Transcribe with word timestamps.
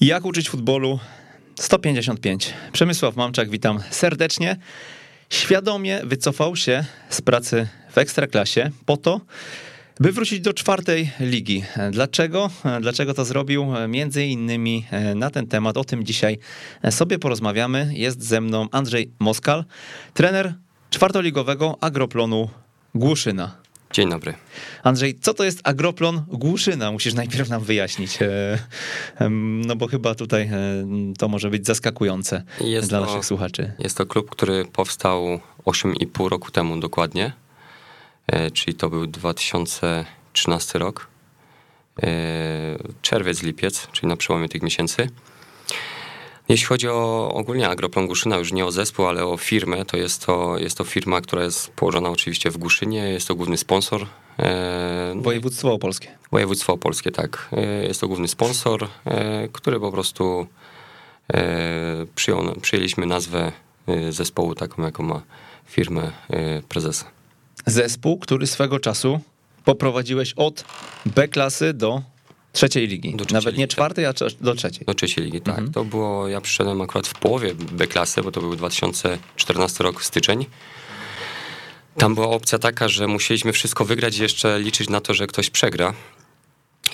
Jak 0.00 0.24
uczyć 0.24 0.50
futbolu? 0.50 0.98
155. 1.54 2.54
Przemysław 2.72 3.16
Mamczak, 3.16 3.50
witam 3.50 3.80
serdecznie. 3.90 4.56
Świadomie 5.30 6.00
wycofał 6.04 6.56
się 6.56 6.84
z 7.08 7.20
pracy 7.20 7.68
w 7.90 7.98
Ekstraklasie 7.98 8.70
po 8.86 8.96
to, 8.96 9.20
by 10.00 10.12
wrócić 10.12 10.40
do 10.40 10.52
czwartej 10.52 11.10
ligi. 11.20 11.64
Dlaczego? 11.90 12.50
Dlaczego 12.80 13.14
to 13.14 13.24
zrobił? 13.24 13.66
Między 13.88 14.26
innymi 14.26 14.86
na 15.14 15.30
ten 15.30 15.46
temat, 15.46 15.76
o 15.76 15.84
tym 15.84 16.04
dzisiaj 16.04 16.38
sobie 16.90 17.18
porozmawiamy. 17.18 17.90
Jest 17.92 18.22
ze 18.22 18.40
mną 18.40 18.68
Andrzej 18.72 19.10
Moskal, 19.18 19.64
trener 20.14 20.54
czwartoligowego 20.90 21.78
Agroplonu 21.80 22.50
Głuszyna. 22.94 23.56
Dzień 23.92 24.10
dobry. 24.10 24.34
Andrzej, 24.82 25.18
co 25.20 25.34
to 25.34 25.44
jest 25.44 25.60
agroplon 25.64 26.22
Głuszyna? 26.28 26.92
Musisz 26.92 27.14
najpierw 27.14 27.48
nam 27.48 27.62
wyjaśnić, 27.62 28.18
e, 28.22 28.58
no 29.66 29.76
bo 29.76 29.86
chyba 29.86 30.14
tutaj 30.14 30.42
e, 30.42 30.84
to 31.18 31.28
może 31.28 31.50
być 31.50 31.66
zaskakujące 31.66 32.42
jest 32.60 32.88
dla 32.88 33.00
to, 33.00 33.06
naszych 33.06 33.24
słuchaczy. 33.24 33.72
Jest 33.78 33.96
to 33.96 34.06
klub, 34.06 34.30
który 34.30 34.64
powstał 34.64 35.40
8,5 35.66 36.28
roku 36.28 36.50
temu 36.50 36.80
dokładnie, 36.80 37.32
e, 38.26 38.50
czyli 38.50 38.74
to 38.76 38.90
był 38.90 39.06
2013 39.06 40.78
rok, 40.78 41.10
czerwiec, 43.02 43.42
lipiec, 43.42 43.88
czyli 43.92 44.08
na 44.08 44.16
przełomie 44.16 44.48
tych 44.48 44.62
miesięcy. 44.62 45.08
Jeśli 46.50 46.66
chodzi 46.66 46.88
o 46.88 47.30
ogólnie 47.34 47.68
Agroplan 47.68 48.06
Głuszyna, 48.06 48.36
już 48.36 48.52
nie 48.52 48.64
o 48.64 48.72
zespół, 48.72 49.06
ale 49.06 49.26
o 49.26 49.36
firmę, 49.36 49.84
to 49.84 49.96
jest 49.96 50.26
to, 50.26 50.58
jest 50.58 50.78
to 50.78 50.84
firma, 50.84 51.20
która 51.20 51.44
jest 51.44 51.70
położona 51.70 52.08
oczywiście 52.08 52.50
w 52.50 52.58
Głuszynie, 52.58 52.98
jest 52.98 53.28
to 53.28 53.34
główny 53.34 53.56
sponsor. 53.56 54.06
E, 54.38 55.14
Województwo 55.16 55.72
Opolskie. 55.72 56.08
Województwo 56.32 56.72
Opolskie, 56.72 57.10
tak. 57.10 57.48
E, 57.52 57.86
jest 57.86 58.00
to 58.00 58.06
główny 58.06 58.28
sponsor, 58.28 58.88
e, 59.04 59.48
który 59.52 59.80
po 59.80 59.92
prostu 59.92 60.46
przyjął, 62.14 62.60
przyjęliśmy 62.62 63.06
nazwę 63.06 63.52
zespołu 64.10 64.54
taką, 64.54 64.82
jaką 64.82 65.02
ma 65.02 65.22
firmę 65.66 66.12
prezesa. 66.68 67.04
Zespół, 67.66 68.18
który 68.18 68.46
swego 68.46 68.80
czasu 68.80 69.20
poprowadziłeś 69.64 70.32
od 70.32 70.64
B 71.06 71.28
klasy 71.28 71.74
do 71.74 72.02
Trzeciej 72.52 72.88
ligi. 72.88 73.16
Trzeciej 73.16 73.34
Nawet 73.34 73.56
nie 73.56 73.66
tak. 73.66 73.74
czwartej, 73.74 74.06
a 74.06 74.12
do 74.40 74.54
trzeciej. 74.54 74.84
Do 74.86 74.94
trzeciej 74.94 75.24
ligi, 75.24 75.40
tak. 75.40 75.54
Mhm. 75.58 75.72
To 75.72 75.84
było, 75.84 76.28
ja 76.28 76.40
przyszedłem 76.40 76.80
akurat 76.80 77.08
w 77.08 77.14
połowie 77.14 77.54
B 77.54 77.86
klasy, 77.86 78.22
bo 78.22 78.32
to 78.32 78.40
był 78.40 78.56
2014 78.56 79.84
rok, 79.84 80.04
styczeń. 80.04 80.46
Tam 81.96 82.14
była 82.14 82.28
opcja 82.28 82.58
taka, 82.58 82.88
że 82.88 83.06
musieliśmy 83.06 83.52
wszystko 83.52 83.84
wygrać 83.84 84.18
i 84.18 84.22
jeszcze 84.22 84.60
liczyć 84.60 84.88
na 84.88 85.00
to, 85.00 85.14
że 85.14 85.26
ktoś 85.26 85.50
przegra. 85.50 85.94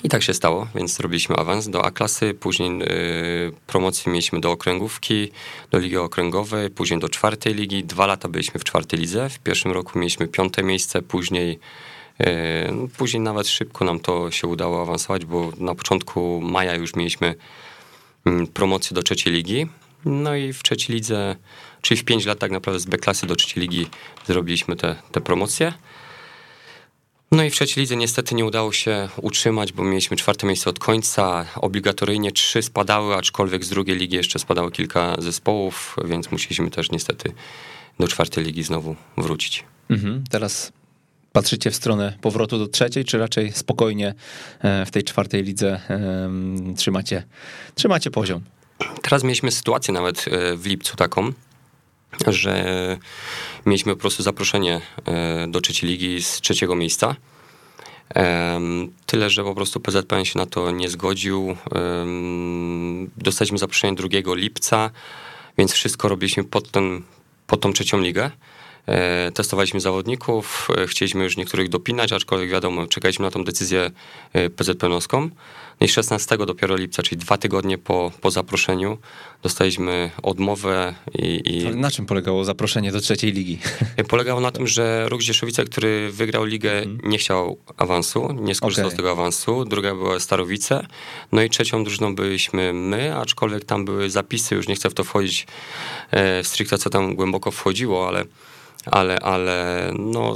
I 0.03 0.09
tak 0.09 0.23
się 0.23 0.33
stało, 0.33 0.67
więc 0.75 0.93
zrobiliśmy 0.97 1.35
awans 1.35 1.69
do 1.69 1.85
A-klasy, 1.85 2.33
później 2.33 2.81
y, 2.81 3.51
promocję 3.67 4.11
mieliśmy 4.11 4.39
do 4.39 4.51
okręgówki, 4.51 5.31
do 5.71 5.79
ligi 5.79 5.97
okręgowej, 5.97 6.69
później 6.69 6.99
do 6.99 7.09
czwartej 7.09 7.53
ligi. 7.53 7.83
Dwa 7.83 8.07
lata 8.07 8.29
byliśmy 8.29 8.59
w 8.59 8.63
czwartej 8.63 8.99
lidze. 8.99 9.29
W 9.29 9.39
pierwszym 9.39 9.71
roku 9.71 9.99
mieliśmy 9.99 10.27
piąte 10.27 10.63
miejsce, 10.63 11.01
później 11.01 11.59
później 12.97 13.21
nawet 13.21 13.47
szybko 13.47 13.85
nam 13.85 13.99
to 13.99 14.31
się 14.31 14.47
udało 14.47 14.81
awansować, 14.81 15.25
bo 15.25 15.51
na 15.57 15.75
początku 15.75 16.41
maja 16.41 16.75
już 16.75 16.95
mieliśmy 16.95 17.35
mm, 18.25 18.47
promocję 18.47 18.95
do 18.95 19.03
trzeciej 19.03 19.33
ligi. 19.33 19.67
No 20.05 20.35
i 20.35 20.53
w 20.53 20.63
trzeciej 20.63 20.95
lidze, 20.95 21.35
czyli 21.81 21.99
w 21.99 22.03
pięć 22.03 22.25
lat 22.25 22.39
tak 22.39 22.51
naprawdę 22.51 22.79
z 22.79 22.85
B-klasy 22.85 23.27
do 23.27 23.35
trzeciej 23.35 23.61
ligi 23.61 23.87
zrobiliśmy 24.25 24.75
te, 24.75 24.95
te 25.11 25.21
promocje. 25.21 25.73
No 27.31 27.43
i 27.43 27.49
w 27.49 27.53
trzeciej 27.53 27.81
lidze 27.81 27.95
niestety 27.95 28.35
nie 28.35 28.45
udało 28.45 28.71
się 28.71 29.09
utrzymać, 29.21 29.73
bo 29.73 29.83
mieliśmy 29.83 30.17
czwarte 30.17 30.47
miejsce 30.47 30.69
od 30.69 30.79
końca. 30.79 31.45
Obligatoryjnie 31.55 32.31
trzy 32.31 32.61
spadały, 32.61 33.15
aczkolwiek 33.15 33.65
z 33.65 33.69
drugiej 33.69 33.97
ligi 33.97 34.15
jeszcze 34.15 34.39
spadało 34.39 34.71
kilka 34.71 35.15
zespołów, 35.19 35.95
więc 36.05 36.31
musieliśmy 36.31 36.71
też 36.71 36.91
niestety 36.91 37.33
do 37.99 38.07
czwartej 38.07 38.43
ligi 38.43 38.63
znowu 38.63 38.95
wrócić. 39.17 39.63
Mhm, 39.89 40.23
teraz 40.29 40.71
patrzycie 41.37 41.71
w 41.71 41.75
stronę 41.75 42.13
powrotu 42.21 42.57
do 42.59 42.67
trzeciej, 42.67 43.05
czy 43.05 43.17
raczej 43.17 43.51
spokojnie 43.51 44.13
e, 44.59 44.85
w 44.85 44.91
tej 44.91 45.03
czwartej 45.03 45.43
lidze 45.43 45.79
trzymacie, 46.77 47.23
trzymacie 47.75 48.11
poziom? 48.11 48.41
Teraz 49.01 49.23
mieliśmy 49.23 49.51
sytuację 49.51 49.93
nawet 49.93 50.25
e, 50.27 50.55
w 50.55 50.65
lipcu 50.65 50.95
taką, 50.95 51.31
że 52.27 52.97
mieliśmy 53.65 53.95
po 53.95 54.01
prostu 54.01 54.23
zaproszenie 54.23 54.81
e, 55.05 55.47
do 55.47 55.61
trzeciej 55.61 55.89
ligi 55.89 56.23
z 56.23 56.41
trzeciego 56.41 56.75
miejsca. 56.75 57.15
Tyle, 59.05 59.29
że 59.29 59.43
po 59.43 59.55
prostu 59.55 59.79
PZPN 59.79 60.25
się 60.25 60.39
na 60.39 60.45
to 60.45 60.71
nie 60.71 60.89
zgodził. 60.89 61.57
Dostaliśmy 63.17 63.57
zaproszenie 63.57 63.95
2 63.95 64.07
lipca, 64.35 64.89
więc 65.57 65.71
wszystko 65.71 66.09
robiliśmy 66.09 66.43
pod, 66.43 66.71
ten, 66.71 67.01
pod 67.47 67.61
tą 67.61 67.73
trzecią 67.73 68.01
ligę. 68.01 68.31
E, 68.87 69.31
testowaliśmy 69.31 69.79
zawodników, 69.79 70.67
e, 70.77 70.87
chcieliśmy 70.87 71.23
już 71.23 71.37
niektórych 71.37 71.69
dopinać, 71.69 72.11
aczkolwiek 72.11 72.49
wiadomo, 72.49 72.87
czekaliśmy 72.87 73.25
na 73.25 73.31
tą 73.31 73.43
decyzję 73.43 73.91
e, 74.33 74.49
PZPN-owską. 74.49 75.29
No 75.81 75.85
i 75.85 75.89
16 75.89 76.37
dopiero 76.37 76.75
lipca, 76.75 77.03
czyli 77.03 77.17
dwa 77.17 77.37
tygodnie 77.37 77.77
po, 77.77 78.11
po 78.21 78.31
zaproszeniu, 78.31 78.97
dostaliśmy 79.43 80.11
odmowę 80.23 80.95
i, 81.13 81.41
i... 81.45 81.75
Na 81.75 81.91
czym 81.91 82.05
polegało 82.05 82.45
zaproszenie 82.45 82.91
do 82.91 82.99
trzeciej 82.99 83.31
ligi? 83.31 83.59
Polegało 84.09 84.41
na 84.41 84.51
tym, 84.51 84.67
że 84.67 85.09
Ruch 85.09 85.21
Dzieszowice, 85.21 85.65
który 85.65 86.11
wygrał 86.11 86.45
ligę, 86.45 86.77
mhm. 86.77 87.11
nie 87.11 87.17
chciał 87.17 87.57
awansu, 87.77 88.33
nie 88.33 88.55
skorzystał 88.55 88.85
okay. 88.85 88.95
z 88.95 88.97
tego 88.97 89.11
awansu. 89.11 89.65
Druga 89.65 89.95
była 89.95 90.19
Starowice. 90.19 90.87
No 91.31 91.41
i 91.41 91.49
trzecią 91.49 91.83
drużyną 91.83 92.15
byliśmy 92.15 92.73
my, 92.73 93.15
aczkolwiek 93.15 93.65
tam 93.65 93.85
były 93.85 94.09
zapisy, 94.09 94.55
już 94.55 94.67
nie 94.67 94.75
chcę 94.75 94.89
w 94.89 94.93
to 94.93 95.03
wchodzić 95.03 95.47
e, 96.11 96.43
stricte, 96.43 96.77
co 96.77 96.89
tam 96.89 97.15
głęboko 97.15 97.51
wchodziło, 97.51 98.07
ale 98.07 98.25
ale, 98.91 99.19
ale 99.19 99.91
no, 99.99 100.35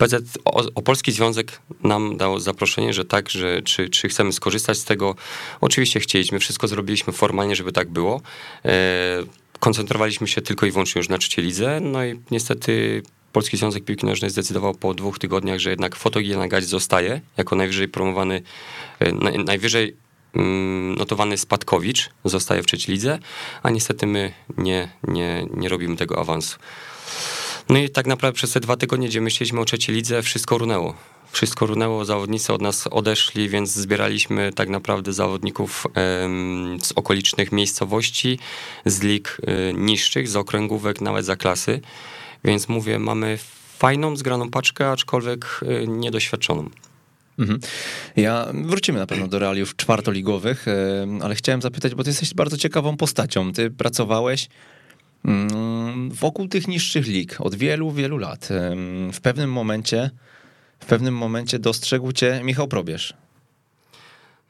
PZ, 0.00 0.38
Opolski 0.74 1.12
Związek 1.12 1.60
nam 1.82 2.16
dał 2.16 2.38
zaproszenie, 2.38 2.92
że 2.92 3.04
tak, 3.04 3.30
że 3.30 3.62
czy, 3.62 3.88
czy 3.88 4.08
chcemy 4.08 4.32
skorzystać 4.32 4.78
z 4.78 4.84
tego. 4.84 5.14
Oczywiście 5.60 6.00
chcieliśmy, 6.00 6.38
wszystko 6.38 6.68
zrobiliśmy 6.68 7.12
formalnie, 7.12 7.56
żeby 7.56 7.72
tak 7.72 7.90
było. 7.90 8.20
E, 8.64 8.70
koncentrowaliśmy 9.58 10.28
się 10.28 10.42
tylko 10.42 10.66
i 10.66 10.70
wyłącznie 10.70 10.98
już 10.98 11.08
na 11.08 11.18
trzeciej 11.18 11.44
lidze, 11.44 11.80
no 11.80 12.04
i 12.04 12.20
niestety 12.30 13.02
Polski 13.32 13.56
Związek 13.56 13.84
Piłki 13.84 14.06
Nożnej 14.06 14.30
zdecydował 14.30 14.74
po 14.74 14.94
dwóch 14.94 15.18
tygodniach, 15.18 15.58
że 15.58 15.70
jednak 15.70 15.96
Fotogiena 15.96 16.48
Gać 16.48 16.64
zostaje 16.64 17.20
jako 17.36 17.56
najwyżej 17.56 17.88
promowany, 17.88 18.42
e, 18.98 19.12
najwyżej 19.44 19.96
mm, 20.34 20.94
notowany 20.94 21.38
Spadkowicz 21.38 22.10
zostaje 22.24 22.62
w 22.62 22.66
trzeciej 22.66 22.94
lidze, 22.94 23.18
a 23.62 23.70
niestety 23.70 24.06
my 24.06 24.32
nie, 24.58 24.88
nie, 25.08 25.46
nie 25.54 25.68
robimy 25.68 25.96
tego 25.96 26.18
awansu. 26.18 26.58
No 27.70 27.78
i 27.78 27.90
tak 27.90 28.06
naprawdę 28.06 28.36
przez 28.36 28.52
te 28.52 28.60
dwa 28.60 28.76
tygodnie, 28.76 29.08
gdzie 29.08 29.20
myśleliśmy 29.20 29.60
o 29.60 29.64
trzeciej 29.64 29.94
lidze, 29.94 30.22
wszystko 30.22 30.58
runęło. 30.58 30.94
Wszystko 31.32 31.66
runęło, 31.66 32.04
zawodnicy 32.04 32.52
od 32.52 32.62
nas 32.62 32.86
odeszli, 32.86 33.48
więc 33.48 33.70
zbieraliśmy 33.70 34.52
tak 34.52 34.68
naprawdę 34.68 35.12
zawodników 35.12 35.86
z 36.82 36.92
okolicznych 36.92 37.52
miejscowości, 37.52 38.38
z 38.86 39.02
lig 39.02 39.38
y, 39.70 39.74
niższych, 39.74 40.28
z 40.28 40.36
okręgówek, 40.36 41.00
nawet 41.00 41.24
za 41.26 41.36
klasy. 41.36 41.80
Więc 42.44 42.68
mówię, 42.68 42.98
mamy 42.98 43.38
fajną, 43.78 44.16
zgraną 44.16 44.50
paczkę, 44.50 44.90
aczkolwiek 44.90 45.60
y, 45.62 45.88
niedoświadczoną. 45.88 46.70
Mhm. 47.38 47.60
Ja 48.16 48.46
wrócimy 48.54 48.98
na 48.98 49.06
pewno 49.06 49.28
do 49.28 49.38
realiów 49.38 49.76
czwartoligowych, 49.76 50.66
ale 51.22 51.34
chciałem 51.34 51.62
zapytać, 51.62 51.94
bo 51.94 52.04
ty 52.04 52.10
jesteś 52.10 52.34
bardzo 52.34 52.56
ciekawą 52.56 52.96
postacią. 52.96 53.52
Ty 53.52 53.70
pracowałeś 53.70 54.48
wokół 56.08 56.48
tych 56.48 56.68
niższych 56.68 57.06
lig 57.06 57.40
od 57.40 57.54
wielu, 57.54 57.90
wielu 57.90 58.18
lat. 58.18 58.48
W 59.12 59.20
pewnym 59.20 59.52
momencie, 59.52 60.10
w 60.80 60.86
pewnym 60.86 61.14
momencie 61.14 61.58
dostrzegł 61.58 62.12
cię 62.12 62.40
Michał 62.44 62.68
Probierz. 62.68 63.14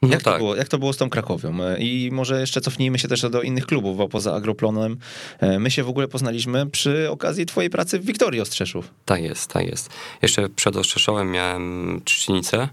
No 0.01 0.09
jak, 0.09 0.21
tak. 0.23 0.33
to 0.33 0.37
było, 0.37 0.55
jak 0.55 0.67
to 0.67 0.77
było 0.77 0.93
z 0.93 0.97
tą 0.97 1.09
Krakowią? 1.09 1.63
E, 1.63 1.79
I 1.79 2.09
może 2.11 2.39
jeszcze 2.39 2.61
cofnijmy 2.61 2.99
się 2.99 3.07
też 3.07 3.21
do 3.21 3.41
innych 3.41 3.65
klubów, 3.65 3.97
bo 3.97 4.09
poza 4.09 4.33
Agroplonem 4.33 4.97
e, 5.39 5.59
my 5.59 5.71
się 5.71 5.83
w 5.83 5.89
ogóle 5.89 6.07
poznaliśmy 6.07 6.69
przy 6.69 7.09
okazji 7.11 7.45
twojej 7.45 7.69
pracy 7.69 7.99
w 7.99 8.05
Wiktorii 8.05 8.41
Ostrzeszów. 8.41 8.89
Tak 9.05 9.23
jest, 9.23 9.49
tak 9.53 9.67
jest. 9.67 9.89
Jeszcze 10.21 10.49
przed 10.49 10.75
Ostrzeszowem 10.75 11.31
miałem 11.31 12.01
Trzcinicę, 12.05 12.69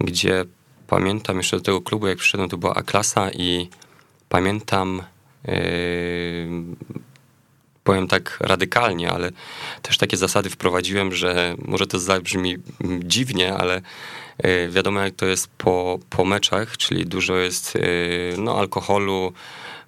gdzie 0.00 0.44
pamiętam 0.86 1.36
jeszcze 1.36 1.56
do 1.56 1.62
tego 1.62 1.80
klubu, 1.80 2.06
jak 2.06 2.18
przyszedłem, 2.18 2.48
to 2.48 2.56
była 2.56 2.74
A-klasa 2.74 3.30
i 3.30 3.68
pamiętam 4.28 5.02
powiem 7.84 8.08
tak 8.08 8.38
radykalnie, 8.40 9.10
ale 9.10 9.30
też 9.82 9.98
takie 9.98 10.16
zasady 10.16 10.50
wprowadziłem, 10.50 11.14
że 11.14 11.54
może 11.58 11.86
to 11.86 11.98
zabrzmi 11.98 12.56
dziwnie, 13.00 13.54
ale 13.54 13.82
yy, 14.44 14.70
wiadomo 14.70 15.00
jak 15.00 15.14
to 15.14 15.26
jest 15.26 15.46
po, 15.58 15.98
po 16.10 16.24
meczach, 16.24 16.76
czyli 16.76 17.06
dużo 17.06 17.36
jest 17.36 17.74
yy, 17.74 17.82
no, 18.38 18.58
alkoholu, 18.58 19.32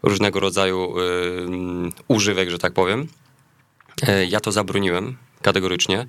różnego 0.03 0.41
rodzaju 0.41 0.95
używek, 2.09 2.51
że 2.51 2.59
tak 2.59 2.73
powiem. 2.73 3.09
Ja 4.29 4.41
to 4.41 4.53
zabroniłem 4.53 5.17
kategorycznie, 5.44 6.06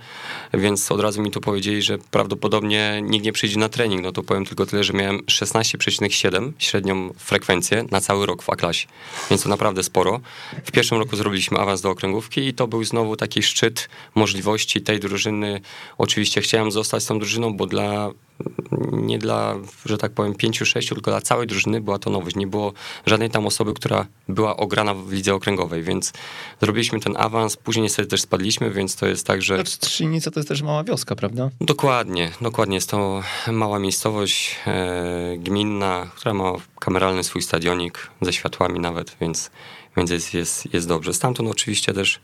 więc 0.54 0.92
od 0.92 1.02
razu 1.02 1.22
mi 1.22 1.32
tu 1.32 1.42
powiedzieli, 1.42 1.82
że 1.82 1.98
prawdopodobnie 1.98 3.02
nikt 3.04 3.26
nie 3.26 3.34
przyjdzie 3.34 3.60
na 3.60 3.70
trening, 3.70 4.04
no 4.04 4.12
to 4.12 4.24
powiem 4.24 4.46
tylko 4.46 4.66
tyle, 4.66 4.84
że 4.84 4.94
miałem 4.94 5.20
16,7 5.20 6.52
średnią 6.58 7.14
frekwencję 7.18 7.86
na 7.92 8.02
cały 8.02 8.26
rok 8.26 8.44
w 8.44 8.50
A-klasie, 8.50 8.88
więc 9.30 9.44
to 9.44 9.50
naprawdę 9.50 9.84
sporo. 9.84 10.20
W 10.66 10.72
pierwszym 10.72 10.98
roku 10.98 11.16
zrobiliśmy 11.16 11.58
awans 11.58 11.82
do 11.82 11.90
okręgówki 11.90 12.48
i 12.48 12.54
to 12.54 12.68
był 12.68 12.84
znowu 12.84 13.16
taki 13.16 13.44
szczyt 13.44 13.90
możliwości 14.16 14.82
tej 14.82 15.00
drużyny. 15.00 15.62
Oczywiście 15.98 16.42
chciałem 16.42 16.72
zostać 16.72 17.04
z 17.04 17.06
tą 17.06 17.20
drużyną, 17.20 17.58
bo 17.58 17.66
dla 17.66 18.12
nie 18.92 19.20
dla, 19.20 19.56
że 19.86 19.98
tak 19.98 20.12
powiem, 20.12 20.36
pięciu, 20.36 20.66
sześciu, 20.66 20.96
tylko 20.96 21.12
dla 21.12 21.22
całej 21.22 21.48
drużyny 21.48 21.82
była 21.82 22.00
to 22.00 22.10
nowość. 22.10 22.36
Nie 22.36 22.48
było 22.48 22.74
żadnej 23.06 23.30
tam 23.30 23.46
osoby, 23.46 23.74
która 23.74 24.06
była 24.30 24.58
ograna 24.58 24.94
w 24.94 25.12
lidze 25.12 25.34
okręgowej, 25.34 25.84
więc 25.84 26.14
zrobiliśmy 26.62 27.00
ten 27.00 27.18
awans, 27.18 27.58
później 27.58 27.84
niestety 27.84 28.10
też 28.10 28.22
spadliśmy, 28.22 28.72
więc 28.72 28.96
to 28.96 29.08
jest 29.08 29.28
tak, 29.28 29.42
że... 29.42 29.66
Strzelnica 29.66 30.32
to 30.32 30.40
jest 30.40 30.50
też 30.50 30.62
mała 30.62 30.84
wioska, 30.84 31.16
prawda? 31.16 31.50
Dokładnie, 31.62 32.32
dokładnie. 32.42 32.76
Jest 32.76 32.90
to 32.90 33.24
mała 33.52 33.80
miejscowość 33.80 34.56
e, 34.68 35.38
gminna, 35.38 36.10
która 36.16 36.34
ma 36.34 36.54
kameralny 36.80 37.24
swój 37.24 37.42
stadionik, 37.42 38.10
ze 38.22 38.34
światłami 38.34 38.80
nawet, 38.80 39.18
więc, 39.22 39.52
więc 39.98 40.12
jest, 40.12 40.34
jest, 40.34 40.74
jest 40.74 40.88
dobrze. 40.88 41.14
Stamtąd 41.14 41.50
oczywiście 41.50 41.94
też 41.94 42.20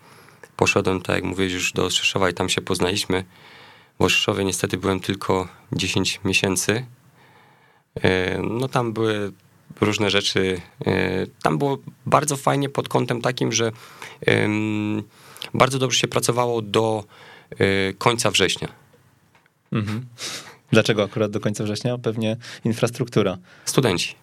poszedłem, 0.57 1.01
tak 1.01 1.15
jak 1.15 1.23
mówiłeś, 1.23 1.53
już 1.53 1.73
do 1.73 1.89
Rzeszowa 1.89 2.29
i 2.29 2.33
tam 2.33 2.49
się 2.49 2.61
poznaliśmy. 2.61 3.23
W 3.99 4.09
Rzeszowie 4.09 4.45
niestety 4.45 4.77
byłem 4.77 4.99
tylko 4.99 5.47
10 5.71 6.19
miesięcy. 6.25 6.85
E, 7.95 8.37
no 8.37 8.67
tam 8.67 8.93
były 8.93 9.31
różne 9.81 10.09
rzeczy. 10.09 10.61
E, 10.85 11.27
tam 11.43 11.57
było 11.57 11.77
bardzo 12.05 12.37
fajnie 12.37 12.69
pod 12.69 12.89
kątem 12.89 13.21
takim, 13.21 13.51
że 13.51 13.71
bardzo 15.53 15.79
dobrze 15.79 15.99
się 15.99 16.07
pracowało 16.07 16.61
do 16.61 17.03
e, 17.49 17.93
końca 17.93 18.31
września. 18.31 18.67
Mhm. 19.71 20.05
Dlaczego 20.71 21.03
akurat 21.03 21.31
do 21.31 21.39
końca 21.39 21.63
września? 21.63 21.97
Pewnie 21.97 22.37
infrastruktura. 22.65 23.37
Studenci. 23.65 24.15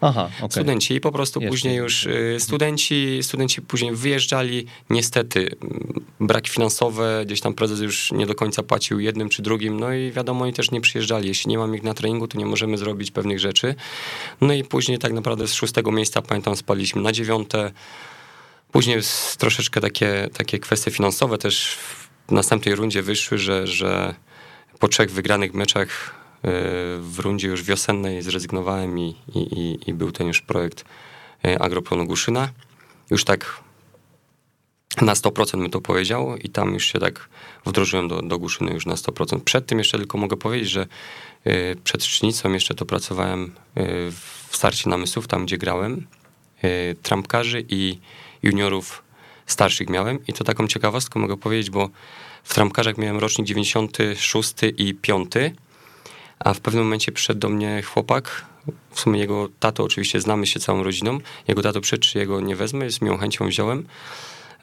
Aha, 0.00 0.30
okay. 0.38 0.50
Studenci 0.50 0.94
i 0.94 1.00
po 1.00 1.12
prostu 1.12 1.40
Jeszcze. 1.40 1.50
później 1.50 1.76
już 1.76 2.06
y, 2.06 2.36
studenci, 2.38 3.18
studenci 3.22 3.62
później 3.62 3.96
wyjeżdżali. 3.96 4.66
Niestety 4.90 5.40
mm, 5.40 6.04
braki 6.20 6.50
finansowe, 6.50 7.22
gdzieś 7.26 7.40
tam 7.40 7.54
prezes 7.54 7.80
już 7.80 8.12
nie 8.12 8.26
do 8.26 8.34
końca 8.34 8.62
płacił 8.62 9.00
jednym 9.00 9.28
czy 9.28 9.42
drugim, 9.42 9.80
no 9.80 9.92
i 9.92 10.12
wiadomo, 10.12 10.44
oni 10.44 10.52
też 10.52 10.70
nie 10.70 10.80
przyjeżdżali. 10.80 11.28
Jeśli 11.28 11.50
nie 11.50 11.58
mam 11.58 11.74
ich 11.74 11.82
na 11.82 11.94
treningu, 11.94 12.28
to 12.28 12.38
nie 12.38 12.46
możemy 12.46 12.78
zrobić 12.78 13.10
pewnych 13.10 13.40
rzeczy. 13.40 13.74
No 14.40 14.52
i 14.52 14.64
później 14.64 14.98
tak 14.98 15.12
naprawdę 15.12 15.48
z 15.48 15.54
szóstego 15.54 15.92
miejsca, 15.92 16.22
pamiętam, 16.22 16.56
spaliśmy 16.56 17.02
na 17.02 17.12
dziewiąte. 17.12 17.72
Później 18.72 18.98
troszeczkę 19.38 19.80
takie, 19.80 20.28
takie 20.32 20.58
kwestie 20.58 20.90
finansowe 20.90 21.38
też 21.38 21.78
w 22.28 22.32
następnej 22.32 22.74
rundzie 22.74 23.02
wyszły, 23.02 23.38
że, 23.38 23.66
że 23.66 24.14
po 24.78 24.88
trzech 24.88 25.10
wygranych 25.10 25.54
meczach 25.54 26.14
w 27.00 27.18
rundzie 27.18 27.48
już 27.48 27.62
wiosennej 27.62 28.22
zrezygnowałem 28.22 28.98
i, 28.98 29.16
i, 29.34 29.78
i 29.86 29.94
był 29.94 30.12
ten 30.12 30.26
już 30.26 30.40
projekt 30.40 30.84
e, 31.44 31.62
Agroplonu 31.62 32.06
Guszyna. 32.06 32.48
Już 33.10 33.24
tak 33.24 33.60
na 35.00 35.14
100% 35.14 35.58
mi 35.58 35.70
to 35.70 35.80
powiedział 35.80 36.36
i 36.36 36.48
tam 36.48 36.74
już 36.74 36.84
się 36.84 36.98
tak 36.98 37.28
wdrożyłem 37.66 38.08
do, 38.08 38.22
do 38.22 38.38
Guszyny 38.38 38.72
już 38.72 38.86
na 38.86 38.94
100%. 38.94 39.40
Przed 39.40 39.66
tym 39.66 39.78
jeszcze 39.78 39.98
tylko 39.98 40.18
mogę 40.18 40.36
powiedzieć, 40.36 40.70
że 40.70 40.86
e, 41.44 41.76
przed 41.76 42.04
Szcznicą 42.04 42.52
jeszcze 42.52 42.74
to 42.74 42.86
pracowałem 42.86 43.52
w 44.50 44.56
starcie 44.56 44.90
namysłów, 44.90 45.26
tam 45.26 45.46
gdzie 45.46 45.58
grałem, 45.58 46.06
trampkarzy 47.02 47.64
i 47.68 47.98
juniorów 48.42 49.02
starszych 49.46 49.90
miałem 49.90 50.26
i 50.26 50.32
to 50.32 50.44
taką 50.44 50.68
ciekawostkę 50.68 51.20
mogę 51.20 51.36
powiedzieć, 51.36 51.70
bo 51.70 51.90
w 52.44 52.54
trampkarzach 52.54 52.98
miałem 52.98 53.18
rocznik 53.18 53.46
96 53.46 54.54
i 54.76 54.94
5, 54.94 55.32
a 56.38 56.54
w 56.54 56.60
pewnym 56.60 56.84
momencie 56.84 57.12
przyszedł 57.12 57.40
do 57.40 57.48
mnie 57.48 57.82
chłopak, 57.82 58.44
w 58.90 59.00
sumie 59.00 59.20
jego 59.20 59.48
tato, 59.60 59.84
oczywiście 59.84 60.20
znamy 60.20 60.46
się 60.46 60.60
całą 60.60 60.82
rodziną, 60.82 61.18
jego 61.48 61.62
tato 61.62 61.80
przyszedł, 61.80 62.02
czy 62.02 62.18
jego 62.18 62.40
nie 62.40 62.56
wezmę, 62.56 62.90
z 62.90 63.00
miłą 63.00 63.18
chęcią 63.18 63.48
wziąłem. 63.48 63.86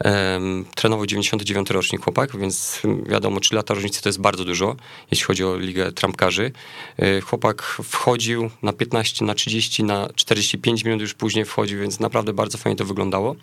Um, 0.06 0.65
trenował 0.75 1.06
99 1.06 1.69
rocznik 1.69 2.03
chłopak, 2.03 2.38
więc 2.38 2.81
wiadomo, 3.06 3.39
3 3.39 3.56
lata 3.56 3.73
różnicy 3.73 4.01
to 4.01 4.09
jest 4.09 4.21
bardzo 4.21 4.45
dużo, 4.45 4.75
jeśli 5.12 5.25
chodzi 5.25 5.44
o 5.44 5.57
ligę 5.57 5.91
trampkarzy. 5.91 6.51
E, 6.97 7.21
chłopak 7.21 7.62
wchodził 7.83 8.50
na 8.62 8.74
15, 8.74 9.25
na 9.25 9.35
30, 9.35 9.83
na 9.83 10.09
45 10.15 10.85
minut 10.85 11.01
już 11.01 11.13
później 11.13 11.45
wchodził, 11.45 11.79
więc 11.79 12.00
naprawdę 12.00 12.33
bardzo 12.33 12.57
fajnie 12.57 12.77
to 12.77 12.85
wyglądało 12.85 13.35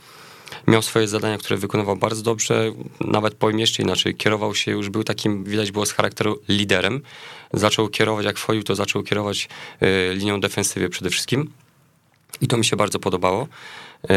miał 0.66 0.82
swoje 0.82 1.08
zadania, 1.08 1.38
które 1.38 1.56
wykonywał 1.56 1.96
bardzo 1.96 2.22
dobrze, 2.22 2.72
nawet 3.00 3.34
powiem 3.34 3.58
jeszcze 3.58 3.82
inaczej, 3.82 4.14
kierował 4.14 4.54
się, 4.54 4.70
już 4.70 4.90
był 4.90 5.04
takim, 5.04 5.44
widać 5.44 5.72
było 5.72 5.86
z 5.86 5.92
charakteru 5.92 6.40
liderem, 6.48 7.00
zaczął 7.52 7.88
kierować, 7.88 8.26
jak 8.26 8.38
wchodził, 8.38 8.62
to 8.62 8.74
zaczął 8.74 9.02
kierować 9.02 9.48
y, 9.82 10.14
linią 10.14 10.40
defensywy 10.40 10.88
przede 10.88 11.10
wszystkim 11.10 11.50
i 12.40 12.48
to 12.48 12.56
mi 12.56 12.64
się 12.64 12.76
bardzo 12.76 12.98
podobało. 12.98 13.48
Y, 14.04 14.08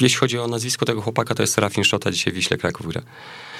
jeśli 0.00 0.18
chodzi 0.18 0.38
o 0.38 0.48
nazwisko 0.48 0.86
tego 0.86 1.02
chłopaka, 1.02 1.34
to 1.34 1.42
jest 1.42 1.54
Serafin 1.54 1.84
Szota, 1.84 2.10
dzisiaj 2.10 2.32
w 2.32 2.36
Wiśle 2.36 2.56
Kraków 2.56 2.86
gra. 2.86 3.02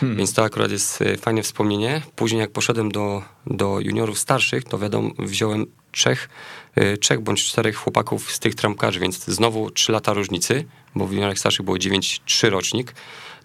Hmm. 0.00 0.18
Więc 0.18 0.34
to 0.34 0.44
akurat 0.44 0.70
jest 0.70 1.02
e, 1.02 1.16
fajne 1.16 1.42
wspomnienie. 1.42 2.02
Później 2.16 2.40
jak 2.40 2.50
poszedłem 2.50 2.92
do, 2.92 3.22
do 3.46 3.80
juniorów 3.80 4.18
starszych, 4.18 4.64
to 4.64 4.78
wiadomo, 4.78 5.10
wziąłem 5.18 5.66
trzech, 5.92 6.28
trzech 7.00 7.20
bądź 7.20 7.44
czterech 7.44 7.76
chłopaków 7.76 8.32
z 8.32 8.38
tych 8.38 8.54
trampkarzy, 8.54 9.00
więc 9.00 9.24
znowu 9.24 9.70
trzy 9.70 9.92
lata 9.92 10.12
różnicy, 10.12 10.64
bo 10.94 11.06
w 11.06 11.12
juniorach 11.12 11.38
starszych 11.38 11.64
było 11.64 11.76
9-3 11.76 12.50
rocznik, 12.50 12.94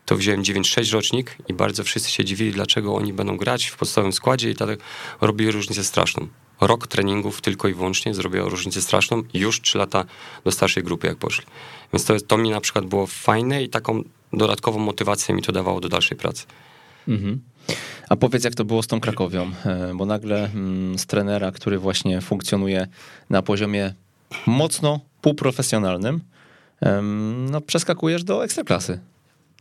to 0.06 0.16
wziąłem 0.16 0.44
9-6 0.44 0.94
rocznik 0.94 1.36
i 1.48 1.54
bardzo 1.54 1.84
wszyscy 1.84 2.12
się 2.12 2.25
dziwili, 2.25 2.51
dlaczego 2.51 2.96
oni 2.96 3.13
będą 3.13 3.38
grać 3.38 3.66
w 3.66 3.78
podstawowym 3.78 4.13
składzie 4.13 4.50
i 4.50 4.56
tak 4.56 4.80
robili 5.22 5.51
różnicę 5.51 5.84
straszną. 5.84 6.28
Rok 6.62 6.88
treningów 6.88 7.42
tylko 7.42 7.68
i 7.68 7.74
wyłącznie 7.74 8.13
zrobiło 8.13 8.50
różnicę 8.50 8.81
straszną 8.81 9.24
już 9.34 9.62
3 9.62 9.78
lata 9.78 10.06
do 10.44 10.51
starszej 10.51 10.84
grupy 10.84 11.07
jak 11.07 11.18
poszli. 11.18 11.46
Więc 11.94 12.06
to, 12.06 12.19
to 12.19 12.38
mi 12.38 12.50
na 12.50 12.62
przykład 12.62 12.86
było 12.86 13.07
fajne 13.07 13.63
i 13.63 13.69
taką 13.69 14.04
dodatkową 14.34 14.80
motywację 14.80 15.36
mi 15.36 15.42
to 15.42 15.52
dawało 15.52 15.80
do 15.80 15.90
dalszej 15.90 16.18
pracy. 16.18 16.45
Mhm. 17.07 17.42
A 18.10 18.16
powiedz, 18.16 18.44
jak 18.44 18.56
to 18.56 18.66
było 18.66 18.84
z 18.84 18.88
tą 18.88 19.00
Krakowią, 19.00 19.52
e, 19.66 19.92
bo 19.95 20.06
nagle 20.06 20.45
mm, 20.45 21.00
z 21.00 21.06
trenera, 21.06 21.52
który 21.52 21.80
właśnie 21.80 22.21
funkcjonuje 22.21 22.88
na 23.30 23.42
poziomie 23.42 23.94
mocno 24.45 25.00
półprofesjonalnym, 25.21 26.21
no 27.52 27.62
przeskakujesz 27.62 28.24
do 28.24 28.44
ekstraklasy. 28.44 29.00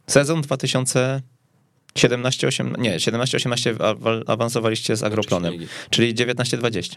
Sezon 0.06 0.42
2017 0.42 2.46
18 2.46 2.64
nie, 2.78 2.96
17-18 2.96 3.74
awansowaliście 4.26 4.96
z 4.96 5.02
Agroplonem, 5.02 5.54
czyli 5.90 6.14
19-20. 6.14 6.96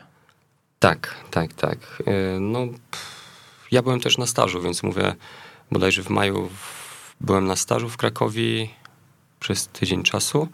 Tak, 0.80 1.16
tak, 1.32 1.54
tak. 1.54 2.04
E, 2.06 2.40
no, 2.40 2.68
ja 3.72 3.82
byłem 3.82 4.00
też 4.00 4.18
na 4.18 4.26
stażu, 4.26 4.62
więc 4.62 4.84
mówię, 4.84 5.16
bodajże 5.72 6.04
w 6.04 6.10
maju 6.10 6.50
byłem 7.22 7.48
na 7.48 7.56
stażu 7.56 7.90
w 7.90 7.98
Krakowie 7.98 8.68
przez 9.40 9.68
tydzień 9.68 10.04
czasu. 10.04 10.48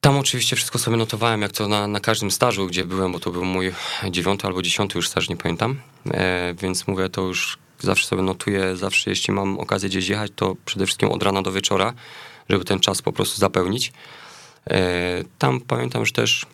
Tam 0.00 0.18
oczywiście 0.18 0.56
wszystko 0.56 0.78
sobie 0.78 0.96
notowałem, 0.96 1.42
jak 1.42 1.52
to 1.52 1.68
na, 1.68 1.88
na 1.88 2.00
każdym 2.00 2.30
stażu, 2.30 2.66
gdzie 2.66 2.84
byłem, 2.84 3.12
bo 3.12 3.20
to 3.20 3.30
był 3.30 3.44
mój 3.44 3.72
dziewiąty 4.10 4.46
albo 4.46 4.62
dziesiąty 4.62 4.98
już 4.98 5.08
staż, 5.08 5.28
nie 5.28 5.36
pamiętam. 5.36 5.80
E, 6.10 6.54
więc 6.54 6.86
mówię, 6.86 7.08
to 7.08 7.22
już 7.22 7.58
zawsze 7.80 8.06
sobie 8.06 8.22
notuję, 8.22 8.76
zawsze 8.76 9.10
jeśli 9.10 9.34
mam 9.34 9.58
okazję 9.58 9.88
gdzieś 9.88 10.08
jechać, 10.08 10.32
to 10.36 10.56
przede 10.64 10.86
wszystkim 10.86 11.08
od 11.08 11.22
rana 11.22 11.42
do 11.42 11.52
wieczora, 11.52 11.92
żeby 12.48 12.64
ten 12.64 12.80
czas 12.80 13.02
po 13.02 13.12
prostu 13.12 13.38
zapełnić. 13.38 13.92
E, 14.70 15.24
tam 15.38 15.60
pamiętam, 15.60 16.06
że 16.06 16.12
też 16.12 16.46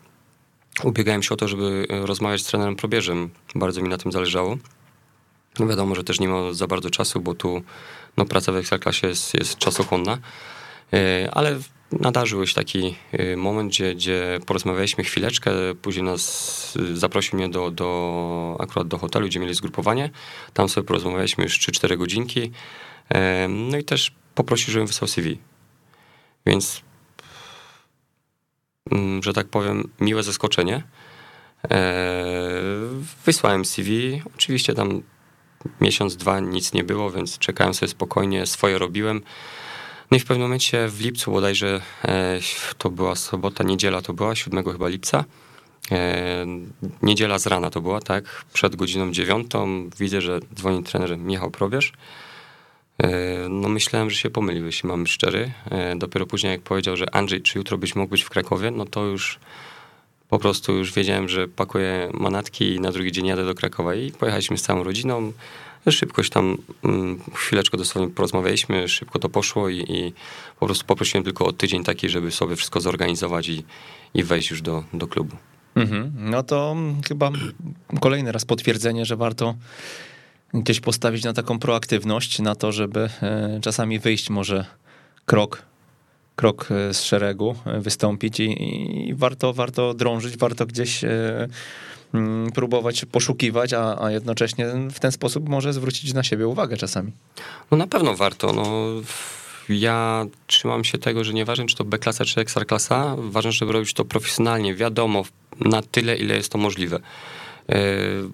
ubiegałem 0.85 1.23
się 1.23 1.35
o 1.35 1.37
to, 1.37 1.49
żeby 1.49 1.87
rozmawiać 1.91 2.41
z 2.41 2.45
trenerem 2.45 2.77
probierzem. 2.77 3.31
Bardzo 3.55 3.83
mi 3.83 3.89
na 3.89 3.99
tym 3.99 4.13
zależało. 4.13 4.57
No 5.59 5.67
wiadomo, 5.67 5.95
że 5.95 6.05
też 6.05 6.21
nie 6.21 6.29
ma 6.29 6.53
za 6.53 6.67
bardzo 6.67 6.91
czasu, 6.91 7.21
bo 7.21 7.35
tu 7.35 7.63
no, 8.17 8.25
praca 8.25 8.53
w 8.53 8.57
Ekstraklasie 8.57 9.09
jest, 9.09 9.35
jest 9.35 9.59
czasochłonna, 9.59 10.13
e, 10.13 10.19
ale 11.33 11.59
nadarzył 12.01 12.47
się 12.47 12.55
taki 12.55 12.97
e, 13.13 13.37
moment, 13.37 13.73
gdzie, 13.73 13.95
gdzie 13.95 14.39
porozmawialiśmy 14.47 15.05
chwileczkę, 15.05 15.51
później 15.83 16.05
nas 16.05 16.79
e, 16.93 16.97
zaprosił 16.97 17.39
mnie 17.39 17.49
do, 17.49 17.71
do, 17.71 18.57
akurat 18.61 18.89
do 18.89 18.99
hotelu, 18.99 19.27
gdzie 19.27 19.41
mieli 19.41 19.55
zgrupowanie, 19.55 20.11
tam 20.55 20.69
sobie 20.69 20.87
porozmawialiśmy 20.87 21.45
już 21.45 21.59
3-4 21.59 21.99
godzinki, 21.99 22.51
no 23.49 23.79
i 23.79 23.85
też 23.85 24.13
poprosił, 24.35 24.73
żebym 24.73 24.87
wysłał 24.87 25.09
CV. 25.09 25.39
Więc, 26.47 26.83
mm, 28.91 29.23
że 29.23 29.33
tak 29.33 29.49
powiem, 29.49 29.91
miłe 30.01 30.23
zaskoczenie. 30.23 30.83
Wysłałem 33.27 33.65
CV, 33.65 34.23
oczywiście 34.37 34.75
tam 34.75 35.03
miesiąc, 35.81 36.17
dwa 36.17 36.41
nic 36.41 36.73
nie 36.73 36.85
było, 36.85 37.11
więc 37.11 37.39
czekałem 37.39 37.75
sobie 37.75 37.91
spokojnie, 37.91 38.47
swoje 38.47 38.79
robiłem. 38.79 39.23
No 40.13 40.17
i 40.17 40.21
w 40.21 40.25
pewnym 40.25 40.43
momencie 40.43 40.89
w 40.89 41.01
lipcu 41.01 41.33
bodajże, 41.33 41.81
e, 42.05 42.39
to 42.79 42.91
była 42.91 43.15
sobota, 43.15 43.65
niedziela 43.65 44.03
to 44.03 44.13
była, 44.15 44.35
7 44.35 44.73
chyba 44.73 44.89
lipca, 44.89 45.25
e, 45.93 46.47
niedziela 47.03 47.39
z 47.39 47.47
rana 47.47 47.71
to 47.71 47.81
była, 47.81 48.01
tak, 48.01 48.45
przed 48.53 48.77
godziną 48.77 49.13
dziewiątą 49.13 49.91
widzę, 49.99 50.21
że 50.21 50.41
dzwoni 50.55 50.83
trener 50.83 51.19
Michał 51.19 51.51
Probierz. 51.51 51.93
No 53.51 53.69
myślałem, 53.69 54.11
że 54.11 54.17
się 54.17 54.31
pomylił, 54.31 54.67
jeśli 54.67 54.89
mam 54.89 55.07
szczery. 55.07 55.53
Dopiero 55.97 56.27
później 56.27 56.53
jak 56.53 56.61
powiedział, 56.61 56.97
że 56.97 57.15
Andrzej, 57.15 57.43
czy 57.43 57.59
jutro 57.59 57.79
byś 57.79 57.97
mógł 57.97 58.11
być 58.11 58.23
w 58.23 58.31
Krakowie, 58.31 58.71
no 58.71 58.85
to 58.85 59.05
już 59.05 59.39
po 60.29 60.39
prostu 60.39 60.73
już 60.73 60.93
wiedziałem, 60.93 61.29
że 61.29 61.49
pakuję 61.49 62.11
manatki 62.15 62.75
i 62.75 62.81
na 62.81 62.93
drugi 62.93 63.13
dzień 63.13 63.27
jadę 63.27 63.45
do 63.45 63.55
Krakowa 63.55 63.95
i 63.95 64.13
pojechaliśmy 64.13 64.59
z 64.59 64.63
całą 64.63 64.85
rodziną. 64.85 65.33
Szybkość 65.91 66.31
tam, 66.31 66.59
mm, 66.85 67.21
chwileczkę 67.35 67.77
dosłownie 67.79 68.15
porozmawialiśmy, 68.15 68.89
szybko 68.89 69.19
to 69.19 69.29
poszło 69.29 69.69
i, 69.69 69.79
i, 69.79 70.13
po 70.61 70.67
prostu 70.67 70.87
poprosiłem 70.87 71.25
tylko 71.25 71.47
o 71.47 71.53
tydzień 71.53 71.85
taki, 71.85 72.09
żeby 72.09 72.31
sobie 72.31 72.57
wszystko 72.57 72.81
zorganizować 72.81 73.49
i, 73.49 73.65
i 74.15 74.25
wejść 74.25 74.51
już 74.51 74.63
do, 74.63 74.85
do 74.93 75.07
klubu. 75.07 75.37
Mhm. 75.75 76.13
No 76.17 76.43
to 76.43 76.77
chyba 77.09 77.31
kolejny 78.01 78.33
raz 78.33 78.45
potwierdzenie, 78.45 79.05
że 79.05 79.17
warto 79.17 79.55
gdzieś 80.55 80.81
postawić 80.81 81.25
na 81.25 81.33
taką 81.33 81.59
proaktywność, 81.59 82.39
na 82.39 82.55
to, 82.55 82.73
żeby 82.73 83.09
e, 83.23 83.59
czasami 83.63 83.99
wyjść 83.99 84.31
może 84.31 84.65
krok 85.27 85.63
krok 86.37 86.69
e, 86.71 86.95
z 86.95 87.03
szeregu, 87.03 87.55
e, 87.67 87.81
wystąpić 87.81 88.41
i, 88.41 89.09
i 89.09 89.15
warto, 89.15 89.53
warto 89.53 89.95
drążyć, 89.95 90.37
warto 90.37 90.67
gdzieś 90.67 91.05
próbować 92.55 93.05
poszukiwać, 93.05 93.73
a, 93.73 94.03
a 94.05 94.11
jednocześnie 94.11 94.67
w 94.91 95.01
ten 95.01 95.13
sposób 95.13 95.49
może 95.49 95.73
zwrócić 95.73 96.15
na 96.15 96.23
siebie 96.23 96.49
uwagę 96.49 96.77
czasami. 96.77 97.13
No 97.71 97.77
na 97.77 97.87
pewno 97.87 98.15
warto. 98.15 98.53
No, 98.53 98.89
ja 99.69 100.27
trzymam 100.47 100.85
się 100.85 100.99
tego, 100.99 101.25
że 101.25 101.33
nieważne 101.33 101.67
czy 101.67 101.77
to 101.77 101.85
B-klasa 101.85 102.25
czy 102.25 102.41
Ekstraklasa, 102.41 103.17
ważne, 103.19 103.53
żeby 103.53 103.73
robić 103.73 103.95
to 103.95 104.05
profesjonalnie, 104.05 104.75
wiadomo, 104.75 105.25
na 105.61 105.83
tyle, 105.83 106.17
ile 106.17 106.37
jest 106.37 106.53
to 106.53 106.59
możliwe. 106.59 107.01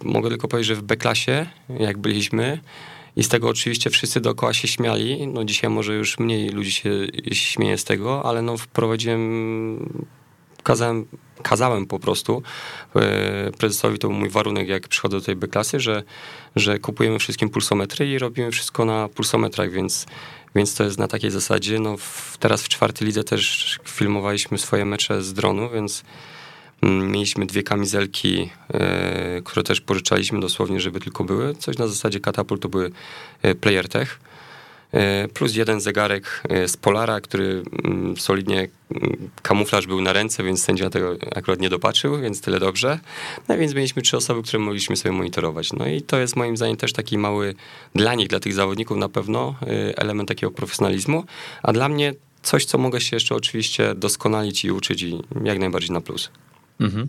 Mogę 0.04 0.28
tylko 0.28 0.48
powiedzieć, 0.48 0.68
że 0.68 0.74
w 0.74 0.82
B-klasie, 0.82 1.46
jak 1.78 1.98
byliśmy, 1.98 2.60
i 3.16 3.24
z 3.24 3.28
tego 3.28 3.48
oczywiście 3.48 3.90
wszyscy 3.90 4.20
dookoła 4.20 4.54
się 4.54 4.68
śmiali. 4.68 5.26
No 5.26 5.44
dzisiaj 5.44 5.70
może 5.70 5.94
już 5.94 6.18
mniej 6.18 6.48
ludzi 6.48 6.72
się 6.72 6.90
śmieje 7.32 7.78
z 7.78 7.84
tego, 7.84 8.24
ale 8.24 8.42
no 8.42 8.56
wprowadziłem, 8.56 10.04
kazałem, 10.62 11.06
kazałem 11.48 11.86
po 11.86 11.98
prostu 11.98 12.42
e, 12.96 13.50
prezesowi, 13.58 13.98
to 13.98 14.08
był 14.08 14.16
mój 14.16 14.28
warunek, 14.28 14.68
jak 14.68 14.88
przychodzę 14.88 15.16
do 15.16 15.24
tej 15.24 15.36
B-klasy, 15.36 15.80
że, 15.80 16.02
że 16.56 16.78
kupujemy 16.78 17.18
wszystkim 17.18 17.50
pulsometry 17.50 18.10
i 18.10 18.18
robimy 18.18 18.50
wszystko 18.50 18.84
na 18.84 19.08
pulsometrach, 19.08 19.70
więc, 19.70 20.06
więc 20.54 20.74
to 20.74 20.84
jest 20.84 20.98
na 20.98 21.08
takiej 21.08 21.30
zasadzie. 21.30 21.78
No 21.78 21.96
w, 21.96 22.36
teraz 22.40 22.62
w 22.62 22.68
czwartej 22.68 23.06
lidze 23.06 23.24
też 23.24 23.78
filmowaliśmy 23.84 24.58
swoje 24.58 24.84
mecze 24.84 25.22
z 25.22 25.34
dronu, 25.34 25.70
więc 25.70 26.04
Mm, 26.82 27.10
mieliśmy 27.10 27.46
dwie 27.46 27.62
kamizelki, 27.62 28.50
e, 28.74 29.42
które 29.44 29.62
też 29.62 29.80
pożyczaliśmy 29.80 30.40
dosłownie, 30.40 30.80
żeby 30.80 31.00
tylko 31.00 31.24
były. 31.24 31.54
Coś 31.54 31.78
na 31.78 31.86
zasadzie 31.86 32.20
katapult 32.20 32.62
to 32.62 32.68
były 32.68 32.90
e, 33.42 33.54
Player 33.54 33.88
Tech. 33.88 34.20
E, 34.92 35.28
plus 35.28 35.56
jeden 35.56 35.80
zegarek 35.80 36.42
z 36.66 36.76
Polara, 36.76 37.20
który 37.20 37.62
mm, 37.84 38.16
solidnie 38.16 38.68
mm, 38.90 39.30
kamuflaż 39.42 39.86
był 39.86 40.00
na 40.00 40.12
ręce, 40.12 40.42
więc 40.42 40.64
sędzia 40.64 40.90
tego 40.90 41.16
akurat 41.36 41.60
nie 41.60 41.68
dopatrzył, 41.68 42.20
więc 42.20 42.40
tyle 42.40 42.60
dobrze. 42.60 42.98
No 43.48 43.58
więc 43.58 43.74
mieliśmy 43.74 44.02
trzy 44.02 44.16
osoby, 44.16 44.42
które 44.42 44.58
mogliśmy 44.58 44.96
sobie 44.96 45.12
monitorować. 45.12 45.72
No 45.72 45.86
i 45.86 46.02
to 46.02 46.18
jest 46.18 46.36
moim 46.36 46.56
zdaniem 46.56 46.76
też 46.76 46.92
taki 46.92 47.18
mały 47.18 47.54
dla 47.94 48.14
nich, 48.14 48.28
dla 48.28 48.40
tych 48.40 48.54
zawodników 48.54 48.96
na 48.96 49.08
pewno 49.08 49.54
element 49.96 50.28
takiego 50.28 50.50
profesjonalizmu, 50.50 51.24
a 51.62 51.72
dla 51.72 51.88
mnie 51.88 52.14
coś, 52.42 52.64
co 52.64 52.78
mogę 52.78 53.00
się 53.00 53.16
jeszcze 53.16 53.34
oczywiście 53.34 53.94
doskonalić 53.94 54.64
i 54.64 54.70
uczyć 54.70 55.02
i 55.02 55.22
jak 55.44 55.58
najbardziej 55.58 55.90
na 55.90 56.00
plus. 56.00 56.30
Mhm. 56.80 57.08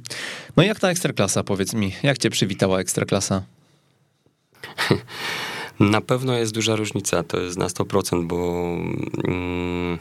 No 0.58 0.64
i 0.64 0.68
jak 0.68 0.80
ta 0.80 0.90
ekstraklasa, 0.90 1.44
powiedz 1.44 1.74
mi, 1.74 1.94
jak 2.04 2.18
cię 2.18 2.30
przywitała 2.30 2.80
ekstraklasa? 2.80 3.44
Na 5.80 6.02
pewno 6.02 6.38
jest 6.38 6.54
duża 6.54 6.76
różnica, 6.76 7.24
to 7.24 7.40
jest 7.40 7.58
na 7.58 7.68
100%, 7.68 8.28
bo 8.28 8.68
mm, 9.24 10.00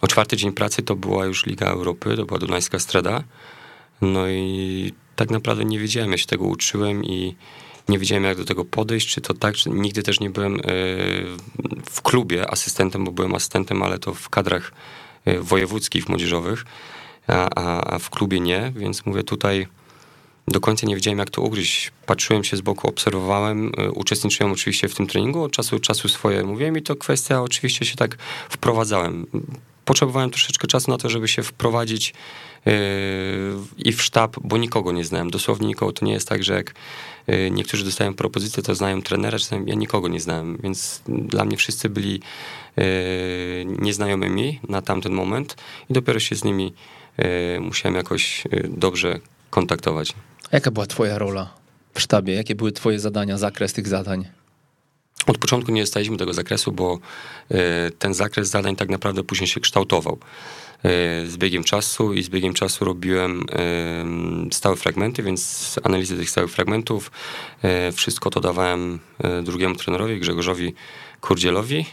o 0.00 0.06
czwarty 0.06 0.36
dzień 0.36 0.52
pracy 0.52 0.82
to 0.82 0.96
była 0.96 1.24
już 1.26 1.46
Liga 1.46 1.66
Europy, 1.66 2.16
to 2.16 2.26
była 2.26 2.38
Dunajska 2.38 2.78
Strada. 2.78 3.24
No 4.00 4.28
i 4.28 4.92
tak 5.16 5.30
naprawdę 5.30 5.64
nie 5.64 5.78
wiedziałem, 5.78 6.12
ja 6.12 6.18
się 6.18 6.26
tego 6.26 6.44
uczyłem 6.44 7.04
i 7.04 7.36
nie 7.88 7.98
wiedziałem, 7.98 8.24
jak 8.24 8.36
do 8.36 8.44
tego 8.44 8.64
podejść, 8.64 9.08
czy 9.08 9.20
to 9.20 9.34
tak, 9.34 9.54
czy 9.54 9.70
nigdy 9.70 10.02
też 10.02 10.20
nie 10.20 10.30
byłem 10.30 10.56
y, 10.56 10.60
w 11.90 12.02
klubie 12.02 12.50
asystentem, 12.50 13.04
bo 13.04 13.12
byłem 13.12 13.34
asystentem, 13.34 13.82
ale 13.82 13.98
to 13.98 14.14
w 14.14 14.28
kadrach 14.28 14.72
y, 15.28 15.40
wojewódzkich, 15.40 16.08
młodzieżowych 16.08 16.64
a, 17.26 17.94
a, 17.94 17.98
w 17.98 18.10
klubie 18.10 18.40
nie, 18.40 18.72
więc 18.76 19.06
mówię 19.06 19.22
tutaj 19.22 19.66
do 20.48 20.60
końca 20.60 20.86
nie 20.86 20.94
wiedziałem, 20.94 21.18
jak 21.18 21.30
to 21.30 21.42
ugryźć. 21.42 21.90
Patrzyłem 22.06 22.44
się 22.44 22.56
z 22.56 22.60
boku, 22.60 22.88
obserwowałem, 22.88 23.72
y, 23.80 23.92
uczestniczyłem 23.92 24.52
oczywiście 24.52 24.88
w 24.88 24.94
tym 24.94 25.06
treningu, 25.06 25.42
od 25.42 25.52
czasu 25.52 25.76
do 25.76 25.80
czasu 25.80 26.08
swoje 26.08 26.44
mówiłem 26.44 26.78
i 26.78 26.82
to 26.82 26.96
kwestia, 26.96 27.42
oczywiście 27.42 27.86
się 27.86 27.96
tak 27.96 28.16
wprowadzałem. 28.50 29.26
Potrzebowałem 29.84 30.30
troszeczkę 30.30 30.66
czasu 30.66 30.90
na 30.90 30.98
to, 30.98 31.08
żeby 31.08 31.28
się 31.28 31.42
wprowadzić 31.42 32.14
yy, 32.66 32.72
i 33.78 33.92
w 33.92 34.02
sztab, 34.02 34.36
bo 34.44 34.58
nikogo 34.58 34.92
nie 34.92 35.04
znałem, 35.04 35.30
dosłownie 35.30 35.66
nikogo. 35.66 35.92
To 35.92 36.04
nie 36.06 36.12
jest 36.12 36.28
tak, 36.28 36.44
że 36.44 36.54
jak 36.54 36.74
yy, 37.26 37.50
niektórzy 37.50 37.84
dostają 37.84 38.14
propozycję, 38.14 38.62
to 38.62 38.74
znają 38.74 39.02
trenera, 39.02 39.38
czasem 39.38 39.68
ja 39.68 39.74
nikogo 39.74 40.08
nie 40.08 40.20
znałem, 40.20 40.58
więc 40.62 41.02
dla 41.08 41.44
mnie 41.44 41.56
wszyscy 41.56 41.88
byli 41.88 42.20
nieznajomymi 43.66 44.60
na 44.68 44.82
tamten 44.82 45.12
moment 45.12 45.56
i 45.90 45.92
dopiero 45.92 46.20
się 46.20 46.36
z 46.36 46.44
nimi 46.44 46.72
musiałem 47.60 47.96
jakoś 47.96 48.44
dobrze 48.68 49.20
kontaktować. 49.50 50.14
Jaka 50.52 50.70
była 50.70 50.86
twoja 50.86 51.18
rola 51.18 51.54
w 51.94 52.00
sztabie? 52.00 52.34
Jakie 52.34 52.54
były 52.54 52.72
twoje 52.72 52.98
zadania, 52.98 53.38
zakres 53.38 53.72
tych 53.72 53.88
zadań? 53.88 54.28
Od 55.26 55.38
początku 55.38 55.72
nie 55.72 55.80
dostaliśmy 55.80 56.16
tego 56.16 56.34
zakresu, 56.34 56.72
bo 56.72 56.98
e, 57.50 57.90
ten 57.90 58.14
zakres 58.14 58.48
zadań 58.48 58.76
tak 58.76 58.88
naprawdę 58.88 59.22
później 59.24 59.46
się 59.46 59.60
kształtował. 59.60 60.18
Z 61.26 61.36
biegiem 61.36 61.64
czasu 61.64 62.12
i 62.12 62.22
z 62.22 62.28
biegiem 62.28 62.54
czasu 62.54 62.84
robiłem 62.84 63.46
stałe 64.52 64.76
fragmenty, 64.76 65.22
więc 65.22 65.80
analizę 65.82 66.16
tych 66.16 66.30
stałych 66.30 66.50
fragmentów, 66.50 67.10
wszystko 67.92 68.30
to 68.30 68.40
dawałem 68.40 68.98
drugiemu 69.42 69.74
trenerowi, 69.74 70.20
Grzegorzowi 70.20 70.74
Kurdzielowi 71.20 71.86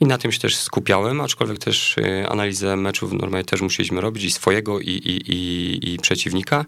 i 0.00 0.04
na 0.04 0.18
tym 0.18 0.32
się 0.32 0.40
też 0.40 0.56
skupiałem, 0.56 1.20
aczkolwiek 1.20 1.58
też 1.58 1.96
analizę 2.28 2.76
meczów 2.76 3.12
normalnie 3.12 3.44
też 3.44 3.60
musieliśmy 3.60 4.00
robić 4.00 4.24
i 4.24 4.30
swojego 4.30 4.80
i, 4.80 4.90
i, 4.90 5.32
i, 5.32 5.94
i 5.94 5.98
przeciwnika. 5.98 6.64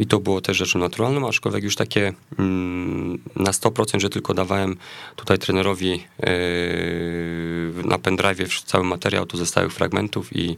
I 0.00 0.06
to 0.06 0.20
było 0.20 0.40
też 0.40 0.56
rzeczą 0.56 0.78
naturalną, 0.78 1.28
aczkolwiek 1.28 1.64
już 1.64 1.76
takie 1.76 2.12
mm, 2.38 3.18
na 3.36 3.50
100%, 3.50 4.00
że 4.00 4.10
tylko 4.10 4.34
dawałem 4.34 4.76
tutaj 5.16 5.38
trenerowi 5.38 5.90
yy, 5.90 7.84
na 7.84 7.98
pendrive 7.98 8.62
cały 8.64 8.84
materiał 8.84 9.26
tu 9.26 9.36
ze 9.36 9.46
stałych 9.46 9.72
fragmentów 9.72 10.36
i, 10.36 10.56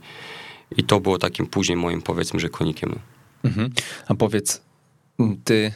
i 0.77 0.85
to 0.85 1.01
było 1.01 1.19
takim 1.19 1.47
później 1.47 1.77
moim 1.77 2.03
powiedzmy, 2.03 2.41
że 2.41 2.49
konikiem. 2.49 2.99
Mhm. 3.45 3.71
A 4.09 4.15
powiedz, 4.15 4.63
ty 5.45 5.73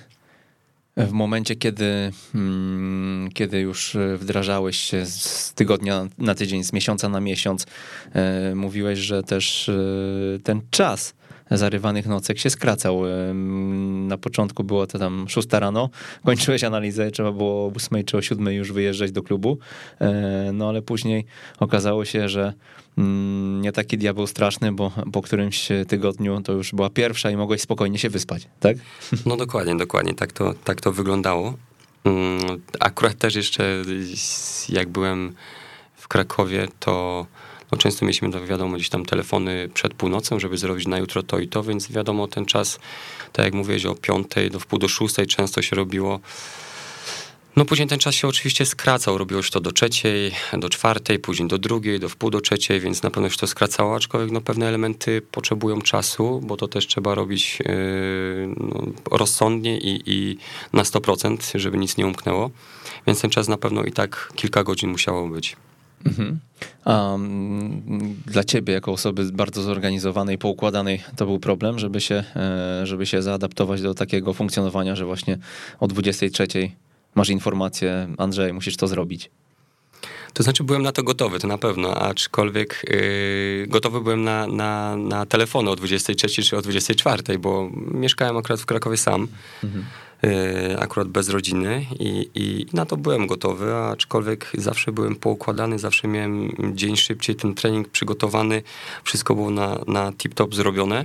w 0.96 1.10
momencie, 1.10 1.56
kiedy, 1.56 2.12
mm, 2.34 3.28
kiedy 3.34 3.60
już 3.60 3.96
wdrażałeś 4.16 4.76
się 4.76 5.06
z 5.06 5.52
tygodnia 5.54 6.08
na 6.18 6.34
tydzień, 6.34 6.64
z 6.64 6.72
miesiąca 6.72 7.08
na 7.08 7.20
miesiąc, 7.20 7.66
e, 8.12 8.54
mówiłeś, 8.54 8.98
że 8.98 9.22
też 9.22 9.68
e, 9.68 9.72
ten 10.42 10.60
czas 10.70 11.14
zarywanych 11.50 12.06
nocek 12.06 12.38
się 12.38 12.50
skracał. 12.50 13.02
Na 14.06 14.18
początku 14.18 14.64
było 14.64 14.86
to 14.86 14.98
tam 14.98 15.28
6 15.28 15.48
rano, 15.52 15.90
kończyłeś 16.24 16.64
analizę, 16.64 17.10
trzeba 17.10 17.32
było 17.32 17.66
o 17.66 17.72
8 17.76 18.04
czy 18.04 18.16
o 18.16 18.22
7 18.22 18.46
już 18.46 18.72
wyjeżdżać 18.72 19.12
do 19.12 19.22
klubu, 19.22 19.58
e, 20.00 20.50
no 20.52 20.68
ale 20.68 20.82
później 20.82 21.24
okazało 21.58 22.04
się, 22.04 22.28
że 22.28 22.52
mm, 22.98 23.60
nie 23.60 23.72
taki 23.72 23.98
diabeł 23.98 24.26
straszny, 24.26 24.72
bo 24.72 24.92
po 25.12 25.22
którymś 25.22 25.68
tygodniu 25.88 26.40
to 26.40 26.52
już 26.52 26.72
była 26.72 26.90
pierwsza 26.90 27.30
i 27.30 27.36
mogłeś 27.36 27.60
spokojnie 27.60 27.98
się 27.98 28.10
wyspać, 28.10 28.48
tak? 28.60 28.76
No 29.26 29.36
dokładnie, 29.36 29.76
dokładnie, 29.76 30.14
tak 30.14 30.32
to, 30.32 30.54
tak 30.64 30.80
to 30.80 30.92
wyglądało. 30.92 31.54
Mm, 32.04 32.40
akurat 32.80 33.14
też 33.14 33.34
jeszcze 33.34 33.82
jak 34.68 34.88
byłem 34.88 35.34
w 35.96 36.08
Krakowie, 36.08 36.68
to 36.80 37.26
no 37.72 37.78
często 37.78 38.04
mieliśmy, 38.04 38.32
to 38.32 38.46
wiadomo, 38.46 38.76
gdzieś 38.76 38.88
tam 38.88 39.06
telefony 39.06 39.68
przed 39.74 39.94
północą, 39.94 40.40
żeby 40.40 40.58
zrobić 40.58 40.86
na 40.86 40.98
jutro 40.98 41.22
to 41.22 41.38
i 41.38 41.48
to, 41.48 41.62
więc 41.62 41.92
wiadomo, 41.92 42.28
ten 42.28 42.46
czas, 42.46 42.78
tak 43.32 43.44
jak 43.44 43.54
mówiłeś, 43.54 43.86
o 43.86 43.94
piątej 43.94 44.50
do 44.50 44.60
wpół 44.60 44.78
do 44.78 44.88
szóstej 44.88 45.26
często 45.26 45.62
się 45.62 45.76
robiło. 45.76 46.20
No 47.56 47.64
później 47.64 47.88
ten 47.88 47.98
czas 47.98 48.14
się 48.14 48.28
oczywiście 48.28 48.66
skracał, 48.66 49.18
robiło 49.18 49.42
się 49.42 49.50
to 49.50 49.60
do 49.60 49.72
trzeciej, 49.72 50.32
do 50.52 50.68
czwartej, 50.68 51.18
później 51.18 51.48
do 51.48 51.58
drugiej, 51.58 52.00
do 52.00 52.08
wpół 52.08 52.30
do 52.30 52.40
trzeciej, 52.40 52.80
więc 52.80 53.02
na 53.02 53.10
pewno 53.10 53.30
się 53.30 53.36
to 53.36 53.46
skracało, 53.46 53.96
aczkolwiek 53.96 54.30
no, 54.30 54.40
pewne 54.40 54.68
elementy 54.68 55.22
potrzebują 55.30 55.82
czasu, 55.82 56.40
bo 56.44 56.56
to 56.56 56.68
też 56.68 56.86
trzeba 56.86 57.14
robić 57.14 57.58
yy, 57.60 58.54
no, 58.56 58.82
rozsądnie 59.10 59.78
i, 59.78 60.02
i 60.06 60.38
na 60.72 60.82
100%, 60.82 61.58
żeby 61.58 61.78
nic 61.78 61.96
nie 61.96 62.06
umknęło, 62.06 62.50
więc 63.06 63.20
ten 63.20 63.30
czas 63.30 63.48
na 63.48 63.56
pewno 63.56 63.84
i 63.84 63.92
tak 63.92 64.32
kilka 64.34 64.64
godzin 64.64 64.90
musiało 64.90 65.28
być. 65.28 65.56
Mhm. 66.06 66.38
A 66.84 67.14
mm, 67.14 68.16
dla 68.26 68.44
ciebie, 68.44 68.74
jako 68.74 68.92
osoby 68.92 69.32
bardzo 69.32 69.62
zorganizowanej, 69.62 70.38
poukładanej, 70.38 71.02
to 71.16 71.26
był 71.26 71.38
problem, 71.38 71.78
żeby 71.78 72.00
się, 72.00 72.24
e, 72.36 72.86
żeby 72.86 73.06
się 73.06 73.22
zaadaptować 73.22 73.82
do 73.82 73.94
takiego 73.94 74.34
funkcjonowania, 74.34 74.96
że 74.96 75.04
właśnie 75.04 75.38
o 75.80 75.86
23 75.86 76.46
masz 77.14 77.28
informację, 77.28 78.08
Andrzej, 78.18 78.52
musisz 78.52 78.76
to 78.76 78.86
zrobić. 78.86 79.30
To 80.36 80.42
znaczy 80.42 80.64
byłem 80.64 80.82
na 80.82 80.92
to 80.92 81.02
gotowy, 81.02 81.38
to 81.38 81.48
na 81.48 81.58
pewno, 81.58 81.94
aczkolwiek 81.94 82.84
yy, 82.90 83.66
gotowy 83.68 84.00
byłem 84.00 84.24
na, 84.24 84.46
na, 84.46 84.96
na 84.96 85.26
telefony 85.26 85.70
o 85.70 85.76
23 85.76 86.42
czy 86.42 86.56
o 86.56 86.62
24, 86.62 87.38
bo 87.38 87.70
mieszkałem 87.90 88.36
akurat 88.36 88.60
w 88.60 88.66
Krakowie 88.66 88.96
sam. 88.96 89.28
Mhm. 89.64 89.84
Yy, 90.22 90.78
akurat 90.80 91.08
bez 91.08 91.28
rodziny 91.28 91.86
i, 92.00 92.30
i, 92.34 92.66
na 92.72 92.86
to 92.86 92.96
byłem 92.96 93.26
gotowy, 93.26 93.74
aczkolwiek 93.74 94.52
zawsze 94.58 94.92
byłem 94.92 95.16
poukładany, 95.16 95.78
zawsze 95.78 96.08
miałem 96.08 96.52
dzień 96.74 96.96
szybciej 96.96 97.36
ten 97.36 97.54
trening 97.54 97.88
przygotowany, 97.88 98.62
wszystko 99.04 99.34
było 99.34 99.50
na, 99.50 99.78
na 99.86 100.12
tip-top 100.12 100.54
zrobione. 100.54 101.04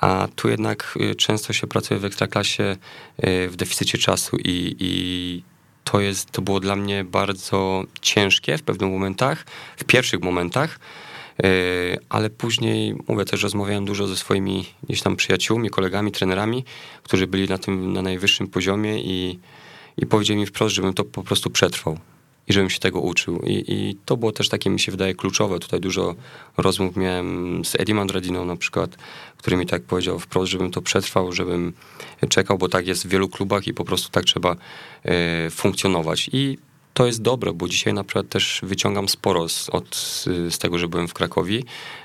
A 0.00 0.28
tu 0.36 0.48
jednak 0.48 0.94
y, 1.00 1.14
często 1.14 1.52
się 1.52 1.66
pracuje 1.66 2.00
w 2.00 2.04
ekstraklasie 2.04 2.76
y, 3.24 3.48
w 3.48 3.56
deficycie 3.56 3.98
czasu 3.98 4.36
i, 4.36 4.76
i 4.78 5.42
to, 5.84 6.00
jest, 6.00 6.30
to 6.30 6.42
było 6.42 6.60
dla 6.60 6.76
mnie 6.76 7.04
bardzo 7.04 7.84
ciężkie 8.00 8.58
w 8.58 8.62
pewnych 8.62 8.90
momentach, 8.90 9.44
w 9.76 9.84
pierwszych 9.84 10.20
momentach, 10.20 10.74
y, 10.74 11.03
ale 12.08 12.30
później, 12.30 12.94
mówię 13.08 13.24
też, 13.24 13.42
rozmawiałem 13.42 13.84
dużo 13.84 14.06
ze 14.06 14.16
swoimi 14.16 14.64
gdzieś 14.82 15.02
tam 15.02 15.16
przyjaciółmi, 15.16 15.70
kolegami, 15.70 16.12
trenerami, 16.12 16.64
którzy 17.02 17.26
byli 17.26 17.48
na 17.48 17.58
tym 17.58 17.92
na 17.92 18.02
najwyższym 18.02 18.48
poziomie 18.48 19.02
i, 19.02 19.38
i 19.96 20.06
powiedzieli 20.06 20.40
mi 20.40 20.46
wprost, 20.46 20.74
żebym 20.74 20.94
to 20.94 21.04
po 21.04 21.22
prostu 21.22 21.50
przetrwał 21.50 21.98
i 22.48 22.52
żebym 22.52 22.70
się 22.70 22.78
tego 22.78 23.00
uczył. 23.00 23.38
I, 23.46 23.64
I, 23.68 23.96
to 24.04 24.16
było 24.16 24.32
też 24.32 24.48
takie, 24.48 24.70
mi 24.70 24.80
się 24.80 24.92
wydaje, 24.92 25.14
kluczowe. 25.14 25.58
Tutaj 25.58 25.80
dużo 25.80 26.14
rozmów 26.56 26.96
miałem 26.96 27.64
z 27.64 27.74
Eddie 27.80 27.94
Mandradiną 27.94 28.44
na 28.44 28.56
przykład, 28.56 28.96
który 29.36 29.56
mi 29.56 29.66
tak 29.66 29.82
powiedział 29.82 30.18
wprost, 30.18 30.52
żebym 30.52 30.70
to 30.70 30.82
przetrwał, 30.82 31.32
żebym 31.32 31.72
czekał, 32.28 32.58
bo 32.58 32.68
tak 32.68 32.86
jest 32.86 33.06
w 33.06 33.08
wielu 33.08 33.28
klubach 33.28 33.66
i 33.66 33.74
po 33.74 33.84
prostu 33.84 34.10
tak 34.10 34.24
trzeba 34.24 34.56
e, 35.04 35.50
funkcjonować. 35.50 36.30
I 36.32 36.58
to 36.94 37.06
jest 37.06 37.22
dobre, 37.22 37.52
bo 37.52 37.68
dzisiaj 37.68 37.94
na 37.94 38.04
przykład 38.04 38.28
też 38.28 38.60
wyciągam 38.62 39.08
sporo 39.08 39.48
z, 39.48 39.68
od, 39.68 39.96
z 40.50 40.58
tego, 40.58 40.78
że 40.78 40.88
byłem 40.88 41.08
w 41.08 41.14
Krakowie. 41.14 41.62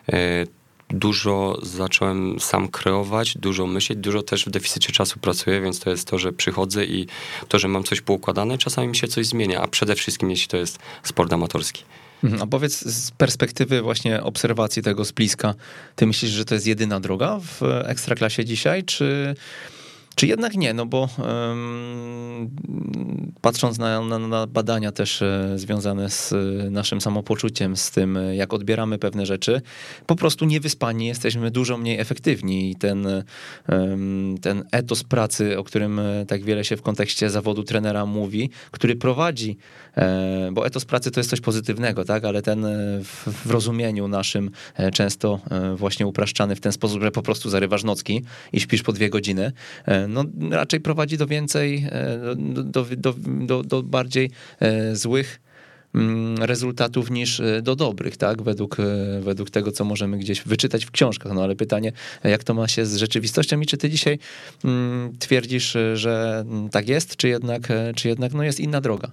E, 0.10 0.46
dużo 0.90 1.60
zacząłem 1.64 2.40
sam 2.40 2.68
kreować, 2.68 3.38
dużo 3.38 3.68
myśleć, 3.68 4.00
dużo 4.00 4.24
też 4.24 4.46
w 4.46 4.50
deficycie 4.50 4.94
czasu 4.94 5.20
pracuję, 5.20 5.62
więc 5.62 5.80
to 5.80 5.90
jest 5.90 6.08
to, 6.08 6.20
że 6.20 6.34
przychodzę 6.34 6.86
i 6.86 7.08
to, 7.48 7.60
że 7.60 7.68
mam 7.68 7.84
coś 7.84 8.02
poukładane, 8.02 8.58
czasami 8.58 8.88
mi 8.88 8.96
się 8.96 9.08
coś 9.08 9.26
zmienia, 9.26 9.62
a 9.62 9.68
przede 9.68 9.96
wszystkim 9.96 10.30
jeśli 10.30 10.48
to 10.48 10.58
jest 10.58 10.80
sport 11.04 11.34
amatorski. 11.34 11.84
Mhm, 12.24 12.44
a 12.44 12.48
powiedz 12.48 12.82
z 12.82 13.12
perspektywy 13.12 13.82
właśnie 13.82 14.24
obserwacji 14.24 14.82
tego 14.82 15.06
z 15.06 15.12
bliska, 15.12 15.56
ty 15.96 16.08
myślisz, 16.08 16.32
że 16.32 16.46
to 16.46 16.54
jest 16.54 16.68
jedyna 16.68 17.00
droga 17.00 17.40
w 17.44 17.62
ekstraklasie 17.86 18.46
dzisiaj, 18.46 18.84
czy 18.84 19.36
czy 20.20 20.28
jednak 20.28 20.56
nie? 20.56 20.74
No 20.74 20.86
bo 20.86 21.10
um, 21.18 22.50
patrząc 23.42 23.78
na, 23.78 24.02
na, 24.02 24.20
na, 24.20 24.48
badania 24.48 24.92
też 24.92 25.22
e, 25.22 25.54
związane 25.56 26.10
z 26.10 26.34
e, 26.34 26.36
naszym 26.70 27.02
samopoczuciem, 27.02 27.78
z 27.78 27.92
tym, 27.92 28.18
e, 28.18 28.36
jak 28.36 28.54
odbieramy 28.54 28.98
pewne 28.98 29.26
rzeczy, 29.26 29.62
po 30.06 30.16
prostu 30.16 30.46
niewyspani 30.46 31.08
jesteśmy 31.08 31.52
dużo 31.52 31.78
mniej 31.78 32.00
efektywni 32.00 32.72
i 32.72 32.76
ten, 32.76 33.08
um, 33.70 34.36
ten 34.42 34.64
etos 34.72 35.04
pracy, 35.04 35.60
o 35.60 35.64
którym 35.64 36.02
tak 36.28 36.44
wiele 36.44 36.64
się 36.64 36.78
w 36.78 36.82
kontekście 36.82 37.30
zawodu 37.30 37.64
trenera 37.64 38.06
mówi, 38.06 38.50
który 38.72 38.96
prowadzi, 38.96 39.58
bo 40.52 40.66
etos 40.66 40.86
pracy 40.86 41.12
to 41.12 41.20
jest 41.20 41.30
coś 41.30 41.42
pozytywnego, 41.42 42.06
tak? 42.06 42.26
Ale 42.26 42.42
ten 42.42 42.66
w, 43.04 43.46
w 43.46 43.52
rozumieniu 43.52 44.08
naszym 44.08 44.52
często 44.94 45.40
właśnie 45.76 46.08
upraszczany 46.08 46.56
w 46.56 46.60
ten 46.60 46.72
sposób, 46.72 47.02
że 47.02 47.12
po 47.12 47.22
prostu 47.22 47.50
zarywasz 47.50 47.84
nocki 47.84 48.24
i 48.54 48.60
śpisz 48.60 48.84
po 48.84 48.94
dwie 48.94 49.10
godziny, 49.10 49.52
no, 50.08 50.24
raczej 50.52 50.80
prowadzi 50.80 51.18
do 51.18 51.28
więcej, 51.28 51.88
e, 51.92 52.36
do, 52.64 52.84
do, 52.84 53.16
do, 53.46 53.64
do 53.64 53.84
bardziej 53.84 54.32
e, 54.60 54.96
złych 54.96 55.42
mm, 55.96 56.38
rezultatów 56.38 57.12
niż 57.12 57.40
e, 57.40 57.62
do 57.62 57.76
dobrych, 57.76 58.18
tak? 58.18 58.42
Według, 58.42 58.78
według 59.20 59.50
tego, 59.50 59.72
co 59.72 59.86
możemy 59.86 60.18
gdzieś 60.18 60.42
wyczytać 60.42 60.86
w 60.86 60.92
książkach. 60.92 61.34
No 61.34 61.44
ale 61.44 61.56
pytanie, 61.56 61.92
jak 62.24 62.44
to 62.44 62.54
ma 62.54 62.68
się 62.68 62.86
z 62.86 62.96
rzeczywistością 62.96 63.62
i 63.62 63.66
czy 63.66 63.78
ty 63.78 63.90
dzisiaj 63.90 64.20
mm, 64.64 65.18
twierdzisz, 65.20 65.78
że 65.94 66.46
tak 66.72 66.90
jest, 66.90 67.16
czy 67.16 67.28
jednak, 67.28 67.68
czy 67.96 68.08
jednak 68.08 68.34
no 68.34 68.44
jest 68.44 68.60
inna 68.60 68.82
droga? 68.82 69.12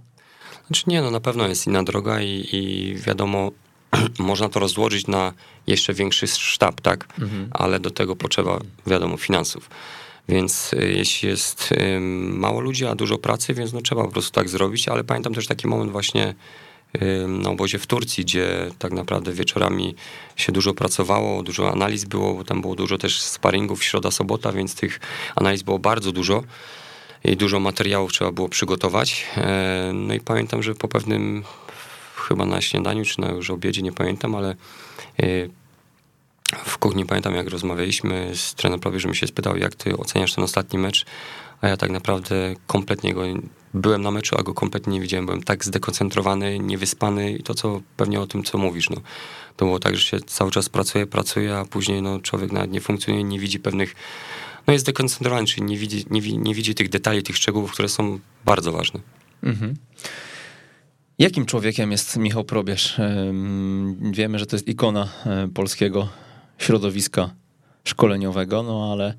Znaczy 0.66 0.84
nie, 0.86 1.02
no 1.02 1.10
na 1.10 1.20
pewno 1.20 1.48
jest 1.48 1.66
inna 1.66 1.82
droga 1.82 2.20
i, 2.20 2.48
i 2.52 2.94
wiadomo, 2.94 3.50
można 4.18 4.48
to 4.48 4.60
rozłożyć 4.60 5.06
na 5.06 5.32
jeszcze 5.66 5.94
większy 5.94 6.26
sztab, 6.26 6.80
tak? 6.80 7.08
Mhm. 7.20 7.48
Ale 7.52 7.80
do 7.80 7.90
tego 7.90 8.16
potrzeba, 8.16 8.58
wiadomo, 8.86 9.16
finansów. 9.16 9.70
Więc 10.28 10.72
y, 10.72 10.92
jeśli 10.96 11.28
jest 11.28 11.74
mało 12.30 12.60
ludzi, 12.60 12.86
a 12.86 12.94
dużo 12.94 13.18
pracy, 13.18 13.54
więc 13.54 13.72
no 13.72 13.80
trzeba 13.80 14.04
po 14.04 14.10
prostu 14.10 14.32
tak 14.32 14.48
zrobić, 14.48 14.88
ale 14.88 15.04
pamiętam 15.04 15.34
też 15.34 15.46
taki 15.46 15.68
moment 15.68 15.92
właśnie 15.92 16.34
na 17.28 17.50
obozie 17.50 17.78
w 17.78 17.86
Turcji, 17.86 18.24
gdzie 18.24 18.70
tak 18.78 18.92
naprawdę 18.92 19.32
wieczorami 19.32 19.94
się 20.36 20.52
dużo 20.52 20.74
pracowało, 20.74 21.42
dużo 21.42 21.72
analiz 21.72 22.04
było, 22.04 22.34
bo 22.34 22.44
tam 22.44 22.60
było 22.60 22.74
dużo 22.74 22.98
też 22.98 23.22
sparingów 23.22 23.84
środa, 23.84 24.10
sobota, 24.10 24.52
więc 24.52 24.74
tych 24.74 25.00
analiz 25.34 25.62
było 25.62 25.78
bardzo 25.78 26.12
dużo 26.12 26.42
i 27.26 27.36
dużo 27.36 27.60
materiałów 27.60 28.12
trzeba 28.12 28.32
było 28.32 28.48
przygotować. 28.48 29.26
E, 29.36 29.90
no 29.94 30.14
i 30.14 30.20
pamiętam, 30.20 30.62
że 30.62 30.74
po 30.74 30.88
pewnym 30.88 31.44
chyba 32.28 32.46
na 32.46 32.60
śniadaniu, 32.60 33.04
czy 33.04 33.20
na 33.20 33.28
już 33.28 33.50
obiedzie, 33.50 33.82
nie 33.82 33.92
pamiętam, 33.92 34.34
ale 34.34 34.50
e, 35.22 35.48
w 36.64 36.78
kuchni 36.78 37.06
pamiętam, 37.06 37.34
jak 37.34 37.48
rozmawialiśmy 37.48 38.30
z 38.34 38.54
trenerem 38.54 38.80
prawie, 38.80 39.00
że 39.00 39.08
mi 39.08 39.16
się 39.16 39.26
spytał, 39.26 39.56
jak 39.56 39.74
ty 39.74 39.96
oceniasz 39.96 40.34
ten 40.34 40.44
ostatni 40.44 40.78
mecz, 40.78 41.06
a 41.60 41.68
ja 41.68 41.76
tak 41.76 41.90
naprawdę 41.90 42.54
kompletnie 42.66 43.14
go 43.14 43.22
byłem 43.74 44.02
na 44.02 44.10
meczu, 44.10 44.36
a 44.38 44.42
go 44.42 44.54
kompletnie 44.54 44.92
nie 44.92 45.00
widziałem. 45.00 45.26
Byłem 45.26 45.42
tak 45.42 45.64
zdekoncentrowany, 45.64 46.58
niewyspany 46.58 47.32
i 47.32 47.42
to, 47.42 47.54
co 47.54 47.80
pewnie 47.96 48.20
o 48.20 48.26
tym, 48.26 48.42
co 48.42 48.58
mówisz. 48.58 48.90
No. 48.90 48.96
To 49.56 49.64
było 49.64 49.78
tak, 49.78 49.96
że 49.96 50.02
się 50.02 50.20
cały 50.20 50.50
czas 50.50 50.68
pracuje, 50.68 51.06
pracuje, 51.06 51.56
a 51.56 51.64
później 51.64 52.02
no, 52.02 52.20
człowiek 52.20 52.52
nawet 52.52 52.70
nie 52.70 52.80
funkcjonuje, 52.80 53.24
nie 53.24 53.38
widzi 53.38 53.58
pewnych, 53.58 53.94
no 54.66 54.72
jest 54.72 54.84
zdekoncentrowany, 54.84 55.46
czyli 55.46 55.62
nie 55.62 55.78
widzi, 55.78 56.04
nie, 56.10 56.20
nie 56.20 56.54
widzi 56.54 56.74
tych 56.74 56.88
detali, 56.88 57.22
tych 57.22 57.36
szczegółów, 57.36 57.72
które 57.72 57.88
są 57.88 58.18
bardzo 58.44 58.72
ważne. 58.72 59.00
Mhm. 59.42 59.74
Jakim 61.18 61.46
człowiekiem 61.46 61.92
jest 61.92 62.16
Michał 62.16 62.44
Probierz? 62.44 62.96
Wiemy, 64.12 64.38
że 64.38 64.46
to 64.46 64.56
jest 64.56 64.68
ikona 64.68 65.08
e, 65.26 65.48
polskiego 65.54 66.08
środowiska 66.58 67.30
szkoleniowego, 67.84 68.62
no 68.62 68.92
ale 68.92 69.14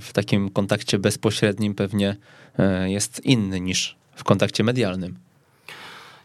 w 0.00 0.12
takim 0.12 0.50
kontakcie 0.50 0.98
bezpośrednim 0.98 1.74
pewnie 1.74 2.16
e, 2.58 2.90
jest 2.90 3.24
inny 3.24 3.60
niż 3.60 3.96
w 4.14 4.24
kontakcie 4.24 4.64
medialnym. 4.64 5.18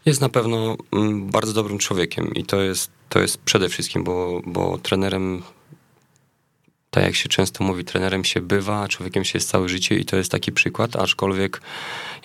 Jest 0.06 0.20
na 0.20 0.28
pewno 0.28 0.76
mm, 0.92 1.30
bardzo 1.30 1.52
dobrym 1.52 1.78
człowiekiem 1.78 2.34
i 2.34 2.44
to 2.44 2.62
jest, 2.62 2.90
to 3.08 3.20
jest 3.20 3.38
przede 3.38 3.68
wszystkim, 3.68 4.04
bo, 4.04 4.40
bo 4.46 4.78
trenerem 4.78 5.42
tak 6.94 7.04
jak 7.04 7.14
się 7.14 7.28
często 7.28 7.64
mówi, 7.64 7.84
trenerem 7.84 8.24
się 8.24 8.40
bywa, 8.40 8.88
człowiekiem 8.88 9.24
się 9.24 9.36
jest 9.36 9.48
całe 9.48 9.68
życie 9.68 9.96
i 9.96 10.04
to 10.04 10.16
jest 10.16 10.30
taki 10.30 10.52
przykład, 10.52 10.96
aczkolwiek 10.96 11.60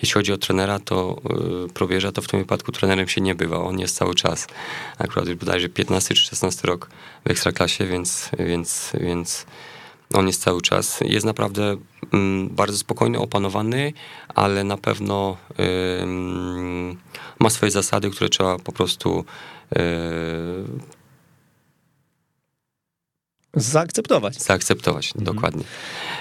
jeśli 0.02 0.14
chodzi 0.14 0.32
o 0.32 0.38
trenera, 0.38 0.78
to 0.78 1.20
yy, 1.30 1.68
probierza, 1.74 2.12
to 2.12 2.22
w 2.22 2.28
tym 2.28 2.40
wypadku 2.40 2.72
trenerem 2.72 3.08
się 3.08 3.20
nie 3.20 3.34
bywa, 3.34 3.58
on 3.58 3.78
jest 3.78 3.96
cały 3.96 4.14
czas. 4.14 4.46
Akurat 4.98 5.28
już 5.28 5.36
bodajże 5.36 5.68
15 5.68 6.14
czy 6.14 6.22
16 6.22 6.68
rok 6.68 6.90
w 7.26 7.30
Ekstraklasie, 7.30 7.86
więc, 7.86 8.30
więc, 8.38 8.92
więc 9.00 9.46
on 10.14 10.26
jest 10.26 10.42
cały 10.42 10.62
czas. 10.62 11.00
Jest 11.00 11.26
naprawdę 11.26 11.76
mm, 12.12 12.48
bardzo 12.48 12.78
spokojny, 12.78 13.18
opanowany, 13.18 13.92
ale 14.34 14.64
na 14.64 14.76
pewno 14.76 15.36
yy, 15.58 15.66
ma 17.38 17.50
swoje 17.50 17.72
zasady, 17.72 18.10
które 18.10 18.30
trzeba 18.30 18.58
po 18.58 18.72
prostu 18.72 19.24
yy, 19.76 19.80
Zaakceptować. 23.54 24.42
Zaakceptować, 24.42 25.06
mhm. 25.06 25.24
dokładnie. 25.24 25.64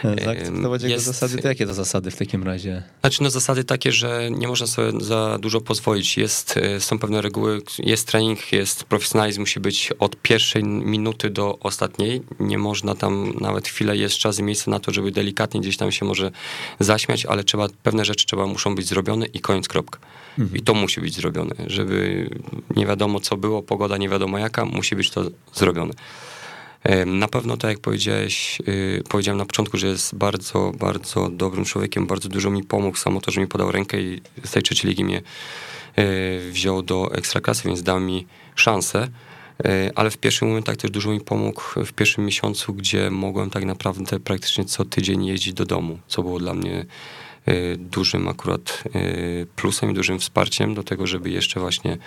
Zaakceptować 0.03 0.83
jego 0.83 0.93
jest, 0.93 1.05
zasady, 1.05 1.37
to 1.37 1.47
jakie 1.47 1.65
to 1.65 1.73
zasady 1.73 2.11
w 2.11 2.15
takim 2.15 2.43
razie? 2.43 2.83
Znaczy, 3.01 3.23
no 3.23 3.29
zasady 3.29 3.63
takie, 3.63 3.91
że 3.91 4.29
nie 4.31 4.47
można 4.47 4.67
sobie 4.67 4.91
za 5.01 5.37
dużo 5.41 5.61
pozwolić. 5.61 6.17
Jest, 6.17 6.57
e, 6.57 6.79
są 6.79 6.99
pewne 6.99 7.21
reguły, 7.21 7.61
jest 7.79 8.07
trening, 8.07 8.51
jest 8.51 8.83
profesjonalizm, 8.83 9.41
musi 9.41 9.59
być 9.59 9.93
od 9.99 10.21
pierwszej 10.21 10.63
minuty 10.63 11.29
do 11.29 11.59
ostatniej. 11.59 12.21
Nie 12.39 12.57
można 12.57 12.95
tam 12.95 13.33
nawet 13.41 13.67
chwilę, 13.67 13.97
jest 13.97 14.15
czas 14.15 14.39
i 14.39 14.43
miejsce 14.43 14.71
na 14.71 14.79
to, 14.79 14.91
żeby 14.91 15.11
delikatnie 15.11 15.61
gdzieś 15.61 15.77
tam 15.77 15.91
się 15.91 16.05
może 16.05 16.31
zaśmiać, 16.79 17.25
ale 17.25 17.43
trzeba, 17.43 17.67
pewne 17.83 18.05
rzeczy 18.05 18.25
trzeba, 18.25 18.47
muszą 18.47 18.75
być 18.75 18.87
zrobione 18.87 19.25
i 19.25 19.39
koniec, 19.39 19.67
kropka. 19.67 19.99
Mhm. 20.39 20.57
I 20.57 20.61
to 20.61 20.73
musi 20.73 21.01
być 21.01 21.15
zrobione, 21.15 21.55
żeby 21.67 22.29
nie 22.75 22.85
wiadomo 22.85 23.19
co 23.19 23.37
było, 23.37 23.63
pogoda 23.63 23.97
nie 23.97 24.09
wiadomo 24.09 24.37
jaka, 24.37 24.65
musi 24.65 24.95
być 24.95 25.09
to 25.09 25.23
zrobione. 25.53 25.93
Na 27.05 27.27
pewno, 27.27 27.57
tak 27.57 27.69
jak 27.71 27.79
powiedziałeś, 27.79 28.61
y, 28.67 29.03
powiedziałem 29.09 29.37
na 29.37 29.45
początku, 29.45 29.77
że 29.77 29.87
jest 29.87 30.15
bardzo, 30.15 30.71
bardzo 30.79 31.29
dobrym 31.29 31.65
człowiekiem, 31.65 32.07
bardzo 32.07 32.29
dużo 32.29 32.49
mi 32.49 32.63
pomógł, 32.63 32.97
samo 32.97 33.21
to, 33.21 33.31
że 33.31 33.41
mi 33.41 33.47
podał 33.47 33.71
rękę 33.71 34.01
i 34.01 34.21
z 34.43 34.51
tej 34.51 34.63
trzeciej 34.63 34.89
ligi 34.89 35.03
mnie 35.05 35.21
y, 35.99 36.51
wziął 36.51 36.81
do 36.81 37.11
ekstraklasy, 37.13 37.67
więc 37.67 37.83
dał 37.83 37.99
mi 37.99 38.27
szansę. 38.55 39.07
Y, 39.65 39.91
ale 39.95 40.11
w 40.11 40.17
pierwszym 40.17 40.47
momentach 40.47 40.77
też 40.77 40.91
dużo 40.91 41.09
mi 41.09 41.21
pomógł 41.21 41.61
w 41.85 41.93
pierwszym 41.93 42.25
miesiącu, 42.25 42.73
gdzie 42.73 43.09
mogłem 43.11 43.49
tak 43.49 43.65
naprawdę 43.65 44.19
praktycznie 44.19 44.65
co 44.65 44.85
tydzień 44.85 45.25
jeździć 45.25 45.53
do 45.53 45.65
domu, 45.65 45.99
co 46.07 46.23
było 46.23 46.39
dla 46.39 46.53
mnie 46.53 46.85
dużym 47.77 48.27
akurat 48.27 48.83
plusem 49.55 49.91
i 49.91 49.93
dużym 49.93 50.19
wsparciem 50.19 50.73
do 50.73 50.83
tego, 50.83 51.07
żeby 51.07 51.29
jeszcze 51.29 51.59
właśnie 51.59 51.97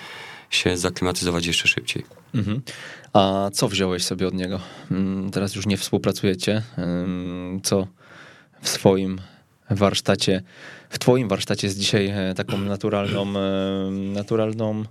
się 0.55 0.77
zaklimatyzować 0.77 1.47
jeszcze 1.47 1.69
szybciej. 1.69 2.05
Mhm. 2.35 2.63
A 3.13 3.51
co 3.53 3.69
wziąłeś 3.69 4.05
sobie 4.05 4.29
od 4.29 4.35
niego? 4.35 4.61
Mm, 4.91 5.31
teraz 5.31 5.55
już 5.55 5.67
nie 5.67 5.77
współpracujecie. 5.77 6.63
Co 7.63 7.87
w 8.63 8.69
swoim 8.69 9.21
warsztacie, 9.71 10.43
w 10.91 10.99
twoim 10.99 11.29
warsztacie 11.29 11.67
jest 11.67 11.79
dzisiaj 11.79 12.07
e, 12.07 12.35
taką 12.35 12.59
naturalną, 12.59 13.39
e, 13.39 13.91
naturalną 13.91 14.85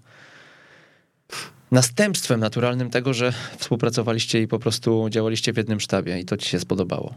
następstwem 1.71 2.39
naturalnym 2.39 2.89
tego, 2.89 3.13
że 3.13 3.33
współpracowaliście 3.57 4.41
i 4.41 4.47
po 4.47 4.59
prostu 4.59 5.09
działaliście 5.09 5.53
w 5.53 5.57
jednym 5.57 5.79
sztabie 5.79 6.19
i 6.19 6.25
to 6.25 6.37
ci 6.37 6.49
się 6.49 6.59
spodobało? 6.59 7.13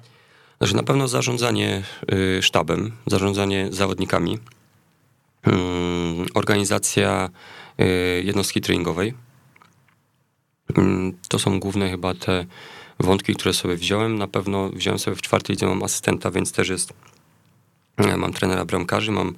Znaczy 0.59 0.77
na 0.77 0.83
pewno 0.83 1.09
zarządzanie 1.09 1.83
y, 2.13 2.43
sztabem, 2.43 2.93
zarządzanie 3.07 3.69
zawodnikami, 3.71 4.39
organizacja 6.35 7.31
jednostki 8.23 8.61
treningowej. 8.61 9.15
Mm, 10.77 11.19
to 11.29 11.39
są 11.39 11.61
główne 11.61 11.91
chyba 11.91 12.15
te 12.15 12.47
wątki, 13.01 13.35
które 13.35 13.55
sobie 13.55 13.77
wziąłem. 13.77 14.19
Na 14.19 14.29
pewno 14.29 14.69
wziąłem 14.69 14.99
sobie 14.99 15.17
w 15.17 15.23
czwartej 15.23 15.55
lidze, 15.55 15.67
mam 15.67 15.83
asystenta, 15.83 16.31
więc 16.31 16.53
też 16.53 16.69
jest, 16.69 16.93
mam 18.17 18.33
trenera 18.33 18.65
bramkarzy, 18.65 19.13
mam 19.13 19.35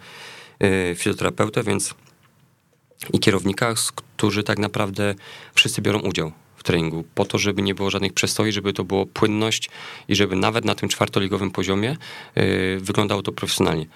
y, 0.63 0.95
fizjoterapeutę, 0.97 1.63
więc 1.63 1.95
i 3.13 3.19
kierownika, 3.19 3.75
którzy 3.95 4.43
tak 4.43 4.59
naprawdę 4.59 5.15
wszyscy 5.55 5.83
biorą 5.83 5.99
udział 5.99 6.33
w 6.57 6.63
treningu, 6.63 7.05
po 7.15 7.25
to, 7.25 7.39
żeby 7.39 7.63
nie 7.63 7.75
było 7.75 7.91
żadnych 7.91 8.13
przestoi, 8.13 8.53
żeby 8.53 8.73
to 8.73 8.85
było 8.85 9.07
płynność 9.07 9.71
i 10.09 10.17
żeby 10.17 10.37
nawet 10.37 10.65
na 10.65 10.75
tym 10.75 10.89
czwartoligowym 10.89 11.51
poziomie 11.51 11.97
y, 12.37 12.79
wyglądało 12.81 13.23
to 13.23 13.33
profesjonalnie. 13.33 13.87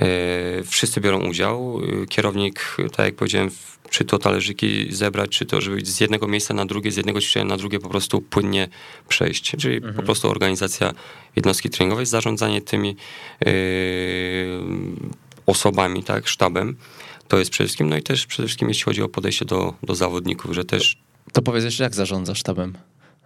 Y, 0.00 0.64
wszyscy 0.64 1.00
biorą 1.00 1.28
udział. 1.28 1.80
Kierownik, 2.08 2.76
tak 2.96 3.06
jak 3.06 3.14
powiedziałem, 3.14 3.50
czy 3.90 4.04
to 4.04 4.18
talerzyki 4.18 4.86
zebrać, 4.90 5.30
czy 5.30 5.46
to, 5.46 5.60
żeby 5.60 5.84
z 5.84 6.00
jednego 6.00 6.28
miejsca 6.28 6.54
na 6.54 6.66
drugie, 6.66 6.90
z 6.90 6.96
jednego 6.96 7.20
ćwiczenia 7.20 7.44
na 7.44 7.56
drugie 7.56 7.78
po 7.78 7.88
prostu 7.88 8.20
płynnie 8.20 8.68
przejść. 9.08 9.56
Czyli 9.58 9.76
mhm. 9.76 9.94
po 9.94 10.02
prostu 10.02 10.30
organizacja 10.30 10.92
jednostki 11.36 11.70
treningowej, 11.70 12.06
zarządzanie 12.06 12.60
tymi 12.60 12.96
yy, 13.46 13.50
osobami, 15.46 16.04
tak, 16.04 16.28
sztabem. 16.28 16.76
To 17.28 17.38
jest 17.38 17.50
przede 17.50 17.66
wszystkim, 17.66 17.88
no 17.88 17.96
i 17.96 18.02
też 18.02 18.26
przede 18.26 18.46
wszystkim 18.46 18.68
jeśli 18.68 18.84
chodzi 18.84 19.02
o 19.02 19.08
podejście 19.08 19.44
do, 19.44 19.74
do 19.82 19.94
zawodników, 19.94 20.54
że 20.54 20.64
też... 20.64 20.96
To 21.32 21.42
powiedz 21.42 21.64
jeszcze, 21.64 21.84
jak 21.84 21.94
zarządzasz 21.94 22.38
sztabem? 22.38 22.78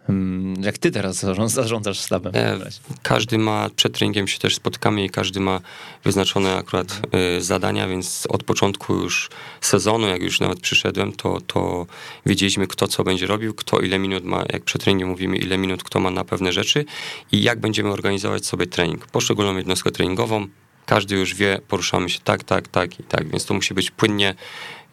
Hmm, 0.06 0.62
jak 0.62 0.78
ty 0.78 0.90
teraz 0.90 1.24
zarządzasz 1.46 1.98
sztabem? 1.98 2.32
E, 2.36 2.58
każdy 3.02 3.38
ma, 3.38 3.70
przed 3.76 3.92
treningiem 3.92 4.28
się 4.28 4.38
też 4.38 4.54
spotykamy 4.54 5.04
i 5.04 5.10
każdy 5.10 5.40
ma 5.40 5.60
wyznaczone 6.04 6.56
akurat 6.56 7.00
y, 7.38 7.42
zadania, 7.42 7.88
więc 7.88 8.26
od 8.28 8.44
początku 8.44 8.94
już 8.94 9.30
sezonu, 9.60 10.06
jak 10.06 10.22
już 10.22 10.40
nawet 10.40 10.60
przyszedłem, 10.60 11.12
to, 11.12 11.40
to 11.40 11.86
wiedzieliśmy 12.26 12.66
kto 12.66 12.88
co 12.88 13.04
będzie 13.04 13.26
robił, 13.26 13.54
kto 13.54 13.80
ile 13.80 13.98
minut 13.98 14.24
ma, 14.24 14.44
jak 14.52 14.64
przed 14.64 14.82
treningiem 14.82 15.08
mówimy, 15.08 15.36
ile 15.36 15.58
minut 15.58 15.82
kto 15.82 16.00
ma 16.00 16.10
na 16.10 16.24
pewne 16.24 16.52
rzeczy 16.52 16.84
i 17.32 17.42
jak 17.42 17.60
będziemy 17.60 17.92
organizować 17.92 18.46
sobie 18.46 18.66
trening. 18.66 19.06
Poszczególną 19.06 19.56
jednostkę 19.56 19.90
treningową, 19.90 20.46
każdy 20.86 21.16
już 21.16 21.34
wie, 21.34 21.60
poruszamy 21.68 22.10
się 22.10 22.18
tak, 22.24 22.44
tak, 22.44 22.68
tak 22.68 23.00
i 23.00 23.02
tak, 23.02 23.28
więc 23.28 23.44
to 23.44 23.54
musi 23.54 23.74
być 23.74 23.90
płynnie 23.90 24.34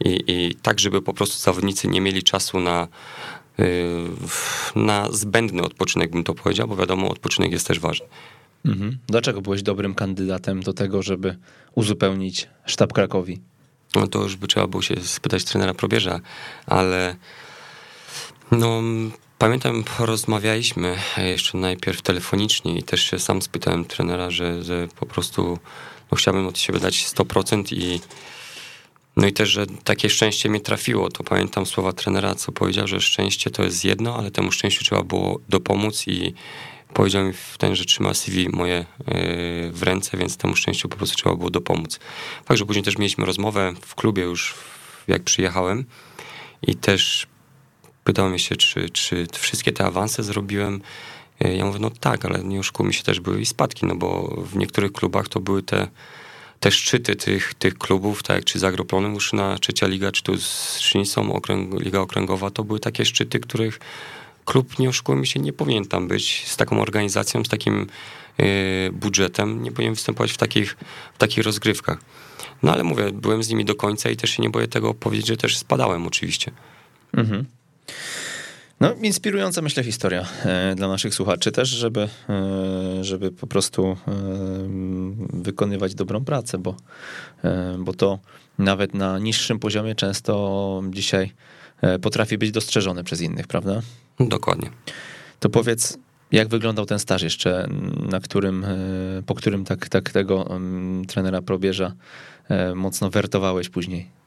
i, 0.06 0.24
i 0.28 0.56
tak, 0.56 0.80
żeby 0.80 1.02
po 1.02 1.14
prostu 1.14 1.38
zawodnicy 1.38 1.88
nie 1.88 2.02
mieli 2.02 2.24
czasu 2.24 2.60
na 2.60 2.88
na 4.76 5.12
zbędny 5.12 5.62
odpoczynek, 5.62 6.12
bym 6.12 6.24
to 6.24 6.34
powiedział, 6.34 6.68
bo 6.68 6.76
wiadomo, 6.76 7.10
odpoczynek 7.10 7.52
jest 7.52 7.68
też 7.68 7.80
ważny. 7.80 8.06
Mhm. 8.66 8.98
Dlaczego 9.08 9.42
byłeś 9.42 9.64
dobrym 9.64 9.96
kandydatem 9.96 10.64
do 10.64 10.74
tego, 10.74 11.04
żeby 11.04 11.38
uzupełnić 11.76 12.48
sztab 12.66 12.94
Krakowi? 12.94 13.42
No 13.96 14.08
to 14.08 14.24
już 14.24 14.36
by 14.36 14.48
trzeba 14.48 14.68
było 14.68 14.82
się 14.82 14.96
spytać 15.02 15.44
trenera 15.44 15.74
Probierza, 15.74 16.20
ale 16.66 17.16
no 18.52 18.82
pamiętam, 19.38 19.84
rozmawialiśmy 20.00 20.96
jeszcze 21.18 21.58
najpierw 21.58 22.02
telefonicznie 22.02 22.78
i 22.78 22.84
też 22.84 23.04
się 23.04 23.20
sam 23.20 23.42
spytałem 23.42 23.86
trenera, 23.86 24.30
że, 24.30 24.64
że 24.64 24.88
po 25.00 25.06
prostu 25.06 25.60
no, 26.12 26.18
chciałbym 26.18 26.48
od 26.48 26.60
siebie 26.60 26.80
dać 26.80 26.96
100% 26.96 27.74
i 27.74 28.00
no 29.18 29.28
i 29.28 29.34
też, 29.34 29.50
że 29.50 29.66
takie 29.84 30.10
szczęście 30.10 30.50
mnie 30.50 30.60
trafiło. 30.60 31.10
To 31.10 31.24
pamiętam 31.24 31.66
słowa 31.66 31.94
trenera, 31.94 32.36
co 32.36 32.52
powiedział, 32.52 32.88
że 32.88 33.02
szczęście 33.02 33.50
to 33.50 33.64
jest 33.64 33.86
jedno, 33.86 34.16
ale 34.16 34.32
temu 34.32 34.52
szczęściu 34.52 34.84
trzeba 34.84 35.04
było 35.04 35.40
dopomóc 35.50 36.08
i 36.08 36.34
powiedział 36.94 37.26
mi 37.26 37.34
w 37.34 37.56
ten, 37.58 37.76
że 37.76 37.86
trzyma 37.86 38.14
CV 38.14 38.50
moje 38.50 38.76
e, 38.76 38.86
w 39.72 39.84
ręce, 39.84 40.18
więc 40.18 40.38
temu 40.38 40.56
szczęściu 40.56 40.90
po 40.90 40.98
prostu 40.98 41.16
trzeba 41.16 41.36
było 41.36 41.50
dopomóc. 41.50 42.00
Także 42.46 42.66
później 42.66 42.84
też 42.84 42.98
mieliśmy 42.98 43.26
rozmowę 43.26 43.74
w 43.82 43.96
klubie 43.96 44.24
już, 44.24 44.56
jak 45.08 45.24
przyjechałem 45.24 45.86
i 46.62 46.76
też 46.76 47.28
pytał 48.04 48.30
mnie 48.30 48.40
się, 48.40 48.56
czy, 48.56 48.90
czy 48.90 49.28
wszystkie 49.34 49.72
te 49.72 49.86
awanse 49.86 50.24
zrobiłem. 50.24 50.82
E, 51.40 51.56
ja 51.56 51.66
mówię, 51.66 51.80
no 51.80 51.90
tak, 51.90 52.26
ale 52.26 52.44
nie 52.44 52.60
oszukujmy 52.60 52.94
się, 52.94 53.04
też 53.04 53.20
były 53.20 53.42
i 53.42 53.46
spadki, 53.46 53.86
no 53.86 53.96
bo 53.96 54.38
w 54.52 54.56
niektórych 54.56 54.92
klubach 54.92 55.28
to 55.28 55.40
były 55.40 55.64
te 55.64 55.88
te 56.64 56.72
szczyty 56.72 57.16
tych, 57.16 57.54
tych 57.54 57.78
klubów, 57.78 58.24
tak 58.24 58.44
czy 58.44 58.60
z 58.60 58.64
Agroplonem, 58.64 59.14
już 59.14 59.34
na 59.34 59.58
trzecia 59.58 59.88
liga, 59.88 60.12
czy 60.12 60.24
tu 60.24 60.38
z 60.38 60.80
Szynicą, 60.80 61.34
okręg, 61.34 61.82
Liga 61.82 62.00
Okręgowa, 62.00 62.50
to 62.50 62.64
były 62.64 62.80
takie 62.80 63.06
szczyty, 63.06 63.40
których 63.40 63.80
klub, 64.46 64.80
nie 64.80 64.90
oszukujmy 64.90 65.26
się, 65.26 65.40
nie 65.40 65.54
powinien 65.54 65.86
tam 65.86 66.08
być 66.08 66.48
z 66.48 66.58
taką 66.58 66.82
organizacją, 66.82 67.44
z 67.44 67.50
takim 67.50 67.88
yy, 68.38 68.46
budżetem, 68.92 69.64
nie 69.64 69.72
powinien 69.72 69.94
występować 69.94 70.32
w 70.32 70.38
takich, 70.38 70.76
w 71.14 71.18
takich 71.18 71.44
rozgrywkach. 71.44 71.98
No 72.64 72.74
ale 72.74 72.84
mówię, 72.84 73.12
byłem 73.12 73.44
z 73.44 73.50
nimi 73.50 73.66
do 73.66 73.76
końca 73.76 74.10
i 74.10 74.18
też 74.18 74.30
się 74.30 74.44
nie 74.44 74.50
boję 74.50 74.68
tego 74.68 74.94
powiedzieć, 74.94 75.28
że 75.28 75.38
też 75.38 75.58
spadałem 75.58 76.08
oczywiście. 76.08 76.52
Mhm. 77.14 77.46
No, 78.84 78.94
inspirująca, 79.02 79.62
myślę, 79.62 79.84
historia 79.84 80.26
e, 80.46 80.76
dla 80.76 80.88
naszych 80.88 81.16
słuchaczy 81.16 81.52
też, 81.52 81.70
żeby, 81.70 82.10
e, 82.30 83.04
żeby 83.04 83.32
po 83.32 83.48
prostu 83.48 83.88
e, 83.88 83.96
wykonywać 85.34 85.96
dobrą 85.96 86.26
pracę, 86.26 86.58
bo, 86.58 86.76
bo 87.80 87.94
to 87.94 88.20
nawet 88.58 88.94
na 88.94 89.20
niższym 89.20 89.60
poziomie 89.60 89.96
często 89.96 90.84
dzisiaj 90.90 91.32
potrafi 92.02 92.38
być 92.38 92.52
dostrzeżone 92.52 93.04
przez 93.04 93.22
innych, 93.22 93.48
prawda? 93.48 93.82
Dokładnie. 94.20 94.70
To 95.40 95.50
powiedz, 95.50 95.98
jak 96.32 96.48
wyglądał 96.48 96.86
ten 96.86 97.00
staż 97.00 97.22
jeszcze, 97.22 97.68
na 98.10 98.20
którym, 98.20 98.66
po 99.26 99.36
którym 99.36 99.66
tak, 99.66 99.90
tak 99.90 100.10
tego 100.10 100.60
trenera 101.08 101.42
probierza 101.42 101.94
mocno 102.76 103.10
wertowałeś 103.10 103.70
później? 103.70 104.23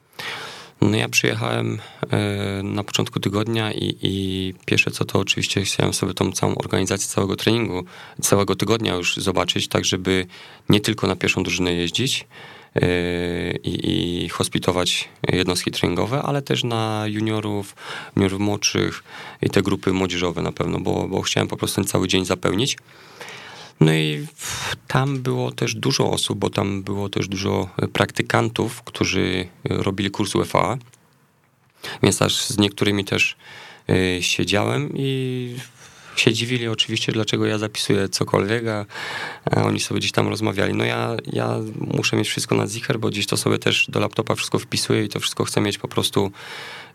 No 0.81 0.97
ja 0.97 1.09
przyjechałem 1.09 1.79
e, 2.11 2.63
na 2.63 2.85
początku 2.85 3.21
tygodnia 3.21 3.73
i, 3.73 3.97
i 4.03 4.55
pierwsze 4.67 4.91
co 4.91 5.05
to 5.05 5.19
oczywiście 5.19 5.63
chciałem 5.63 5.95
sobie 5.95 6.15
tą 6.15 6.33
całą 6.33 6.55
organizację 6.55 7.09
całego 7.09 7.37
treningu, 7.37 7.85
całego 8.23 8.57
tygodnia 8.57 8.95
już 8.95 9.17
zobaczyć, 9.17 9.69
tak 9.69 9.85
żeby 9.85 10.27
nie 10.69 10.81
tylko 10.81 11.07
na 11.07 11.17
pierwszą 11.17 11.43
drużynę 11.43 11.75
jeździć 11.75 12.27
e, 12.75 12.89
i, 13.57 14.25
i 14.25 14.29
hospitować 14.29 15.09
jednostki 15.33 15.71
treningowe, 15.71 16.23
ale 16.23 16.43
też 16.43 16.65
na 16.65 17.05
juniorów, 17.07 17.77
juniorów 18.17 18.41
młodszych 18.41 19.05
i 19.43 19.51
te 19.51 19.63
grupy 19.63 19.93
młodzieżowe 19.93 20.43
na 20.43 20.53
pewno, 20.53 20.81
bo, 20.81 21.09
bo 21.09 21.23
chciałem 21.23 21.49
po 21.49 21.57
prostu 21.57 21.77
ten 21.77 21.85
cały 21.85 22.09
dzień 22.09 22.25
zapełnić. 22.25 22.77
No 23.81 23.93
i 23.93 24.27
tam 24.89 25.19
było 25.23 25.53
też 25.53 25.75
dużo 25.75 26.11
osób, 26.11 26.39
bo 26.39 26.51
tam 26.51 26.83
było 26.83 27.09
też 27.09 27.29
dużo 27.29 27.69
praktykantów, 27.93 28.83
którzy 28.83 29.49
robili 29.65 30.11
kurs 30.11 30.35
UFA, 30.35 30.79
więc 32.03 32.23
aż 32.23 32.45
z 32.45 32.59
niektórymi 32.59 33.05
też 33.05 33.37
y, 33.91 34.23
siedziałem 34.23 34.91
i 34.95 35.57
się 36.17 36.33
dziwili 36.33 36.69
oczywiście, 36.69 37.13
dlaczego 37.13 37.47
ja 37.47 37.59
zapisuję 37.59 38.09
cokolwiek, 38.09 38.65
a, 38.69 38.87
oni 39.63 39.81
sobie 39.81 40.01
gdzieś 40.01 40.13
tam 40.13 40.29
rozmawiali. 40.29 40.75
No 40.75 40.85
ja, 40.85 41.17
ja 41.33 41.57
muszę 41.81 42.17
mieć 42.17 42.29
wszystko 42.29 42.55
na 42.55 42.67
zicher, 42.67 42.99
bo 42.99 43.09
gdzieś 43.09 43.27
to 43.27 43.37
sobie 43.37 43.59
też 43.59 43.87
do 43.89 44.01
laptopa 44.01 44.35
wszystko 44.35 44.59
wpisuję 44.59 45.05
i 45.05 45.09
to 45.09 45.21
wszystko 45.21 45.45
chcę 45.45 45.61
mieć 45.61 45.79
po 45.79 45.89
prostu 45.89 46.31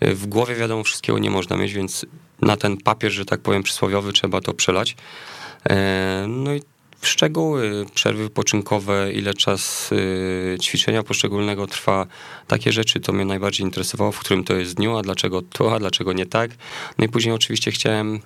y, 0.04 0.15
w 0.15 0.28
głowie. 0.28 0.56
Wiadomo, 0.56 0.84
wszystkiego 0.84 1.20
nie 1.20 1.30
można 1.30 1.58
mieć, 1.58 1.74
więc 1.74 2.06
na 2.41 2.58
ten 2.58 2.78
papier, 2.78 3.12
że 3.12 3.26
tak 3.26 3.41
powiem, 3.41 3.63
przysłowiowy 3.63 4.13
trzeba 4.13 4.41
to 4.41 4.54
przelać. 4.54 4.96
E, 5.69 6.26
no 6.28 6.54
i 6.54 6.62
szczegóły, 7.02 7.86
przerwy 7.93 8.24
wypoczynkowe, 8.24 9.13
ile 9.13 9.34
czas 9.34 9.91
y, 9.91 10.58
ćwiczenia 10.62 11.04
poszczególnego 11.04 11.67
trwa, 11.67 12.08
takie 12.47 12.71
rzeczy 12.71 13.00
to 13.00 13.13
mnie 13.13 13.26
najbardziej 13.26 13.65
interesowało, 13.65 14.12
w 14.12 14.19
którym 14.19 14.43
to 14.43 14.54
jest 14.54 14.74
dniu, 14.74 14.97
a 14.97 15.02
dlaczego 15.02 15.41
to, 15.41 15.76
a 15.76 15.80
dlaczego 15.80 16.13
nie 16.13 16.26
tak. 16.26 16.52
No 16.97 17.06
i 17.06 17.10
później 17.10 17.36
oczywiście 17.36 17.71
chciałem 17.71 18.19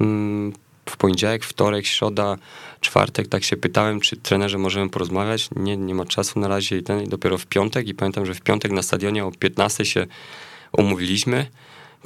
mm, 0.00 0.52
w 0.86 0.96
poniedziałek, 0.96 1.44
wtorek, 1.44 1.86
środa, 1.86 2.36
czwartek, 2.80 3.28
tak 3.28 3.44
się 3.44 3.56
pytałem, 3.56 4.00
czy 4.00 4.16
trenerze 4.16 4.58
możemy 4.58 4.90
porozmawiać. 4.90 5.48
Nie, 5.56 5.76
nie 5.76 5.94
ma 5.94 6.04
czasu 6.04 6.40
na 6.40 6.48
razie 6.48 6.78
i 6.78 6.82
ten, 6.82 7.04
dopiero 7.04 7.38
w 7.38 7.46
piątek 7.46 7.88
i 7.88 7.94
pamiętam, 7.94 8.26
że 8.26 8.34
w 8.34 8.40
piątek 8.40 8.72
na 8.72 8.82
stadionie 8.82 9.24
o 9.24 9.32
15 9.32 9.84
się 9.84 10.06
umówiliśmy. 10.72 11.46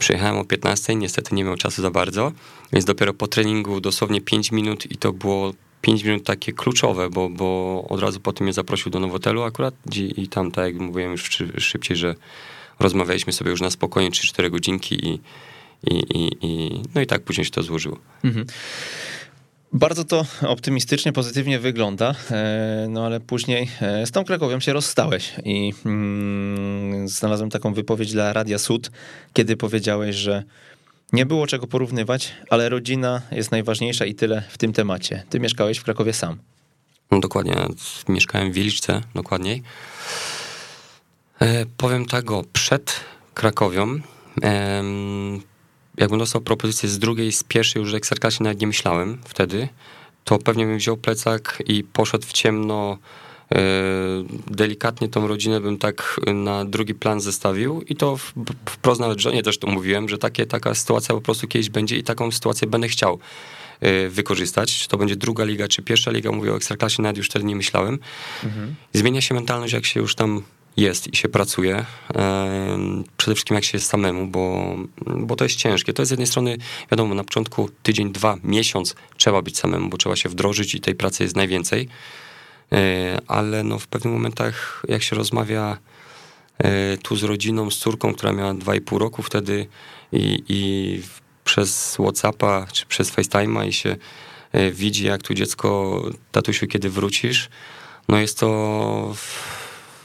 Przyjechałem 0.00 0.38
o 0.38 0.44
15, 0.44 0.96
niestety 0.96 1.34
nie 1.34 1.44
miał 1.44 1.56
czasu 1.56 1.82
za 1.82 1.90
bardzo, 1.90 2.32
więc 2.72 2.84
dopiero 2.84 3.14
po 3.14 3.26
treningu 3.26 3.80
dosłownie 3.80 4.20
5 4.20 4.52
minut 4.52 4.90
i 4.90 4.96
to 4.96 5.12
było 5.12 5.52
5 5.80 6.04
minut 6.04 6.24
takie 6.24 6.52
kluczowe, 6.52 7.10
bo, 7.10 7.28
bo 7.28 7.84
od 7.88 8.00
razu 8.00 8.20
potem 8.20 8.44
mnie 8.44 8.52
zaprosił 8.52 8.90
do 8.90 9.00
Nowotelu 9.00 9.42
akurat 9.42 9.74
i, 10.16 10.28
tam, 10.28 10.50
tak 10.50 10.64
jak 10.64 10.82
mówiłem 10.82 11.12
już 11.12 11.30
szybciej, 11.58 11.96
że 11.96 12.14
rozmawialiśmy 12.78 13.32
sobie 13.32 13.50
już 13.50 13.60
na 13.60 13.70
spokojnie 13.70 14.10
3-4 14.10 14.50
godzinki 14.50 15.08
i, 15.08 15.20
i, 15.86 15.94
i, 15.94 16.36
i, 16.40 16.82
no 16.94 17.00
i 17.00 17.06
tak 17.06 17.22
później 17.22 17.44
się 17.44 17.50
to 17.50 17.62
złożyło. 17.62 17.98
Mhm. 18.24 18.46
Bardzo 19.72 20.04
to 20.04 20.26
optymistycznie, 20.42 21.12
pozytywnie 21.12 21.58
wygląda, 21.58 22.14
e, 22.30 22.86
no 22.88 23.06
ale 23.06 23.20
później 23.20 23.70
e, 23.80 24.06
z 24.06 24.10
tą 24.10 24.24
Krakowią 24.24 24.60
się 24.60 24.72
rozstałeś 24.72 25.32
i 25.44 25.72
mm, 25.84 26.59
znalazłem 27.08 27.50
taką 27.50 27.74
wypowiedź 27.74 28.12
dla 28.12 28.32
Radia 28.32 28.58
Sud, 28.58 28.90
kiedy 29.32 29.56
powiedziałeś, 29.56 30.16
że 30.16 30.42
nie 31.12 31.26
było 31.26 31.46
czego 31.46 31.66
porównywać, 31.66 32.32
ale 32.50 32.68
rodzina 32.68 33.22
jest 33.32 33.50
najważniejsza 33.50 34.04
i 34.04 34.14
tyle 34.14 34.42
w 34.48 34.58
tym 34.58 34.72
temacie. 34.72 35.22
Ty 35.30 35.40
mieszkałeś 35.40 35.78
w 35.78 35.84
Krakowie 35.84 36.12
sam. 36.12 36.38
No 37.10 37.20
dokładnie, 37.20 37.54
mieszkałem 38.08 38.52
w 38.52 38.54
Wieliczce, 38.54 39.00
dokładniej. 39.14 39.62
E, 41.40 41.66
powiem 41.76 42.06
tak, 42.06 42.24
przed 42.52 43.00
Krakowią 43.34 44.00
e, 44.42 44.82
jakbym 45.96 46.18
dostał 46.18 46.40
propozycję 46.40 46.88
z 46.88 46.98
drugiej, 46.98 47.32
z 47.32 47.44
pierwszej 47.44 47.82
już 47.82 47.94
Ekstraklasie 47.94 48.44
nawet 48.44 48.60
nie 48.60 48.66
myślałem 48.66 49.18
wtedy, 49.24 49.68
to 50.24 50.38
pewnie 50.38 50.66
bym 50.66 50.78
wziął 50.78 50.96
plecak 50.96 51.62
i 51.66 51.84
poszedł 51.84 52.26
w 52.26 52.32
ciemno, 52.32 52.98
delikatnie 54.46 55.08
tą 55.08 55.28
rodzinę 55.28 55.60
bym 55.60 55.78
tak 55.78 56.20
na 56.34 56.64
drugi 56.64 56.94
plan 56.94 57.20
zestawił 57.20 57.82
i 57.82 57.96
to 57.96 58.16
wprost 58.64 59.00
nawet 59.00 59.20
żonie 59.20 59.42
też 59.42 59.58
to 59.58 59.66
mówiłem, 59.66 60.08
że 60.08 60.18
takie, 60.18 60.46
taka 60.46 60.74
sytuacja 60.74 61.14
po 61.14 61.20
prostu 61.20 61.48
kiedyś 61.48 61.70
będzie 61.70 61.96
i 61.96 62.02
taką 62.02 62.30
sytuację 62.32 62.68
będę 62.68 62.88
chciał 62.88 63.18
e, 63.80 64.08
wykorzystać. 64.08 64.78
Czy 64.78 64.88
to 64.88 64.96
będzie 64.96 65.16
druga 65.16 65.44
liga, 65.44 65.68
czy 65.68 65.82
pierwsza 65.82 66.10
liga, 66.10 66.32
mówię 66.32 66.52
o 66.52 66.56
Ekstraklasie, 66.56 67.02
nawet 67.02 67.16
już 67.16 67.26
wtedy 67.26 67.44
nie 67.44 67.56
myślałem. 67.56 67.98
Mhm. 68.44 68.74
Zmienia 68.92 69.20
się 69.20 69.34
mentalność, 69.34 69.72
jak 69.72 69.86
się 69.86 70.00
już 70.00 70.14
tam 70.14 70.42
jest 70.76 71.12
i 71.12 71.16
się 71.16 71.28
pracuje. 71.28 71.84
Przede 73.16 73.34
wszystkim 73.34 73.54
jak 73.54 73.64
się 73.64 73.78
jest 73.78 73.88
samemu, 73.88 74.26
bo, 74.26 74.76
bo 75.16 75.36
to 75.36 75.44
jest 75.44 75.56
ciężkie. 75.56 75.92
To 75.92 76.02
jest 76.02 76.08
z 76.08 76.10
jednej 76.10 76.26
strony, 76.26 76.56
wiadomo, 76.90 77.14
na 77.14 77.24
początku 77.24 77.70
tydzień, 77.82 78.12
dwa, 78.12 78.36
miesiąc 78.44 78.94
trzeba 79.16 79.42
być 79.42 79.58
samemu, 79.58 79.88
bo 79.88 79.96
trzeba 79.96 80.16
się 80.16 80.28
wdrożyć 80.28 80.74
i 80.74 80.80
tej 80.80 80.94
pracy 80.94 81.22
jest 81.22 81.36
najwięcej. 81.36 81.88
E, 82.72 83.18
ale 83.26 83.64
no 83.64 83.78
w 83.78 83.86
pewnych 83.86 84.14
momentach, 84.14 84.82
jak 84.88 85.02
się 85.02 85.16
rozmawia 85.16 85.78
e, 86.58 86.96
tu 86.96 87.16
z 87.16 87.22
rodziną, 87.22 87.70
z 87.70 87.78
córką, 87.78 88.14
która 88.14 88.32
miała 88.32 88.54
2,5 88.54 88.98
roku 88.98 89.22
wtedy 89.22 89.66
i, 90.12 90.42
i 90.48 91.02
przez 91.44 91.94
Whatsappa 91.94 92.66
czy 92.72 92.86
przez 92.86 93.12
FaceTime'a 93.12 93.66
i 93.66 93.72
się 93.72 93.96
e, 94.52 94.70
widzi, 94.70 95.04
jak 95.04 95.22
tu 95.22 95.34
dziecko, 95.34 96.02
tatusiu, 96.32 96.66
kiedy 96.66 96.90
wrócisz, 96.90 97.48
no 98.08 98.18
jest 98.18 98.38
to 98.38 99.14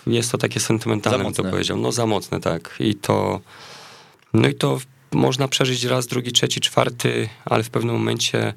jest 0.08 0.32
to 0.32 0.38
takie 0.38 0.60
sentymentalne, 0.60 1.24
bym 1.24 1.34
to 1.34 1.44
powiedział. 1.44 1.78
No 1.78 1.92
za 1.92 2.06
mocne, 2.06 2.40
tak. 2.40 2.76
I 2.80 2.96
to, 2.96 3.42
no 4.34 4.48
i 4.48 4.54
to 4.54 4.80
można 5.12 5.48
przeżyć 5.48 5.84
raz, 5.84 6.08
drugi, 6.08 6.32
trzeci, 6.32 6.62
czwarty, 6.62 7.30
ale 7.46 7.64
w 7.64 7.70
pewnym 7.70 7.96
momencie, 7.96 8.54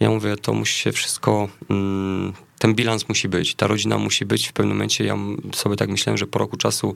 ja 0.00 0.10
mówię, 0.10 0.36
to 0.36 0.52
musi 0.52 0.78
się 0.78 0.92
wszystko, 0.92 1.48
mm, 1.70 2.32
ten 2.58 2.74
bilans 2.74 3.08
musi 3.08 3.28
być, 3.28 3.54
ta 3.54 3.66
rodzina 3.66 3.98
musi 3.98 4.26
być. 4.26 4.48
W 4.48 4.52
pewnym 4.52 4.76
momencie 4.76 5.04
ja 5.04 5.16
sobie 5.54 5.76
tak 5.76 5.88
myślałem, 5.88 6.18
że 6.18 6.26
po 6.26 6.38
roku 6.38 6.56
czasu 6.56 6.94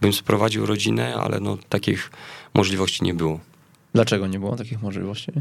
bym 0.00 0.12
sprowadził 0.12 0.66
rodzinę, 0.66 1.14
ale 1.14 1.40
no 1.40 1.58
takich 1.68 2.10
możliwości 2.54 3.04
nie 3.04 3.14
było. 3.14 3.40
Dlaczego 3.94 4.26
nie 4.26 4.38
było 4.38 4.56
takich 4.56 4.82
możliwości? 4.82 5.32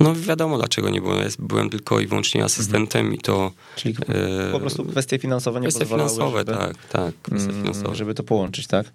No 0.00 0.14
wiadomo 0.14 0.58
dlaczego 0.58 0.90
nie 0.90 1.00
było. 1.00 1.14
Ja 1.14 1.28
byłem 1.38 1.70
tylko 1.70 2.00
i 2.00 2.06
wyłącznie 2.06 2.44
asystentem 2.44 3.00
mhm. 3.00 3.14
i 3.14 3.18
to... 3.18 3.52
Czyli 3.76 3.94
e, 4.08 4.52
po 4.52 4.60
prostu 4.60 4.84
kwestie 4.84 5.18
finansowe 5.18 5.60
nie 5.60 5.68
kwestie 5.68 5.80
pozwalały, 5.80 6.10
finansowe, 6.10 6.38
żeby, 6.38 6.52
tak, 6.52 6.86
tak. 6.86 7.14
Kwestie 7.22 7.50
mm, 7.50 7.62
finansowe. 7.62 7.94
Żeby 7.94 8.14
to 8.14 8.22
połączyć, 8.22 8.66
tak? 8.66 8.92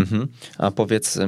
Mhm. 0.00 0.28
A 0.58 0.70
powiedz, 0.70 1.18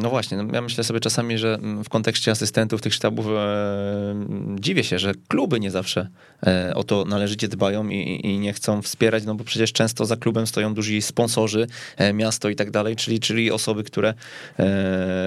no 0.00 0.10
właśnie, 0.10 0.36
no 0.36 0.54
ja 0.54 0.62
myślę 0.62 0.84
sobie 0.84 1.00
czasami, 1.00 1.38
że 1.38 1.58
w 1.84 1.88
kontekście 1.88 2.30
asystentów 2.30 2.80
tych 2.80 2.94
sztabów 2.94 3.26
e, 3.26 4.14
dziwię 4.60 4.84
się, 4.84 4.98
że 4.98 5.12
kluby 5.28 5.60
nie 5.60 5.70
zawsze 5.70 6.08
e, 6.46 6.74
o 6.74 6.84
to 6.84 7.04
należycie 7.04 7.48
dbają 7.48 7.88
i, 7.88 8.26
i, 8.26 8.38
nie 8.38 8.52
chcą 8.52 8.82
wspierać, 8.82 9.24
no 9.24 9.34
bo 9.34 9.44
przecież 9.44 9.72
często 9.72 10.06
za 10.06 10.16
klubem 10.16 10.46
stoją 10.46 10.74
duzi 10.74 11.02
sponsorzy, 11.02 11.66
e, 11.96 12.12
miasto 12.12 12.48
i 12.48 12.56
tak 12.56 12.70
dalej, 12.70 12.96
czyli, 12.96 13.20
czyli 13.20 13.50
osoby, 13.50 13.84
które, 13.84 14.14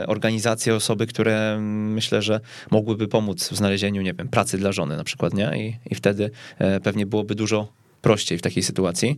organizacje, 0.08 0.76
osoby, 0.76 1.08
które 1.08 1.58
myślę, 1.62 2.22
że 2.22 2.40
mogłyby 2.72 3.08
pomóc 3.08 3.50
w 3.50 3.56
znalezieniu, 3.56 4.02
nie 4.02 4.14
wiem, 4.14 4.28
pracy 4.28 4.58
dla 4.58 4.72
żony 4.72 4.98
na 4.98 5.04
przykład, 5.04 5.34
nie? 5.34 5.52
I, 5.58 5.92
i 5.92 5.96
wtedy 5.96 6.32
pewnie 6.84 7.06
byłoby 7.06 7.36
dużo 7.36 7.83
prościej 8.04 8.38
w 8.38 8.42
takiej 8.42 8.63
sytuacji. 8.63 9.18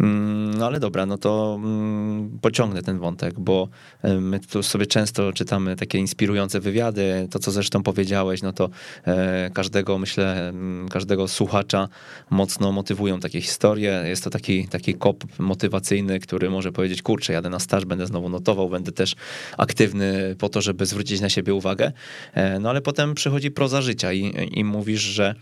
Mm, 0.00 0.54
no 0.54 0.66
ale 0.66 0.80
dobra, 0.80 1.06
no 1.06 1.18
to 1.18 1.58
mm, 1.62 2.38
pociągnę 2.40 2.82
ten 2.82 2.98
wątek, 2.98 3.40
bo 3.40 3.68
e, 4.02 4.14
my 4.14 4.40
tu 4.40 4.62
sobie 4.62 4.86
często 4.86 5.32
czytamy 5.32 5.76
takie 5.76 5.98
inspirujące 5.98 6.60
wywiady, 6.60 7.28
to 7.30 7.38
co 7.38 7.50
zresztą 7.50 7.82
powiedziałeś, 7.82 8.42
no 8.42 8.52
to 8.52 8.70
e, 9.04 9.50
każdego, 9.54 9.98
myślę, 9.98 10.48
mm, 10.48 10.88
każdego 10.88 11.28
słuchacza 11.28 11.88
mocno 12.30 12.72
motywują 12.72 13.20
takie 13.20 13.40
historie. 13.40 14.04
Jest 14.06 14.24
to 14.24 14.30
taki, 14.30 14.68
taki 14.68 14.94
kop 14.94 15.24
motywacyjny, 15.38 16.20
który 16.20 16.50
może 16.50 16.72
powiedzieć, 16.72 17.02
kurczę, 17.02 17.32
jadę 17.32 17.50
na 17.50 17.58
staż, 17.58 17.84
będę 17.84 18.06
znowu 18.06 18.28
notował, 18.28 18.68
będę 18.68 18.92
też 18.92 19.14
aktywny 19.58 20.36
po 20.38 20.48
to, 20.48 20.60
żeby 20.60 20.86
zwrócić 20.86 21.20
na 21.20 21.28
siebie 21.28 21.54
uwagę. 21.54 21.92
E, 22.34 22.58
no 22.58 22.70
ale 22.70 22.80
potem 22.80 23.14
przychodzi 23.14 23.50
proza 23.50 23.82
życia 23.82 24.12
i, 24.12 24.48
i 24.58 24.64
mówisz, 24.64 25.00
że 25.00 25.34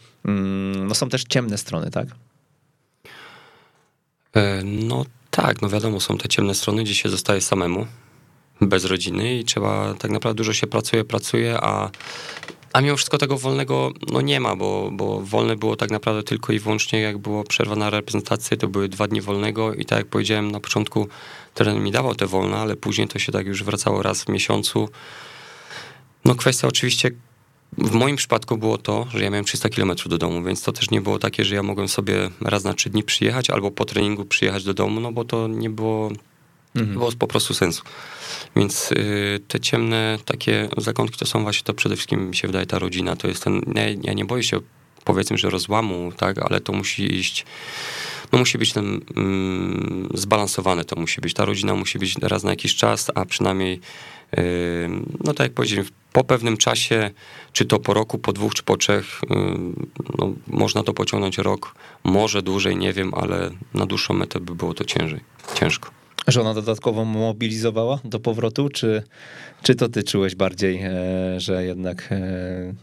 no, 0.88 0.94
są 0.94 1.08
też 1.08 1.24
ciemne 1.24 1.58
strony, 1.58 1.90
tak? 1.90 2.08
E, 4.36 4.62
no 4.64 5.04
tak, 5.30 5.62
no 5.62 5.68
wiadomo, 5.68 6.00
są 6.00 6.18
te 6.18 6.28
ciemne 6.28 6.54
strony, 6.54 6.84
gdzie 6.84 6.94
się 6.94 7.08
zostaje 7.08 7.40
samemu, 7.40 7.86
bez 8.60 8.84
rodziny 8.84 9.38
i 9.38 9.44
trzeba, 9.44 9.94
tak 9.94 10.10
naprawdę 10.10 10.36
dużo 10.36 10.52
się 10.52 10.66
pracuje, 10.66 11.04
pracuje, 11.04 11.58
a, 11.60 11.90
a 12.72 12.80
mimo 12.80 12.96
wszystko 12.96 13.18
tego 13.18 13.38
wolnego 13.38 13.92
no 14.12 14.20
nie 14.20 14.40
ma, 14.40 14.56
bo, 14.56 14.90
bo 14.92 15.20
wolne 15.20 15.56
było 15.56 15.76
tak 15.76 15.90
naprawdę 15.90 16.22
tylko 16.22 16.52
i 16.52 16.58
wyłącznie 16.58 17.00
jak 17.00 17.18
było 17.18 17.44
przerwa 17.44 17.76
na 17.76 17.90
reprezentację, 17.90 18.56
to 18.56 18.68
były 18.68 18.88
dwa 18.88 19.06
dni 19.06 19.20
wolnego 19.20 19.74
i 19.74 19.84
tak 19.84 19.98
jak 19.98 20.06
powiedziałem 20.06 20.50
na 20.50 20.60
początku, 20.60 21.08
trener 21.54 21.80
mi 21.82 21.90
dawał 21.90 22.14
te 22.14 22.26
wolne, 22.26 22.56
ale 22.56 22.76
później 22.76 23.08
to 23.08 23.18
się 23.18 23.32
tak 23.32 23.46
już 23.46 23.64
wracało 23.64 24.02
raz 24.02 24.24
w 24.24 24.28
miesiącu. 24.28 24.88
No 26.24 26.34
kwestia 26.34 26.68
oczywiście 26.68 27.10
w 27.78 27.92
moim 27.92 28.16
przypadku 28.16 28.56
było 28.56 28.78
to, 28.78 29.06
że 29.14 29.24
ja 29.24 29.30
miałem 29.30 29.44
300 29.44 29.68
km 29.68 29.92
do 30.06 30.18
domu, 30.18 30.42
więc 30.42 30.62
to 30.62 30.72
też 30.72 30.90
nie 30.90 31.00
było 31.00 31.18
takie, 31.18 31.44
że 31.44 31.54
ja 31.54 31.62
mogłem 31.62 31.88
sobie 31.88 32.30
raz 32.40 32.64
na 32.64 32.74
trzy 32.74 32.90
dni 32.90 33.02
przyjechać 33.02 33.50
albo 33.50 33.70
po 33.70 33.84
treningu 33.84 34.24
przyjechać 34.24 34.64
do 34.64 34.74
domu, 34.74 35.00
no 35.00 35.12
bo 35.12 35.24
to 35.24 35.48
nie 35.48 35.70
było, 35.70 36.10
mhm. 36.76 36.98
było 36.98 37.12
po 37.18 37.26
prostu 37.26 37.54
sensu. 37.54 37.82
Więc 38.56 38.92
y, 38.92 39.40
te 39.48 39.60
ciemne 39.60 40.18
takie 40.24 40.68
zakątki 40.76 41.18
to 41.18 41.26
są 41.26 41.42
właśnie 41.42 41.64
to 41.64 41.74
przede 41.74 41.96
wszystkim 41.96 42.28
mi 42.28 42.36
się 42.36 42.48
wydaje 42.48 42.66
ta 42.66 42.78
rodzina, 42.78 43.16
to 43.16 43.28
jest 43.28 43.44
ten, 43.44 43.60
ja, 43.74 43.82
ja 44.02 44.12
nie 44.12 44.24
boję 44.24 44.42
się 44.42 44.60
powiedzmy, 45.04 45.38
że 45.38 45.50
rozłamu, 45.50 46.12
tak, 46.16 46.38
ale 46.38 46.60
to 46.60 46.72
musi 46.72 47.14
iść 47.14 47.46
no 48.32 48.38
musi 48.38 48.58
być 48.58 48.72
ten 48.72 49.00
mm, 49.16 50.08
zbalansowane 50.14 50.84
to 50.84 51.00
musi 51.00 51.20
być. 51.20 51.34
Ta 51.34 51.44
rodzina 51.44 51.74
musi 51.74 51.98
być 51.98 52.16
raz 52.22 52.42
na 52.42 52.50
jakiś 52.50 52.76
czas, 52.76 53.10
a 53.14 53.24
przynajmniej 53.24 53.72
yy, 53.72 53.80
no 55.24 55.34
tak 55.34 55.44
jak 55.44 55.52
powiedziałem, 55.52 55.86
po 56.12 56.24
pewnym 56.24 56.56
czasie, 56.56 57.10
czy 57.52 57.64
to 57.64 57.78
po 57.78 57.94
roku, 57.94 58.18
po 58.18 58.32
dwóch, 58.32 58.54
czy 58.54 58.62
po 58.62 58.76
trzech, 58.76 59.20
no, 60.18 60.32
można 60.46 60.82
to 60.82 60.92
pociągnąć 60.92 61.38
rok, 61.38 61.74
może 62.04 62.42
dłużej, 62.42 62.76
nie 62.76 62.92
wiem, 62.92 63.14
ale 63.14 63.50
na 63.74 63.86
dłuższą 63.86 64.14
metę 64.14 64.40
by 64.40 64.54
było 64.54 64.74
to 64.74 64.84
ciężej, 64.84 65.20
ciężko. 65.54 65.90
Żona 66.28 66.54
dodatkowo 66.54 67.04
mobilizowała 67.04 67.98
do 68.04 68.20
powrotu, 68.20 68.68
czy, 68.68 69.02
czy 69.62 69.74
to 69.74 69.88
ty 69.88 70.02
czułeś 70.02 70.34
bardziej, 70.34 70.82
e, 70.82 70.90
że 71.40 71.64
jednak 71.64 72.08
e, 72.12 72.74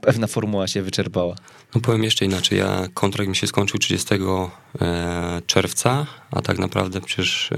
pewna 0.00 0.26
formuła 0.26 0.66
się 0.68 0.82
wyczerpała? 0.82 1.34
No 1.74 1.80
powiem 1.80 2.04
jeszcze 2.04 2.24
inaczej. 2.24 2.58
Ja 2.58 2.86
kontrakt 2.94 3.28
mi 3.28 3.36
się 3.36 3.46
skończył 3.46 3.78
30 3.78 4.14
e, 4.14 5.42
czerwca, 5.46 6.06
a 6.30 6.42
tak 6.42 6.58
naprawdę 6.58 7.00
przecież 7.00 7.50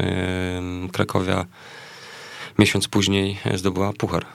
Krakowia 0.92 1.46
miesiąc 2.58 2.88
później 2.88 3.38
zdobyła 3.54 3.92
puchar. 3.92 4.26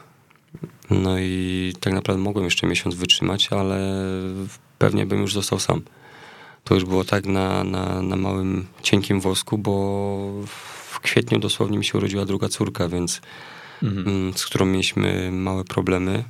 No 0.89 1.19
i 1.19 1.73
tak 1.79 1.93
naprawdę 1.93 2.21
mogłem 2.21 2.45
jeszcze 2.45 2.67
miesiąc 2.67 2.95
wytrzymać, 2.95 3.47
ale 3.51 4.05
pewnie 4.77 5.05
bym 5.05 5.21
już 5.21 5.33
został 5.33 5.59
sam. 5.59 5.81
To 6.63 6.75
już 6.75 6.85
było 6.85 7.03
tak 7.03 7.25
na, 7.25 7.63
na, 7.63 8.01
na 8.01 8.15
małym, 8.15 8.67
cienkim 8.81 9.21
wosku, 9.21 9.57
bo 9.57 10.43
w 10.45 10.99
kwietniu 10.99 11.39
dosłownie 11.39 11.77
mi 11.77 11.85
się 11.85 11.97
urodziła 11.97 12.25
druga 12.25 12.49
córka, 12.49 12.87
więc 12.87 13.21
mhm. 13.83 14.07
Mm, 14.07 14.33
z 14.33 14.45
którą 14.45 14.65
mieliśmy 14.65 15.31
małe 15.31 15.63
problemy 15.63 16.23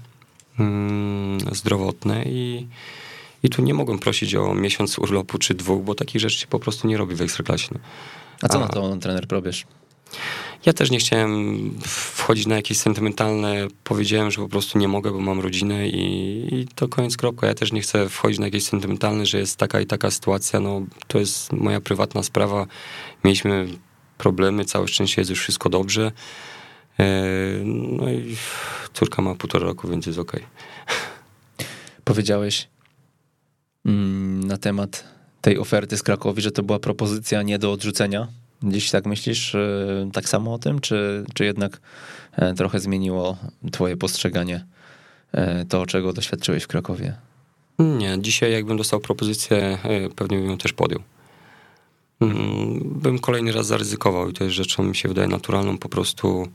mm, 0.59 1.39
zdrowotne 1.55 2.23
i, 2.25 2.67
i 3.43 3.49
tu 3.49 3.61
nie 3.61 3.73
mogłem 3.73 3.99
prosić 3.99 4.35
o 4.35 4.53
miesiąc 4.53 4.99
urlopu 4.99 5.37
czy 5.37 5.53
dwóch, 5.53 5.83
bo 5.83 5.95
takich 5.95 6.21
rzeczy 6.21 6.39
się 6.39 6.47
po 6.47 6.59
prostu 6.59 6.87
nie 6.87 6.97
robi 6.97 7.15
w 7.15 7.21
Ekstraklasie. 7.21 7.69
No. 7.71 7.79
A 8.41 8.47
co 8.47 8.57
A, 8.57 8.61
na 8.61 8.67
to 8.67 8.95
trener 8.97 9.27
Probierz? 9.27 9.65
Ja 10.65 10.73
też 10.73 10.91
nie 10.91 10.99
chciałem 10.99 11.71
wchodzić 11.81 12.47
na 12.47 12.55
jakieś 12.55 12.77
sentymentalne, 12.77 13.67
powiedziałem, 13.83 14.31
że 14.31 14.41
po 14.41 14.49
prostu 14.49 14.79
nie 14.79 14.87
mogę, 14.87 15.11
bo 15.11 15.19
mam 15.19 15.39
rodzinę 15.39 15.87
i, 15.87 16.55
i 16.55 16.67
to 16.75 16.87
koniec 16.87 17.17
kropka. 17.17 17.47
Ja 17.47 17.53
też 17.53 17.71
nie 17.71 17.81
chcę 17.81 18.09
wchodzić 18.09 18.39
na 18.39 18.45
jakieś 18.45 18.63
sentymentalne, 18.63 19.25
że 19.25 19.37
jest 19.37 19.57
taka 19.57 19.81
i 19.81 19.85
taka 19.85 20.11
sytuacja, 20.11 20.59
no 20.59 20.81
to 21.07 21.19
jest 21.19 21.53
moja 21.53 21.81
prywatna 21.81 22.23
sprawa. 22.23 22.67
Mieliśmy 23.23 23.67
problemy, 24.17 24.65
całe 24.65 24.87
szczęście 24.87 25.21
jest 25.21 25.29
już 25.29 25.39
wszystko 25.39 25.69
dobrze. 25.69 26.11
E, 26.99 27.05
no 27.63 28.11
i 28.11 28.35
córka 28.93 29.21
ma 29.21 29.35
półtora 29.35 29.65
roku, 29.65 29.87
więc 29.87 30.05
jest 30.05 30.19
okej. 30.19 30.41
Okay. 30.41 31.67
Powiedziałeś 32.03 32.67
mm, 33.85 34.43
na 34.43 34.57
temat 34.57 35.03
tej 35.41 35.57
oferty 35.57 35.97
z 35.97 36.03
Krakowi, 36.03 36.41
że 36.41 36.51
to 36.51 36.63
była 36.63 36.79
propozycja 36.79 37.41
nie 37.41 37.59
do 37.59 37.71
odrzucenia. 37.71 38.27
Dziś 38.63 38.91
tak 38.91 39.05
myślisz 39.05 39.55
e, 39.55 40.09
tak 40.13 40.29
samo 40.29 40.53
o 40.53 40.59
tym, 40.59 40.79
czy, 40.79 41.25
czy 41.33 41.45
jednak 41.45 41.81
e, 42.31 42.53
trochę 42.53 42.79
zmieniło 42.79 43.37
twoje 43.71 43.97
postrzeganie 43.97 44.65
to, 45.69 45.85
czego 45.85 46.13
doświadczyłeś 46.13 46.63
w 46.63 46.67
Krakowie? 46.67 47.15
Nie, 47.79 48.17
dzisiaj 48.21 48.51
jakbym 48.51 48.77
dostał 48.77 48.99
propozycję, 48.99 49.77
pewnie 50.15 50.37
bym 50.37 50.49
ją 50.49 50.57
też 50.57 50.73
podjął. 50.73 51.01
Mm, 52.19 52.79
bym 52.83 53.19
kolejny 53.19 53.51
raz 53.51 53.67
zaryzykował 53.67 54.29
i 54.29 54.33
to 54.33 54.43
jest 54.43 54.55
rzeczą, 54.55 54.83
mi 54.83 54.95
się 54.95 55.09
wydaje, 55.09 55.27
naturalną 55.27 55.77
po 55.77 55.89
prostu 55.89 56.47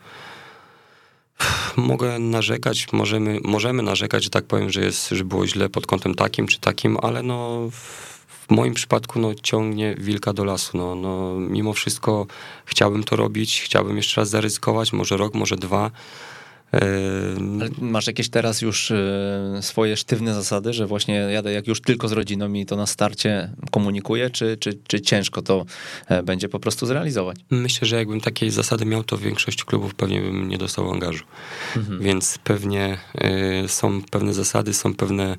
Mogę 1.77 2.19
narzekać, 2.19 2.93
możemy, 2.93 3.41
możemy 3.45 3.83
narzekać, 3.83 4.25
że 4.25 4.31
tak 4.31 4.45
powiem, 4.45 4.71
że, 4.71 4.81
jest, 4.81 5.09
że 5.09 5.25
było 5.25 5.47
źle 5.47 5.69
pod 5.69 5.87
kątem 5.87 6.15
takim 6.15 6.47
czy 6.47 6.61
takim, 6.61 6.97
ale 7.03 7.23
no 7.23 7.69
w 8.49 8.51
moim 8.51 8.75
przypadku 8.75 9.19
no, 9.19 9.35
ciągnie 9.43 9.95
wilka 9.99 10.33
do 10.33 10.45
lasu. 10.45 10.79
No, 10.79 10.95
no, 10.95 11.35
mimo 11.35 11.73
wszystko 11.73 12.27
chciałbym 12.65 13.05
to 13.05 13.17
robić, 13.17 13.61
chciałbym 13.61 13.97
jeszcze 13.97 14.21
raz 14.21 14.31
zaryzykować, 14.31 14.93
może 14.93 15.17
rok, 15.17 15.35
może 15.35 15.57
dwa. 15.57 15.91
Ale 17.61 17.71
masz 17.81 18.07
jakieś 18.07 18.29
teraz 18.29 18.63
już 18.63 18.91
e, 18.91 19.59
swoje 19.61 19.97
sztywne 19.97 20.35
zasady, 20.35 20.73
że 20.73 20.87
właśnie 20.87 21.15
jadę 21.15 21.53
jak 21.53 21.67
już 21.67 21.81
tylko 21.81 22.09
z 22.09 22.13
rodziną 22.13 22.53
i 22.53 22.67
to 22.67 22.77
na 22.77 22.87
starcie 22.87 23.51
komunikuję, 23.71 24.31
czy, 24.31 24.57
czy, 24.57 24.79
czy 24.87 25.01
ciężko 25.01 25.43
to 25.43 25.65
e, 26.09 26.23
będzie 26.23 26.49
po 26.49 26.61
prostu 26.61 26.87
zrealizować? 26.87 27.37
Myślę, 27.51 27.89
że 27.89 27.97
jakbym 27.97 28.21
takie 28.21 28.51
zasady 28.51 28.85
miał, 28.85 29.05
to 29.05 29.19
większość 29.19 29.65
klubów 29.65 29.95
pewnie 29.95 30.21
bym 30.21 30.49
nie 30.49 30.59
dostał 30.59 30.91
angażu. 30.91 31.25
Mhm. 31.77 32.01
Więc 32.01 32.39
pewnie 32.45 32.99
e, 33.15 33.69
są 33.69 34.03
pewne 34.11 34.35
zasady, 34.35 34.75
są 34.75 34.95
pewne 34.95 35.37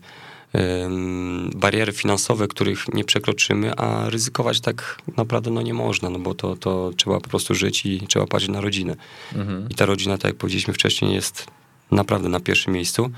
bariery 1.56 1.92
finansowe, 1.92 2.48
których 2.48 2.94
nie 2.94 3.04
przekroczymy, 3.04 3.76
a 3.76 4.10
ryzykować 4.10 4.60
tak 4.60 4.98
naprawdę 5.18 5.52
no 5.52 5.62
nie 5.62 5.74
można, 5.74 6.10
no 6.10 6.20
bo 6.20 6.34
to, 6.34 6.56
to 6.56 6.92
trzeba 6.98 7.20
po 7.20 7.30
prostu 7.30 7.56
żyć 7.56 7.86
i 7.86 8.08
trzeba 8.08 8.28
patrzeć 8.28 8.50
na 8.50 8.62
rodzinę. 8.62 8.96
Mhm. 9.36 9.70
I 9.70 9.76
ta 9.76 9.86
rodzina, 9.86 10.18
tak 10.18 10.30
jak 10.30 10.36
powiedzieliśmy 10.36 10.74
wcześniej, 10.74 11.14
jest 11.14 11.46
naprawdę 11.92 12.30
na 12.30 12.40
pierwszym 12.40 12.74
miejscu. 12.74 13.12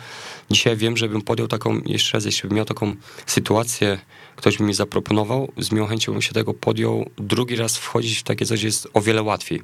Dzisiaj 0.52 0.78
wiem, 0.78 0.98
żebym 0.98 1.22
podjął 1.22 1.48
taką, 1.48 1.82
jeszcze 1.86 2.18
raz, 2.18 2.26
jeśli 2.26 2.50
bym 2.50 2.56
miał 2.56 2.66
taką 2.66 2.96
sytuację, 3.26 4.00
ktoś 4.36 4.58
by 4.58 4.64
mi 4.64 4.74
zaproponował, 4.74 5.52
z 5.58 5.72
miłą 5.72 5.88
chęcią 5.88 6.12
bym 6.12 6.22
się 6.22 6.34
tego 6.34 6.54
podjął, 6.54 7.10
drugi 7.18 7.56
raz 7.56 7.78
wchodzić 7.78 8.20
w 8.20 8.24
takie 8.24 8.46
coś 8.46 8.64
jest 8.64 8.88
o 8.94 9.02
wiele 9.02 9.24
łatwiej. 9.24 9.62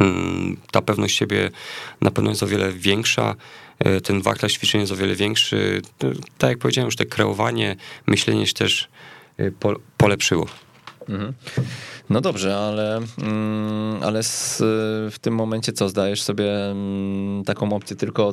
Mm, 0.00 0.56
ta 0.70 0.82
pewność 0.82 1.16
siebie 1.16 1.50
na 2.00 2.10
pewno 2.10 2.30
jest 2.30 2.42
o 2.42 2.46
wiele 2.46 2.72
większa, 2.72 3.34
ten 4.04 4.22
wachlarz 4.22 4.52
ćwiczeń 4.52 4.80
jest 4.80 4.92
o 4.92 4.96
wiele 4.96 5.14
większy. 5.14 5.82
Tak 6.38 6.50
jak 6.50 6.58
powiedziałem, 6.58 6.86
już 6.86 6.96
te 6.96 7.06
kreowanie, 7.06 7.76
myślenie 8.06 8.46
się 8.46 8.52
też 8.54 8.88
e, 9.38 9.50
polepszyło. 9.96 10.46
Mhm. 11.08 11.32
No 12.10 12.20
dobrze, 12.20 12.56
ale, 12.56 13.00
mm, 13.22 14.02
ale 14.02 14.22
z, 14.22 14.58
w 15.14 15.18
tym 15.18 15.34
momencie 15.34 15.72
co, 15.72 15.88
zdajesz 15.88 16.22
sobie 16.22 16.70
mm, 16.70 17.44
taką 17.44 17.72
opcję 17.72 17.96
tylko 17.96 18.32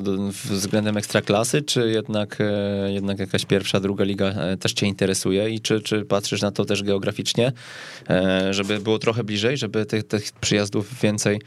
względem 0.49 0.97
ekstraklasy, 0.97 1.61
czy 1.61 1.89
jednak, 1.89 2.37
e, 2.39 2.91
jednak 2.91 3.19
jakaś 3.19 3.45
pierwsza, 3.45 3.79
druga 3.79 4.03
liga 4.03 4.25
e, 4.25 4.57
też 4.57 4.73
cię 4.73 4.87
interesuje 4.87 5.49
i 5.49 5.59
czy, 5.59 5.81
czy 5.81 6.05
patrzysz 6.05 6.41
na 6.41 6.51
to 6.51 6.65
też 6.65 6.83
geograficznie, 6.83 7.51
e, 8.09 8.53
żeby 8.53 8.79
było 8.79 8.99
trochę 8.99 9.23
bliżej, 9.23 9.57
żeby 9.57 9.85
tych, 9.85 10.03
tych 10.03 10.31
przyjazdów 10.41 10.99
więcej, 11.01 11.41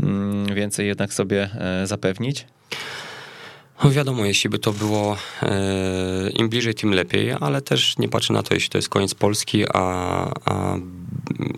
mm, 0.00 0.54
więcej 0.54 0.86
jednak 0.86 1.12
sobie 1.14 1.50
zapewnić? 1.84 2.46
No 3.84 3.90
wiadomo, 3.90 4.24
jeśli 4.24 4.50
by 4.50 4.58
to 4.58 4.72
było 4.72 5.16
e, 5.42 6.30
im 6.30 6.48
bliżej, 6.48 6.74
tym 6.74 6.94
lepiej, 6.94 7.32
ale 7.40 7.62
też 7.62 7.98
nie 7.98 8.08
patrzę 8.08 8.32
na 8.32 8.42
to, 8.42 8.54
jeśli 8.54 8.70
to 8.70 8.78
jest 8.78 8.88
koniec 8.88 9.14
Polski, 9.14 9.64
a, 9.68 9.80
a 10.44 10.76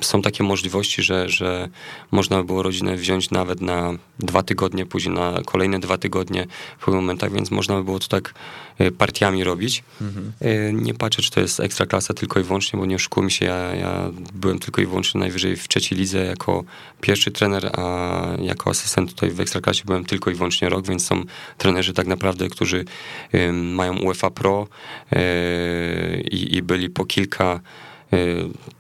są 0.01 0.23
takie 0.23 0.45
możliwości, 0.45 1.03
że, 1.03 1.29
że 1.29 1.69
można 2.11 2.37
by 2.37 2.45
było 2.45 2.63
rodzinę 2.63 2.97
wziąć 2.97 3.31
nawet 3.31 3.61
na 3.61 3.93
dwa 4.19 4.43
tygodnie, 4.43 4.87
później 4.87 5.15
na 5.15 5.41
kolejne 5.47 5.79
dwa 5.81 5.99
tygodnie 5.99 6.47
w 6.79 6.85
pewnych 6.85 7.01
momentach, 7.01 7.33
więc 7.33 7.51
można 7.51 7.77
by 7.77 7.85
było 7.85 7.99
to 7.99 8.09
tak 8.09 8.35
e, 8.79 8.91
partiami 8.91 9.45
robić. 9.45 9.83
Mhm. 10.01 10.33
E, 10.41 10.73
nie 10.73 10.95
patrzę, 10.95 11.23
czy 11.23 11.31
to 11.31 11.41
jest 11.41 11.61
ekstra 11.61 11.87
klasa 11.87 12.15
tylko 12.15 12.41
i 12.41 12.43
wyłącznie, 12.43 12.79
bo 12.79 12.87
nie 12.87 12.97
oszukujmy 12.97 13.31
się, 13.31 13.47
ja, 13.47 13.75
ja 13.75 14.11
byłem 14.35 14.59
tylko 14.59 14.83
i 14.83 14.87
wyłącznie 14.87 15.21
najwyżej 15.21 15.57
w 15.57 15.69
trzeciej 15.69 15.99
lidze 15.99 16.25
jako 16.25 16.65
pierwszy 17.01 17.31
trener, 17.31 17.71
a 17.81 18.27
jako 18.43 18.71
asystent 18.71 19.15
tutaj 19.15 19.31
w 19.31 19.41
ekstraklasie 19.41 19.85
byłem 19.85 20.05
tylko 20.05 20.31
i 20.31 20.35
wyłącznie 20.35 20.69
rok, 20.69 20.87
więc 20.87 21.07
są 21.07 21.25
trenerzy 21.59 21.93
tak 21.93 22.07
naprawdę, 22.07 22.49
którzy 22.49 22.85
mają 23.53 23.99
UEFA 23.99 24.31
Pro 24.31 24.69
e, 25.13 26.21
i, 26.21 26.57
i 26.57 26.63
byli 26.63 26.91
po 26.91 27.05
kilka 27.05 27.61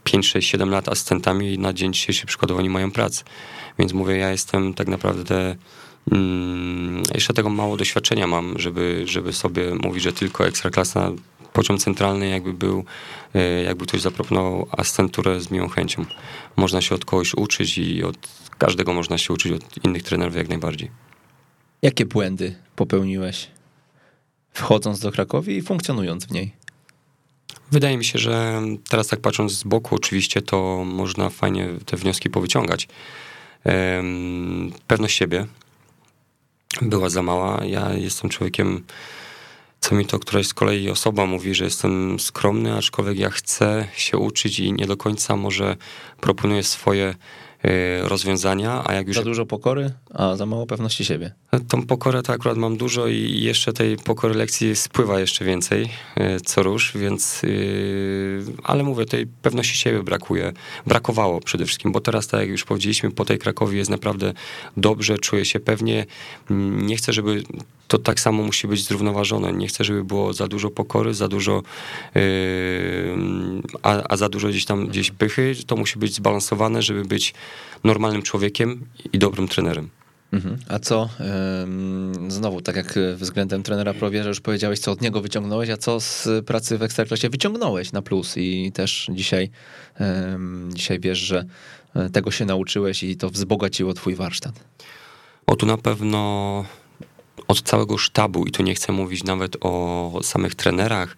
5, 0.05 0.27
6, 0.27 0.49
7 0.49 0.71
lat 0.71 0.89
asystentami 0.89 1.55
i 1.55 1.59
na 1.59 1.73
dzień 1.73 1.93
dzisiejszy 1.93 2.27
przykładowo 2.27 2.63
nie 2.63 2.71
mają 2.71 2.91
pracy. 2.91 3.25
Więc 3.79 3.93
mówię, 3.93 4.17
ja 4.17 4.31
jestem 4.31 4.75
tak 4.75 4.89
naprawdę 4.89 5.57
mm, 6.13 7.03
jeszcze 7.15 7.35
tego 7.35 7.51
mało 7.51 7.77
doświadczenia 7.77 8.27
mam, 8.27 8.59
żeby, 8.59 9.03
żeby 9.05 9.33
sobie 9.33 9.75
mówić, 9.75 10.03
że 10.03 10.13
tylko 10.13 10.47
ekstraklasa 10.47 11.13
poziom 11.53 11.79
centralny 11.79 12.29
jakby 12.29 12.53
był, 12.53 12.85
e, 13.35 13.63
jakby 13.63 13.87
ktoś 13.87 14.01
zaproponował 14.01 14.69
asystenturę 14.71 15.41
z 15.41 15.51
miłą 15.51 15.69
chęcią. 15.69 16.05
Można 16.57 16.81
się 16.81 16.95
od 16.95 17.05
kogoś 17.05 17.35
uczyć 17.35 17.79
i 17.79 18.05
od 18.05 18.17
każdego 18.59 18.93
można 18.93 19.19
się 19.19 19.33
uczyć, 19.35 19.53
od 19.53 19.85
innych 19.85 20.03
trenerów 20.03 20.37
jak 20.37 20.49
najbardziej. 20.49 20.91
Jakie 21.83 22.07
błędy 22.07 22.55
popełniłeś 22.77 23.51
wchodząc 24.53 25.01
do 25.01 25.13
Krakowi 25.13 25.57
i 25.57 25.63
funkcjonując 25.63 26.27
w 26.27 26.31
niej? 26.31 26.60
Wydaje 27.73 27.97
mi 27.97 28.05
się, 28.05 28.19
że 28.19 28.63
teraz 28.89 29.07
tak 29.07 29.21
patrząc 29.21 29.53
z 29.53 29.65
boku, 29.65 29.95
oczywiście 29.95 30.43
to 30.43 30.85
można 30.85 31.31
fajnie 31.31 31.69
te 31.87 31.97
wnioski 31.97 32.31
powyciągać. 32.31 32.89
Pewność 34.87 35.17
siebie 35.17 35.47
była 36.83 37.09
za 37.09 37.23
mała. 37.23 37.65
Ja 37.65 37.93
jestem 37.93 38.31
człowiekiem, 38.31 38.85
co 39.81 39.95
mi 39.95 40.07
to 40.07 40.19
któraś 40.19 40.47
z 40.47 40.55
kolei 40.55 40.91
osoba 40.91 41.27
mówi, 41.27 41.55
że 41.55 41.65
jestem 41.65 42.21
skromny, 42.21 42.77
aczkolwiek 42.77 43.19
ja 43.19 43.31
chcę 43.31 43.89
się 43.97 44.19
uczyć 44.19 44.61
i 44.61 44.73
nie 44.73 44.87
do 44.87 44.97
końca 44.97 45.37
może 45.37 45.77
proponuję 46.21 46.63
swoje 46.63 47.15
rozwiązania, 48.03 48.83
a 48.87 48.95
jak 48.95 49.07
już... 49.07 49.17
Za 49.17 49.23
dużo 49.23 49.47
pokory, 49.47 49.91
a 50.15 50.37
za 50.37 50.47
mało 50.47 50.67
pewności 50.67 51.05
siebie. 51.05 51.33
Tą 51.69 51.87
pokorę 51.87 52.23
to 52.23 52.33
akurat 52.33 52.57
mam 52.57 52.77
dużo 52.77 53.07
i 53.07 53.41
jeszcze 53.43 53.73
tej 53.73 53.97
pokory 53.97 54.35
lekcji 54.35 54.77
spływa 54.77 55.21
jeszcze 55.21 55.45
więcej 55.45 55.89
y, 56.19 56.41
co 56.41 56.63
rusz, 56.63 56.93
więc 56.97 57.45
y, 57.45 58.43
ale 58.63 58.83
mówię, 58.83 59.07
tej 59.07 59.27
pewności 59.27 59.79
siebie 59.79 60.03
brakuje. 60.03 60.53
Brakowało 60.87 61.41
przede 61.41 61.67
wszystkim, 61.67 61.93
bo 61.93 62.01
teraz 62.01 62.29
tak 62.29 62.41
jak 62.41 62.49
już 62.49 62.65
powiedzieliśmy, 62.65 63.11
po 63.11 63.25
tej 63.25 63.39
Krakowie 63.39 63.79
jest 63.79 63.91
naprawdę 63.91 64.33
dobrze, 64.77 65.19
czuję 65.19 65.45
się 65.45 65.61
pewnie. 65.61 66.07
Nie 66.71 66.97
chcę, 66.97 67.13
żeby 67.13 67.43
to 67.91 67.99
tak 67.99 68.21
samo 68.21 68.43
musi 68.43 68.69
być 68.69 68.85
zrównoważone. 68.85 69.53
Nie 69.53 69.67
chcę, 69.67 69.85
żeby 69.85 70.05
było 70.05 70.33
za 70.33 70.49
dużo 70.49 70.71
pokory, 70.71 71.15
za 71.15 71.29
dużo, 71.29 71.63
yy, 72.15 72.23
a, 73.83 74.03
a, 74.09 74.17
za 74.17 74.29
dużo 74.29 74.49
gdzieś 74.49 74.65
tam 74.65 74.87
gdzieś 74.87 75.11
pychy. 75.11 75.55
To 75.67 75.77
musi 75.77 75.99
być 75.99 76.15
zbalansowane, 76.15 76.83
żeby 76.83 77.05
być 77.05 77.35
normalnym 77.85 78.23
człowiekiem 78.23 78.87
i 79.13 79.19
dobrym 79.19 79.49
trenerem. 79.49 79.89
Mhm. 80.33 80.59
A 80.69 80.79
co, 80.79 81.09
znowu, 82.29 82.61
tak 82.61 82.77
jak 82.77 82.99
względem 83.17 83.63
trenera 83.63 83.95
Prowierza 83.95 84.29
już 84.29 84.41
powiedziałeś, 84.41 84.79
co 84.79 84.93
od 84.93 85.01
niego 85.01 85.21
wyciągnąłeś, 85.21 85.71
a 85.71 85.77
co 85.77 86.01
z 86.01 86.29
pracy 86.47 86.79
w 86.79 86.83
Ekstraklasie 86.83 87.31
wyciągnąłeś 87.31 87.93
na 87.93 88.03
plus 88.03 88.37
i 88.37 88.73
też 88.73 89.11
dzisiaj, 89.13 89.51
dzisiaj 90.69 91.01
wiesz, 91.01 91.19
że 91.19 91.45
e, 91.95 92.11
tego 92.11 92.31
się 92.31 92.45
nauczyłeś 92.45 93.03
i 93.03 93.17
to 93.17 93.31
wzbogaciło 93.31 93.95
twój 93.95 94.15
warsztat? 94.15 94.65
O, 95.47 95.57
tu 95.57 95.67
na 95.67 95.77
pewno 95.77 96.65
od 97.49 97.63
całego 97.63 97.99
sztabu 97.99 98.47
i 98.47 98.51
tu 98.51 98.63
nie 98.63 98.75
chcę 98.75 98.93
mówić 98.93 99.25
nawet 99.25 99.57
o 99.61 100.21
samych 100.23 100.55
trenerach, 100.55 101.17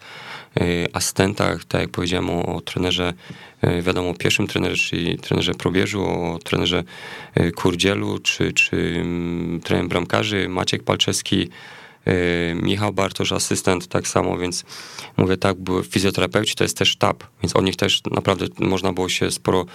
y, 0.61 0.87
asystentach, 0.93 1.65
tak 1.65 1.81
jak 1.81 1.89
powiedziałem 1.89 2.29
o, 2.29 2.61
trenerze, 2.61 3.13
y, 3.63 3.81
wiadomo, 3.81 4.09
o 4.09 4.13
pierwszym 4.13 4.47
trenerze, 4.47 4.77
czyli 4.77 5.17
trenerze 5.17 5.53
probierzu, 5.53 6.05
o 6.05 6.39
trenerze 6.43 6.83
y, 7.39 7.51
Kurdzielu, 7.51 8.19
czy, 8.19 8.53
czy 8.53 8.95
mm, 9.01 9.61
trener 9.61 9.87
bramkarzy 9.87 10.49
Maciek 10.49 10.83
Palczewski, 10.83 11.49
Michał 12.55 12.93
Bartosz, 12.93 13.31
asystent, 13.31 13.87
tak 13.87 14.07
samo, 14.07 14.37
więc 14.37 14.65
mówię 15.17 15.37
tak, 15.37 15.57
były 15.57 15.83
fizjoterapeuci, 15.83 16.55
to 16.55 16.63
jest 16.63 16.77
też 16.77 16.89
sztab, 16.89 17.23
więc 17.43 17.55
od 17.55 17.65
nich 17.65 17.75
też 17.75 18.01
naprawdę 18.11 18.45
można 18.59 18.93
było 18.93 19.09
się 19.09 19.31
sporo 19.31 19.65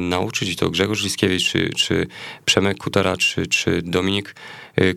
nauczyć 0.00 0.50
i 0.50 0.56
to 0.56 0.70
Grzegorz 0.70 1.02
Liskiewicz, 1.02 1.50
czy, 1.50 1.70
czy 1.76 2.06
Przemek 2.44 2.78
Kutera, 2.78 3.16
czy, 3.16 3.46
czy 3.46 3.82
Dominik 3.82 4.34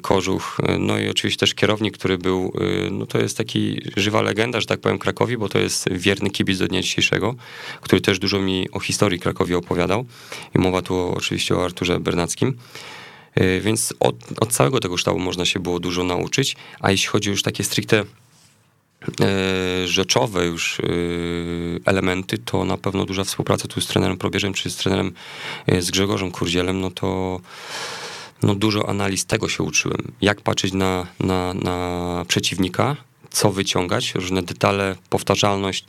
Kożuch, 0.01 0.57
no 0.79 0.99
i 0.99 1.09
oczywiście 1.09 1.39
też 1.39 1.53
kierownik, 1.53 1.97
który 1.97 2.17
był, 2.17 2.53
no 2.91 3.05
to 3.05 3.19
jest 3.19 3.37
taki 3.37 3.81
żywa 3.97 4.21
legenda, 4.21 4.61
że 4.61 4.67
tak 4.67 4.79
powiem, 4.79 4.99
Krakowi, 4.99 5.37
bo 5.37 5.49
to 5.49 5.59
jest 5.59 5.89
wierny 5.91 6.29
kibic 6.29 6.59
do 6.59 6.67
dnia 6.67 6.81
dzisiejszego, 6.81 7.35
który 7.81 8.01
też 8.01 8.19
dużo 8.19 8.39
mi 8.39 8.71
o 8.71 8.79
historii 8.79 9.19
Krakowi 9.19 9.55
opowiadał. 9.55 10.05
I 10.55 10.59
mowa 10.59 10.81
tu 10.81 11.13
oczywiście 11.15 11.55
o 11.55 11.65
Arturze 11.65 11.99
Bernackim. 11.99 12.57
Więc 13.61 13.93
od, 13.99 14.15
od 14.41 14.51
całego 14.51 14.79
tego 14.79 14.97
sztabu 14.97 15.19
można 15.19 15.45
się 15.45 15.59
było 15.59 15.79
dużo 15.79 16.03
nauczyć, 16.03 16.55
a 16.79 16.91
jeśli 16.91 17.07
chodzi 17.07 17.29
już 17.29 17.43
takie 17.43 17.63
stricte 17.63 18.03
rzeczowe 19.85 20.45
już 20.45 20.81
elementy, 21.85 22.37
to 22.37 22.65
na 22.65 22.77
pewno 22.77 23.05
duża 23.05 23.23
współpraca 23.23 23.67
tu 23.67 23.81
z 23.81 23.87
trenerem 23.87 24.17
Probierzem, 24.17 24.53
czy 24.53 24.69
z 24.69 24.75
trenerem 24.75 25.13
z 25.79 25.91
Grzegorzem 25.91 26.31
Kurdzielem, 26.31 26.81
no 26.81 26.91
to 26.91 27.39
no 28.43 28.55
dużo 28.55 28.89
analiz 28.89 29.25
tego 29.25 29.49
się 29.49 29.63
uczyłem. 29.63 30.11
Jak 30.21 30.41
patrzeć 30.41 30.73
na, 30.73 31.07
na, 31.19 31.53
na 31.53 32.25
przeciwnika, 32.27 32.95
co 33.29 33.51
wyciągać, 33.51 34.15
różne 34.15 34.43
detale, 34.43 34.95
powtarzalność, 35.09 35.85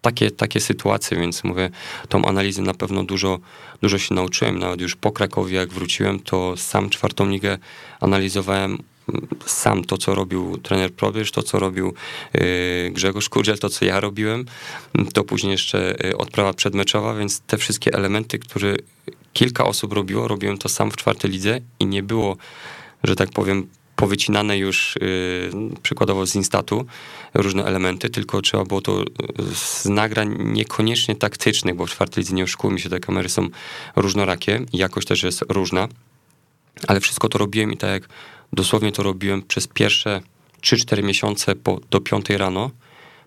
takie, 0.00 0.30
takie 0.30 0.60
sytuacje, 0.60 1.16
więc 1.16 1.44
mówię, 1.44 1.70
tą 2.08 2.24
analizę 2.24 2.62
na 2.62 2.74
pewno 2.74 3.04
dużo, 3.04 3.38
dużo 3.82 3.98
się 3.98 4.14
nauczyłem. 4.14 4.58
Nawet 4.58 4.80
już 4.80 4.96
po 4.96 5.12
Krakowie, 5.12 5.56
jak 5.56 5.72
wróciłem, 5.72 6.20
to 6.20 6.56
sam 6.56 6.90
czwartą 6.90 7.30
ligę 7.30 7.58
analizowałem 8.00 8.78
sam 9.46 9.84
to, 9.84 9.98
co 9.98 10.14
robił 10.14 10.58
trener 10.58 10.92
Probierz, 10.92 11.30
to, 11.30 11.42
co 11.42 11.58
robił 11.58 11.94
yy, 12.34 12.90
Grzegorz 12.90 13.28
Kurdziel, 13.28 13.58
to, 13.58 13.68
co 13.68 13.84
ja 13.84 14.00
robiłem, 14.00 14.44
to 15.14 15.24
później 15.24 15.52
jeszcze 15.52 15.94
yy, 16.04 16.16
odprawa 16.16 16.52
przedmeczowa, 16.52 17.14
więc 17.14 17.40
te 17.40 17.58
wszystkie 17.58 17.94
elementy, 17.94 18.38
które 18.38 18.76
kilka 19.32 19.64
osób 19.64 19.92
robiło, 19.92 20.28
robiłem 20.28 20.58
to 20.58 20.68
sam 20.68 20.90
w 20.90 20.96
czwartej 20.96 21.30
lidze 21.30 21.60
i 21.80 21.86
nie 21.86 22.02
było, 22.02 22.36
że 23.04 23.16
tak 23.16 23.30
powiem, 23.30 23.66
powycinane 23.96 24.58
już 24.58 24.96
y, 24.96 25.50
przykładowo 25.82 26.26
z 26.26 26.34
Instatu 26.34 26.86
różne 27.34 27.64
elementy, 27.64 28.10
tylko 28.10 28.42
trzeba 28.42 28.64
było 28.64 28.80
to 28.80 29.04
z 29.54 29.84
nagrań 29.84 30.36
niekoniecznie 30.38 31.16
taktycznych, 31.16 31.74
bo 31.74 31.86
w 31.86 31.90
czwartej 31.90 32.22
lidze 32.22 32.34
nie 32.34 32.44
oszukujmy 32.44 32.78
się, 32.78 32.88
te 32.88 33.00
kamery 33.00 33.28
są 33.28 33.48
różnorakie 33.96 34.60
jakość 34.72 35.08
też 35.08 35.22
jest 35.22 35.44
różna, 35.48 35.88
ale 36.86 37.00
wszystko 37.00 37.28
to 37.28 37.38
robiłem 37.38 37.72
i 37.72 37.76
tak 37.76 37.90
jak 37.90 38.08
dosłownie 38.52 38.92
to 38.92 39.02
robiłem 39.02 39.42
przez 39.42 39.66
pierwsze 39.66 40.20
3-4 40.60 41.02
miesiące 41.02 41.54
po, 41.54 41.80
do 41.90 42.00
5 42.00 42.30
rano, 42.30 42.70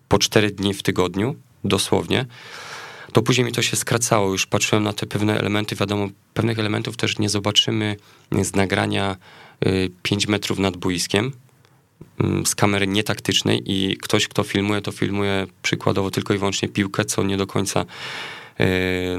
po 0.08 0.20
4 0.20 0.52
dni 0.52 0.74
w 0.74 0.84
tygodniu, 0.84 1.36
dosłownie, 1.64 2.26
to 3.14 3.22
później 3.22 3.46
mi 3.46 3.52
to 3.52 3.62
się 3.62 3.76
skracało, 3.76 4.32
już 4.32 4.46
patrzyłem 4.46 4.84
na 4.84 4.94
te 4.94 5.06
pewne 5.06 5.40
elementy, 5.40 5.76
wiadomo, 5.76 6.08
pewnych 6.34 6.60
elementów 6.60 6.98
też 6.98 7.20
nie 7.20 7.30
zobaczymy 7.30 7.96
z 8.42 8.56
nagrania 8.56 9.18
5 10.04 10.28
metrów 10.28 10.60
nad 10.60 10.78
boiskiem 10.78 11.32
mm, 12.20 12.46
z 12.46 12.56
kamery 12.56 12.88
nietaktycznej 12.88 13.62
i 13.66 13.98
ktoś, 13.98 14.28
kto 14.28 14.44
filmuje, 14.44 14.82
to 14.82 14.92
filmuje 14.92 15.48
przykładowo 15.62 16.12
tylko 16.12 16.34
i 16.34 16.38
wyłącznie 16.38 16.70
piłkę, 16.70 17.06
co 17.06 17.24
nie 17.24 17.38
do 17.38 17.48
końca 17.48 17.86
e, 18.60 18.66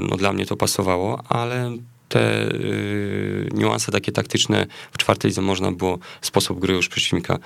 no, 0.01 0.17
dla 0.17 0.33
mnie 0.33 0.45
to 0.45 0.57
pasowało, 0.57 1.23
ale 1.29 1.77
te 2.09 2.51
y, 2.51 3.49
niuanse 3.53 3.91
takie 3.91 4.11
taktyczne 4.11 4.65
w 4.91 4.97
czwartej 4.97 5.31
można 5.41 5.71
było 5.71 5.99
sposób 6.21 6.59
gry 6.59 6.73
już 6.73 6.89
przeciwnika 6.89 7.39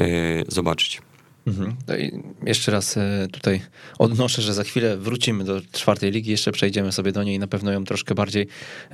y, 0.00 0.44
zobaczyć. 0.48 1.02
Mhm. 1.48 1.76
Jeszcze 2.46 2.72
raz 2.72 2.98
tutaj 3.32 3.60
odnoszę, 3.98 4.42
że 4.42 4.54
za 4.54 4.64
chwilę 4.64 4.96
wrócimy 4.96 5.44
do 5.44 5.60
czwartej 5.72 6.10
ligi, 6.10 6.30
jeszcze 6.30 6.52
przejdziemy 6.52 6.92
sobie 6.92 7.12
do 7.12 7.22
niej 7.22 7.36
i 7.36 7.38
na 7.38 7.46
pewno 7.46 7.72
ją 7.72 7.84
troszkę 7.84 8.14
bardziej 8.14 8.46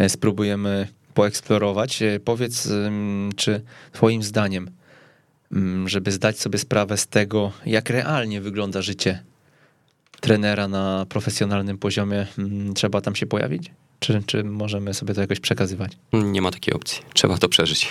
spróbujemy 0.09 0.89
poeksplorować. 1.15 2.03
E, 2.03 2.21
powiedz, 2.21 2.69
czy 3.37 3.61
Twoim 3.93 4.23
zdaniem, 4.23 4.71
żeby 5.87 6.13
zdać 6.13 6.41
sobie 6.41 6.59
sprawę 6.59 6.97
z 6.97 7.07
tego, 7.07 7.53
jak 7.67 7.91
realnie 7.91 8.41
wygląda 8.41 8.83
życie 8.83 9.23
trenera 10.21 10.69
na 10.69 11.07
profesjonalnym 11.09 11.79
poziomie, 11.79 12.27
trzeba 12.75 13.01
tam 13.01 13.15
się 13.15 13.27
pojawić? 13.27 13.71
Czy, 13.99 14.23
czy 14.27 14.45
możemy 14.45 14.95
sobie 14.95 15.15
to 15.15 15.21
jakoś 15.21 15.41
przekazywać? 15.41 15.93
Nie 16.13 16.43
ma 16.43 16.51
takiej 16.51 16.75
opcji. 16.75 17.03
Trzeba 17.15 17.39
to 17.39 17.49
przeżyć. 17.49 17.89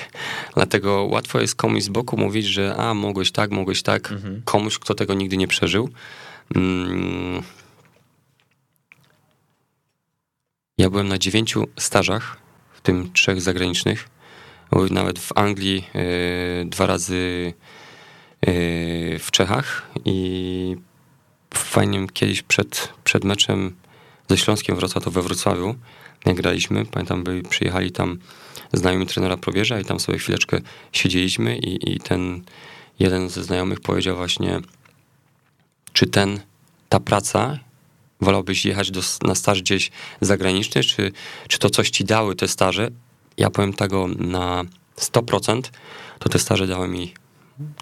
Dlatego 0.55 1.03
łatwo 1.03 1.41
jest 1.41 1.55
komuś 1.55 1.83
z 1.83 1.89
boku 1.89 2.17
mówić, 2.17 2.45
że 2.45 2.75
a, 2.75 2.93
mogłeś 2.93 3.31
tak, 3.31 3.51
mogłeś 3.51 3.83
tak. 3.83 4.11
Mhm. 4.11 4.41
Komuś, 4.45 4.79
kto 4.79 4.93
tego 4.93 5.13
nigdy 5.13 5.37
nie 5.37 5.47
przeżył. 5.47 5.89
Ja 10.77 10.89
byłem 10.89 11.07
na 11.07 11.17
dziewięciu 11.17 11.67
stażach 11.79 12.37
tym 12.83 13.13
trzech 13.13 13.41
zagranicznych. 13.41 14.09
Nawet 14.91 15.19
w 15.19 15.37
Anglii 15.37 15.85
e, 15.95 16.65
dwa 16.65 16.85
razy 16.85 17.53
e, 18.41 18.51
w 19.19 19.27
Czechach 19.31 19.89
i 20.05 20.75
fajnie 21.53 22.07
kiedyś 22.13 22.41
przed, 22.41 22.93
przed 23.03 23.23
meczem 23.23 23.75
ze 24.29 24.37
Śląskiem 24.37 24.75
Wrocław 24.75 25.03
to 25.03 25.11
we 25.11 25.21
Wrocławiu, 25.21 25.75
jak 26.25 26.35
graliśmy, 26.35 26.85
pamiętam, 26.85 27.23
by 27.23 27.43
przyjechali 27.49 27.91
tam 27.91 28.19
znajomi 28.73 29.05
trenera 29.05 29.37
Probierza 29.37 29.79
i 29.79 29.85
tam 29.85 29.99
sobie 29.99 30.17
chwileczkę 30.17 30.59
siedzieliśmy 30.91 31.57
i, 31.57 31.93
i 31.93 31.99
ten 31.99 32.43
jeden 32.99 33.29
ze 33.29 33.43
znajomych 33.43 33.79
powiedział 33.79 34.15
właśnie, 34.17 34.59
czy 35.93 36.07
ten, 36.07 36.39
ta 36.89 36.99
praca 36.99 37.59
wolałbyś 38.21 38.65
jechać 38.65 38.91
do, 38.91 39.01
na 39.21 39.35
staż 39.35 39.61
gdzieś 39.61 39.91
zagraniczny, 40.21 40.83
czy, 40.83 41.11
czy 41.47 41.59
to 41.59 41.69
coś 41.69 41.89
ci 41.89 42.05
dały 42.05 42.35
te 42.35 42.47
staże? 42.47 42.89
Ja 43.37 43.49
powiem 43.49 43.73
tego 43.73 44.07
na 44.07 44.63
100%, 44.97 45.61
to 46.19 46.29
te 46.29 46.39
staże 46.39 46.67
dały 46.67 46.87
mi 46.87 47.13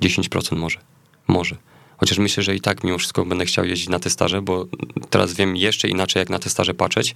10% 0.02 0.56
może. 0.56 0.80
Może. 1.28 1.56
Chociaż 2.02 2.18
myślę, 2.18 2.44
że 2.44 2.56
i 2.56 2.62
tak 2.62 2.84
mimo 2.84 2.98
wszystko 2.98 3.26
będę 3.26 3.46
chciał 3.46 3.66
jeździć 3.66 3.90
na 3.90 4.00
te 4.00 4.10
staże, 4.10 4.42
bo 4.42 4.66
teraz 5.10 5.34
wiem 5.34 5.56
jeszcze 5.56 5.88
inaczej, 5.88 6.20
jak 6.20 6.30
na 6.30 6.40
te 6.40 6.50
staże 6.50 6.74
patrzeć, 6.74 7.16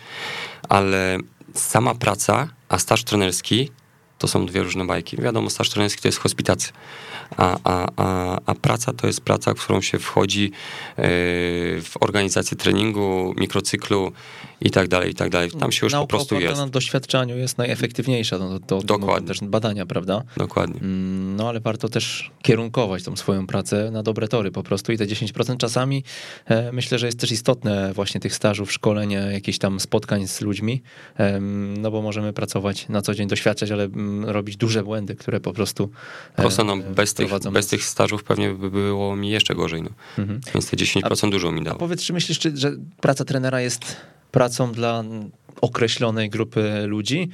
ale 0.70 1.18
sama 1.54 1.96
praca, 1.96 2.48
a 2.70 2.80
staż 2.80 3.04
trenerski 3.04 3.72
to 4.18 4.28
są 4.28 4.46
dwie 4.46 4.64
różne 4.64 4.86
bajki. 4.86 5.18
Wiadomo, 5.18 5.50
staż 5.50 5.70
trenerski 5.70 6.02
to 6.02 6.08
jest 6.08 6.20
hospitacja 6.20 6.74
a, 7.38 7.58
a, 7.64 7.88
a, 7.96 8.40
a 8.46 8.56
praca 8.56 8.94
to 8.94 9.08
jest 9.08 9.22
praca, 9.22 9.54
w 9.54 9.58
którą 9.58 9.82
się 9.82 10.00
wchodzi 10.00 10.46
e, 10.46 11.02
w 11.82 11.92
organizację 12.00 12.58
treningu, 12.58 13.34
mikrocyklu 13.38 14.12
i 14.66 14.72
tak 14.72 14.88
dalej, 14.88 15.12
i 15.12 15.14
tak 15.14 15.30
dalej. 15.30 15.52
Tam 15.52 15.72
się 15.72 15.86
już 15.86 15.94
Nauka 15.94 16.08
po 16.08 16.18
prostu 16.18 16.40
jest. 16.40 16.58
na 16.58 16.68
doświadczeniu 16.68 17.38
jest 17.38 17.58
najefektywniejsza, 17.58 18.38
no, 18.38 18.60
to, 18.60 18.60
to 18.60 18.82
Dokładnie. 18.82 19.28
też 19.28 19.40
badania, 19.40 19.86
prawda? 19.86 20.24
Dokładnie. 20.38 20.80
Mm, 20.82 21.36
no 21.36 21.50
ale 21.50 21.60
warto 21.60 21.90
też 21.90 22.32
kierunkować 22.42 23.04
tą 23.04 23.16
swoją 23.16 23.48
pracę 23.48 23.92
na 23.92 24.04
dobre 24.04 24.28
tory 24.28 24.52
po 24.52 24.64
prostu 24.64 24.92
i 24.92 24.98
te 24.98 25.06
10% 25.06 25.58
czasami 25.58 26.04
e, 26.46 26.72
myślę, 26.72 27.00
że 27.00 27.06
jest 27.06 27.20
też 27.20 27.32
istotne 27.32 27.94
właśnie 27.94 28.22
tych 28.22 28.36
stażów, 28.36 28.72
szkolenia, 28.72 29.32
jakichś 29.32 29.58
tam 29.58 29.80
spotkań 29.80 30.28
z 30.28 30.42
ludźmi, 30.42 30.82
e, 31.20 31.40
no 31.78 31.92
bo 31.92 32.02
możemy 32.02 32.34
pracować 32.34 32.90
na 32.90 33.02
co 33.02 33.16
dzień, 33.16 33.28
doświadczać, 33.28 33.72
ale 33.72 33.84
m, 33.84 33.92
mm, 33.96 34.30
robić 34.30 34.58
duże 34.58 34.84
błędy, 34.84 35.16
które 35.16 35.40
po 35.40 35.54
prostu 35.54 35.90
e, 36.38 36.42
Prosto, 36.42 36.64
no, 36.64 36.78
bez 36.78 37.14
tych, 37.14 37.28
bez 37.52 37.68
tych 37.68 37.84
stażów 37.84 38.24
pewnie 38.24 38.54
by 38.54 38.72
było 38.72 39.16
mi 39.16 39.30
jeszcze 39.30 39.56
gorzej. 39.56 39.84
No. 39.84 39.90
Mhm. 40.18 40.42
Więc 40.54 40.70
te 40.70 40.78
10% 40.78 41.28
a, 41.28 41.32
dużo 41.32 41.52
mi 41.52 41.64
dało. 41.64 41.76
A 41.76 41.80
powiedz, 41.80 42.04
czy 42.04 42.14
myślisz, 42.14 42.40
czy, 42.40 42.58
że 42.58 42.72
praca 43.02 43.26
trenera 43.26 43.62
jest 43.62 43.96
pracą 44.36 44.72
dla 44.72 45.04
określonej 45.62 46.30
grupy 46.30 46.88
ludzi? 46.88 47.30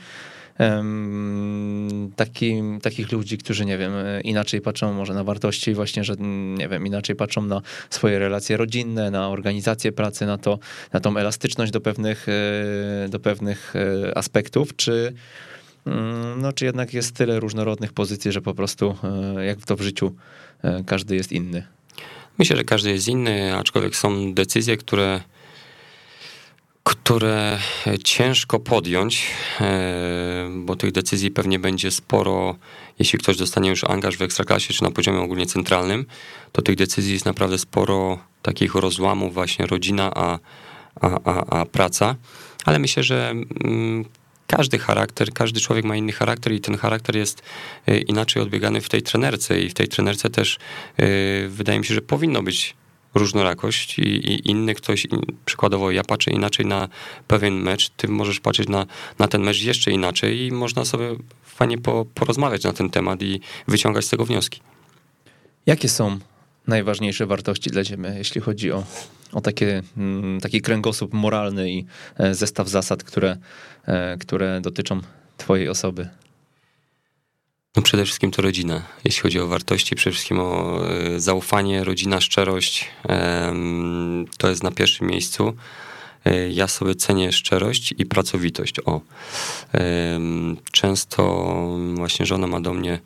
Taki, 2.16 2.62
takich 2.82 3.12
ludzi, 3.12 3.38
którzy, 3.38 3.66
nie 3.66 3.78
wiem, 3.78 3.91
inaczej 4.24 4.62
patrzą 4.62 4.93
może 4.93 5.14
na 5.14 5.24
wartości, 5.24 5.74
właśnie, 5.74 6.04
że, 6.04 6.16
nie 6.58 6.68
wiem, 6.68 6.88
inaczej 6.88 7.16
patrzą 7.16 7.41
na 7.41 7.62
swoje 7.89 8.20
relacje 8.20 8.58
rodzinne, 8.58 9.12
na 9.12 9.30
organizację 9.30 9.91
pracy, 9.91 10.26
na 10.26 10.38
to, 10.38 10.60
na 10.93 10.99
tą 10.99 11.18
elastyczność 11.18 11.72
do 11.72 11.82
pewnych, 11.82 12.28
e, 12.30 13.10
do 13.10 13.20
pewnych 13.20 13.74
e, 13.76 14.18
aspektów, 14.18 14.76
czy 14.76 15.14
Mm, 15.88 16.41
no 16.41 16.54
czy 16.54 16.66
jednak 16.66 16.93
jest 16.93 17.16
tyle 17.16 17.39
różnorodnych 17.39 17.93
pozycji, 17.93 18.32
że 18.32 18.41
po 18.41 18.54
prostu 18.54 18.95
e, 19.38 19.45
jak 19.45 19.66
to 19.66 19.76
w 19.76 19.82
życiu 19.82 20.16
każdy 20.86 21.16
jest 21.16 21.32
inny? 21.32 21.64
Myślę, 22.39 22.58
że 22.58 22.64
każdy 22.64 22.91
jest 22.91 23.08
inny, 23.08 23.56
aczkolwiek 23.56 23.95
są 23.95 24.34
decyzje, 24.34 24.78
które 24.78 25.22
które 26.84 27.59
ciężko 28.03 28.59
podjąć, 28.59 29.27
e, 29.61 30.49
bo 30.55 30.75
tych 30.75 30.91
decyzji 30.91 31.32
pewnie 31.32 31.59
będzie 31.59 31.91
sporo. 31.91 32.55
Jeśli 32.99 33.19
ktoś 33.19 33.38
dostanie 33.38 33.69
już 33.69 33.84
angaż 33.84 34.17
w 34.17 34.21
ekstraklasie, 34.21 34.73
czy 34.73 34.84
na 34.84 34.91
poziomie 34.91 35.19
ogólnie 35.19 35.45
centralnym, 35.45 36.05
to 36.51 36.61
tych 36.61 36.75
decyzji 36.75 37.13
jest 37.13 37.25
naprawdę 37.25 37.57
sporo 37.57 38.19
takich 38.41 38.75
rozłamów, 38.75 39.34
właśnie 39.34 39.65
rodzina, 39.65 40.11
a, 40.15 40.39
a, 41.01 41.19
a, 41.25 41.59
a 41.59 41.65
praca. 41.65 42.15
Ale 42.65 42.79
myślę, 42.79 43.03
że 43.03 43.29
mm, 43.63 44.05
każdy 44.47 44.79
charakter, 44.79 45.34
każdy 45.34 45.59
człowiek 45.59 45.86
ma 45.86 45.95
inny 45.95 46.11
charakter 46.11 46.53
i 46.53 46.61
ten 46.61 46.77
charakter 46.77 47.15
jest 47.15 47.41
y, 47.89 47.97
inaczej 47.97 48.41
odbiegany 48.41 48.82
w 48.82 48.89
tej 48.89 49.01
trenerce 49.01 49.61
i 49.61 49.69
w 49.69 49.73
tej 49.73 49.88
trenerce 49.88 50.29
też 50.29 50.59
y, 50.99 51.47
wydaje 51.49 51.79
mi 51.79 51.86
się, 51.86 51.93
że 51.93 52.01
powinno 52.01 52.43
być 52.43 52.75
różnorakość 53.14 53.99
i, 53.99 54.01
i 54.01 54.49
inny 54.49 54.76
ktoś, 54.76 55.07
przykładowo 55.45 55.91
ja 55.91 56.03
patrzę 56.03 56.32
inaczej 56.32 56.66
na 56.66 56.88
pewien 57.28 57.53
mecz, 57.53 57.89
ty 57.89 58.07
możesz 58.07 58.39
patrzeć 58.39 58.70
na, 58.70 58.86
na 59.20 59.28
ten 59.28 59.41
mecz 59.41 59.64
jeszcze 59.64 59.91
inaczej 59.91 60.47
i 60.47 60.51
można 60.51 60.86
sobie 60.86 61.16
fajnie 61.43 61.78
po, 61.78 62.05
porozmawiać 62.16 62.64
na 62.64 62.74
ten 62.74 62.89
temat 62.89 63.22
i 63.22 63.39
wyciągać 63.68 64.05
z 64.05 64.09
tego 64.09 64.26
wnioski. 64.26 64.62
Jakie 65.66 65.89
są 65.89 66.20
najważniejsze 66.68 67.26
wartości 67.26 67.70
dla 67.70 67.84
ciebie, 67.84 68.14
jeśli 68.18 68.41
chodzi 68.41 68.72
o, 68.72 68.84
o 69.34 69.41
takie, 69.41 69.82
mm, 69.97 70.41
taki 70.41 70.62
kręgosłup 70.62 71.14
moralny 71.14 71.72
i 71.72 71.86
e, 72.18 72.36
zestaw 72.36 72.70
zasad, 72.70 73.03
które, 73.03 73.38
e, 73.86 74.18
które 74.18 74.62
dotyczą 74.62 75.01
twojej 75.38 75.70
osoby? 75.70 76.09
No 77.76 77.82
przede 77.82 78.05
wszystkim 78.05 78.32
to 78.32 78.41
rodzina. 78.41 78.82
Jeśli 79.05 79.22
chodzi 79.22 79.39
o 79.39 79.47
wartości, 79.47 79.95
przede 79.95 80.13
wszystkim 80.13 80.39
o 80.39 80.82
e, 80.89 81.19
zaufanie, 81.19 81.84
rodzina, 81.84 82.22
szczerość. 82.22 82.89
To 84.38 84.49
jest 84.49 84.63
na 84.63 84.72
pierwszym 84.72 85.07
miejscu. 85.07 85.53
Ja 86.49 86.67
sobie 86.67 86.95
cenię 86.95 87.32
szczerość 87.32 87.93
i 87.97 88.05
pracowitość. 88.05 88.76
O. 88.86 89.01
Często 90.72 91.45
właśnie 91.95 92.26
żona 92.26 92.47
ma 92.47 92.61
do 92.61 92.74
mnie 92.74 92.99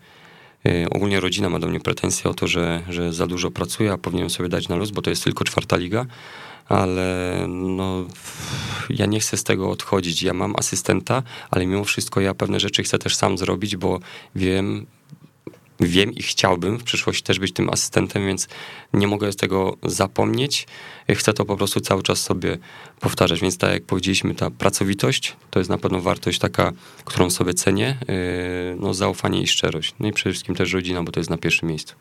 Y, 0.67 0.89
ogólnie 0.89 1.19
rodzina 1.19 1.49
ma 1.49 1.59
do 1.59 1.67
mnie 1.67 1.79
pretensje 1.79 2.29
o 2.29 2.33
to, 2.33 2.47
że, 2.47 2.81
że 2.89 3.13
za 3.13 3.27
dużo 3.27 3.51
pracuję, 3.51 3.91
a 3.91 3.97
powinienem 3.97 4.29
sobie 4.29 4.49
dać 4.49 4.67
na 4.67 4.75
luz, 4.75 4.91
bo 4.91 5.01
to 5.01 5.09
jest 5.09 5.23
tylko 5.23 5.43
czwarta 5.43 5.77
liga, 5.77 6.05
ale 6.69 7.35
no, 7.47 8.05
ja 8.89 9.05
nie 9.05 9.19
chcę 9.19 9.37
z 9.37 9.43
tego 9.43 9.69
odchodzić. 9.69 10.23
Ja 10.23 10.33
mam 10.33 10.55
asystenta, 10.55 11.23
ale 11.51 11.65
mimo 11.67 11.83
wszystko 11.83 12.21
ja 12.21 12.33
pewne 12.33 12.59
rzeczy 12.59 12.83
chcę 12.83 12.99
też 12.99 13.15
sam 13.15 13.37
zrobić, 13.37 13.75
bo 13.75 13.99
wiem, 14.35 14.85
wiem 15.79 16.13
i 16.13 16.21
chciałbym 16.21 16.77
w 16.77 16.83
przyszłości 16.83 17.23
też 17.23 17.39
być 17.39 17.53
tym 17.53 17.69
asystentem, 17.69 18.25
więc 18.25 18.47
nie 18.93 19.07
mogę 19.07 19.31
z 19.31 19.35
tego 19.35 19.77
zapomnieć. 19.83 20.67
Chcę 21.09 21.33
to 21.33 21.45
po 21.45 21.57
prostu 21.57 21.79
cały 21.79 22.03
czas 22.03 22.21
sobie 22.21 22.57
powtarzać. 22.99 23.41
Więc 23.41 23.57
tak 23.57 23.71
jak 23.71 23.83
powiedzieliśmy, 23.83 24.35
ta 24.35 24.51
pracowitość 24.51 25.35
to 25.51 25.59
jest 25.59 25.69
na 25.69 25.77
pewno 25.77 26.01
wartość 26.01 26.39
taka, 26.39 26.71
którą 27.05 27.29
sobie 27.29 27.53
cenię. 27.53 27.97
Yy, 28.07 28.77
no, 28.79 28.93
zaufanie 28.93 29.41
i 29.41 29.47
szczerość. 29.47 29.95
No 29.99 30.07
i 30.07 30.13
przede 30.13 30.33
wszystkim 30.33 30.55
też 30.55 30.73
rodzina, 30.73 31.03
bo 31.03 31.11
to 31.11 31.19
jest 31.19 31.29
na 31.29 31.37
pierwszym 31.37 31.69
miejscu. 31.69 31.95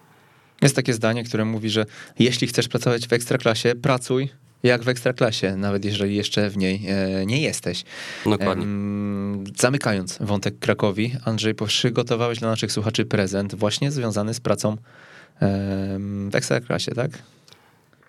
Jest 0.62 0.76
takie 0.76 0.92
zdanie, 0.92 1.24
które 1.24 1.44
mówi, 1.44 1.70
że 1.70 1.86
jeśli 2.18 2.46
chcesz 2.46 2.68
pracować 2.68 3.08
w 3.08 3.12
ekstraklasie, 3.12 3.74
pracuj 3.74 4.28
jak 4.64 4.82
w 4.82 4.88
ekstraklasie, 4.88 5.56
nawet 5.56 5.84
jeżeli 5.84 6.16
jeszcze 6.16 6.50
w 6.50 6.56
niej 6.56 6.86
e, 6.88 7.26
nie 7.26 7.40
jesteś. 7.40 7.84
Dokładnie. 8.24 8.66
Zamykając 9.56 10.18
wątek 10.20 10.58
Krakowi, 10.58 11.12
Andrzej, 11.24 11.54
przygotowałeś 11.54 12.38
dla 12.38 12.48
naszych 12.48 12.72
słuchaczy 12.72 13.04
prezent 13.04 13.54
właśnie 13.54 13.90
związany 13.90 14.34
z 14.34 14.40
pracą 14.40 14.76
w 16.30 16.34
ekstraklasie, 16.34 16.92
tak? 16.92 17.10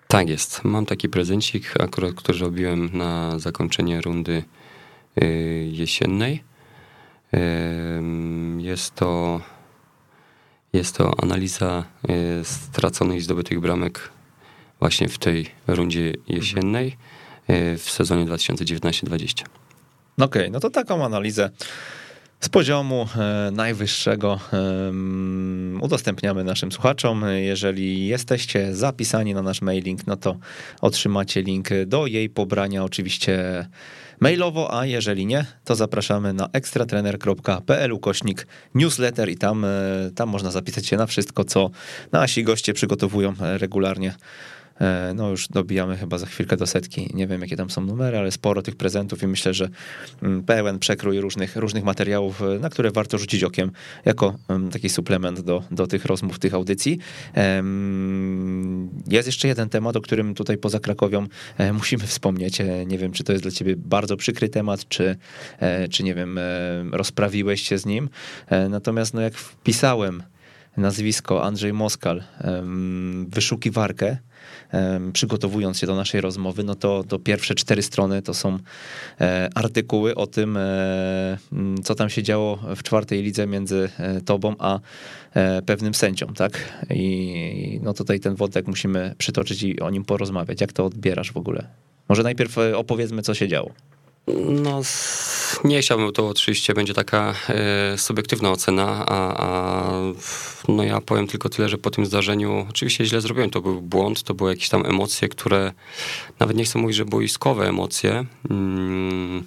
Tak 0.08 0.28
jest. 0.28 0.64
Mam 0.64 0.86
taki 0.86 1.08
prezencik, 1.08 1.74
akurat, 1.80 2.14
który 2.14 2.38
robiłem 2.38 2.90
na 2.92 3.38
zakończenie 3.38 4.00
rundy 4.00 4.42
y, 5.22 5.68
jesiennej. 5.72 6.44
Jest 8.58 8.94
to, 8.94 9.40
jest 10.72 10.96
to 10.96 11.22
analiza 11.22 11.84
y, 12.40 12.44
straconych 12.44 13.18
i 13.18 13.20
zdobytych 13.20 13.60
bramek 13.60 14.10
właśnie 14.80 15.08
w 15.08 15.18
tej 15.18 15.50
rundzie 15.66 16.12
jesiennej 16.28 16.96
y, 17.50 17.78
w 17.78 17.90
sezonie 17.90 18.24
2019-2020. 18.24 19.44
Okej, 20.18 20.42
okay, 20.42 20.50
no 20.50 20.60
to 20.60 20.70
taką 20.70 21.04
analizę 21.04 21.50
z 22.40 22.48
poziomu 22.48 23.08
e, 23.16 23.50
najwyższego 23.50 24.40
udostępniamy 25.80 26.44
naszym 26.44 26.72
słuchaczom. 26.72 27.24
Jeżeli 27.36 28.06
jesteście 28.06 28.74
zapisani 28.74 29.34
na 29.34 29.42
nasz 29.42 29.62
mailing, 29.62 30.06
no 30.06 30.16
to 30.16 30.36
otrzymacie 30.80 31.42
link 31.42 31.68
do 31.86 32.06
jej 32.06 32.28
pobrania 32.28 32.84
oczywiście 32.84 33.66
mailowo, 34.20 34.78
a 34.78 34.86
jeżeli 34.86 35.26
nie, 35.26 35.44
to 35.64 35.74
zapraszamy 35.74 36.32
na 36.32 36.48
ekstratrener.pl 36.52 37.92
ukośnik 37.92 38.46
newsletter 38.74 39.28
i 39.28 39.36
tam, 39.36 39.64
e, 39.64 39.68
tam 40.14 40.28
można 40.28 40.50
zapisać 40.50 40.86
się 40.86 40.96
na 40.96 41.06
wszystko, 41.06 41.44
co 41.44 41.70
nasi 42.12 42.44
goście 42.44 42.72
przygotowują 42.72 43.34
regularnie 43.40 44.08
E, 44.10 44.55
no 45.14 45.30
już 45.30 45.48
dobijamy 45.48 45.96
chyba 45.96 46.18
za 46.18 46.26
chwilkę 46.26 46.56
do 46.56 46.66
setki. 46.66 47.10
Nie 47.14 47.26
wiem, 47.26 47.40
jakie 47.40 47.56
tam 47.56 47.70
są 47.70 47.80
numery, 47.80 48.18
ale 48.18 48.30
sporo 48.30 48.62
tych 48.62 48.76
prezentów 48.76 49.22
i 49.22 49.26
myślę, 49.26 49.54
że 49.54 49.68
mm, 50.22 50.42
pełen 50.42 50.78
przekrój 50.78 51.20
różnych, 51.20 51.56
różnych 51.56 51.84
materiałów, 51.84 52.42
e, 52.42 52.58
na 52.58 52.70
które 52.70 52.90
warto 52.90 53.18
rzucić 53.18 53.44
okiem 53.44 53.70
jako 54.04 54.34
mm, 54.48 54.70
taki 54.70 54.88
suplement 54.88 55.40
do, 55.40 55.62
do 55.70 55.86
tych 55.86 56.04
rozmów, 56.04 56.38
tych 56.38 56.54
audycji. 56.54 56.98
Jest 59.08 59.28
jeszcze 59.28 59.48
jeden 59.48 59.68
temat, 59.68 59.96
o 59.96 60.00
którym 60.00 60.34
tutaj 60.34 60.58
poza 60.58 60.80
Krakowią 60.80 61.26
e, 61.58 61.72
musimy 61.72 62.06
wspomnieć. 62.06 62.58
Nie 62.86 62.98
wiem, 62.98 63.12
czy 63.12 63.24
to 63.24 63.32
jest 63.32 63.44
dla 63.44 63.50
ciebie 63.50 63.74
bardzo 63.76 64.16
przykry 64.16 64.48
temat, 64.48 64.88
czy, 64.88 65.16
czy 65.90 66.04
nie 66.04 66.14
wiem, 66.14 66.40
rozprawiłeś 66.92 67.62
się 67.62 67.78
z 67.78 67.86
nim. 67.86 68.08
Natomiast 68.70 69.14
no 69.14 69.20
jak 69.20 69.34
wpisałem 69.34 70.22
nazwisko 70.76 71.44
Andrzej 71.44 71.72
Moskal, 71.72 72.22
wyszukiwarkę, 73.28 74.16
przygotowując 75.12 75.78
się 75.78 75.86
do 75.86 75.96
naszej 75.96 76.20
rozmowy, 76.20 76.64
no 76.64 76.74
to, 76.74 77.04
to 77.04 77.18
pierwsze 77.18 77.54
cztery 77.54 77.82
strony 77.82 78.22
to 78.22 78.34
są 78.34 78.58
e, 79.20 79.48
artykuły 79.54 80.14
o 80.14 80.26
tym, 80.26 80.56
e, 80.56 81.38
co 81.84 81.94
tam 81.94 82.10
się 82.10 82.22
działo 82.22 82.58
w 82.76 82.82
czwartej 82.82 83.22
lidze 83.22 83.46
między 83.46 83.88
e, 83.98 84.20
tobą 84.20 84.54
a 84.58 84.80
pewnym 85.66 85.94
sędzią, 85.94 86.26
tak? 86.26 86.82
I 86.90 87.80
no 87.82 87.94
tutaj 87.94 88.20
ten 88.20 88.34
wątek 88.34 88.66
musimy 88.66 89.14
przytoczyć 89.18 89.62
i 89.62 89.80
o 89.80 89.90
nim 89.90 90.04
porozmawiać. 90.04 90.60
Jak 90.60 90.72
to 90.72 90.84
odbierasz 90.84 91.32
w 91.32 91.36
ogóle? 91.36 91.66
Może 92.08 92.22
najpierw 92.22 92.58
opowiedzmy, 92.74 93.22
co 93.22 93.34
się 93.34 93.48
działo. 93.48 93.70
No, 94.34 94.80
nie 95.64 95.80
chciałbym, 95.80 96.12
to 96.12 96.28
oczywiście 96.28 96.74
będzie 96.74 96.94
taka 96.94 97.34
e, 97.48 97.98
subiektywna 97.98 98.50
ocena, 98.50 99.06
a, 99.06 99.36
a, 99.36 99.92
no 100.68 100.82
ja 100.82 101.00
powiem 101.00 101.26
tylko 101.26 101.48
tyle, 101.48 101.68
że 101.68 101.78
po 101.78 101.90
tym 101.90 102.06
zdarzeniu 102.06 102.66
oczywiście 102.70 103.04
źle 103.04 103.20
zrobiłem, 103.20 103.50
to 103.50 103.60
był 103.60 103.82
błąd, 103.82 104.22
to 104.22 104.34
były 104.34 104.50
jakieś 104.50 104.68
tam 104.68 104.86
emocje, 104.86 105.28
które 105.28 105.72
nawet 106.38 106.56
nie 106.56 106.64
chcę 106.64 106.78
mówić, 106.78 106.96
że 106.96 107.04
boiskowe 107.04 107.68
emocje, 107.68 108.24
mm, 108.50 109.44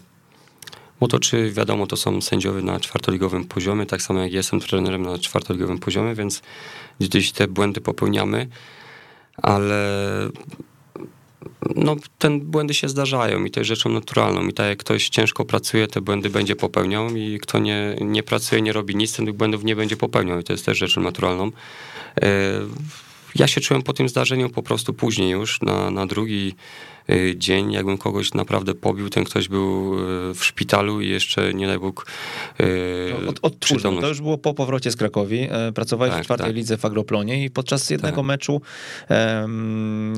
bo 1.00 1.08
to 1.08 1.20
czy 1.20 1.52
wiadomo, 1.52 1.88
to 1.88 1.98
są 1.98 2.22
sędziowie 2.22 2.62
na 2.62 2.80
czwartoligowym 2.80 3.46
poziomie, 3.46 3.86
tak 3.86 4.02
samo 4.02 4.20
jak 4.20 4.32
jestem 4.32 4.60
trenerem 4.60 5.02
na 5.02 5.18
czwartoligowym 5.18 5.80
poziomie, 5.80 6.16
więc 6.16 6.42
gdzieś 7.00 7.32
te 7.32 7.48
błędy 7.48 7.82
popełniamy, 7.82 8.48
ale 9.38 9.90
no, 11.76 11.96
ten 12.18 12.40
błędy 12.40 12.74
się 12.74 12.90
zdarzają 12.90 13.46
i 13.46 13.52
to 13.52 13.60
jest 13.60 13.68
rzeczą 13.68 13.90
naturalną. 13.90 14.48
I 14.48 14.54
tak 14.54 14.68
jak 14.68 14.80
ktoś 14.80 15.10
ciężko 15.10 15.46
pracuje, 15.46 15.88
te 15.88 16.02
błędy 16.02 16.30
będzie 16.30 16.56
popełniał 16.56 17.16
i 17.16 17.40
kto 17.42 17.60
nie, 17.60 17.96
nie 18.02 18.24
pracuje, 18.24 18.62
nie 18.62 18.74
robi 18.74 18.96
nic, 18.96 19.16
tych 19.16 19.34
błędów 19.34 19.64
nie 19.64 19.76
będzie 19.76 19.98
popełniał 19.98 20.40
i 20.40 20.44
to 20.44 20.54
jest 20.54 20.66
też 20.66 20.78
rzeczą 20.78 21.02
naturalną. 21.02 21.52
E, 22.22 22.32
ja 23.36 23.48
się 23.48 23.62
czułem 23.62 23.84
po 23.84 23.94
tym 23.94 24.10
zdarzeniu 24.10 24.50
po 24.50 24.64
prostu 24.64 24.94
później 24.94 25.32
już, 25.32 25.62
na, 25.62 25.92
na 25.92 26.06
drugi 26.06 26.56
dzień, 27.36 27.72
jakbym 27.72 27.98
kogoś 27.98 28.34
naprawdę 28.34 28.76
pobił, 28.76 29.10
ten 29.10 29.24
ktoś 29.24 29.48
był 29.48 30.00
y, 30.30 30.34
w 30.34 30.46
szpitalu 30.46 31.02
i 31.02 31.10
jeszcze, 31.10 31.54
nie 31.54 31.68
daj 31.68 31.80
Bóg, 31.80 32.06
y, 32.60 32.66
no, 33.24 33.30
od, 33.30 33.40
od, 33.42 33.60
To 34.02 34.08
już 34.08 34.22
było 34.22 34.38
po 34.38 34.54
powrocie 34.54 34.92
z 34.92 34.96
Krakowi. 34.96 35.48
E, 35.52 35.72
pracowałeś 35.72 36.14
tak, 36.14 36.24
w 36.24 36.26
czwartej 36.26 36.48
tak. 36.48 36.56
lidze 36.56 36.78
w 36.78 36.86
Agroplonie 36.86 37.46
i 37.46 37.50
podczas 37.50 37.90
jednego 37.90 38.16
tak. 38.16 38.26
meczu 38.26 38.62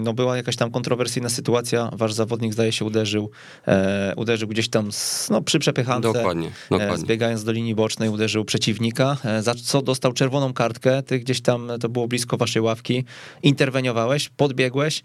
no, 0.03 0.13
była 0.13 0.37
jakaś 0.37 0.55
tam 0.55 0.71
kontrowersyjna 0.71 1.29
sytuacja. 1.29 1.89
Wasz 1.93 2.13
zawodnik, 2.13 2.53
zdaje 2.53 2.71
się, 2.71 2.85
uderzył, 2.85 3.31
e, 3.67 4.13
uderzył 4.15 4.47
gdzieś 4.47 4.69
tam 4.69 4.89
no, 5.29 5.41
przy 5.41 5.59
przepychance. 5.59 6.13
Dokładnie, 6.13 6.47
e, 6.47 6.51
dokładnie. 6.69 6.97
Zbiegając 6.97 7.43
do 7.43 7.51
linii 7.51 7.75
bocznej, 7.75 8.09
uderzył 8.09 8.45
przeciwnika, 8.45 9.17
za 9.39 9.55
co 9.55 9.81
dostał 9.81 10.13
czerwoną 10.13 10.53
kartkę. 10.53 11.03
Ty 11.03 11.19
gdzieś 11.19 11.41
tam, 11.41 11.71
to 11.81 11.89
było 11.89 12.07
blisko 12.07 12.37
waszej 12.37 12.61
ławki, 12.61 13.03
interweniowałeś, 13.43 14.29
podbiegłeś, 14.29 15.03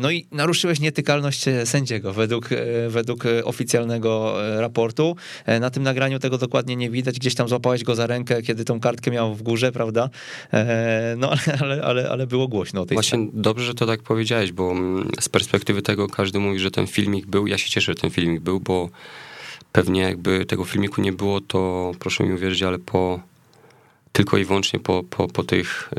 no 0.00 0.10
i 0.10 0.26
naruszyłeś 0.30 0.80
nietykalność 0.82 1.48
e, 1.48 1.66
sędziego 1.66 2.12
według, 2.12 2.52
e, 2.52 2.88
według 2.88 3.26
e, 3.26 3.44
oficjalnego 3.44 4.34
raportu. 4.60 5.16
Na 5.60 5.70
tym 5.70 5.82
nagraniu 5.82 6.18
tego 6.18 6.38
dokładnie 6.38 6.76
nie 6.76 6.90
widać. 6.90 7.18
Gdzieś 7.18 7.34
tam 7.34 7.48
złapałeś 7.48 7.84
go 7.84 7.94
za 7.94 8.06
rękę, 8.06 8.42
kiedy 8.42 8.64
tą 8.64 8.80
kartkę 8.80 9.10
miał 9.10 9.34
w 9.34 9.42
górze, 9.42 9.72
prawda? 9.72 10.10
No 11.16 11.30
ale, 11.60 11.82
ale, 11.82 12.10
ale 12.10 12.26
było 12.26 12.48
głośno 12.48 12.80
o 12.82 12.86
tej 12.86 12.94
Właśnie 12.96 13.18
sprawie. 13.18 13.42
dobrze, 13.42 13.64
że 13.64 13.74
to 13.74 13.86
tak 13.86 14.02
powiedziałeś, 14.02 14.52
bo 14.52 14.70
mm, 14.70 15.10
z 15.20 15.28
perspektywy 15.28 15.82
tego 15.82 16.08
każdy 16.08 16.38
mówi, 16.38 16.58
że 16.58 16.70
ten 16.70 16.86
filmik 16.86 17.26
był. 17.26 17.46
Ja 17.46 17.58
się 17.58 17.70
cieszę, 17.70 17.92
że 17.92 18.00
ten 18.00 18.10
filmik 18.10 18.40
był, 18.40 18.60
bo 18.60 18.88
pewnie 19.72 20.00
jakby 20.00 20.46
tego 20.46 20.64
filmiku 20.64 21.00
nie 21.00 21.12
było, 21.12 21.40
to 21.40 21.92
proszę 21.98 22.24
mi 22.24 22.32
uwierzyć, 22.32 22.62
ale 22.62 22.78
po 22.78 23.20
tylko 24.12 24.38
i 24.38 24.44
wyłącznie 24.44 24.80
po, 24.80 25.02
po, 25.10 25.28
po 25.28 25.42
tych 25.42 25.90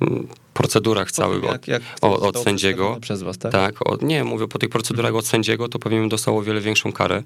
yy, 0.00 0.26
procedurach 0.56 1.12
całych 1.12 1.44
jak, 1.44 1.68
jak 1.68 1.82
od, 2.00 2.22
od 2.22 2.44
sędziego. 2.44 2.98
Przez 3.00 3.22
was, 3.22 3.38
tak? 3.38 3.52
tak 3.52 3.90
od, 3.90 4.02
nie, 4.02 4.24
mówię 4.24 4.48
po 4.48 4.58
tych 4.58 4.70
procedurach 4.70 5.14
od 5.14 5.26
sędziego, 5.26 5.68
to 5.68 5.78
pewnie 5.78 5.98
bym 5.98 6.08
dostał 6.08 6.38
o 6.38 6.42
wiele 6.42 6.60
większą 6.60 6.92
karę, 6.92 7.22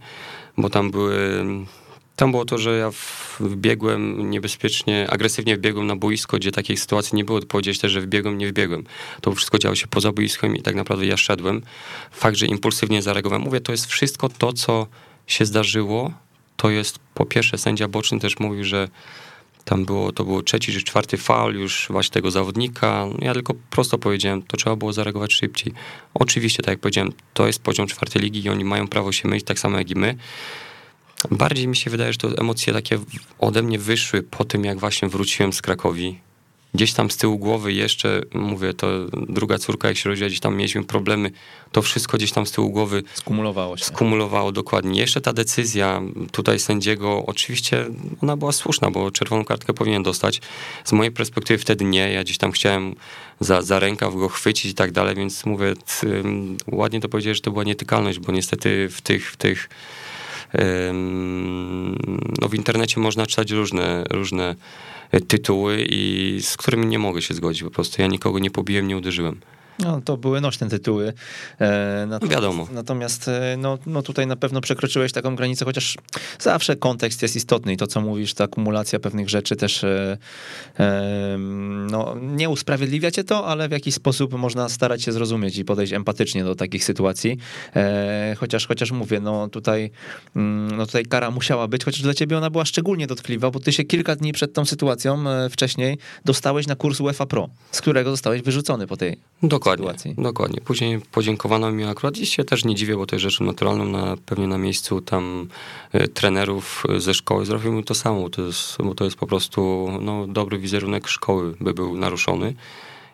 bo 0.56 0.70
tam 0.70 0.90
były 0.90 1.44
tam 2.20 2.30
było 2.30 2.44
to, 2.44 2.58
że 2.58 2.78
ja 2.78 2.90
wbiegłem 3.40 4.30
niebezpiecznie, 4.30 5.10
agresywnie 5.10 5.56
wbiegłem 5.56 5.86
na 5.86 5.96
boisko, 5.96 6.36
gdzie 6.36 6.52
takiej 6.52 6.76
sytuacji 6.76 7.16
nie 7.16 7.24
było. 7.24 7.40
Powiedzieć 7.40 7.78
też, 7.78 7.92
że 7.92 8.00
wbiegłem, 8.00 8.38
nie 8.38 8.48
wbiegłem. 8.48 8.84
To 9.20 9.32
wszystko 9.32 9.58
działo 9.58 9.74
się 9.74 9.86
poza 9.86 10.12
boiskiem 10.12 10.56
i 10.56 10.62
tak 10.62 10.74
naprawdę 10.74 11.06
ja 11.06 11.16
szedłem. 11.16 11.62
Fakt, 12.10 12.36
że 12.36 12.46
impulsywnie 12.46 13.02
zareagowałem. 13.02 13.42
Mówię, 13.42 13.60
to 13.60 13.72
jest 13.72 13.86
wszystko 13.86 14.28
to, 14.28 14.52
co 14.52 14.86
się 15.26 15.44
zdarzyło. 15.44 16.12
To 16.56 16.70
jest 16.70 16.98
po 17.14 17.26
pierwsze 17.26 17.58
sędzia 17.58 17.88
boczny 17.88 18.20
też 18.20 18.38
mówił, 18.38 18.64
że 18.64 18.88
tam 19.70 19.84
było, 19.84 20.12
to 20.12 20.24
był 20.24 20.42
trzeci 20.42 20.72
czy 20.72 20.82
czwarty 20.82 21.16
faul 21.16 21.54
już 21.54 21.86
właśnie 21.90 22.12
tego 22.12 22.30
zawodnika. 22.30 23.06
Ja 23.18 23.34
tylko 23.34 23.54
prosto 23.70 23.98
powiedziałem, 23.98 24.42
to 24.42 24.56
trzeba 24.56 24.76
było 24.76 24.92
zareagować 24.92 25.32
szybciej. 25.32 25.72
Oczywiście, 26.14 26.62
tak 26.62 26.72
jak 26.72 26.80
powiedziałem, 26.80 27.12
to 27.34 27.46
jest 27.46 27.62
poziom 27.62 27.86
czwartej 27.86 28.22
ligi 28.22 28.44
i 28.44 28.48
oni 28.48 28.64
mają 28.64 28.88
prawo 28.88 29.12
się 29.12 29.28
mylić 29.28 29.44
tak 29.44 29.58
samo 29.58 29.78
jak 29.78 29.90
i 29.90 29.94
my. 29.94 30.16
Bardziej 31.30 31.68
mi 31.68 31.76
się 31.76 31.90
wydaje, 31.90 32.12
że 32.12 32.18
to 32.18 32.38
emocje 32.38 32.72
takie 32.72 32.98
ode 33.38 33.62
mnie 33.62 33.78
wyszły 33.78 34.22
po 34.22 34.44
tym, 34.44 34.64
jak 34.64 34.78
właśnie 34.78 35.08
wróciłem 35.08 35.52
z 35.52 35.62
Krakowi. 35.62 36.18
Gdzieś 36.74 36.92
tam 36.92 37.10
z 37.10 37.16
tyłu 37.16 37.38
głowy 37.38 37.72
jeszcze, 37.72 38.22
mówię, 38.34 38.74
to 38.74 38.86
druga 39.28 39.58
córka, 39.58 39.88
jak 39.88 39.96
się 39.96 40.08
rodziła, 40.08 40.28
gdzieś 40.28 40.40
tam 40.40 40.56
mieliśmy 40.56 40.84
problemy, 40.84 41.30
to 41.72 41.82
wszystko 41.82 42.16
gdzieś 42.16 42.32
tam 42.32 42.46
z 42.46 42.52
tyłu 42.52 42.70
głowy 42.70 43.02
skumulowało 43.14 43.76
się. 43.76 43.84
Skumulowało 43.84 44.52
dokładnie. 44.52 45.00
Jeszcze 45.00 45.20
ta 45.20 45.32
decyzja 45.32 46.02
tutaj 46.32 46.58
sędziego, 46.58 47.26
oczywiście 47.26 47.86
ona 48.22 48.36
była 48.36 48.52
słuszna, 48.52 48.90
bo 48.90 49.10
czerwoną 49.10 49.44
kartkę 49.44 49.72
powinien 49.72 50.02
dostać. 50.02 50.40
Z 50.84 50.92
mojej 50.92 51.12
perspektywy 51.12 51.58
wtedy 51.58 51.84
nie. 51.84 52.12
Ja 52.12 52.24
gdzieś 52.24 52.38
tam 52.38 52.52
chciałem 52.52 52.94
za, 53.40 53.62
za 53.62 53.78
rękaw 53.78 54.14
go 54.14 54.28
chwycić 54.28 54.72
i 54.72 54.74
tak 54.74 54.92
dalej, 54.92 55.14
więc 55.14 55.46
mówię, 55.46 55.74
ładnie 56.66 57.00
to 57.00 57.08
powiedzieć, 57.08 57.36
że 57.36 57.42
to 57.42 57.50
była 57.50 57.64
nietykalność, 57.64 58.18
bo 58.18 58.32
niestety 58.32 58.88
w 58.88 59.00
tych, 59.00 59.30
w 59.30 59.36
tych 59.36 59.68
no 62.40 62.48
w 62.48 62.54
internecie 62.54 63.00
można 63.00 63.26
czytać 63.26 63.50
różne, 63.50 64.04
różne 64.10 64.54
tytuły 65.28 65.86
i 65.88 66.38
z 66.42 66.56
którymi 66.56 66.86
nie 66.86 66.98
mogę 66.98 67.22
się 67.22 67.34
zgodzić. 67.34 67.62
Po 67.62 67.70
prostu 67.70 68.02
ja 68.02 68.08
nikogo 68.08 68.38
nie 68.38 68.50
pobiłem, 68.50 68.88
nie 68.88 68.96
uderzyłem. 68.96 69.40
No, 69.84 70.00
to 70.04 70.16
były 70.16 70.40
nośne 70.40 70.68
tytuły. 70.68 71.12
E, 71.60 72.06
natomiast, 72.08 72.34
Wiadomo. 72.34 72.68
Natomiast 72.72 73.28
e, 73.28 73.56
no, 73.58 73.78
no 73.86 74.02
tutaj 74.02 74.26
na 74.26 74.36
pewno 74.36 74.60
przekroczyłeś 74.60 75.12
taką 75.12 75.36
granicę, 75.36 75.64
chociaż 75.64 75.96
zawsze 76.38 76.76
kontekst 76.76 77.22
jest 77.22 77.36
istotny 77.36 77.72
i 77.72 77.76
to, 77.76 77.86
co 77.86 78.00
mówisz, 78.00 78.34
ta 78.34 78.44
akumulacja 78.44 78.98
pewnych 78.98 79.28
rzeczy 79.28 79.56
też 79.56 79.84
e, 79.84 80.18
no, 81.90 82.16
nie 82.20 82.48
usprawiedliwia 82.48 83.10
cię 83.10 83.24
to, 83.24 83.46
ale 83.46 83.68
w 83.68 83.72
jakiś 83.72 83.94
sposób 83.94 84.32
można 84.32 84.68
starać 84.68 85.02
się 85.02 85.12
zrozumieć 85.12 85.58
i 85.58 85.64
podejść 85.64 85.92
empatycznie 85.92 86.44
do 86.44 86.54
takich 86.54 86.84
sytuacji. 86.84 87.38
Chociaż, 88.38 88.66
chociaż 88.66 88.90
mówię, 88.92 89.20
no 89.20 89.48
tutaj, 89.48 89.90
mm, 90.36 90.76
no 90.76 90.86
tutaj 90.86 91.04
kara 91.04 91.30
musiała 91.30 91.68
być, 91.68 91.84
chociaż 91.84 92.02
dla 92.02 92.14
ciebie 92.14 92.38
ona 92.38 92.50
była 92.50 92.64
szczególnie 92.64 93.06
dotkliwa, 93.06 93.50
bo 93.50 93.60
ty 93.60 93.72
się 93.72 93.84
kilka 93.84 94.16
dni 94.16 94.32
przed 94.32 94.52
tą 94.52 94.64
sytuacją 94.64 95.24
wcześniej 95.50 95.98
dostałeś 96.24 96.66
na 96.66 96.76
kurs 96.76 97.00
UEFA 97.00 97.26
Pro, 97.26 97.48
z 97.70 97.80
którego 97.80 98.10
zostałeś 98.10 98.42
wyrzucony 98.42 98.86
po 98.86 98.96
tej 98.96 99.16
Dokładnie. 99.42 99.69
Dokładnie, 99.78 99.98
sytuacji. 99.98 100.22
Dokładnie. 100.24 100.60
Później 100.60 101.00
podziękowano 101.12 101.72
mi 101.72 101.84
akurat 101.84 102.18
i 102.18 102.26
się 102.26 102.44
też 102.44 102.64
nie 102.64 102.74
dziwię, 102.74 102.96
bo 102.96 103.06
to 103.06 103.16
jest 103.16 103.22
rzeczą 103.22 103.44
naturalną, 103.44 103.84
na, 103.84 104.16
pewnie 104.26 104.46
na 104.46 104.58
miejscu 104.58 105.00
tam 105.00 105.48
y, 105.94 106.08
trenerów 106.08 106.84
ze 106.98 107.14
szkoły 107.14 107.46
zrobił 107.46 107.82
to 107.82 107.94
samo, 107.94 108.28
to 108.28 108.42
jest, 108.42 108.76
bo 108.78 108.94
to 108.94 109.04
jest 109.04 109.16
po 109.16 109.26
prostu 109.26 109.88
no, 110.00 110.26
dobry 110.26 110.58
wizerunek 110.58 111.08
szkoły 111.08 111.54
by 111.60 111.74
był 111.74 111.96
naruszony 111.96 112.54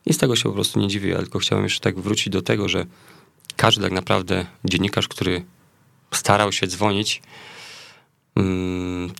i 0.06 0.12
z 0.12 0.18
tego 0.18 0.36
się 0.36 0.42
po 0.42 0.52
prostu 0.52 0.80
nie 0.80 0.88
dziwię, 0.88 1.10
ja 1.10 1.18
tylko 1.18 1.38
chciałem 1.38 1.64
jeszcze 1.64 1.80
tak 1.80 1.98
wrócić 1.98 2.28
do 2.28 2.42
tego, 2.42 2.68
że 2.68 2.86
każdy 3.56 3.82
tak 3.82 3.92
naprawdę 3.92 4.46
dziennikarz, 4.64 5.08
który 5.08 5.44
starał 6.10 6.52
się 6.52 6.66
dzwonić, 6.66 7.22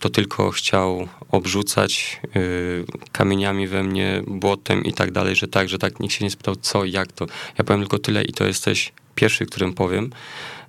to 0.01 0.11
tylko 0.11 0.51
chciał 0.51 1.09
obrzucać 1.31 2.21
y, 2.37 2.85
kamieniami 3.13 3.67
we 3.67 3.83
mnie, 3.83 4.23
błotem 4.27 4.85
i 4.85 4.93
tak 4.93 5.11
dalej, 5.11 5.37
że 5.37 5.49
tak, 5.49 5.69
że 5.69 5.79
tak, 5.79 6.01
nikt 6.01 6.15
się 6.15 6.25
nie 6.25 6.31
spytał 6.31 6.57
co, 6.57 6.85
jak 6.85 7.13
to. 7.13 7.27
Ja 7.59 7.65
powiem 7.65 7.81
tylko 7.81 7.99
tyle 7.99 8.25
i 8.25 8.33
to 8.33 8.47
jesteś 8.47 8.93
pierwszy, 9.15 9.47
którym 9.47 9.73
powiem. 9.73 10.11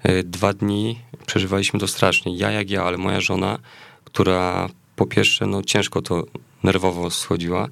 Y, 0.10 0.24
dwa 0.24 0.54
dni 0.54 1.00
przeżywaliśmy 1.26 1.80
to 1.80 1.88
strasznie. 1.88 2.38
Ja 2.38 2.52
jak 2.52 2.70
ja, 2.70 2.84
ale 2.84 2.98
moja 2.98 3.22
żona, 3.22 3.60
która 4.04 4.70
po 4.96 5.06
pierwsze, 5.06 5.46
no 5.46 5.64
ciężko 5.64 6.02
to 6.02 6.24
nerwowo 6.64 7.10
schodziła. 7.10 7.68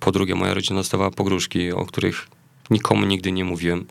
Po 0.00 0.12
drugie, 0.12 0.34
moja 0.34 0.54
rodzina 0.54 0.80
dostawała 0.80 1.10
pogróżki, 1.10 1.72
o 1.72 1.86
których 1.86 2.28
nikomu 2.70 3.06
nigdy 3.06 3.32
nie 3.32 3.44
mówiłem 3.44 3.86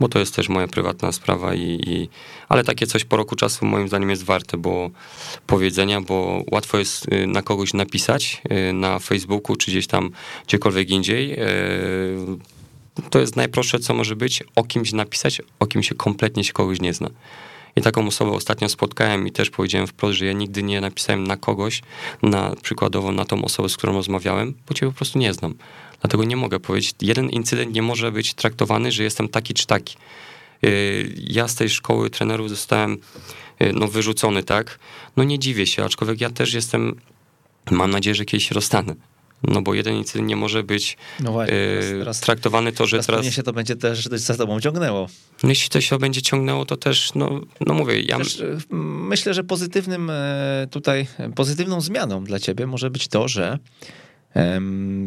bo 0.00 0.08
to 0.08 0.18
jest 0.18 0.36
też 0.36 0.48
moja 0.48 0.68
prywatna 0.68 1.12
sprawa 1.12 1.54
i, 1.54 1.80
i, 1.86 2.08
ale 2.48 2.64
takie 2.64 2.86
coś 2.86 3.04
po 3.04 3.16
roku 3.16 3.36
czasu 3.36 3.66
moim 3.66 3.88
zdaniem 3.88 4.10
jest 4.10 4.24
warte, 4.24 4.56
bo 4.56 4.90
powiedzenia, 5.46 6.00
bo 6.00 6.44
łatwo 6.50 6.78
jest 6.78 7.12
y, 7.12 7.26
na 7.26 7.42
kogoś 7.42 7.74
napisać 7.74 8.42
y, 8.68 8.72
na 8.72 8.98
Facebooku 8.98 9.56
czy 9.56 9.70
gdzieś 9.70 9.86
tam 9.86 10.10
gdziekolwiek 10.46 10.90
indziej. 10.90 11.32
Y, 11.32 12.58
to 13.10 13.18
jest 13.18 13.36
najprostsze, 13.36 13.78
co 13.78 13.94
może 13.94 14.16
być, 14.16 14.42
o 14.56 14.64
kimś 14.64 14.92
napisać, 14.92 15.42
o 15.60 15.66
kim 15.66 15.82
się 15.82 15.94
kompletnie 15.94 16.44
się 16.44 16.52
kogoś 16.52 16.80
nie 16.80 16.94
zna. 16.94 17.10
I 17.76 17.80
taką 17.80 18.06
osobę 18.06 18.30
ostatnio 18.30 18.68
spotkałem 18.68 19.26
i 19.26 19.32
też 19.32 19.50
powiedziałem 19.50 19.86
wprost, 19.86 20.18
że 20.18 20.26
ja 20.26 20.32
nigdy 20.32 20.62
nie 20.62 20.80
napisałem 20.80 21.26
na 21.26 21.36
kogoś, 21.36 21.82
na 22.22 22.54
przykładowo 22.62 23.12
na 23.12 23.24
tą 23.24 23.44
osobę, 23.44 23.68
z 23.68 23.76
którą 23.76 23.92
rozmawiałem, 23.92 24.54
bo 24.68 24.74
cię 24.74 24.86
po 24.86 24.92
prostu 24.92 25.18
nie 25.18 25.34
znam. 25.34 25.54
Dlatego 26.00 26.24
nie 26.24 26.36
mogę 26.36 26.60
powiedzieć, 26.60 26.94
jeden 27.00 27.30
incydent 27.30 27.74
nie 27.74 27.82
może 27.82 28.12
być 28.12 28.34
traktowany, 28.34 28.92
że 28.92 29.02
jestem 29.02 29.28
taki 29.28 29.54
czy 29.54 29.66
taki. 29.66 29.96
Y, 30.64 31.14
ja 31.16 31.48
z 31.48 31.54
tej 31.54 31.68
szkoły 31.68 32.10
trenerów 32.10 32.48
zostałem 32.48 32.98
y, 33.62 33.72
no, 33.72 33.88
wyrzucony, 33.88 34.42
tak? 34.42 34.78
No 35.16 35.24
nie 35.24 35.38
dziwię 35.38 35.66
się, 35.66 35.84
aczkolwiek 35.84 36.20
ja 36.20 36.30
też 36.30 36.54
jestem, 36.54 37.00
mam 37.70 37.90
nadzieję, 37.90 38.14
że 38.14 38.24
kiedyś 38.24 38.48
się 38.48 38.54
rozstanę. 38.54 38.94
No 39.42 39.62
bo 39.62 39.74
jeden 39.74 39.94
incydent 39.94 40.28
nie 40.28 40.36
może 40.36 40.62
być 40.62 40.96
no 41.20 41.32
właśnie, 41.32 41.54
teraz, 41.54 41.90
teraz, 41.98 42.20
traktowany 42.20 42.72
to, 42.72 42.86
że 42.86 42.96
teraz... 42.96 43.06
teraz... 43.06 43.34
się 43.34 43.42
to 43.42 43.52
będzie 43.52 43.76
też 43.76 44.04
za 44.04 44.36
tobą 44.36 44.60
ciągnęło. 44.60 45.08
No 45.42 45.48
jeśli 45.48 45.70
to 45.70 45.80
się 45.80 45.98
będzie 45.98 46.22
ciągnęło, 46.22 46.64
to 46.64 46.76
też, 46.76 47.14
no, 47.14 47.40
no 47.66 47.74
mówię, 47.74 48.02
ja... 48.02 48.18
Też, 48.18 48.42
myślę, 48.70 49.34
że 49.34 49.44
pozytywnym 49.44 50.12
tutaj, 50.70 51.06
pozytywną 51.34 51.80
zmianą 51.80 52.24
dla 52.24 52.38
ciebie 52.38 52.66
może 52.66 52.90
być 52.90 53.08
to, 53.08 53.28
że 53.28 53.58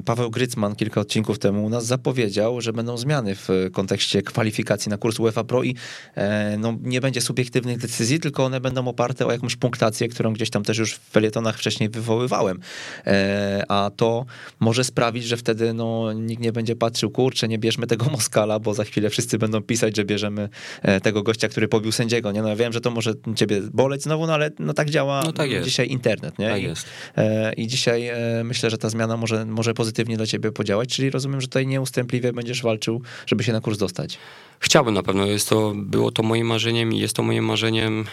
Paweł 0.05 0.31
Grycman 0.31 0.75
kilka 0.75 1.01
odcinków 1.01 1.39
temu 1.39 1.65
u 1.65 1.69
nas 1.69 1.85
zapowiedział, 1.85 2.61
że 2.61 2.73
będą 2.73 2.97
zmiany 2.97 3.35
w 3.35 3.49
kontekście 3.73 4.21
kwalifikacji 4.21 4.89
na 4.89 4.97
kurs 4.97 5.19
UEFA 5.19 5.43
Pro 5.43 5.63
i 5.63 5.75
e, 6.15 6.57
no, 6.57 6.77
nie 6.81 7.01
będzie 7.01 7.21
subiektywnych 7.21 7.77
decyzji, 7.77 8.19
tylko 8.19 8.45
one 8.45 8.61
będą 8.61 8.87
oparte 8.87 9.25
o 9.25 9.31
jakąś 9.31 9.55
punktację, 9.55 10.07
którą 10.07 10.33
gdzieś 10.33 10.49
tam 10.49 10.63
też 10.63 10.77
już 10.77 10.93
w 10.93 10.99
felietonach 10.99 11.57
wcześniej 11.57 11.89
wywoływałem. 11.89 12.59
E, 13.05 13.63
a 13.67 13.91
to 13.95 14.25
może 14.59 14.83
sprawić, 14.83 15.23
że 15.23 15.37
wtedy 15.37 15.73
no, 15.73 16.13
nikt 16.13 16.43
nie 16.43 16.51
będzie 16.51 16.75
patrzył, 16.75 17.09
kurczę, 17.09 17.47
nie 17.47 17.57
bierzmy 17.57 17.87
tego 17.87 18.05
Moskala, 18.11 18.59
bo 18.59 18.73
za 18.73 18.83
chwilę 18.83 19.09
wszyscy 19.09 19.37
będą 19.37 19.61
pisać, 19.61 19.95
że 19.97 20.05
bierzemy 20.05 20.49
e, 20.81 21.01
tego 21.01 21.23
gościa, 21.23 21.47
który 21.47 21.67
pobił 21.67 21.91
sędziego. 21.91 22.31
Nie? 22.31 22.41
No, 22.41 22.49
ja 22.49 22.55
wiem, 22.55 22.73
że 22.73 22.81
to 22.81 22.91
może 22.91 23.13
ciebie 23.35 23.61
boleć 23.73 24.03
znowu, 24.03 24.27
no 24.27 24.33
ale 24.33 24.51
no, 24.59 24.73
tak 24.73 24.89
działa 24.89 25.23
no, 25.25 25.31
tak 25.31 25.63
dzisiaj 25.63 25.89
internet. 25.89 26.39
Nie? 26.39 26.49
Tak 26.49 26.61
I. 26.61 27.61
I 27.63 27.67
dzisiaj 27.67 28.11
myślę, 28.43 28.69
że 28.69 28.77
ta 28.77 28.89
zmiana 28.89 29.10
może, 29.17 29.45
może 29.45 29.73
pozytywnie 29.73 30.17
dla 30.17 30.25
ciebie 30.25 30.51
podziałać, 30.51 30.89
czyli 30.89 31.09
rozumiem, 31.09 31.41
że 31.41 31.47
tutaj 31.47 31.67
nieustępliwie 31.67 32.33
będziesz 32.33 32.63
walczył, 32.63 33.01
żeby 33.25 33.43
się 33.43 33.53
na 33.53 33.61
kurs 33.61 33.77
dostać. 33.77 34.17
Chciałbym 34.63 34.93
na 34.93 35.03
pewno, 35.03 35.25
jest 35.25 35.49
to, 35.49 35.73
było 35.75 36.11
to 36.11 36.23
moim 36.23 36.47
marzeniem 36.47 36.93
i 36.93 36.99
jest 36.99 37.15
to 37.15 37.23
moim 37.23 37.45
marzeniem. 37.45 38.05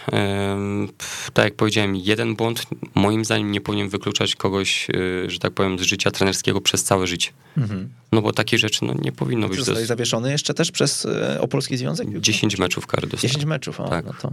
tak 1.35 1.45
jak 1.45 1.55
powiedziałem, 1.55 1.97
jeden 1.97 2.37
błąd 2.37 2.67
moim 2.95 3.25
zdaniem 3.25 3.53
nie 3.53 3.61
powinien 3.61 3.89
wykluczać 3.89 4.37
kogoś, 4.37 4.91
e, 4.91 5.31
że 5.31 5.39
tak 5.39 5.53
powiem, 5.53 5.79
z 5.79 5.83
życia 5.83 6.11
trenerskiego 6.11 6.61
przez 6.61 6.85
całe 6.85 7.07
życie. 7.07 7.31
Mhm. 7.57 7.89
No 8.13 8.23
bo 8.23 8.33
takie 8.33 8.59
rzeczy 8.59 8.85
no, 8.85 8.95
nie 9.03 9.13
powinno 9.13 9.49
być. 9.49 9.59
Zostałeś 9.59 9.79
jest... 9.79 9.89
zawieszony 9.89 10.31
jeszcze 10.31 10.55
też 10.55 10.71
przez 10.71 11.07
e, 11.07 11.41
Opolski 11.41 11.77
Związek? 11.77 12.21
10 12.21 12.59
meczów 12.59 12.87
kary 12.87 13.07
dostałem. 13.07 13.33
10 13.33 13.45
meczów, 13.45 13.81
o, 13.81 13.89
tak. 13.89 14.05
no 14.05 14.13
to 14.23 14.33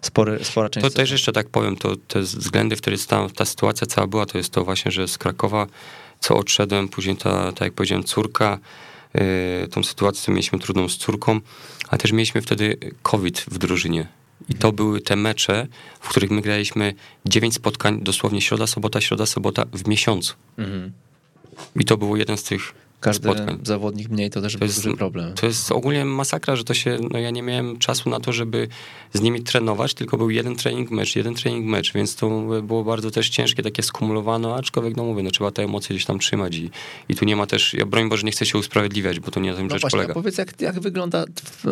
spory, 0.00 0.38
spora 0.42 0.68
część. 0.68 0.86
To 0.86 0.90
też 0.90 1.10
jeszcze 1.10 1.32
tak 1.32 1.48
powiem, 1.48 1.76
to 1.76 1.96
te 1.96 2.20
względy, 2.20 2.76
w 2.76 2.80
których 2.80 3.06
ta, 3.06 3.28
ta 3.28 3.44
sytuacja 3.44 3.86
cała 3.86 4.06
była, 4.06 4.26
to 4.26 4.38
jest 4.38 4.52
to 4.52 4.64
właśnie, 4.64 4.90
że 4.90 5.08
z 5.08 5.18
Krakowa 5.18 5.66
co 6.20 6.36
odszedłem, 6.36 6.88
później 6.88 7.16
ta, 7.16 7.52
tak 7.52 7.60
jak 7.60 7.72
powiedziałem, 7.72 8.04
córka, 8.04 8.58
yy, 9.14 9.68
tą 9.70 9.82
sytuację 9.82 10.34
mieliśmy 10.34 10.58
trudną 10.58 10.88
z 10.88 10.96
córką, 10.96 11.40
a 11.88 11.98
też 11.98 12.12
mieliśmy 12.12 12.42
wtedy 12.42 12.76
COVID 13.02 13.40
w 13.40 13.58
drużynie. 13.58 14.08
I 14.48 14.54
to 14.54 14.72
były 14.72 15.00
te 15.00 15.16
mecze, 15.16 15.66
w 16.00 16.08
których 16.08 16.30
my 16.30 16.40
graliśmy 16.40 16.94
9 17.26 17.54
spotkań, 17.54 18.00
dosłownie 18.02 18.40
środa, 18.40 18.66
sobota, 18.66 19.00
środa, 19.00 19.26
sobota 19.26 19.64
w 19.72 19.88
miesiącu. 19.88 20.34
Mhm. 20.58 20.92
I 21.76 21.84
to 21.84 21.96
był 21.96 22.16
jeden 22.16 22.36
z 22.36 22.42
tych 22.42 22.74
każdy 23.00 23.28
spotkań. 23.28 23.58
zawodnik 23.62 24.08
mniej 24.08 24.30
to 24.30 24.42
też 24.42 24.52
to 24.52 24.58
był 24.58 24.66
jest, 24.66 24.84
duży 24.84 24.96
problem. 24.96 25.34
To 25.34 25.46
jest 25.46 25.72
ogólnie 25.72 26.04
masakra, 26.04 26.56
że 26.56 26.64
to 26.64 26.74
się, 26.74 26.98
no 27.10 27.18
ja 27.18 27.30
nie 27.30 27.42
miałem 27.42 27.78
czasu 27.78 28.10
na 28.10 28.20
to, 28.20 28.32
żeby 28.32 28.68
z 29.12 29.20
nimi 29.20 29.42
trenować, 29.42 29.94
tylko 29.94 30.16
był 30.16 30.30
jeden 30.30 30.56
trening 30.56 30.90
mecz, 30.90 31.16
jeden 31.16 31.34
trening 31.34 31.66
mecz, 31.66 31.92
więc 31.92 32.16
to 32.16 32.40
było 32.62 32.84
bardzo 32.84 33.10
też 33.10 33.28
ciężkie, 33.28 33.62
takie 33.62 33.82
skumulowane, 33.82 34.54
aczkolwiek 34.54 34.96
no 34.96 35.04
mówię, 35.04 35.22
no 35.22 35.30
trzeba 35.30 35.50
te 35.50 35.62
emocje 35.62 35.94
gdzieś 35.94 36.06
tam 36.06 36.18
trzymać 36.18 36.56
i, 36.56 36.70
i 37.08 37.14
tu 37.14 37.24
nie 37.24 37.36
ma 37.36 37.46
też, 37.46 37.74
ja 37.74 37.86
broń 37.86 38.08
Boże 38.08 38.22
nie 38.22 38.32
chcę 38.32 38.46
się 38.46 38.58
usprawiedliwiać, 38.58 39.20
bo 39.20 39.30
to 39.30 39.40
nie 39.40 39.50
na 39.50 39.56
tym 39.56 39.66
no 39.66 39.74
rzecz 39.74 39.80
właśnie, 39.80 39.96
polega. 39.96 40.14
powiedz 40.14 40.38
jak, 40.38 40.60
jak 40.60 40.80
wygląda 40.80 41.24
w, 41.44 41.64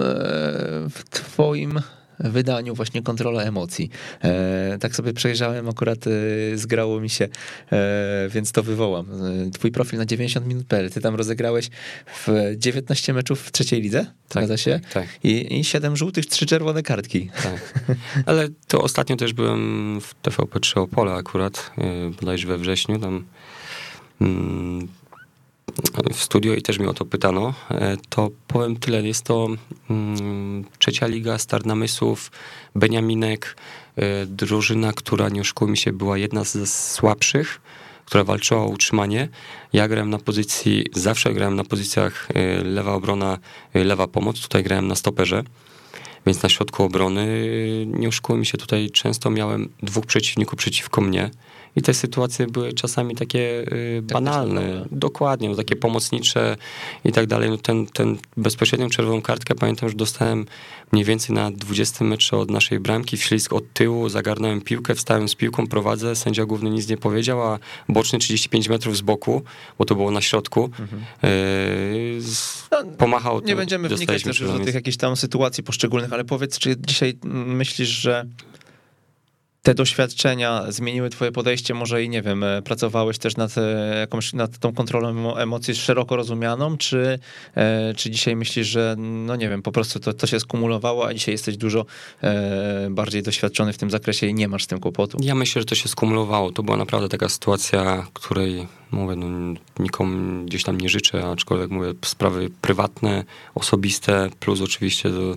w 0.90 1.10
twoim 1.10 1.80
wydaniu 2.18 2.74
właśnie 2.74 3.02
kontrola 3.02 3.42
emocji. 3.42 3.90
E, 4.22 4.78
tak 4.80 4.96
sobie 4.96 5.12
przejrzałem, 5.12 5.68
akurat 5.68 5.98
e, 6.06 6.10
zgrało 6.58 7.00
mi 7.00 7.10
się, 7.10 7.28
e, 7.72 8.28
więc 8.28 8.52
to 8.52 8.62
wywołam. 8.62 9.06
E, 9.46 9.50
twój 9.50 9.72
profil 9.72 9.98
na 9.98 10.06
90 10.06 10.46
minut 10.46 10.66
PL, 10.66 10.90
ty 10.90 11.00
tam 11.00 11.14
rozegrałeś 11.14 11.70
w 12.06 12.54
19 12.56 13.12
meczów 13.12 13.42
w 13.42 13.52
trzeciej 13.52 13.82
lidze, 13.82 14.06
tak, 14.28 14.44
zgadza 14.44 14.56
się? 14.56 14.80
Tak. 14.94 15.06
I, 15.24 15.58
I 15.60 15.64
7 15.64 15.96
żółtych, 15.96 16.26
3 16.26 16.46
czerwone 16.46 16.82
kartki. 16.82 17.30
Tak. 17.42 17.74
Ale 18.26 18.48
to 18.68 18.82
ostatnio 18.82 19.16
też 19.16 19.32
byłem 19.32 20.00
w 20.00 20.14
TVP3 20.22 20.80
Opole 20.80 21.12
akurat, 21.12 21.70
e, 21.78 22.10
bodajże 22.20 22.48
we 22.48 22.58
wrześniu, 22.58 22.98
tam 22.98 23.24
mm, 24.20 24.88
w 26.12 26.22
studio 26.22 26.54
i 26.54 26.62
też 26.62 26.78
mi 26.78 26.86
o 26.86 26.94
to 26.94 27.04
pytano, 27.04 27.54
e, 27.70 27.96
to 28.08 28.30
powiem 28.46 28.76
tyle. 28.76 29.02
Jest 29.02 29.22
to 29.22 29.48
mm, 29.90 30.64
trzecia 30.78 31.06
liga, 31.06 31.38
start 31.38 31.66
namysłów, 31.66 32.30
Beniaminek, 32.74 33.56
e, 33.96 34.26
drużyna, 34.26 34.92
która 34.92 35.28
nie 35.28 35.40
oszukujmy 35.40 35.76
się, 35.76 35.92
była 35.92 36.18
jedna 36.18 36.44
z 36.44 36.70
słabszych, 36.92 37.60
która 38.04 38.24
walczyła 38.24 38.60
o 38.60 38.66
utrzymanie. 38.66 39.28
Ja 39.72 39.88
grałem 39.88 40.10
na 40.10 40.18
pozycji, 40.18 40.84
zawsze 40.94 41.34
grałem 41.34 41.56
na 41.56 41.64
pozycjach 41.64 42.28
e, 42.34 42.64
lewa 42.64 42.94
obrona, 42.94 43.38
lewa 43.74 44.06
pomoc, 44.06 44.40
tutaj 44.40 44.62
grałem 44.62 44.88
na 44.88 44.94
stoperze. 44.94 45.44
Więc 46.26 46.42
na 46.42 46.48
środku 46.48 46.82
obrony, 46.82 47.26
nie 47.86 48.08
oszukujmy 48.08 48.44
się, 48.44 48.58
tutaj 48.58 48.90
często 48.90 49.30
miałem 49.30 49.68
dwóch 49.82 50.06
przeciwników 50.06 50.58
przeciwko 50.58 51.00
mnie. 51.00 51.30
I 51.76 51.82
te 51.82 51.94
sytuacje 51.94 52.46
były 52.46 52.72
czasami 52.72 53.14
takie 53.14 53.72
y, 53.72 54.02
banalne, 54.02 54.86
dokładnie, 54.90 55.48
no, 55.48 55.54
takie 55.54 55.76
pomocnicze 55.76 56.56
i 57.04 57.12
tak 57.12 57.26
dalej. 57.26 57.50
No 57.50 57.56
ten, 57.56 57.86
ten 57.86 58.18
bezpośrednią 58.36 58.90
czerwoną 58.90 59.22
kartkę 59.22 59.54
pamiętam, 59.54 59.88
że 59.88 59.94
dostałem 59.94 60.46
mniej 60.92 61.04
więcej 61.04 61.36
na 61.36 61.50
20 61.50 62.04
metrze 62.04 62.36
od 62.36 62.50
naszej 62.50 62.80
bramki, 62.80 63.16
wślizg 63.16 63.52
od 63.52 63.72
tyłu, 63.72 64.08
zagarnąłem 64.08 64.60
piłkę, 64.60 64.94
wstałem 64.94 65.28
z 65.28 65.34
piłką, 65.34 65.66
prowadzę, 65.66 66.16
sędzia 66.16 66.44
główny 66.44 66.70
nic 66.70 66.88
nie 66.88 66.96
powiedział, 66.96 67.42
a 67.42 67.58
boczny 67.88 68.18
35 68.18 68.68
metrów 68.68 68.96
z 68.96 69.00
boku, 69.00 69.42
bo 69.78 69.84
to 69.84 69.94
było 69.94 70.10
na 70.10 70.20
środku, 70.20 70.64
mhm. 70.64 71.02
yy, 71.22 72.20
no, 72.70 72.84
pomachał. 72.98 73.40
Nie 73.40 73.56
będziemy 73.56 73.88
wnikać 73.88 74.22
też 74.22 74.40
już 74.40 74.50
do 74.50 74.58
tych 74.58 74.74
jakichś 74.74 74.96
tam 74.96 75.16
sytuacji 75.16 75.64
poszczególnych, 75.64 76.12
ale 76.12 76.24
powiedz, 76.24 76.58
czy 76.58 76.76
dzisiaj 76.76 77.18
myślisz, 77.24 77.88
że 77.88 78.26
te 79.66 79.74
doświadczenia 79.74 80.64
zmieniły 80.68 81.10
twoje 81.10 81.32
podejście, 81.32 81.74
może 81.74 82.04
i 82.04 82.08
nie 82.08 82.22
wiem, 82.22 82.44
e, 82.44 82.62
pracowałeś 82.62 83.18
też 83.18 83.36
nad 83.36 83.58
e, 83.58 83.96
jakąś, 84.00 84.32
nad 84.32 84.58
tą 84.58 84.74
kontrolą 84.74 85.36
emocji 85.36 85.74
szeroko 85.74 86.16
rozumianą, 86.16 86.76
czy, 86.76 87.18
e, 87.54 87.94
czy 87.94 88.10
dzisiaj 88.10 88.36
myślisz, 88.36 88.66
że 88.66 88.94
no 88.98 89.36
nie 89.36 89.48
wiem, 89.48 89.62
po 89.62 89.72
prostu 89.72 90.00
to, 90.00 90.12
to 90.12 90.26
się 90.26 90.40
skumulowało, 90.40 91.06
a 91.06 91.14
dzisiaj 91.14 91.34
jesteś 91.34 91.56
dużo 91.56 91.86
bardziej 92.90 93.22
doświadczony 93.22 93.72
w 93.72 93.78
tym 93.78 93.90
zakresie 93.90 94.26
i 94.26 94.34
nie 94.34 94.48
masz 94.48 94.64
z 94.64 94.66
tym 94.66 94.80
kłopotu? 94.80 95.18
Ja 95.20 95.34
myślę, 95.34 95.62
że 95.62 95.66
to 95.66 95.74
się 95.74 95.88
skumulowało. 95.88 96.52
To 96.52 96.62
była 96.62 96.76
naprawdę 96.76 97.08
taka 97.08 97.28
sytuacja, 97.28 98.06
której 98.12 98.66
mówię, 98.90 99.16
no, 99.16 99.60
nikomu 99.78 100.44
gdzieś 100.44 100.62
tam 100.62 100.80
nie 100.80 100.88
życzę, 100.88 101.30
aczkolwiek 101.30 101.70
mówię, 101.70 101.92
sprawy 102.04 102.50
prywatne, 102.62 103.24
osobiste, 103.54 104.30
plus 104.40 104.60
oczywiście 104.60 105.10
to, 105.10 105.36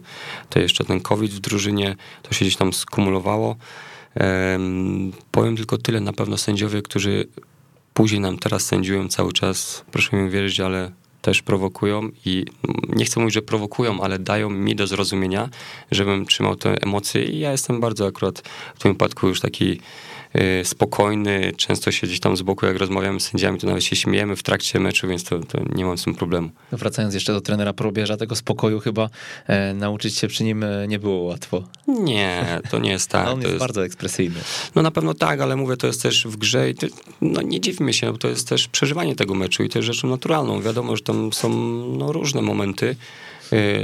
to 0.49 0.59
jeszcze 0.59 0.83
ten 0.83 0.99
COVID 0.99 1.31
w 1.31 1.39
drużynie, 1.39 1.95
to 2.23 2.33
się 2.33 2.45
gdzieś 2.45 2.55
tam 2.55 2.73
skumulowało. 2.73 3.55
Powiem 5.31 5.55
tylko 5.55 5.77
tyle, 5.77 6.01
na 6.01 6.13
pewno 6.13 6.37
sędziowie, 6.37 6.81
którzy 6.81 7.27
później 7.93 8.21
nam 8.21 8.37
teraz 8.37 8.65
sędziują 8.65 9.07
cały 9.07 9.33
czas, 9.33 9.85
proszę 9.91 10.17
mi 10.17 10.29
wierzyć, 10.29 10.59
ale 10.59 10.91
też 11.21 11.41
prowokują 11.41 12.09
i 12.25 12.45
nie 12.89 13.05
chcę 13.05 13.19
mówić, 13.19 13.33
że 13.33 13.41
prowokują, 13.41 14.01
ale 14.01 14.19
dają 14.19 14.49
mi 14.49 14.75
do 14.75 14.87
zrozumienia, 14.87 15.49
żebym 15.91 16.25
trzymał 16.25 16.55
te 16.55 16.81
emocje 16.81 17.23
i 17.23 17.39
ja 17.39 17.51
jestem 17.51 17.79
bardzo 17.79 18.07
akurat 18.07 18.39
w 18.75 18.79
tym 18.79 18.91
wypadku 18.91 19.27
już 19.27 19.41
taki 19.41 19.81
spokojny, 20.63 21.53
często 21.57 21.91
się 21.91 22.07
gdzieś 22.07 22.19
tam 22.19 22.37
z 22.37 22.41
boku, 22.41 22.65
jak 22.65 22.77
rozmawiamy 22.77 23.19
z 23.19 23.23
sędziami, 23.23 23.59
to 23.59 23.67
nawet 23.67 23.83
się 23.83 23.95
śmiejemy 23.95 24.35
w 24.35 24.43
trakcie 24.43 24.79
meczu, 24.79 25.07
więc 25.07 25.23
to, 25.23 25.39
to 25.39 25.59
nie 25.75 25.85
mam 25.85 25.97
z 25.97 26.03
tym 26.03 26.15
problemu. 26.15 26.49
No 26.71 26.77
wracając 26.77 27.13
jeszcze 27.13 27.33
do 27.33 27.41
trenera 27.41 27.73
Probierza, 27.73 28.17
tego 28.17 28.35
spokoju 28.35 28.79
chyba 28.79 29.09
e, 29.47 29.73
nauczyć 29.73 30.17
się 30.17 30.27
przy 30.27 30.43
nim 30.43 30.63
e, 30.63 30.87
nie 30.87 30.99
było 30.99 31.23
łatwo. 31.23 31.63
Nie, 31.87 32.61
to 32.69 32.79
nie 32.79 32.89
jest 32.89 33.09
tak. 33.19 33.27
On 33.27 33.39
jest, 33.39 33.47
jest, 33.47 33.59
bardzo 33.59 33.85
ekspresyjny. 33.85 34.39
No 34.75 34.81
na 34.81 34.91
pewno 34.91 35.13
tak, 35.13 35.41
ale 35.41 35.55
mówię, 35.55 35.77
to 35.77 35.87
jest 35.87 36.01
też 36.01 36.27
w 36.27 36.37
grze 36.37 36.69
i 36.69 36.75
to, 36.75 36.87
no 37.21 37.41
nie 37.41 37.61
dziwmy 37.61 37.93
się, 37.93 38.11
bo 38.11 38.17
to 38.17 38.27
jest 38.27 38.47
też 38.47 38.67
przeżywanie 38.67 39.15
tego 39.15 39.35
meczu 39.35 39.63
i 39.63 39.69
to 39.69 39.79
jest 39.79 39.87
rzeczą 39.87 40.07
naturalną. 40.07 40.61
Wiadomo, 40.61 40.95
że 40.95 41.03
tam 41.03 41.33
są 41.33 41.49
no, 41.97 42.11
różne 42.11 42.41
momenty, 42.41 42.89
Y, 42.89 42.95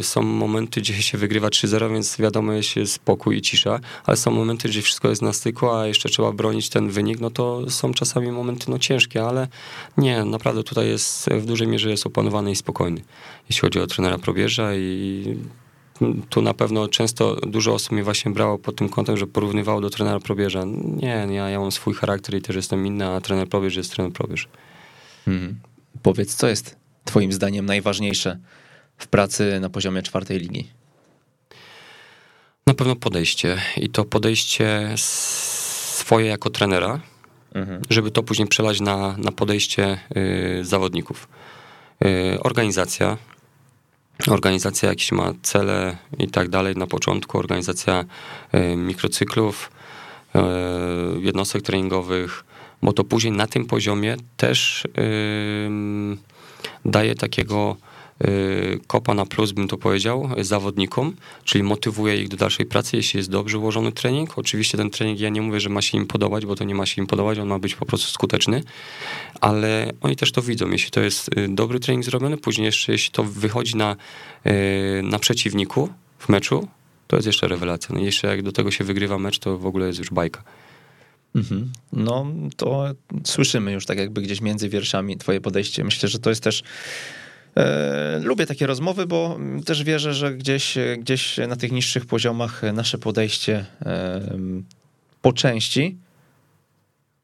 są 0.01 0.22
momenty, 0.22 0.82
gdzie 0.82 0.93
się 0.93 1.18
wygrywa 1.18 1.47
3-0, 1.47 1.93
więc 1.93 2.18
wiadomo 2.18 2.53
jest 2.53 2.91
spokój 2.91 3.38
i 3.38 3.41
cisza, 3.41 3.80
ale 4.05 4.18
są 4.18 4.32
momenty, 4.32 4.70
gdzie 4.70 4.82
wszystko 4.82 5.09
jest 5.09 5.22
na 5.22 5.34
styku, 5.34 5.70
a 5.70 5.88
jeszcze 5.88 6.09
trzeba 6.09 6.32
bronić 6.32 6.70
ten 6.70 6.89
wynik, 6.89 7.20
no 7.20 7.30
to 7.30 7.70
są 7.70 7.93
czasami 7.93 8.32
momenty 8.32 8.66
no 8.72 8.80
ciężkie, 8.80 9.24
ale 9.24 9.47
nie, 9.97 10.26
naprawdę 10.26 10.63
tutaj 10.63 10.88
jest 10.88 11.30
w 11.30 11.45
dużej 11.45 11.68
mierze 11.68 11.89
jest 11.89 12.05
opanowany 12.05 12.51
i 12.51 12.55
spokojny, 12.55 13.01
jeśli 13.49 13.61
chodzi 13.61 13.80
o 13.80 13.88
trenera 13.88 14.18
Probierza 14.18 14.76
i 14.76 15.38
tu 16.30 16.41
na 16.41 16.53
pewno 16.53 16.88
często 16.88 17.36
dużo 17.36 17.74
osób 17.74 17.91
mnie 17.91 18.03
właśnie 18.03 18.32
brało 18.32 18.57
pod 18.57 18.76
tym 18.76 18.89
kątem, 18.89 19.18
że 19.18 19.28
porównywało 19.28 19.82
do 19.82 19.89
trenera 19.89 20.20
Probierza. 20.20 20.63
Nie, 21.01 21.28
ja, 21.30 21.49
ja 21.49 21.59
mam 21.59 21.72
swój 21.72 21.93
charakter 21.93 22.36
i 22.36 22.41
też 22.41 22.55
jestem 22.55 22.88
inny, 22.88 23.07
a 23.07 23.22
trener 23.22 23.49
Probierz 23.49 23.76
jest 23.76 23.91
trener 23.91 24.13
Probierz. 24.13 24.47
Hmm. 25.26 25.59
Powiedz, 26.01 26.36
co 26.36 26.47
jest 26.47 26.76
twoim 27.05 27.34
zdaniem 27.34 27.66
najważniejsze 27.66 28.39
w 28.97 29.07
pracy 29.07 29.59
na 29.59 29.69
poziomie 29.69 30.01
czwartej 30.01 30.39
ligi? 30.39 30.67
Na 32.67 32.73
pewno 32.73 32.95
podejście 32.95 33.61
i 33.77 33.89
to 33.89 34.05
podejście 34.05 34.93
swoje 34.95 36.25
jako 36.25 36.49
trenera, 36.49 36.99
mhm. 37.53 37.81
żeby 37.89 38.11
to 38.11 38.23
później 38.23 38.47
przelać 38.47 38.81
na, 38.81 39.17
na 39.17 39.31
podejście 39.31 39.99
y, 40.17 40.65
zawodników. 40.65 41.27
Y, 42.05 42.39
organizacja, 42.43 43.17
organizacja 44.27 44.89
jakieś 44.89 45.11
ma 45.11 45.33
cele 45.41 45.97
i 46.19 46.27
tak 46.27 46.49
dalej 46.49 46.75
na 46.75 46.87
początku, 46.87 47.37
organizacja 47.37 48.05
y, 48.53 48.75
mikrocyklów, 48.75 49.71
y, 50.35 50.39
jednostek 51.21 51.61
treningowych, 51.61 52.43
bo 52.81 52.93
to 52.93 53.03
później 53.03 53.33
na 53.33 53.47
tym 53.47 53.65
poziomie 53.65 54.17
też 54.37 54.87
daje 56.85 57.15
takiego 57.15 57.77
kopa 58.88 59.13
na 59.13 59.26
plus, 59.26 59.51
bym 59.51 59.68
to 59.68 59.78
powiedział, 59.78 60.30
zawodnikom, 60.41 61.16
czyli 61.43 61.63
motywuje 61.63 62.22
ich 62.22 62.28
do 62.28 62.38
dalszej 62.38 62.66
pracy, 62.66 62.97
jeśli 62.97 63.18
jest 63.18 63.30
dobrze 63.30 63.59
ułożony 63.59 63.91
trening. 63.91 64.38
Oczywiście 64.38 64.78
ten 64.78 64.89
trening, 64.89 65.20
ja 65.20 65.30
nie 65.30 65.41
mówię, 65.41 65.59
że 65.59 65.70
ma 65.70 65.82
się 65.82 65.97
im 65.97 66.07
podobać, 66.07 66.45
bo 66.45 66.55
to 66.55 66.63
nie 66.63 66.76
ma 66.76 66.86
się 66.86 67.01
im 67.01 67.07
podobać, 67.07 67.39
on 67.39 67.47
ma 67.47 67.59
być 67.59 67.76
po 67.76 67.86
prostu 67.86 68.11
skuteczny, 68.11 68.63
ale 69.41 69.91
oni 70.01 70.16
też 70.16 70.32
to 70.32 70.41
widzą. 70.41 70.70
Jeśli 70.70 70.91
to 70.91 71.01
jest 71.01 71.38
y, 71.38 71.47
dobry 71.49 71.80
trening 71.80 72.05
zrobiony, 72.05 72.38
później 72.38 72.66
jeszcze 72.66 72.91
jeśli 72.91 73.11
to 73.11 73.24
wychodzi 73.24 73.78
na, 73.78 73.95
y, 74.45 75.01
na 75.03 75.20
przeciwniku 75.20 75.89
w 76.20 76.30
meczu, 76.30 76.68
to 77.07 77.16
jest 77.16 77.26
jeszcze 77.26 77.47
rewelacja. 77.47 77.95
No 77.95 78.01
jeszcze 78.01 78.28
jak 78.28 78.41
do 78.41 78.51
tego 78.51 78.72
się 78.72 78.84
wygrywa 78.84 79.18
mecz, 79.18 79.39
to 79.39 79.57
w 79.57 79.66
ogóle 79.66 79.88
jest 79.88 79.99
już 79.99 80.09
bajka. 80.09 80.43
Mhm. 81.36 81.72
No 81.93 82.26
to 82.57 82.93
słyszymy 83.24 83.72
już 83.72 83.86
tak 83.86 83.97
jakby 83.97 84.22
gdzieś 84.22 84.41
między 84.41 84.70
wierszami 84.70 85.18
twoje 85.18 85.41
podejście. 85.41 85.84
Myślę, 85.84 86.09
że 86.09 86.20
to 86.20 86.30
jest 86.30 86.43
też 86.43 86.63
lubię 88.22 88.45
takie 88.45 88.68
rozmowy, 88.68 89.06
bo 89.06 89.39
też 89.66 89.84
wierzę, 89.84 90.14
że 90.14 90.34
gdzieś, 90.34 90.78
gdzieś 90.97 91.38
na 91.47 91.56
tych 91.56 91.72
niższych 91.72 92.06
poziomach 92.06 92.62
nasze 92.74 92.97
podejście 92.97 93.66
po 95.22 95.34
części 95.34 95.97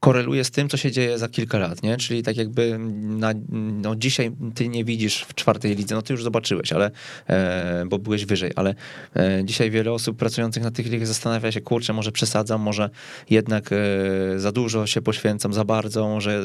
koreluje 0.02 0.44
z 0.44 0.52
tym, 0.52 0.70
co 0.70 0.78
się 0.78 0.92
dzieje 0.92 1.18
za 1.18 1.30
kilka 1.30 1.58
lat, 1.58 1.84
nie? 1.84 1.98
Czyli 1.98 2.24
tak 2.24 2.38
jakby 2.38 2.78
na, 3.02 3.34
no 3.50 3.96
dzisiaj 3.96 4.32
ty 4.56 4.68
nie 4.68 4.86
widzisz 4.86 5.22
w 5.22 5.36
czwartej 5.36 5.76
lidze, 5.76 5.96
no 5.96 6.02
ty 6.02 6.14
już 6.14 6.24
zobaczyłeś, 6.24 6.74
ale, 6.74 6.92
e, 7.28 7.86
bo 7.88 8.00
byłeś 8.00 8.26
wyżej, 8.26 8.52
ale 8.56 8.76
e, 9.16 9.42
dzisiaj 9.46 9.72
wiele 9.72 9.92
osób 9.92 10.18
pracujących 10.18 10.64
na 10.64 10.72
tych 10.72 10.86
ligach 10.86 11.08
zastanawia 11.08 11.52
się, 11.52 11.62
kurczę, 11.62 11.94
może 11.94 12.12
przesadzam, 12.12 12.62
może 12.62 12.90
jednak 13.30 13.70
e, 13.72 14.40
za 14.40 14.52
dużo 14.52 14.88
się 14.88 15.02
poświęcam, 15.02 15.54
za 15.54 15.66
bardzo, 15.66 16.08
może 16.08 16.44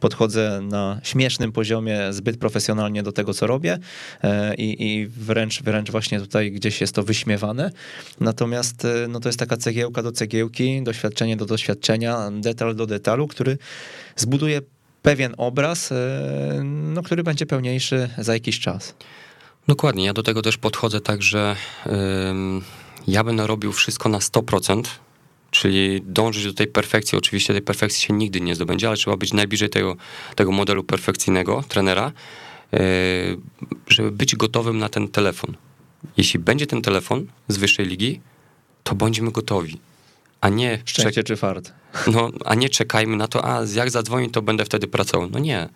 podchodzę 0.00 0.60
na 0.62 1.00
śmiesznym 1.02 1.52
poziomie 1.52 2.12
zbyt 2.12 2.36
profesjonalnie 2.36 3.02
do 3.02 3.12
tego, 3.12 3.34
co 3.34 3.46
robię 3.46 3.78
e, 4.22 4.54
i, 4.54 4.86
i 4.86 5.06
wręcz, 5.06 5.62
wręcz 5.62 5.90
właśnie 5.90 6.20
tutaj 6.20 6.52
gdzieś 6.52 6.80
jest 6.80 6.94
to 6.94 7.02
wyśmiewane. 7.02 7.70
Natomiast 8.20 8.84
e, 8.84 9.08
no 9.08 9.20
to 9.20 9.28
jest 9.28 9.38
taka 9.38 9.56
cegiełka 9.56 10.02
do 10.02 10.12
cegiełki, 10.12 10.82
doświadczenie 10.82 11.36
do 11.36 11.46
doświadczenia, 11.46 12.30
detal 12.32 12.63
do 12.72 12.86
detalu, 12.86 13.28
który 13.28 13.58
zbuduje 14.16 14.60
pewien 15.02 15.34
obraz, 15.36 15.92
no, 16.64 17.02
który 17.02 17.22
będzie 17.22 17.46
pełniejszy 17.46 18.10
za 18.18 18.34
jakiś 18.34 18.60
czas. 18.60 18.94
Dokładnie, 19.68 20.04
ja 20.04 20.12
do 20.12 20.22
tego 20.22 20.42
też 20.42 20.56
podchodzę 20.58 21.00
tak, 21.00 21.22
że 21.22 21.56
ja 23.06 23.24
będę 23.24 23.46
robił 23.46 23.72
wszystko 23.72 24.08
na 24.08 24.18
100%, 24.18 24.82
czyli 25.50 26.02
dążyć 26.06 26.44
do 26.44 26.52
tej 26.52 26.66
perfekcji. 26.66 27.18
Oczywiście 27.18 27.52
tej 27.52 27.62
perfekcji 27.62 28.02
się 28.02 28.14
nigdy 28.14 28.40
nie 28.40 28.54
zdobędzie, 28.54 28.88
ale 28.88 28.96
trzeba 28.96 29.16
być 29.16 29.32
najbliżej 29.32 29.70
tego, 29.70 29.96
tego 30.36 30.52
modelu 30.52 30.84
perfekcyjnego 30.84 31.64
trenera, 31.68 32.12
e, 32.72 32.80
żeby 33.88 34.10
być 34.10 34.36
gotowym 34.36 34.78
na 34.78 34.88
ten 34.88 35.08
telefon. 35.08 35.56
Jeśli 36.16 36.40
będzie 36.40 36.66
ten 36.66 36.82
telefon 36.82 37.26
z 37.48 37.56
wyższej 37.56 37.86
ligi, 37.86 38.20
to 38.82 38.94
bądźmy 38.94 39.30
gotowi. 39.32 39.78
A 40.40 40.48
nie 40.48 40.78
Szczęście 40.84 41.24
czy 41.24 41.36
fart. 41.36 41.72
No, 42.12 42.30
a 42.44 42.54
nie 42.54 42.68
czekajmy 42.68 43.16
na 43.16 43.28
to, 43.28 43.44
a 43.44 43.60
jak 43.74 43.90
zadzwoni, 43.90 44.30
to 44.30 44.42
będę 44.42 44.64
wtedy 44.64 44.86
pracował. 44.88 45.30
No 45.30 45.38
nie. 45.38 45.68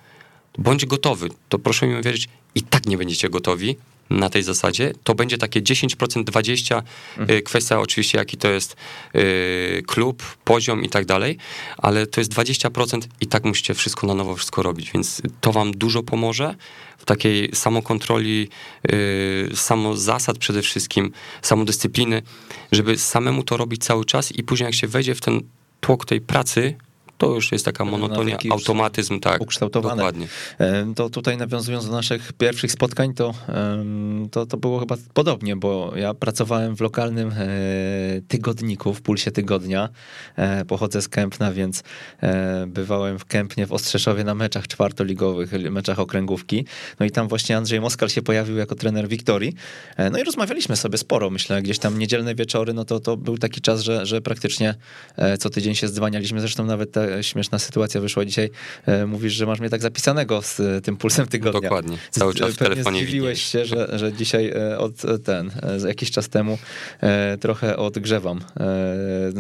Bądź 0.59 0.87
gotowy. 0.87 1.29
To 1.49 1.59
proszę 1.59 1.87
mi 1.87 2.03
wierzyć, 2.03 2.29
i 2.55 2.63
tak 2.63 2.87
nie 2.87 2.99
będziecie 2.99 3.31
gotowi, 3.31 3.77
na 4.11 4.31
tej 4.31 4.43
zasadzie, 4.43 4.93
to 5.05 5.15
będzie 5.15 5.39
takie 5.39 5.63
10%, 5.63 6.25
20%, 6.25 6.83
mhm. 7.19 7.43
kwestia 7.43 7.81
oczywiście 7.81 8.19
jaki 8.19 8.37
to 8.37 8.49
jest 8.49 8.77
y, 9.15 9.83
klub, 9.87 10.23
poziom 10.45 10.85
i 10.85 10.89
tak 10.89 11.07
dalej, 11.07 11.37
ale 11.79 12.07
to 12.07 12.21
jest 12.21 12.33
20% 12.33 13.01
i 13.21 13.27
tak 13.27 13.45
musicie 13.45 13.75
wszystko 13.75 14.07
na 14.07 14.15
nowo 14.15 14.37
wszystko 14.37 14.63
robić, 14.63 14.91
więc 14.93 15.23
to 15.41 15.53
wam 15.53 15.73
dużo 15.73 16.03
pomoże 16.03 16.55
w 16.99 17.05
takiej 17.05 17.51
samokontroli, 17.55 18.49
y, 18.93 19.51
samo 19.55 19.97
zasad 19.97 20.39
przede 20.39 20.63
wszystkim, 20.63 21.13
samodyscypliny, 21.43 22.23
żeby 22.73 22.99
samemu 22.99 23.43
to 23.43 23.57
robić 23.57 23.85
cały 23.85 24.05
czas 24.05 24.33
i 24.33 24.43
później 24.43 24.65
jak 24.65 24.75
się 24.75 24.87
wejdzie 24.87 25.15
w 25.15 25.21
ten 25.21 25.41
tłok 25.81 26.05
tej 26.05 26.21
pracy, 26.21 26.77
to 27.19 27.35
już 27.35 27.53
jest 27.53 27.65
taka 27.65 27.85
monotonia, 27.85 28.39
automatyzm, 28.51 29.21
tak. 29.21 29.41
Ukształtowane. 29.41 29.97
Dokładnie. 29.97 30.29
To 30.97 31.11
tutaj 31.11 31.37
nawiązując 31.37 31.87
do 31.87 31.93
naszych 31.93 32.33
pierwszych 32.33 32.73
spotkań, 32.73 33.15
to, 33.15 33.35
to, 34.31 34.47
to 34.47 34.57
było 34.57 34.81
chyba 34.81 34.97
podobnie, 35.15 35.57
bo 35.57 35.93
ja 35.97 36.15
pracowałem 36.15 36.77
w 36.77 36.81
lokalnym 36.81 37.33
e, 37.33 37.47
tygodniku, 38.29 38.95
w 38.95 39.03
Pulsie 39.03 39.31
Tygodnia. 39.31 39.89
E, 40.37 40.65
pochodzę 40.65 41.03
z 41.03 41.09
Kępna, 41.09 41.53
więc 41.53 41.83
e, 42.23 42.67
bywałem 42.67 43.19
w 43.19 43.25
Kępnie, 43.25 43.67
w 43.67 43.73
Ostrzeszowie 43.73 44.25
na 44.25 44.35
meczach 44.35 44.69
czwartoligowych, 44.69 45.53
meczach 45.71 45.99
okręgówki. 45.99 46.65
No 47.01 47.07
i 47.07 47.11
tam 47.11 47.29
właśnie 47.29 47.57
Andrzej 47.57 47.81
Moskal 47.81 48.09
się 48.09 48.23
pojawił 48.23 48.57
jako 48.57 48.75
trener 48.75 49.09
Wiktorii. 49.09 49.55
No 50.13 50.19
i 50.19 50.25
rozmawialiśmy 50.25 50.77
sobie 50.77 50.99
sporo, 50.99 51.31
myślę, 51.31 51.63
gdzieś 51.63 51.79
tam 51.79 51.99
niedzielne 51.99 52.35
wieczory, 52.35 52.75
no 52.75 52.85
to, 52.85 53.01
to 53.01 53.17
był 53.17 53.39
taki 53.39 53.61
czas, 53.61 53.81
że, 53.81 54.07
że 54.07 54.21
praktycznie 54.21 54.75
co 55.39 55.51
tydzień 55.51 55.75
się 55.75 55.89
zdzwanialiśmy. 55.89 56.41
Zresztą 56.41 56.65
nawet 56.65 56.93
te 56.93 57.08
śmieszna 57.23 57.59
sytuacja 57.59 58.01
wyszła 58.01 58.25
dzisiaj. 58.25 58.51
E, 58.87 59.07
mówisz, 59.07 59.33
że 59.33 59.47
masz 59.47 59.61
mnie 59.61 59.71
tak 59.71 59.83
zapisanego 59.83 60.43
z 60.43 60.61
e, 60.61 60.81
tym 60.81 60.97
pulsem 60.97 61.27
tygodnia. 61.27 61.61
Dokładnie, 61.61 61.99
cały 62.11 62.35
czas 62.35 62.55
w 62.55 62.57
telefonie 62.57 63.03
zdziwiłeś 63.03 63.43
się, 63.43 63.65
że, 63.65 63.99
że 63.99 64.13
dzisiaj 64.13 64.49
e, 64.49 64.79
od 64.79 64.93
ten, 65.25 65.51
jakiś 65.87 66.11
czas 66.11 66.29
temu 66.29 66.59
trochę 67.41 67.77
odgrzewam 67.77 68.41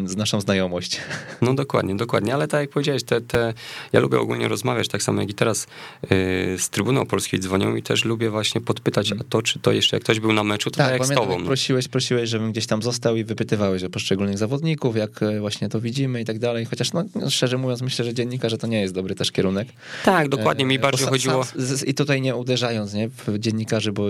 z 0.05 0.17
naszą 0.17 0.41
znajomość. 0.41 1.01
No 1.43 1.55
dokładnie, 1.55 1.97
dokładnie, 1.97 2.35
ale 2.35 2.49
tak 2.49 2.61
jak 2.61 2.71
powiedziałeś, 2.71 3.05
te, 3.05 3.21
te, 3.21 3.55
ja 3.93 4.01
lubię 4.01 4.19
ogólnie 4.19 4.49
rozmawiać, 4.49 4.89
tak 4.89 5.03
samo 5.03 5.21
jak 5.21 5.31
i 5.31 5.35
teraz 5.35 5.67
z 6.59 6.69
Trybuną 6.71 7.07
Polskiej 7.07 7.41
dzwonią 7.41 7.77
i 7.77 7.83
też 7.83 8.05
lubię 8.05 8.31
właśnie 8.31 8.61
podpytać, 8.61 9.13
a 9.13 9.17
to 9.29 9.43
czy 9.43 9.59
to 9.59 9.73
jeszcze, 9.73 9.97
jak 9.97 10.03
ktoś 10.03 10.21
był 10.21 10.33
na 10.33 10.45
meczu, 10.45 10.71
to 10.71 10.77
tak, 10.77 10.87
tak 10.87 11.01
jak 11.01 11.07
z 11.07 11.15
tobą. 11.15 11.39
No. 11.39 11.47
Prosiłeś, 11.47 11.89
prosiłeś, 11.89 12.31
żebym 12.31 12.53
gdzieś 12.53 12.67
tam 12.67 12.83
został 12.83 13.17
i 13.17 13.25
wypytywałeś 13.25 13.85
o 13.85 13.91
poszczególnych 13.91 14.39
zawodników, 14.39 14.97
jak 14.97 15.21
właśnie 15.41 15.69
to 15.69 15.81
widzimy 15.81 16.21
i 16.21 16.25
tak 16.25 16.39
dalej, 16.39 16.65
chociaż 16.65 16.93
no, 16.93 17.05
szczerze 17.31 17.58
mówiąc, 17.59 17.83
myślę, 17.83 18.05
że 18.05 18.15
dziennikarze 18.15 18.59
to 18.59 18.67
nie 18.67 18.81
jest 18.81 18.95
dobry 18.95 19.15
też 19.15 19.33
kierunek. 19.33 19.69
Tak, 20.05 20.29
dokładnie, 20.29 20.65
mi 20.65 20.75
e, 20.75 20.79
bardziej 20.79 21.07
chodziło... 21.07 21.47
I 21.87 21.95
tutaj 21.95 22.21
nie 22.21 22.37
uderzając 22.37 22.95
nie, 22.95 23.09
w 23.09 23.39
dziennikarzy, 23.39 23.93
bo 23.93 24.05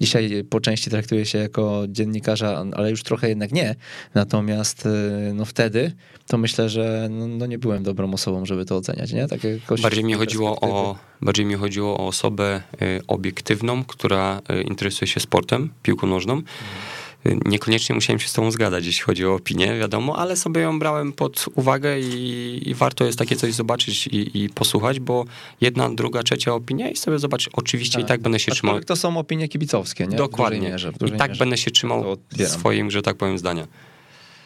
dzisiaj 0.00 0.44
po 0.50 0.60
części 0.60 0.90
traktuje 0.90 1.26
się 1.26 1.38
jako 1.38 1.82
dziennikarza, 1.88 2.64
ale 2.72 2.90
już 2.90 3.02
trochę 3.02 3.28
jednak 3.28 3.52
nie. 3.52 3.74
Natomiast 4.14 4.86
e, 4.86 5.32
no 5.34 5.44
wtedy 5.44 5.92
to 6.26 6.38
myślę, 6.38 6.68
że 6.68 7.08
no, 7.10 7.26
no 7.26 7.46
nie 7.46 7.58
byłem 7.58 7.82
dobrą 7.82 8.12
osobą, 8.14 8.46
żeby 8.46 8.64
to 8.64 8.76
oceniać, 8.76 9.12
nie? 9.12 9.28
Tak 9.28 9.40
bardziej 9.82 10.04
mi 10.04 10.14
chodziło 10.14 10.60
o 10.60 10.96
bardziej 11.22 11.46
mi 11.46 11.54
chodziło 11.54 11.98
o 11.98 12.06
osobę 12.06 12.62
e, 12.80 13.00
obiektywną, 13.06 13.84
która 13.84 14.40
interesuje 14.64 15.08
się 15.08 15.20
sportem, 15.20 15.70
piłką 15.82 16.06
nożną. 16.06 16.32
Mhm 16.32 16.97
Niekoniecznie 17.24 17.94
musiałem 17.94 18.20
się 18.20 18.28
z 18.28 18.32
tobą 18.32 18.50
zgadzać, 18.50 18.86
jeśli 18.86 19.02
chodzi 19.02 19.26
o 19.26 19.34
opinię, 19.34 19.78
wiadomo, 19.78 20.16
ale 20.16 20.36
sobie 20.36 20.60
ją 20.60 20.78
brałem 20.78 21.12
pod 21.12 21.44
uwagę 21.54 22.00
i, 22.00 22.62
i 22.70 22.74
warto 22.74 23.04
jest 23.04 23.18
takie 23.18 23.36
coś 23.36 23.54
zobaczyć 23.54 24.06
i, 24.06 24.44
i, 24.44 24.48
posłuchać, 24.48 25.00
bo 25.00 25.24
jedna, 25.60 25.90
druga, 25.90 26.22
trzecia 26.22 26.54
opinia 26.54 26.90
i 26.90 26.96
sobie 26.96 27.18
zobaczyć. 27.18 27.48
Oczywiście 27.52 27.94
tak. 27.94 28.04
i 28.04 28.08
tak 28.08 28.20
będę 28.20 28.38
się 28.38 28.52
trzymał. 28.52 28.80
To 28.80 28.96
są 28.96 29.18
opinie 29.18 29.48
kibicowskie, 29.48 30.06
nie? 30.06 30.16
Dokładnie. 30.16 30.60
Mierze, 30.60 30.92
I 31.06 31.12
tak 31.12 31.30
mierze. 31.30 31.38
będę 31.38 31.58
się 31.58 31.70
trzymał 31.70 32.16
swoim, 32.46 32.90
że 32.90 33.02
tak 33.02 33.16
powiem, 33.16 33.38
zdania. 33.38 33.66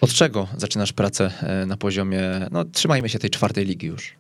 Od 0.00 0.12
czego 0.12 0.48
zaczynasz 0.56 0.92
pracę 0.92 1.32
e, 1.42 1.66
na 1.66 1.76
poziomie, 1.76 2.20
no 2.50 2.64
trzymajmy 2.64 3.08
się 3.08 3.18
tej 3.18 3.30
czwartej 3.30 3.64
ligi 3.64 3.86
już? 3.86 4.14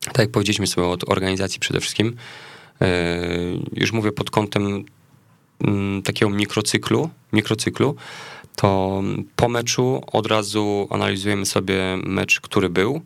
Tak 0.00 0.18
jak 0.18 0.30
powiedzieliśmy 0.30 0.66
sobie 0.66 0.86
od 0.86 1.08
organizacji 1.08 1.60
przede 1.60 1.80
wszystkim, 1.80 2.16
e, 2.80 3.18
już 3.72 3.92
mówię 3.92 4.12
pod 4.12 4.30
kątem 4.30 4.84
takiego 6.04 6.30
mikrocyklu, 6.30 7.10
mikrocyklu, 7.32 7.96
to 8.56 9.02
po 9.36 9.48
meczu 9.48 10.02
od 10.12 10.26
razu 10.26 10.88
analizujemy 10.90 11.46
sobie 11.46 11.98
mecz, 12.04 12.40
który 12.40 12.68
był. 12.68 13.00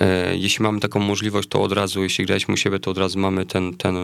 E, 0.00 0.36
jeśli 0.36 0.62
mamy 0.62 0.80
taką 0.80 1.00
możliwość, 1.00 1.48
to 1.48 1.62
od 1.62 1.72
razu, 1.72 2.02
jeśli 2.02 2.26
graliśmy 2.26 2.54
u 2.54 2.56
siebie, 2.56 2.78
to 2.78 2.90
od 2.90 2.98
razu 2.98 3.18
mamy 3.18 3.46
ten, 3.46 3.74
ten 3.74 3.96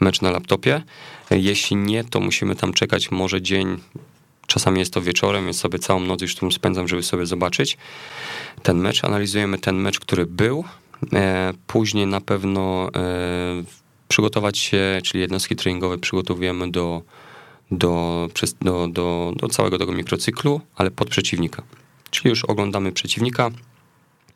mecz 0.00 0.20
na 0.20 0.30
laptopie. 0.30 0.82
E, 1.30 1.38
jeśli 1.38 1.76
nie, 1.76 2.04
to 2.04 2.20
musimy 2.20 2.56
tam 2.56 2.72
czekać 2.72 3.10
może 3.10 3.42
dzień, 3.42 3.78
czasami 4.46 4.78
jest 4.78 4.92
to 4.92 5.02
wieczorem, 5.02 5.44
więc 5.44 5.60
sobie 5.60 5.78
całą 5.78 6.00
noc 6.00 6.22
już 6.22 6.34
tym 6.34 6.52
spędzam, 6.52 6.88
żeby 6.88 7.02
sobie 7.02 7.26
zobaczyć 7.26 7.76
ten 8.62 8.78
mecz. 8.78 9.04
Analizujemy 9.04 9.58
ten 9.58 9.76
mecz, 9.76 10.00
który 10.00 10.26
był. 10.26 10.64
E, 11.12 11.52
później 11.66 12.06
na 12.06 12.20
pewno 12.20 12.90
przygotować 14.08 14.58
się, 14.58 15.00
czyli 15.04 15.20
jednostki 15.20 15.56
treningowe 15.56 15.98
przygotowujemy 15.98 16.70
do, 16.70 17.02
do, 17.70 18.28
do, 18.60 18.88
do, 18.88 19.32
do 19.36 19.48
całego 19.48 19.78
tego 19.78 19.92
mikrocyklu, 19.92 20.60
ale 20.76 20.90
pod 20.90 21.08
przeciwnika. 21.08 21.62
Czyli 22.10 22.30
już 22.30 22.44
oglądamy 22.44 22.92
przeciwnika, 22.92 23.50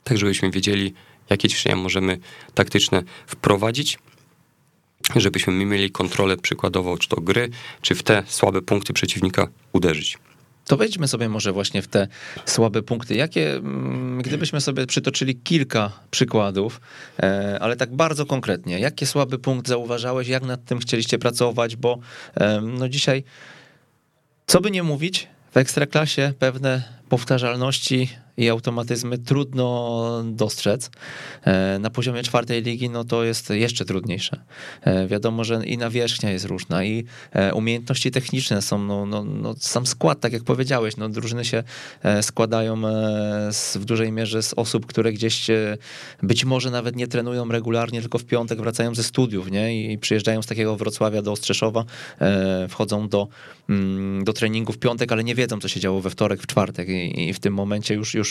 tak 0.04 0.18
żebyśmy 0.18 0.50
wiedzieli, 0.50 0.94
jakie 1.30 1.48
ćwiczenia 1.48 1.76
możemy 1.76 2.18
taktyczne 2.54 3.02
wprowadzić, 3.26 3.98
żebyśmy 5.16 5.52
mieli 5.52 5.90
kontrolę 5.90 6.36
przykładowo, 6.36 6.98
czy 6.98 7.08
to 7.08 7.20
gry, 7.20 7.50
czy 7.82 7.94
w 7.94 8.02
te 8.02 8.22
słabe 8.26 8.62
punkty 8.62 8.92
przeciwnika 8.92 9.48
uderzyć. 9.72 10.18
To 10.72 10.76
wejdźmy 10.76 11.08
sobie 11.08 11.28
może 11.28 11.52
właśnie 11.52 11.82
w 11.82 11.88
te 11.88 12.08
słabe 12.46 12.82
punkty. 12.82 13.14
Jakie, 13.14 13.56
mm, 13.56 14.22
gdybyśmy 14.22 14.60
sobie 14.60 14.86
przytoczyli 14.86 15.36
kilka 15.36 15.92
przykładów, 16.10 16.80
e, 17.22 17.58
ale 17.60 17.76
tak 17.76 17.94
bardzo 17.96 18.26
konkretnie, 18.26 18.78
jaki 18.78 19.06
słaby 19.06 19.38
punkt 19.38 19.68
zauważałeś, 19.68 20.28
jak 20.28 20.42
nad 20.42 20.64
tym 20.64 20.78
chcieliście 20.78 21.18
pracować, 21.18 21.76
bo 21.76 21.98
no 22.62 22.88
dzisiaj, 22.88 23.24
co 24.46 24.60
by 24.60 24.70
nie 24.70 24.82
mówić, 24.82 25.28
w 25.50 25.56
ekstraklasie 25.56 26.32
pewne 26.38 26.82
powtarzalności 27.08 28.08
i 28.36 28.48
automatyzmy 28.48 29.18
trudno 29.18 30.22
dostrzec. 30.24 30.90
E, 31.44 31.78
na 31.78 31.90
poziomie 31.90 32.22
czwartej 32.22 32.62
ligi 32.62 32.90
no 32.90 33.04
to 33.04 33.24
jest 33.24 33.50
jeszcze 33.50 33.84
trudniejsze. 33.84 34.40
E, 34.82 35.06
wiadomo, 35.06 35.44
że 35.44 35.66
i 35.66 35.78
nawierzchnia 35.78 36.30
jest 36.30 36.44
różna 36.44 36.84
i 36.84 37.04
e, 37.32 37.54
umiejętności 37.54 38.10
techniczne 38.10 38.62
są, 38.62 38.78
no, 38.78 39.06
no, 39.06 39.24
no 39.24 39.54
sam 39.58 39.86
skład, 39.86 40.20
tak 40.20 40.32
jak 40.32 40.44
powiedziałeś, 40.44 40.96
no 40.96 41.08
drużyny 41.08 41.44
się 41.44 41.62
składają 42.22 42.82
z, 43.52 43.76
w 43.76 43.84
dużej 43.84 44.12
mierze 44.12 44.42
z 44.42 44.54
osób, 44.54 44.86
które 44.86 45.12
gdzieś 45.12 45.46
być 46.22 46.44
może 46.44 46.70
nawet 46.70 46.96
nie 46.96 47.06
trenują 47.06 47.48
regularnie, 47.48 48.00
tylko 48.00 48.18
w 48.18 48.24
piątek 48.24 48.58
wracają 48.58 48.94
ze 48.94 49.02
studiów, 49.02 49.50
nie? 49.50 49.92
I 49.92 49.98
przyjeżdżają 49.98 50.42
z 50.42 50.46
takiego 50.46 50.76
Wrocławia 50.76 51.22
do 51.22 51.32
Ostrzeszowa, 51.32 51.84
wchodzą 52.68 53.08
do, 53.08 53.28
mm, 53.68 54.24
do 54.24 54.32
treningu 54.32 54.72
w 54.72 54.78
piątek, 54.78 55.12
ale 55.12 55.24
nie 55.24 55.34
wiedzą, 55.34 55.60
co 55.60 55.68
się 55.68 55.80
działo 55.80 56.00
we 56.00 56.10
wtorek, 56.10 56.42
w 56.42 56.46
czwartek 56.46 56.88
i, 56.88 57.28
i 57.28 57.32
w 57.32 57.40
tym 57.40 57.54
momencie 57.54 57.94
już, 57.94 58.14
już, 58.14 58.21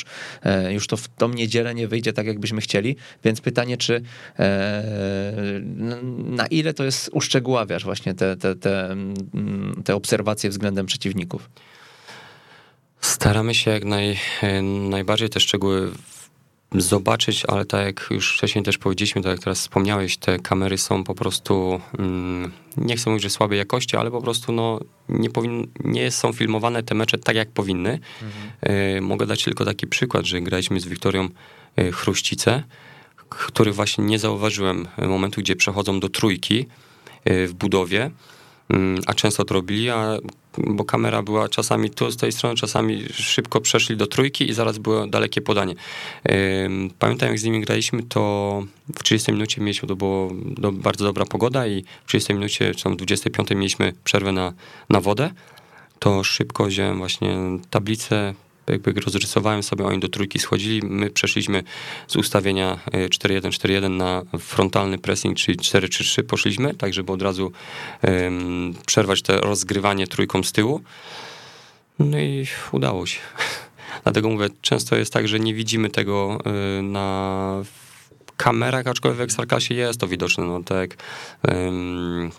e, 0.43 0.73
już 0.73 0.87
to 0.87 0.97
w 0.97 1.07
tą 1.07 1.29
niedzielę 1.29 1.75
nie 1.75 1.87
wyjdzie 1.87 2.13
tak, 2.13 2.27
jakbyśmy 2.27 2.61
chcieli, 2.61 2.95
więc 3.23 3.41
pytanie, 3.41 3.77
czy 3.77 4.01
e, 4.39 4.83
na 6.17 6.47
ile 6.47 6.73
to 6.73 6.83
jest 6.83 7.09
uszczegóławiasz 7.13 7.83
właśnie 7.83 8.13
te, 8.13 8.37
te, 8.37 8.55
te, 8.55 8.91
mm, 8.91 9.81
te 9.85 9.95
obserwacje 9.95 10.49
względem 10.49 10.85
przeciwników? 10.85 11.49
Staramy 13.01 13.55
się 13.55 13.71
jak 13.71 13.85
naj, 13.85 14.17
e, 14.41 14.61
najbardziej 14.61 15.29
te 15.29 15.39
szczegóły 15.39 15.91
zobaczyć, 16.75 17.45
ale 17.45 17.65
tak 17.65 17.85
jak 17.85 18.07
już 18.11 18.33
wcześniej 18.33 18.63
też 18.63 18.77
powiedzieliśmy, 18.77 19.21
tak 19.21 19.31
jak 19.31 19.39
teraz 19.39 19.59
wspomniałeś, 19.59 20.17
te 20.17 20.39
kamery 20.39 20.77
są 20.77 21.03
po 21.03 21.15
prostu, 21.15 21.81
mm, 21.99 22.51
nie 22.77 22.95
chcę 22.95 23.09
mówić, 23.09 23.23
że 23.23 23.29
słabej 23.29 23.57
jakości, 23.57 23.97
ale 23.97 24.11
po 24.11 24.21
prostu 24.21 24.51
no, 24.51 24.79
nie, 25.09 25.29
powin, 25.29 25.67
nie 25.83 26.11
są 26.11 26.33
filmowane 26.33 26.83
te 26.83 26.95
mecze 26.95 27.17
tak, 27.17 27.35
jak 27.35 27.51
powinny. 27.51 27.99
Mhm. 28.21 29.03
mogę 29.03 29.25
dać 29.25 29.43
tylko 29.43 29.65
taki 29.65 29.87
przykład, 29.87 30.25
że 30.25 30.41
graliśmy 30.41 30.79
z 30.79 30.85
Wiktorią 30.85 31.29
e, 31.75 31.91
Chruścice, 31.91 32.63
który 33.29 33.71
właśnie 33.71 34.03
nie 34.03 34.19
zauważyłem 34.19 34.87
momentu, 34.97 35.41
gdzie 35.41 35.55
przechodzą 35.55 35.99
do 35.99 36.09
trójki 36.09 36.67
w 37.25 37.53
budowie, 37.53 38.11
a 39.05 39.13
często 39.13 39.45
to 39.45 39.53
robili, 39.53 39.89
a 39.89 40.17
bo 40.57 40.85
kamera 40.85 41.23
była 41.23 41.49
czasami 41.49 41.89
tu 41.89 42.11
z 42.11 42.17
tej 42.17 42.31
strony, 42.31 42.55
czasami 42.55 43.03
szybko 43.13 43.61
przeszli 43.61 43.97
do 43.97 44.07
trójki 44.07 44.49
i 44.49 44.53
zaraz 44.53 44.77
było 44.77 45.07
dalekie 45.07 45.41
podanie. 45.41 45.75
Pamiętam, 46.99 47.29
jak 47.29 47.39
z 47.39 47.43
nimi 47.43 47.61
graliśmy, 47.61 48.03
to 48.03 48.63
w 48.95 49.03
30 49.03 49.31
minucie 49.31 49.61
mieliśmy, 49.61 49.87
to 49.87 49.95
było 49.95 50.31
do, 50.45 50.71
bardzo 50.71 51.05
dobra 51.05 51.25
pogoda 51.25 51.67
i 51.67 51.83
w 52.05 52.07
30 52.07 52.33
minucie, 52.33 52.75
czy 52.75 52.83
tam 52.83 52.93
w 52.93 52.95
25 52.95 53.49
mieliśmy 53.49 53.93
przerwę 54.03 54.31
na, 54.31 54.53
na 54.89 55.01
wodę, 55.01 55.29
to 55.99 56.23
szybko 56.23 56.65
wziąłem 56.65 56.97
właśnie 56.97 57.37
tablicę, 57.69 58.33
jakby 58.71 58.91
rozrysowałem 58.91 59.63
sobie, 59.63 59.85
oni 59.85 59.99
do 59.99 60.09
trójki 60.09 60.39
schodzili, 60.39 60.81
my 60.83 61.09
przeszliśmy 61.09 61.63
z 62.07 62.15
ustawienia 62.15 62.79
4-1-4-1 62.91 63.85
e, 63.85 63.89
na 63.89 64.23
frontalny 64.39 64.97
pressing, 64.97 65.37
czyli 65.37 65.57
4-3-3 65.57 66.23
poszliśmy, 66.23 66.73
tak 66.73 66.93
żeby 66.93 67.11
od 67.11 67.21
razu 67.21 67.51
um, 68.03 68.73
przerwać 68.85 69.21
to 69.21 69.37
rozgrywanie 69.41 70.07
trójką 70.07 70.43
z 70.43 70.51
tyłu. 70.51 70.81
No 71.99 72.19
i 72.19 72.47
udało 72.71 73.05
się. 73.05 73.19
Dlatego 74.03 74.29
mówię, 74.29 74.47
często 74.61 74.95
jest 74.95 75.13
tak, 75.13 75.27
że 75.27 75.39
nie 75.39 75.53
widzimy 75.53 75.89
tego 75.89 76.39
y, 76.79 76.81
na 76.81 77.63
kamerach, 78.37 78.87
aczkolwiek 78.87 79.29
w 79.29 79.33
Sarkasie 79.33 79.73
jest 79.73 79.99
to 79.99 80.07
widoczne, 80.07 80.43
no 80.43 80.63
tak 80.63 80.97
um, 81.47 82.31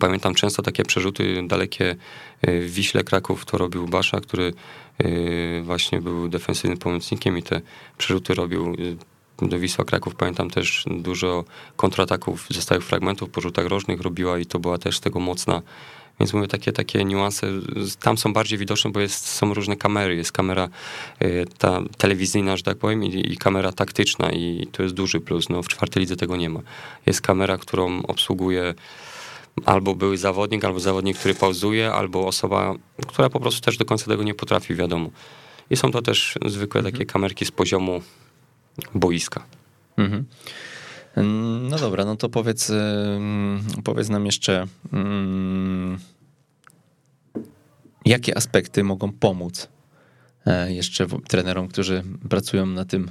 Pamiętam 0.00 0.34
często 0.34 0.62
takie 0.62 0.82
przerzuty 0.82 1.42
dalekie 1.46 1.96
w 2.42 2.70
Wiśle 2.74 3.04
Kraków, 3.04 3.44
to 3.44 3.58
robił 3.58 3.86
Basza, 3.86 4.20
który 4.20 4.52
właśnie 5.62 6.00
był 6.00 6.28
defensywnym 6.28 6.78
pomocnikiem 6.78 7.38
i 7.38 7.42
te 7.42 7.60
przerzuty 7.98 8.34
robił 8.34 8.74
y, 9.42 9.46
do 9.46 9.58
Wisła 9.58 9.84
Kraków. 9.84 10.14
Pamiętam 10.14 10.50
też 10.50 10.84
dużo 10.86 11.44
kontrataków 11.76 12.46
ze 12.50 12.62
stałych 12.62 12.84
fragmentów 12.84 13.30
po 13.30 13.40
rzutach 13.40 13.66
rożnych 13.66 14.00
robiła 14.00 14.38
i 14.38 14.46
to 14.46 14.58
była 14.58 14.78
też 14.78 15.00
tego 15.00 15.20
mocna. 15.20 15.62
Więc 16.20 16.32
mówię, 16.32 16.48
takie, 16.48 16.72
takie 16.72 17.04
niuanse 17.04 17.46
tam 18.00 18.18
są 18.18 18.32
bardziej 18.32 18.58
widoczne, 18.58 18.90
bo 18.90 19.00
jest, 19.00 19.26
są 19.26 19.54
różne 19.54 19.76
kamery. 19.76 20.16
Jest 20.16 20.32
kamera 20.32 20.68
y, 21.22 21.44
ta 21.58 21.80
telewizyjna, 21.98 22.56
że 22.56 22.62
tak 22.62 22.78
powiem, 22.78 23.04
i, 23.04 23.32
i, 23.32 23.36
kamera 23.36 23.72
taktyczna 23.72 24.30
i 24.30 24.68
to 24.72 24.82
jest 24.82 24.94
duży 24.94 25.20
plus. 25.20 25.48
No, 25.48 25.62
w 25.62 25.68
czwartej 25.68 26.00
lidze 26.00 26.16
tego 26.16 26.36
nie 26.36 26.50
ma. 26.50 26.60
Jest 27.06 27.20
kamera, 27.20 27.58
którą 27.58 28.02
obsługuje 28.02 28.74
albo 29.64 29.94
były 29.94 30.18
zawodnik, 30.18 30.64
albo 30.64 30.80
zawodnik, 30.80 31.18
który 31.18 31.34
pauzuje, 31.34 31.92
albo 31.92 32.26
osoba, 32.26 32.74
która 33.06 33.30
po 33.30 33.40
prostu 33.40 33.60
też 33.60 33.76
do 33.76 33.84
końca 33.84 34.06
tego 34.06 34.22
nie 34.22 34.34
potrafi, 34.34 34.74
wiadomo. 34.74 35.10
I 35.70 35.76
są 35.76 35.90
to 35.90 36.02
też 36.02 36.38
zwykłe 36.46 36.78
mhm. 36.78 36.92
takie 36.92 37.06
kamerki 37.06 37.44
z 37.44 37.50
poziomu 37.50 38.02
boiska. 38.94 39.44
Mhm. 39.96 40.24
No 41.70 41.78
dobra, 41.78 42.04
no 42.04 42.16
to 42.16 42.28
powiedz, 42.28 42.72
powiedz 43.84 44.08
nam 44.08 44.26
jeszcze, 44.26 44.66
jakie 48.04 48.36
aspekty 48.36 48.84
mogą 48.84 49.12
pomóc 49.12 49.68
e, 50.46 50.72
jeszcze 50.72 51.06
trenerom, 51.28 51.68
którzy 51.68 52.02
pracują 52.28 52.66
na 52.66 52.84
tym 52.84 53.10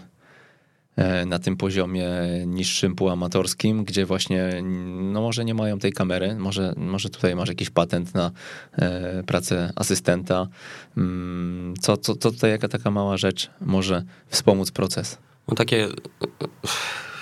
na 1.25 1.39
tym 1.39 1.57
poziomie 1.57 2.09
niższym, 2.45 2.95
półamatorskim, 2.95 3.83
gdzie 3.83 4.05
właśnie, 4.05 4.49
no 4.93 5.21
może 5.21 5.45
nie 5.45 5.53
mają 5.53 5.79
tej 5.79 5.93
kamery, 5.93 6.35
może, 6.35 6.73
może 6.77 7.09
tutaj 7.09 7.35
masz 7.35 7.49
jakiś 7.49 7.69
patent 7.69 8.13
na 8.15 8.31
e, 8.71 9.23
pracę 9.23 9.73
asystenta. 9.75 10.47
Mm, 10.97 11.73
co, 11.81 11.97
co, 11.97 12.15
co 12.15 12.31
tutaj, 12.31 12.51
jaka 12.51 12.67
taka 12.67 12.91
mała 12.91 13.17
rzecz 13.17 13.49
może 13.61 14.03
wspomóc 14.27 14.71
proces? 14.71 15.17
No 15.47 15.55
takie, 15.55 15.87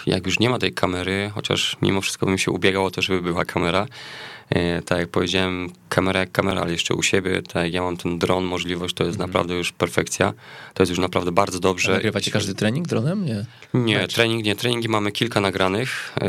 jak 0.06 0.26
już 0.26 0.40
nie 0.40 0.50
ma 0.50 0.60
tej 0.60 0.74
kamery, 0.74 1.32
chociaż 1.34 1.78
mimo 1.82 2.02
wszystko 2.02 2.26
bym 2.26 2.38
się 2.38 2.52
ubiegał 2.52 2.86
o 2.86 2.92
to, 2.92 3.02
żeby 3.02 3.22
była 3.22 3.46
kamera, 3.46 3.86
E, 3.86 3.88
tak 4.86 5.00
jak 5.00 5.10
powiedziałem, 5.10 5.70
kamera 5.90 6.20
jak 6.20 6.32
kamera, 6.32 6.62
ale 6.62 6.72
jeszcze 6.72 6.94
u 6.94 7.04
siebie, 7.04 7.42
tak 7.42 7.74
ja 7.74 7.82
mam 7.82 7.98
ten 7.98 8.20
dron, 8.20 8.44
możliwość, 8.44 8.96
to 8.96 9.04
jest 9.04 9.20
mm. 9.20 9.30
naprawdę 9.30 9.54
już 9.54 9.72
perfekcja. 9.72 10.34
To 10.74 10.84
jest 10.84 10.90
już 10.90 11.00
naprawdę 11.00 11.32
bardzo 11.32 11.60
dobrze. 11.60 11.92
A 11.92 11.96
nagrywacie 11.96 12.32
każdy 12.32 12.56
trening 12.56 12.88
dronem? 12.88 13.26
Nie, 13.26 13.46
nie 13.74 14.08
trening 14.08 14.44
nie. 14.44 14.56
Treningi 14.56 14.90
mamy 14.90 15.12
kilka 15.12 15.42
nagranych, 15.42 16.14
e, 16.22 16.28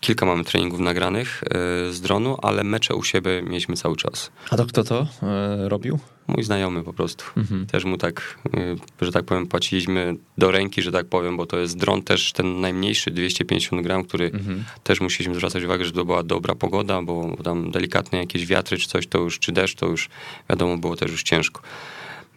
kilka 0.00 0.26
mamy 0.26 0.44
treningów 0.44 0.80
nagranych 0.80 1.42
e, 1.44 1.48
z 1.92 2.00
dronu, 2.00 2.36
ale 2.42 2.64
mecze 2.64 2.94
u 2.94 3.02
siebie 3.02 3.42
mieliśmy 3.42 3.76
cały 3.76 3.96
czas. 3.96 4.30
A 4.50 4.56
to 4.56 4.66
kto 4.66 4.84
to 4.84 5.06
e, 5.22 5.68
robił? 5.68 5.98
Mój 6.34 6.42
znajomy 6.42 6.82
po 6.82 6.92
prostu. 6.92 7.24
Mhm. 7.36 7.66
Też 7.66 7.84
mu 7.84 7.98
tak, 7.98 8.38
e, 8.54 8.76
że 9.04 9.12
tak 9.12 9.24
powiem, 9.24 9.46
płaciliśmy 9.46 10.16
do 10.38 10.50
ręki, 10.50 10.82
że 10.82 10.92
tak 10.92 11.06
powiem, 11.06 11.36
bo 11.36 11.46
to 11.46 11.58
jest 11.58 11.78
dron 11.78 12.02
też 12.02 12.32
ten 12.32 12.60
najmniejszy, 12.60 13.10
250 13.10 13.82
gram, 13.82 14.04
który 14.04 14.26
mhm. 14.26 14.64
też 14.82 15.00
musieliśmy 15.00 15.34
zwracać 15.34 15.64
uwagę, 15.64 15.84
że 15.84 15.92
to 15.92 16.04
była 16.04 16.22
dobra 16.22 16.54
pogoda, 16.54 17.02
bo 17.02 17.22
bo 17.36 17.42
tam 17.42 17.70
delikatne 17.70 18.18
jakieś 18.18 18.46
wiatry 18.46 18.78
czy 18.78 18.88
coś, 18.88 19.06
to 19.06 19.18
już, 19.18 19.38
czy 19.38 19.52
deszcz, 19.52 19.74
to 19.74 19.86
już 19.86 20.08
wiadomo, 20.50 20.78
było 20.78 20.96
też 20.96 21.10
już 21.10 21.22
ciężko. 21.22 21.62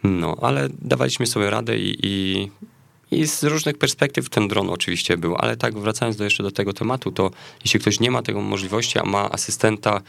No, 0.04 0.36
ale 0.42 0.68
dawaliśmy 0.82 1.26
sobie 1.26 1.50
radę 1.50 1.78
i, 1.78 1.98
i, 2.02 2.50
i 3.16 3.26
z 3.26 3.44
różnych 3.44 3.78
perspektyw 3.78 4.28
ten 4.28 4.48
dron 4.48 4.70
oczywiście 4.70 5.16
był, 5.16 5.36
ale 5.38 5.56
tak 5.56 5.78
wracając 5.78 6.16
do 6.16 6.24
jeszcze 6.24 6.42
do 6.42 6.50
tego 6.50 6.72
tematu, 6.72 7.12
to 7.12 7.30
jeśli 7.64 7.80
ktoś 7.80 8.00
nie 8.00 8.10
ma 8.10 8.22
tego 8.22 8.40
możliwości, 8.40 8.98
a 8.98 9.04
ma 9.04 9.30
asystenta, 9.30 10.00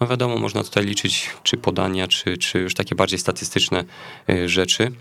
no 0.00 0.06
wiadomo, 0.06 0.36
można 0.36 0.64
tutaj 0.64 0.84
liczyć 0.84 1.30
czy 1.42 1.56
podania, 1.56 2.08
czy, 2.08 2.38
czy 2.38 2.58
już 2.58 2.74
takie 2.74 2.94
bardziej 2.94 3.18
statystyczne 3.18 3.84
y, 4.30 4.48
rzeczy 4.48 4.92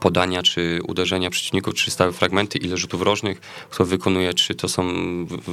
podania, 0.00 0.42
czy 0.42 0.80
uderzenia 0.88 1.30
przeciwników, 1.30 1.74
czy 1.74 1.90
stałe 1.90 2.12
fragmenty, 2.12 2.58
ile 2.58 2.76
rzutów 2.76 3.02
rożnych 3.02 3.40
kto 3.70 3.84
wykonuje, 3.84 4.34
czy 4.34 4.54
to 4.54 4.68
są 4.68 4.82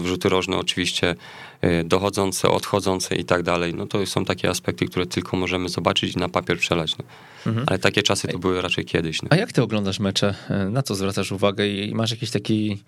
rzuty 0.05 0.29
rożne 0.29 0.57
oczywiście 0.57 1.15
y, 1.63 1.83
dochodzące, 1.83 2.49
odchodzące 2.49 3.15
i 3.15 3.25
tak 3.25 3.43
dalej. 3.43 3.73
No 3.73 3.85
to 3.85 4.05
są 4.05 4.25
takie 4.25 4.49
aspekty, 4.49 4.85
które 4.85 5.05
tylko 5.05 5.37
możemy 5.37 5.69
zobaczyć 5.69 6.15
i 6.15 6.19
na 6.19 6.29
papier 6.29 6.59
przelać. 6.59 6.97
No. 6.97 7.05
Mhm. 7.45 7.65
Ale 7.69 7.79
takie 7.79 8.03
czasy 8.03 8.27
to 8.27 8.39
były 8.39 8.61
raczej 8.61 8.85
kiedyś. 8.85 9.21
No. 9.21 9.27
A 9.31 9.35
jak 9.35 9.53
ty 9.53 9.63
oglądasz 9.63 9.99
mecze? 9.99 10.35
Na 10.71 10.83
co 10.83 10.95
zwracasz 10.95 11.31
uwagę 11.31 11.67
i 11.67 11.95
masz 11.95 12.11
jakiś 12.11 12.31
taki 12.31 12.83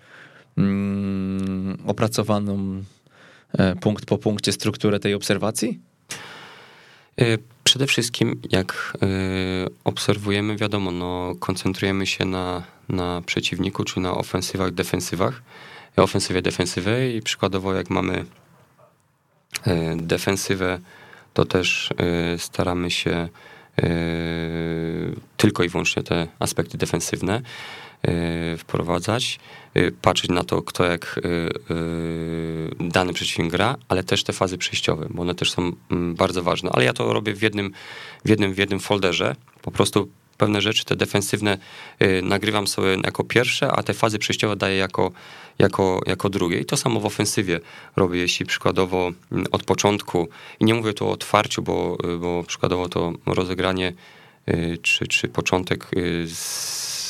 mm, 0.57 1.77
opracowaną 1.85 2.83
e, 3.53 3.75
punkt 3.75 4.05
po 4.05 4.17
punkcie 4.17 4.51
strukturę 4.51 4.99
tej 4.99 5.13
obserwacji? 5.13 5.79
Y, 7.19 7.37
przede 7.63 7.87
wszystkim, 7.87 8.41
jak 8.51 8.93
y, 9.03 9.07
obserwujemy, 9.83 10.55
wiadomo, 10.55 10.91
no, 10.91 11.35
koncentrujemy 11.39 12.07
się 12.07 12.25
na, 12.25 12.63
na 12.89 13.21
przeciwniku, 13.25 13.83
czy 13.83 13.99
na 13.99 14.11
ofensywach, 14.11 14.71
defensywach, 14.71 15.41
ofensywie, 15.97 16.41
defensywie 16.41 17.15
i 17.17 17.21
przykładowo 17.21 17.73
jak 17.73 17.89
mamy 17.89 18.25
y, 19.67 19.95
defensywę, 19.95 20.79
to 21.33 21.45
też 21.45 21.89
staramy 22.37 22.91
się 22.91 23.29
tylko 25.37 25.63
i 25.63 25.69
wyłącznie 25.69 26.03
te 26.03 26.27
aspekty 26.39 26.77
defensywne 26.77 27.41
wprowadzać. 28.57 29.39
Y, 29.77 29.91
patrzeć 30.01 30.29
na 30.29 30.43
to, 30.43 30.61
kto 30.61 30.85
jak 30.85 31.17
y, 31.17 31.21
y, 31.73 32.89
dany 32.89 33.13
przeciwnik 33.13 33.51
gra, 33.51 33.75
ale 33.87 34.03
też 34.03 34.23
te 34.23 34.33
fazy 34.33 34.57
przejściowe, 34.57 35.07
bo 35.09 35.21
one 35.21 35.35
też 35.35 35.51
są 35.51 35.71
mm, 35.91 36.15
bardzo 36.15 36.43
ważne. 36.43 36.69
Ale 36.73 36.85
ja 36.85 36.93
to 36.93 37.13
robię 37.13 37.33
w 37.33 37.41
jednym, 37.41 37.71
w 38.25 38.29
jednym, 38.29 38.53
w 38.53 38.57
jednym 38.57 38.79
folderze. 38.79 39.35
Po 39.61 39.71
prostu 39.71 40.09
pewne 40.37 40.61
rzeczy, 40.61 40.85
te 40.85 40.95
defensywne 40.95 41.57
nagrywam 42.23 42.67
sobie 42.67 42.97
jako 43.03 43.23
pierwsze, 43.23 43.71
a 43.71 43.83
te 43.83 43.93
fazy 43.93 44.19
przejściowe 44.19 44.55
daję 44.55 44.77
jako, 44.77 45.11
jako, 45.59 46.01
jako 46.05 46.29
drugie. 46.29 46.59
I 46.59 46.65
to 46.65 46.77
samo 46.77 46.99
w 46.99 47.05
ofensywie 47.05 47.59
robię, 47.95 48.19
jeśli 48.19 48.45
przykładowo 48.45 49.11
mm, 49.31 49.45
od 49.51 49.63
początku, 49.63 50.27
i 50.59 50.65
nie 50.65 50.73
mówię 50.73 50.93
tu 50.93 51.07
o 51.07 51.11
otwarciu, 51.11 51.61
bo, 51.61 51.97
bo 52.19 52.43
przykładowo 52.43 52.89
to 52.89 53.13
rozegranie 53.25 53.93
czy, 54.81 55.07
czy 55.07 55.27
początek 55.27 55.87
z 56.25 57.00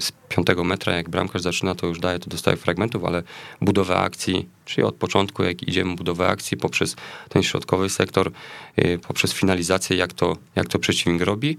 z, 0.00 0.12
piątego 0.28 0.64
metra, 0.64 0.96
jak 0.96 1.08
bramkarz 1.08 1.42
zaczyna, 1.42 1.74
to 1.74 1.86
już 1.86 2.00
daje 2.00 2.18
to 2.18 2.30
dostaje 2.30 2.56
fragmentów, 2.56 3.04
ale 3.04 3.22
budowę 3.60 3.96
akcji, 3.96 4.48
czyli 4.64 4.84
od 4.84 4.94
początku, 4.94 5.42
jak 5.42 5.62
idziemy 5.62 5.96
budowę 5.96 6.28
akcji 6.28 6.56
poprzez 6.56 6.96
ten 7.28 7.42
środkowy 7.42 7.90
sektor, 7.90 8.30
y, 8.78 8.98
poprzez 9.08 9.32
finalizację, 9.32 9.96
jak 9.96 10.12
to, 10.12 10.36
jak 10.56 10.68
to 10.68 10.78
przeciwnik 10.78 11.22
robi 11.22 11.58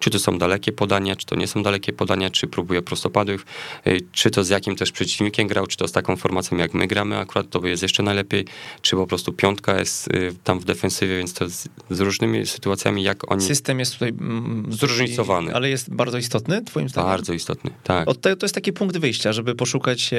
czy 0.00 0.10
to 0.10 0.18
są 0.18 0.38
dalekie 0.38 0.72
podania, 0.72 1.16
czy 1.16 1.26
to 1.26 1.36
nie 1.36 1.46
są 1.46 1.62
dalekie 1.62 1.92
podania, 1.92 2.30
czy 2.30 2.46
próbuje 2.46 2.82
prostopadłych, 2.82 3.44
y, 3.86 4.00
czy 4.12 4.30
to 4.30 4.44
z 4.44 4.48
jakim 4.48 4.76
też 4.76 4.92
przeciwnikiem 4.92 5.48
grał, 5.48 5.66
czy 5.66 5.76
to 5.76 5.88
z 5.88 5.92
taką 5.92 6.16
formacją 6.16 6.58
jak 6.58 6.74
my 6.74 6.86
gramy 6.86 7.18
akurat, 7.18 7.50
to 7.50 7.66
jest 7.66 7.82
jeszcze 7.82 8.02
najlepiej, 8.02 8.44
czy 8.82 8.96
po 8.96 9.06
prostu 9.06 9.32
piątka 9.32 9.78
jest 9.78 10.08
y, 10.08 10.34
tam 10.44 10.58
w 10.60 10.64
defensywie, 10.64 11.18
więc 11.18 11.34
to 11.34 11.48
z, 11.48 11.68
z 11.90 12.00
różnymi 12.00 12.46
sytuacjami, 12.46 13.02
jak 13.02 13.32
oni... 13.32 13.42
System 13.42 13.78
jest 13.78 13.92
tutaj... 13.92 14.08
Mm, 14.08 14.66
zróżnicowany. 14.72 15.54
Ale 15.54 15.70
jest 15.70 15.94
bardzo 15.94 16.18
istotny, 16.18 16.64
twoim 16.64 16.88
zdaniem? 16.88 17.10
Bardzo 17.10 17.32
istotny, 17.32 17.70
tak. 17.84 18.08
Od 18.08 18.20
tego 18.20 18.36
to 18.36 18.46
jest 18.46 18.54
taki 18.54 18.72
punkt 18.72 18.98
wyjścia, 18.98 19.32
żeby 19.32 19.54
poszukać 19.54 20.10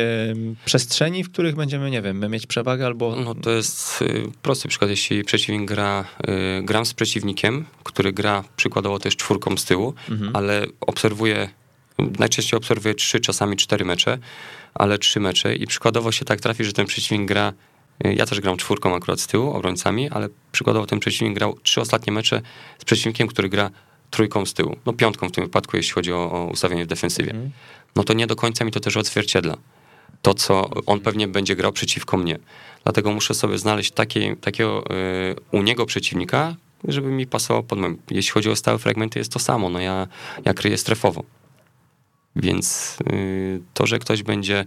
przestrzeni, 0.65 1.23
w 1.23 1.31
których 1.31 1.55
będziemy, 1.55 1.91
nie 1.91 2.01
wiem, 2.01 2.17
my 2.17 2.29
mieć 2.29 2.47
przewagę 2.47 2.85
albo... 2.85 3.15
No 3.15 3.35
to 3.35 3.51
jest 3.51 4.01
y, 4.01 4.23
prosty 4.41 4.67
przykład, 4.67 4.89
jeśli 4.89 5.23
przeciwnik 5.23 5.67
gra, 5.67 6.05
gram 6.63 6.85
z 6.85 6.93
przeciwnikiem, 6.93 7.65
który 7.83 8.13
gra 8.13 8.43
przykładowo 8.55 8.99
też 8.99 9.15
czwórką 9.15 9.57
z 9.57 9.65
tyłu, 9.71 9.93
mhm. 10.09 10.35
ale 10.35 10.65
obserwuję 10.81 11.49
najczęściej 12.19 12.57
obserwuję 12.57 12.95
trzy, 12.95 13.19
czasami 13.19 13.57
cztery 13.57 13.85
mecze, 13.85 14.17
ale 14.73 14.97
trzy 14.97 15.19
mecze 15.19 15.55
i 15.55 15.67
przykładowo 15.67 16.11
się 16.11 16.25
tak 16.25 16.39
trafi, 16.39 16.63
że 16.63 16.73
ten 16.73 16.85
przeciwnik 16.85 17.27
gra 17.27 17.53
ja 18.03 18.25
też 18.25 18.41
gram 18.41 18.57
czwórką 18.57 18.95
akurat 18.95 19.19
z 19.19 19.27
tyłu, 19.27 19.51
obrońcami, 19.51 20.09
ale 20.09 20.29
przykładowo 20.51 20.85
ten 20.85 20.99
przeciwnik 20.99 21.35
grał 21.35 21.57
trzy 21.63 21.81
ostatnie 21.81 22.13
mecze 22.13 22.41
z 22.79 22.85
przeciwnikiem, 22.85 23.27
który 23.27 23.49
gra 23.49 23.69
trójką 24.09 24.45
z 24.45 24.53
tyłu. 24.53 24.75
No 24.85 24.93
piątką 24.93 25.29
w 25.29 25.31
tym 25.31 25.43
wypadku, 25.43 25.77
jeśli 25.77 25.93
chodzi 25.93 26.13
o, 26.13 26.31
o 26.31 26.45
ustawienie 26.45 26.85
w 26.85 26.87
defensywie. 26.87 27.31
Mm. 27.31 27.51
No 27.95 28.03
to 28.03 28.13
nie 28.13 28.27
do 28.27 28.35
końca 28.35 28.65
mi 28.65 28.71
to 28.71 28.79
też 28.79 28.97
odzwierciedla. 28.97 29.57
To, 30.21 30.33
co 30.33 30.69
on 30.85 30.99
pewnie 30.99 31.27
będzie 31.27 31.55
grał 31.55 31.71
przeciwko 31.71 32.17
mnie. 32.17 32.39
Dlatego 32.83 33.11
muszę 33.11 33.33
sobie 33.33 33.57
znaleźć 33.57 33.91
takie, 33.91 34.35
takiego 34.35 34.83
y, 34.85 35.35
u 35.51 35.63
niego 35.63 35.85
przeciwnika, 35.85 36.55
żeby 36.87 37.11
mi 37.11 37.27
pasował 37.27 37.63
pod 37.63 37.79
moim. 37.79 37.97
Jeśli 38.11 38.31
chodzi 38.31 38.49
o 38.49 38.55
stałe 38.55 38.77
fragmenty, 38.77 39.19
jest 39.19 39.31
to 39.31 39.39
samo. 39.39 39.69
No 39.69 39.79
ja, 39.79 40.07
ja 40.45 40.53
kryję 40.53 40.77
strefowo. 40.77 41.23
Więc 42.35 42.97
y, 43.13 43.61
to, 43.73 43.87
że 43.87 43.99
ktoś 43.99 44.23
będzie 44.23 44.65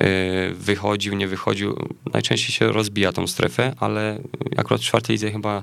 y, 0.00 0.54
wychodził, 0.54 1.14
nie 1.14 1.28
wychodził, 1.28 1.88
najczęściej 2.12 2.52
się 2.52 2.72
rozbija 2.72 3.12
tą 3.12 3.26
strefę, 3.26 3.74
ale 3.80 4.18
akurat 4.56 4.80
w 4.80 4.84
czwartej 4.84 5.14
lidze 5.14 5.32
chyba 5.32 5.62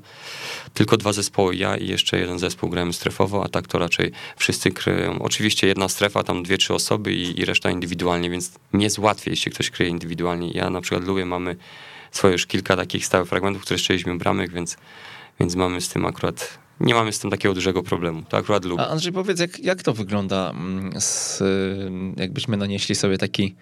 tylko 0.73 0.97
dwa 0.97 1.13
zespoły, 1.13 1.55
ja 1.55 1.77
i 1.77 1.87
jeszcze 1.87 2.19
jeden 2.19 2.39
zespół 2.39 2.69
grałem 2.69 2.93
strefowo, 2.93 3.43
a 3.43 3.47
tak 3.47 3.67
to 3.67 3.79
raczej 3.79 4.11
wszyscy 4.37 4.71
kryją. 4.71 5.21
Oczywiście 5.21 5.67
jedna 5.67 5.89
strefa, 5.89 6.23
tam 6.23 6.43
dwie, 6.43 6.57
trzy 6.57 6.73
osoby 6.73 7.13
i, 7.13 7.39
i 7.39 7.45
reszta 7.45 7.71
indywidualnie, 7.71 8.29
więc 8.29 8.51
nie 8.73 8.83
jest 8.83 8.99
łatwiej, 8.99 9.31
jeśli 9.31 9.51
ktoś 9.51 9.69
kryje 9.69 9.91
indywidualnie. 9.91 10.51
Ja 10.51 10.69
na 10.69 10.81
przykład 10.81 11.03
lubię, 11.03 11.25
mamy 11.25 11.55
swoje 12.11 12.31
już 12.31 12.45
kilka 12.45 12.75
takich 12.75 13.05
stałych 13.05 13.29
fragmentów, 13.29 13.61
które 13.61 13.77
strzeliśmy 13.77 14.17
bramek, 14.17 14.51
więc, 14.51 14.77
więc 15.39 15.55
mamy 15.55 15.81
z 15.81 15.89
tym 15.89 16.05
akurat 16.05 16.63
nie 16.79 16.93
mamy 16.93 17.13
z 17.13 17.19
tym 17.19 17.31
takiego 17.31 17.53
dużego 17.53 17.83
problemu. 17.83 18.23
To 18.29 18.37
akurat 18.37 18.65
lubię. 18.65 18.83
A 18.83 18.87
Andrzej, 18.89 19.13
powiedz, 19.13 19.39
jak, 19.39 19.59
jak 19.59 19.83
to 19.83 19.93
wygląda, 19.93 20.49
mm, 20.49 21.01
z, 21.01 21.43
jakbyśmy 22.17 22.57
nanieśli 22.57 22.95
sobie 22.95 23.17
taki, 23.17 23.55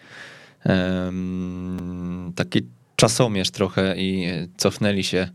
um, 0.65 2.33
taki 2.35 2.61
czasomierz 2.95 3.51
trochę 3.51 3.95
i 3.97 4.27
cofnęli 4.57 5.03
się 5.03 5.29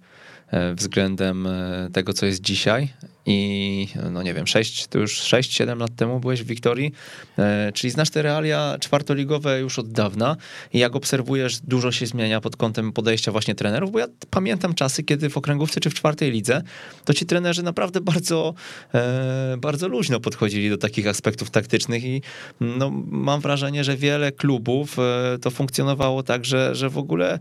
względem 0.75 1.47
e, 1.47 1.89
tego, 1.93 2.13
co 2.13 2.27
jest 2.27 2.41
dzisiaj. 2.41 2.89
I 3.29 3.89
no 4.11 4.23
nie 4.23 4.35
wiem, 4.35 4.47
6, 4.47 4.87
to 4.87 4.99
już 4.99 5.21
6-7 5.21 5.79
lat 5.79 5.97
temu 5.97 6.21
byłeś 6.21 6.43
w 6.43 6.47
Wiktorii, 6.47 6.93
e, 7.39 7.73
czyli 7.75 7.91
znasz 7.91 8.11
te 8.11 8.23
realia 8.23 8.77
czwartoligowe 8.81 9.61
już 9.61 9.79
od 9.79 9.93
dawna. 9.93 10.37
I 10.73 10.79
jak 10.79 10.97
obserwujesz, 10.97 11.61
dużo 11.61 11.93
się 11.93 12.07
zmienia 12.07 12.41
pod 12.41 12.57
kątem 12.57 12.93
podejścia 12.93 13.33
właśnie 13.33 13.55
trenerów, 13.55 13.93
bo 13.93 13.99
ja 13.99 14.07
pamiętam 14.31 14.75
czasy, 14.75 15.03
kiedy 15.03 15.31
w 15.31 15.37
okręgówce 15.37 15.81
czy 15.81 15.91
w 15.91 15.95
czwartej 15.95 16.31
lidze, 16.31 16.63
to 17.05 17.15
ci 17.15 17.27
trenerzy 17.27 17.63
naprawdę 17.63 18.01
bardzo, 18.01 18.55
e, 18.95 19.57
bardzo 19.59 19.89
luźno 19.89 20.21
podchodzili 20.21 20.71
do 20.71 20.79
takich 20.79 21.07
aspektów 21.07 21.51
taktycznych. 21.51 22.05
I 22.05 22.23
no, 22.61 22.91
mam 23.07 23.41
wrażenie, 23.41 23.85
że 23.85 23.97
wiele 23.97 24.33
klubów 24.33 24.99
e, 24.99 25.39
to 25.39 25.51
funkcjonowało 25.51 26.23
tak, 26.23 26.45
że, 26.45 26.75
że 26.75 26.91
w 26.91 26.99
ogóle 26.99 27.39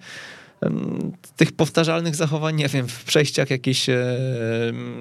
tych 1.35 1.51
powtarzalnych 1.51 2.15
zachowań, 2.15 2.55
nie 2.55 2.67
wiem, 2.67 2.87
w 2.87 3.03
przejściach 3.03 3.49
jakiś, 3.49 3.85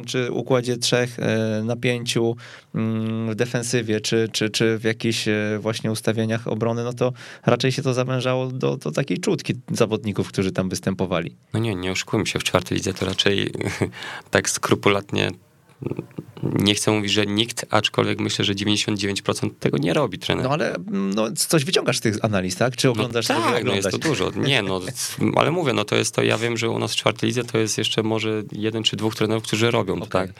czy 0.06 0.32
układzie 0.32 0.76
trzech 0.76 1.18
e, 1.18 1.62
na 1.64 1.76
pięciu, 1.76 2.36
mm, 2.74 3.30
w 3.30 3.34
defensywie, 3.34 4.00
czy, 4.00 4.28
czy, 4.32 4.50
czy 4.50 4.78
w 4.78 4.84
jakichś 4.84 5.28
e, 5.28 5.58
właśnie 5.60 5.92
ustawieniach 5.92 6.48
obrony, 6.48 6.84
no 6.84 6.92
to 6.92 7.12
raczej 7.46 7.72
się 7.72 7.82
to 7.82 7.94
zawężało 7.94 8.46
do, 8.46 8.76
do 8.76 8.92
takiej 8.92 9.18
czutki 9.18 9.54
zawodników, 9.70 10.28
którzy 10.28 10.52
tam 10.52 10.68
występowali. 10.68 11.36
No 11.54 11.60
nie, 11.60 11.74
nie 11.74 11.92
oszukujmy 11.92 12.26
się, 12.26 12.38
w 12.38 12.44
czwartej 12.44 12.76
lidze 12.76 12.94
to 12.94 13.06
raczej 13.06 13.50
tak 14.30 14.50
skrupulatnie 14.50 15.30
nie 16.52 16.74
chcę 16.74 16.90
mówić, 16.90 17.12
że 17.12 17.26
nikt, 17.26 17.66
aczkolwiek 17.70 18.20
myślę, 18.20 18.44
że 18.44 18.54
99% 18.54 19.50
tego 19.60 19.78
nie 19.78 19.94
robi 19.94 20.18
trener. 20.18 20.44
No 20.44 20.50
ale 20.50 20.76
no, 20.90 21.32
coś 21.32 21.64
wyciągasz 21.64 21.98
z 21.98 22.00
tych 22.00 22.24
analiz, 22.24 22.56
tak? 22.56 22.76
Czy 22.76 22.90
oglądasz 22.90 23.28
no, 23.28 23.34
tak, 23.34 23.64
no 23.64 23.74
jest 23.74 23.90
to 23.90 23.98
dużo. 23.98 24.30
Nie, 24.36 24.62
no, 24.62 24.80
ale 25.40 25.50
mówię, 25.50 25.72
no 25.72 25.84
to 25.84 25.96
jest 25.96 26.14
to, 26.14 26.22
ja 26.22 26.38
wiem, 26.38 26.56
że 26.56 26.70
u 26.70 26.78
nas 26.78 26.92
w 26.92 26.96
czwartej 26.96 27.26
lidze 27.26 27.44
to 27.44 27.58
jest 27.58 27.78
jeszcze 27.78 28.02
może 28.02 28.42
jeden 28.52 28.82
czy 28.82 28.96
dwóch 28.96 29.14
trenerów, 29.16 29.42
którzy 29.42 29.70
robią 29.70 29.94
okay. 29.94 30.08
tak. 30.08 30.30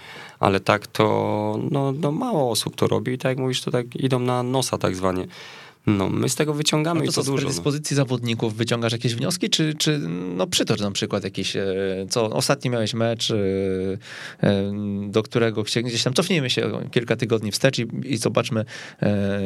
Ale 0.41 0.61
tak 0.61 0.87
to, 0.87 1.59
no, 1.71 1.93
no 1.93 2.13
mało 2.13 2.51
osób 2.51 2.77
to 2.77 2.89
robi 2.89 3.13
i 3.13 3.19
tak 3.19 3.31
jak 3.31 3.39
mówisz, 3.39 3.63
to 3.63 3.71
tak 3.71 3.97
idą 3.97 4.19
na 4.19 4.43
nosa 4.43 4.79
tak 4.79 4.97
zwanie. 4.97 5.27
No, 5.87 6.11
my 6.11 6.29
z 6.29 6.35
tego 6.35 6.55
wyciągamy 6.55 7.01
no 7.01 7.07
to 7.07 7.13
i 7.13 7.15
to 7.15 7.23
co, 7.23 7.33
dużo. 7.33 7.51
Z 7.51 7.55
dyspozycji 7.55 7.95
no. 7.95 7.97
zawodników 7.97 8.57
wyciągasz 8.57 8.93
jakieś 8.93 9.15
wnioski, 9.15 9.51
czy, 9.51 9.75
czy 9.75 9.99
no 10.37 10.47
przytocz 10.47 10.81
na 10.81 10.91
przykład 10.91 11.25
jakiś, 11.25 11.57
e, 11.57 11.67
co 12.11 12.31
ostatni 12.31 12.71
miałeś 12.71 12.95
mecz, 12.95 13.31
e, 13.31 13.37
e, 14.43 14.73
do 15.09 15.23
którego 15.23 15.63
gdzieś 15.63 16.03
tam 16.03 16.15
cofnijmy 16.15 16.51
się 16.51 16.71
kilka 16.91 17.17
tygodni 17.17 17.53
wstecz 17.53 17.79
i, 17.79 17.87
i 18.05 18.17
zobaczmy 18.17 18.65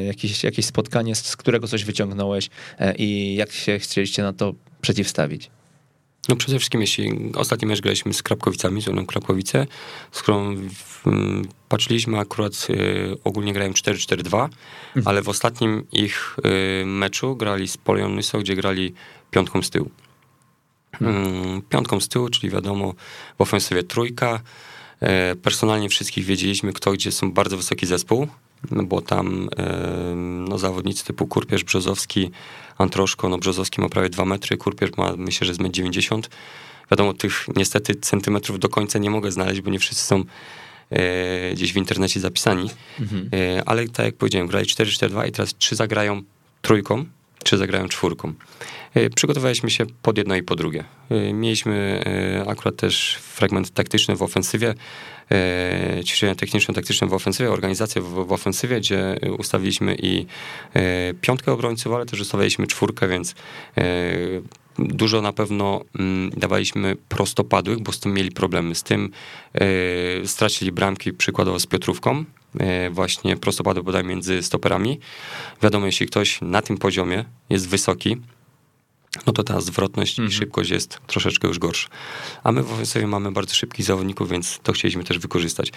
jakieś, 0.06 0.44
jakieś 0.44 0.66
spotkanie, 0.66 1.14
z 1.14 1.36
którego 1.36 1.68
coś 1.68 1.84
wyciągnąłeś 1.84 2.50
i 2.98 3.34
jak 3.34 3.52
się 3.52 3.78
chcieliście 3.78 4.22
na 4.22 4.32
to 4.32 4.54
przeciwstawić. 4.80 5.50
No 6.28 6.36
przede 6.36 6.58
wszystkim, 6.58 6.80
jeśli 6.80 7.32
ostatni 7.34 7.68
mecz 7.68 7.80
graliśmy 7.80 8.14
z 8.14 8.22
Krapkowicami, 8.22 8.82
z 8.82 8.88
Unią 8.88 9.06
Krapkowice, 9.06 9.66
z 10.12 10.22
którą 10.22 10.56
patrzyliśmy 11.68 12.18
akurat, 12.18 12.66
y, 12.70 13.16
ogólnie 13.24 13.52
grają 13.52 13.72
4-4-2, 13.72 14.14
mhm. 14.16 14.52
ale 15.04 15.22
w 15.22 15.28
ostatnim 15.28 15.84
ich 15.92 16.36
y, 16.82 16.86
meczu 16.86 17.36
grali 17.36 17.68
z 17.68 17.76
Polion 17.76 18.14
Nyso, 18.14 18.38
gdzie 18.38 18.56
grali 18.56 18.94
piątką 19.30 19.62
z 19.62 19.70
tyłu. 19.70 19.90
Mhm. 21.00 21.62
Piątką 21.62 22.00
z 22.00 22.08
tyłu, 22.08 22.28
czyli 22.28 22.50
wiadomo, 22.50 22.94
w 23.38 23.40
ofensywie 23.40 23.82
trójka. 23.82 24.40
E, 25.00 25.36
personalnie 25.36 25.88
wszystkich 25.88 26.24
wiedzieliśmy, 26.24 26.72
kto 26.72 26.92
gdzie 26.92 27.12
są 27.12 27.32
bardzo 27.32 27.56
wysoki 27.56 27.86
zespół, 27.86 28.26
no 28.70 28.82
bo 28.82 29.00
tam 29.00 29.48
no, 30.48 30.58
zawodnicy 30.58 31.04
typu 31.04 31.26
Kurpierz, 31.26 31.64
Brzozowski, 31.64 32.30
Antroszko, 32.78 33.28
no 33.28 33.38
Brzozowski 33.38 33.80
ma 33.80 33.88
prawie 33.88 34.08
2 34.08 34.24
metry, 34.24 34.56
Kurpierz 34.56 34.90
ma 34.96 35.12
myślę, 35.16 35.46
że 35.46 35.54
z 35.54 35.58
1,90 35.58 36.22
Wiadomo, 36.90 37.14
tych 37.14 37.46
niestety 37.56 37.94
centymetrów 37.94 38.58
do 38.58 38.68
końca 38.68 38.98
nie 38.98 39.10
mogę 39.10 39.32
znaleźć, 39.32 39.60
bo 39.60 39.70
nie 39.70 39.78
wszyscy 39.78 40.04
są 40.04 40.24
e, 40.90 41.52
gdzieś 41.52 41.72
w 41.72 41.76
internecie 41.76 42.20
zapisani. 42.20 42.70
Mhm. 43.00 43.30
E, 43.32 43.62
ale 43.66 43.88
tak 43.88 44.06
jak 44.06 44.16
powiedziałem, 44.16 44.46
grali 44.46 44.66
4-4-2 44.66 45.28
i 45.28 45.32
teraz 45.32 45.54
czy 45.58 45.76
zagrają 45.76 46.22
trójką, 46.62 47.04
czy 47.44 47.56
zagrają 47.56 47.88
czwórką. 47.88 48.34
E, 48.94 49.10
przygotowaliśmy 49.10 49.70
się 49.70 49.86
pod 50.02 50.18
jedno 50.18 50.36
i 50.36 50.42
po 50.42 50.56
drugie. 50.56 50.84
E, 51.10 51.32
mieliśmy 51.32 52.04
e, 52.44 52.50
akurat 52.50 52.76
też 52.76 53.14
fragment 53.14 53.70
taktyczny 53.70 54.16
w 54.16 54.22
ofensywie, 54.22 54.74
ćwiczenia 56.04 56.34
techniczno-taktyczne 56.34 57.06
w 57.06 57.14
ofensywie, 57.14 57.50
organizację 57.50 58.02
w, 58.02 58.26
w 58.26 58.32
ofensywie, 58.32 58.80
gdzie 58.80 59.16
ustawiliśmy 59.38 59.96
i 60.02 60.26
piątkę 61.20 61.52
obrońców, 61.52 61.92
ale 61.92 62.06
też 62.06 62.20
ustawiliśmy 62.20 62.66
czwórkę, 62.66 63.08
więc 63.08 63.34
dużo 64.78 65.22
na 65.22 65.32
pewno 65.32 65.84
mm, 65.98 66.30
dawaliśmy 66.30 66.96
prostopadłych, 67.08 67.80
bo 67.80 67.92
z 67.92 68.00
tym 68.00 68.14
mieli 68.14 68.30
problemy. 68.30 68.74
Z 68.74 68.82
tym 68.82 69.10
stracili 70.24 70.72
bramki 70.72 71.12
przykładowo 71.12 71.58
z 71.58 71.66
Piotrówką, 71.66 72.24
właśnie 72.90 73.36
prostopadły 73.36 73.82
bodaj 73.82 74.04
między 74.04 74.42
stoperami. 74.42 75.00
Wiadomo, 75.62 75.86
jeśli 75.86 76.06
ktoś 76.06 76.38
na 76.40 76.62
tym 76.62 76.78
poziomie 76.78 77.24
jest 77.50 77.68
wysoki, 77.68 78.16
no 79.26 79.32
to 79.32 79.42
ta 79.42 79.60
zwrotność 79.60 80.18
mhm. 80.18 80.28
i 80.28 80.32
szybkość 80.32 80.70
jest 80.70 81.00
troszeczkę 81.06 81.48
już 81.48 81.58
gorsza. 81.58 81.88
A 82.44 82.52
my 82.52 82.62
w 82.62 82.72
ofensywie 82.72 83.06
mamy 83.06 83.32
bardzo 83.32 83.54
szybkich 83.54 83.86
zawodników, 83.86 84.30
więc 84.30 84.60
to 84.62 84.72
chcieliśmy 84.72 85.04
też 85.04 85.18
wykorzystać. 85.18 85.72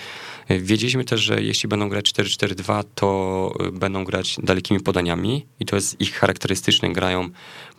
E, 0.48 0.60
wiedzieliśmy 0.60 1.04
też, 1.06 1.22
że 1.22 1.44
jeśli 1.44 1.70
będą 1.70 1.90
grać 1.90 2.14
4-4-2, 2.14 2.84
to 2.96 3.54
e, 3.60 3.72
będą 3.72 4.04
grać 4.04 4.36
dalekimi 4.44 4.80
podaniami 4.80 5.46
i 5.60 5.66
to 5.66 5.76
jest 5.76 6.02
ich 6.02 6.14
charakterystyczne. 6.14 6.94
Grają 6.94 7.30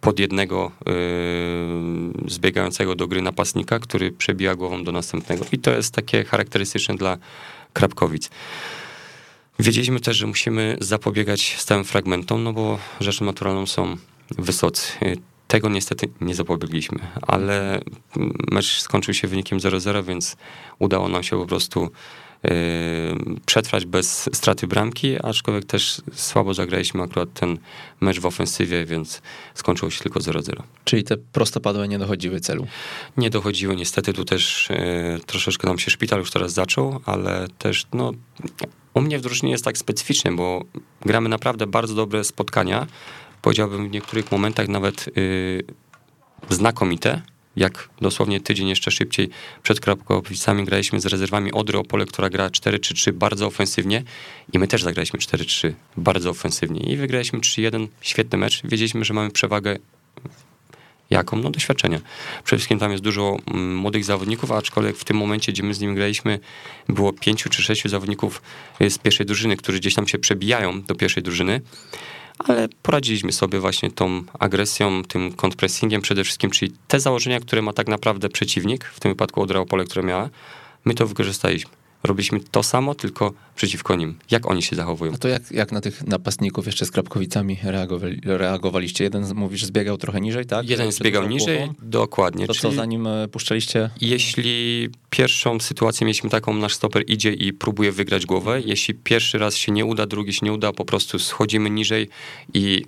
pod 0.00 0.18
jednego 0.18 0.72
yy, 0.86 2.30
zbiegającego 2.30 2.94
do 2.94 3.08
gry 3.08 3.22
napastnika, 3.22 3.78
który 3.78 4.12
przebija 4.12 4.54
głową 4.54 4.84
do 4.84 4.92
następnego. 4.92 5.44
I 5.52 5.58
to 5.58 5.70
jest 5.70 5.94
takie 5.94 6.24
charakterystyczne 6.24 6.96
dla 6.96 7.18
Krapkowic. 7.72 8.30
Wiedzieliśmy 9.58 10.00
też, 10.00 10.16
że 10.16 10.26
musimy 10.26 10.76
zapobiegać 10.80 11.56
stałym 11.58 11.84
fragmentom, 11.84 12.44
no 12.44 12.52
bo 12.52 12.78
rzeczą 13.00 13.24
naturalną 13.24 13.66
są 13.66 13.96
wysocy. 14.38 14.92
Tego 15.48 15.68
niestety 15.68 16.08
nie 16.20 16.34
zapobiegliśmy, 16.34 16.98
ale 17.22 17.80
mecz 18.50 18.80
skończył 18.80 19.14
się 19.14 19.28
wynikiem 19.28 19.58
0-0, 19.58 20.04
więc 20.04 20.36
udało 20.78 21.08
nam 21.08 21.22
się 21.22 21.38
po 21.38 21.46
prostu 21.46 21.90
przetrwać 23.46 23.86
bez 23.86 24.30
straty 24.32 24.66
bramki, 24.66 25.16
aczkolwiek 25.22 25.64
też 25.64 26.02
słabo 26.14 26.54
zagraliśmy 26.54 27.02
akurat 27.02 27.32
ten 27.32 27.58
mecz 28.00 28.20
w 28.20 28.26
ofensywie, 28.26 28.84
więc 28.84 29.22
skończyło 29.54 29.90
się 29.90 30.02
tylko 30.02 30.20
0-0. 30.20 30.62
Czyli 30.84 31.04
te 31.04 31.16
prostopadłe 31.16 31.88
nie 31.88 31.98
dochodziły 31.98 32.40
celu? 32.40 32.66
Nie 33.16 33.30
dochodziły, 33.30 33.76
niestety 33.76 34.12
tu 34.12 34.24
też 34.24 34.68
yy, 34.70 35.20
troszeczkę 35.26 35.68
nam 35.68 35.78
się 35.78 35.90
szpital 35.90 36.18
już 36.18 36.30
teraz 36.30 36.52
zaczął, 36.52 37.00
ale 37.06 37.46
też 37.58 37.86
no, 37.92 38.12
u 38.94 39.00
mnie 39.00 39.18
w 39.18 39.22
drużynie 39.22 39.52
jest 39.52 39.64
tak 39.64 39.78
specyficznie, 39.78 40.32
bo 40.32 40.64
gramy 41.00 41.28
naprawdę 41.28 41.66
bardzo 41.66 41.94
dobre 41.94 42.24
spotkania, 42.24 42.86
powiedziałbym 43.42 43.88
w 43.88 43.90
niektórych 43.90 44.32
momentach 44.32 44.68
nawet 44.68 45.16
yy, 45.16 45.62
znakomite, 46.50 47.22
jak 47.56 47.88
dosłownie 48.00 48.40
tydzień 48.40 48.68
jeszcze 48.68 48.90
szybciej 48.90 49.30
przed 49.62 49.80
Krapkowicami 49.80 50.64
graliśmy 50.64 51.00
z 51.00 51.06
rezerwami 51.06 51.52
Odry 51.52 51.78
Opole, 51.78 52.06
która 52.06 52.30
gra 52.30 52.48
4-3-3 52.48 53.12
bardzo 53.12 53.46
ofensywnie 53.46 54.02
i 54.52 54.58
my 54.58 54.68
też 54.68 54.82
zagraliśmy 54.82 55.18
4-3 55.20 55.72
bardzo 55.96 56.30
ofensywnie 56.30 56.80
i 56.80 56.96
wygraliśmy 56.96 57.38
3-1, 57.38 57.88
świetny 58.00 58.38
mecz. 58.38 58.62
Wiedzieliśmy, 58.64 59.04
że 59.04 59.14
mamy 59.14 59.30
przewagę 59.30 59.76
Jaką? 61.12 61.36
No 61.36 61.50
doświadczenie. 61.50 62.00
Przede 62.44 62.58
wszystkim 62.58 62.78
tam 62.78 62.92
jest 62.92 63.04
dużo 63.04 63.36
mm, 63.46 63.76
młodych 63.76 64.04
zawodników, 64.04 64.52
aczkolwiek 64.52 64.96
w 64.96 65.04
tym 65.04 65.16
momencie, 65.16 65.52
gdzie 65.52 65.62
my 65.62 65.74
z 65.74 65.80
nimi 65.80 65.94
graliśmy, 65.94 66.38
było 66.88 67.12
pięciu 67.12 67.50
czy 67.50 67.62
sześciu 67.62 67.88
zawodników 67.88 68.42
z 68.88 68.98
pierwszej 68.98 69.26
drużyny, 69.26 69.56
którzy 69.56 69.78
gdzieś 69.78 69.94
tam 69.94 70.08
się 70.08 70.18
przebijają 70.18 70.82
do 70.82 70.94
pierwszej 70.94 71.22
drużyny, 71.22 71.60
ale 72.38 72.68
poradziliśmy 72.82 73.32
sobie 73.32 73.60
właśnie 73.60 73.90
tą 73.90 74.22
agresją, 74.38 75.02
tym 75.04 75.32
kontrpressingiem 75.32 76.02
przede 76.02 76.24
wszystkim, 76.24 76.50
czyli 76.50 76.72
te 76.88 77.00
założenia, 77.00 77.40
które 77.40 77.62
ma 77.62 77.72
tak 77.72 77.88
naprawdę 77.88 78.28
przeciwnik, 78.28 78.84
w 78.84 79.00
tym 79.00 79.10
wypadku 79.10 79.42
Odra 79.42 79.60
Opole, 79.60 79.84
które 79.84 80.02
miała, 80.02 80.30
my 80.84 80.94
to 80.94 81.06
wykorzystaliśmy 81.06 81.70
robiliśmy 82.04 82.40
to 82.50 82.62
samo, 82.62 82.94
tylko 82.94 83.32
przeciwko 83.56 83.96
nim. 83.96 84.18
Jak 84.30 84.50
oni 84.50 84.62
się 84.62 84.76
zachowują? 84.76 85.12
A 85.12 85.18
to 85.18 85.28
jak, 85.28 85.50
jak 85.50 85.72
na 85.72 85.80
tych 85.80 86.06
napastników 86.06 86.66
jeszcze 86.66 86.86
z 86.86 86.90
Krapkowicami 86.90 87.58
reagowali, 87.62 88.20
reagowaliście? 88.24 89.04
Jeden 89.04 89.34
mówisz 89.34 89.64
zbiegał 89.64 89.98
trochę 89.98 90.20
niżej, 90.20 90.46
tak? 90.46 90.68
Jeden 90.68 90.92
zbiegał 90.92 91.28
niżej, 91.28 91.58
głową? 91.58 91.74
dokładnie. 91.82 92.46
To 92.46 92.54
co 92.54 92.72
zanim 92.72 93.06
e, 93.06 93.28
puszczaliście? 93.28 93.90
Jeśli 94.00 94.88
pierwszą 95.12 95.60
sytuację 95.60 96.04
mieliśmy 96.04 96.30
taką, 96.30 96.54
nasz 96.54 96.74
stoper 96.74 97.04
idzie 97.06 97.32
i 97.32 97.52
próbuje 97.52 97.92
wygrać 97.92 98.26
głowę, 98.26 98.60
jeśli 98.64 98.94
pierwszy 98.94 99.38
raz 99.38 99.56
się 99.56 99.72
nie 99.72 99.84
uda, 99.84 100.06
drugi 100.06 100.32
się 100.32 100.46
nie 100.46 100.52
uda, 100.52 100.72
po 100.72 100.84
prostu 100.84 101.18
schodzimy 101.18 101.70
niżej 101.70 102.08
i 102.54 102.84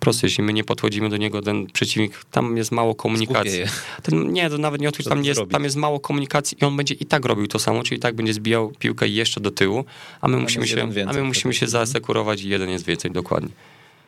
prosto, 0.00 0.26
jeśli 0.26 0.44
my 0.44 0.52
nie 0.52 0.64
podchodzimy 0.64 1.08
do 1.08 1.16
niego, 1.16 1.42
ten 1.42 1.66
przeciwnik, 1.66 2.24
tam 2.30 2.56
jest 2.56 2.72
mało 2.72 2.94
komunikacji. 2.94 3.62
Ten, 4.02 4.32
nie, 4.32 4.50
to 4.50 4.58
nawet 4.58 4.80
nie 4.80 4.88
o 4.88 4.92
to, 4.92 5.02
tam 5.02 5.24
jest, 5.24 5.40
tam 5.50 5.64
jest 5.64 5.76
mało 5.76 6.00
komunikacji 6.00 6.58
i 6.62 6.64
on 6.64 6.76
będzie 6.76 6.94
i 6.94 7.06
tak 7.06 7.24
robił 7.24 7.46
to 7.46 7.58
samo, 7.58 7.82
czyli 7.82 8.00
tak 8.00 8.14
będzie 8.14 8.32
zbijał 8.32 8.72
piłkę 8.78 9.08
jeszcze 9.08 9.40
do 9.40 9.50
tyłu, 9.50 9.84
a 10.20 10.28
my 10.28 10.34
tam 10.34 10.42
musimy 10.42 10.68
się, 10.68 10.82
a 11.06 11.12
my 11.12 11.22
musimy 11.22 11.54
się 11.54 11.66
zasekurować 11.66 12.42
i 12.42 12.48
jeden 12.48 12.70
jest 12.70 12.84
więcej, 12.86 13.10
dokładnie. 13.10 13.50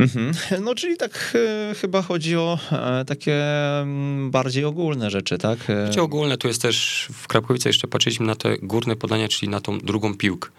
Mhm. 0.00 0.32
No, 0.64 0.74
czyli 0.74 0.96
tak 0.96 1.36
e, 1.70 1.74
chyba 1.74 2.02
chodzi 2.02 2.36
o 2.36 2.58
e, 2.72 3.04
takie 3.04 3.44
mm, 3.80 4.30
bardziej 4.30 4.64
ogólne 4.64 5.10
rzeczy, 5.10 5.38
tak? 5.38 5.58
Bardziej 5.68 6.02
ogólne, 6.02 6.36
tu 6.36 6.48
jest 6.48 6.62
też 6.62 7.08
w 7.12 7.26
Krapkowice 7.26 7.68
jeszcze 7.68 7.88
patrzyliśmy 7.88 8.26
na 8.26 8.34
te 8.34 8.58
górne 8.58 8.96
podania, 8.96 9.28
czyli 9.28 9.48
na 9.48 9.60
tą 9.60 9.78
drugą 9.78 10.16
piłkę. 10.16 10.50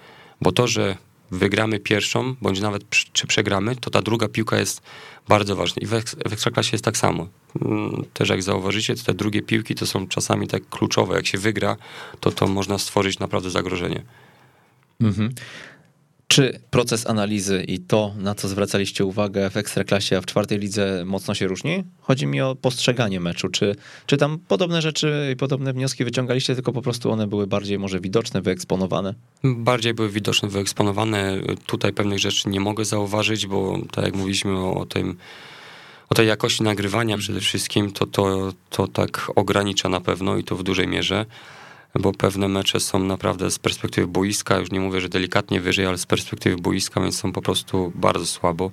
Bo 0.41 0.51
to, 0.51 0.67
że 0.67 0.97
wygramy 1.31 1.79
pierwszą, 1.79 2.35
bądź 2.41 2.59
nawet 2.59 2.83
czy 3.13 3.27
przegramy, 3.27 3.75
to 3.75 3.89
ta 3.89 4.01
druga 4.01 4.27
piłka 4.27 4.59
jest 4.59 4.81
bardzo 5.27 5.55
ważna. 5.55 5.81
I 5.81 5.85
w, 5.85 5.89
w 6.29 6.33
Ekstraklasie 6.33 6.69
jest 6.71 6.85
tak 6.85 6.97
samo. 6.97 7.27
Mm, 7.61 8.05
też 8.13 8.29
jak 8.29 8.43
zauważycie, 8.43 8.95
to 8.95 9.03
te 9.03 9.13
drugie 9.13 9.41
piłki 9.41 9.75
to 9.75 9.85
są 9.85 10.07
czasami 10.07 10.47
tak 10.47 10.69
kluczowe. 10.69 11.15
Jak 11.15 11.27
się 11.27 11.37
wygra, 11.37 11.77
to 12.19 12.31
to 12.31 12.47
można 12.47 12.77
stworzyć 12.77 13.19
naprawdę 13.19 13.49
zagrożenie. 13.49 14.03
Mhm. 15.01 15.33
Czy 16.31 16.59
proces 16.69 17.07
analizy 17.07 17.63
i 17.67 17.79
to, 17.79 18.13
na 18.17 18.35
co 18.35 18.47
zwracaliście 18.47 19.05
uwagę 19.05 19.49
w 19.49 19.57
Ekstraklasie, 19.57 20.17
a 20.17 20.21
w 20.21 20.25
czwartej 20.25 20.59
lidze 20.59 21.03
mocno 21.05 21.33
się 21.33 21.47
różni? 21.47 21.83
Chodzi 22.01 22.27
mi 22.27 22.41
o 22.41 22.55
postrzeganie 22.55 23.19
meczu. 23.19 23.49
Czy, 23.49 23.75
czy 24.05 24.17
tam 24.17 24.39
podobne 24.47 24.81
rzeczy 24.81 25.29
i 25.33 25.35
podobne 25.35 25.73
wnioski 25.73 26.05
wyciągaliście, 26.05 26.55
tylko 26.55 26.71
po 26.71 26.81
prostu 26.81 27.11
one 27.11 27.27
były 27.27 27.47
bardziej 27.47 27.79
może 27.79 27.99
widoczne, 27.99 28.41
wyeksponowane? 28.41 29.13
Bardziej 29.43 29.93
były 29.93 30.09
widoczne, 30.09 30.49
wyeksponowane. 30.49 31.37
Tutaj 31.65 31.93
pewnych 31.93 32.19
rzeczy 32.19 32.49
nie 32.49 32.59
mogę 32.59 32.85
zauważyć, 32.85 33.47
bo 33.47 33.79
tak 33.91 34.05
jak 34.05 34.15
mówiliśmy 34.15 34.57
o 34.59 34.85
tym, 34.85 35.17
o 36.09 36.15
tej 36.15 36.27
jakości 36.27 36.63
nagrywania 36.63 37.17
przede 37.17 37.39
wszystkim, 37.39 37.91
to, 37.91 38.05
to, 38.05 38.53
to 38.69 38.87
tak 38.87 39.31
ogranicza 39.35 39.89
na 39.89 40.01
pewno 40.01 40.37
i 40.37 40.43
to 40.43 40.55
w 40.55 40.63
dużej 40.63 40.87
mierze 40.87 41.25
bo 41.99 42.13
pewne 42.13 42.47
mecze 42.47 42.79
są 42.79 42.99
naprawdę 42.99 43.51
z 43.51 43.59
perspektywy 43.59 44.07
boiska, 44.07 44.57
już 44.57 44.71
nie 44.71 44.79
mówię, 44.79 45.01
że 45.01 45.09
delikatnie 45.09 45.61
wyżej, 45.61 45.85
ale 45.85 45.97
z 45.97 46.05
perspektywy 46.05 46.55
boiska, 46.55 47.01
więc 47.01 47.19
są 47.19 47.31
po 47.31 47.41
prostu 47.41 47.91
bardzo 47.95 48.25
słabo. 48.25 48.71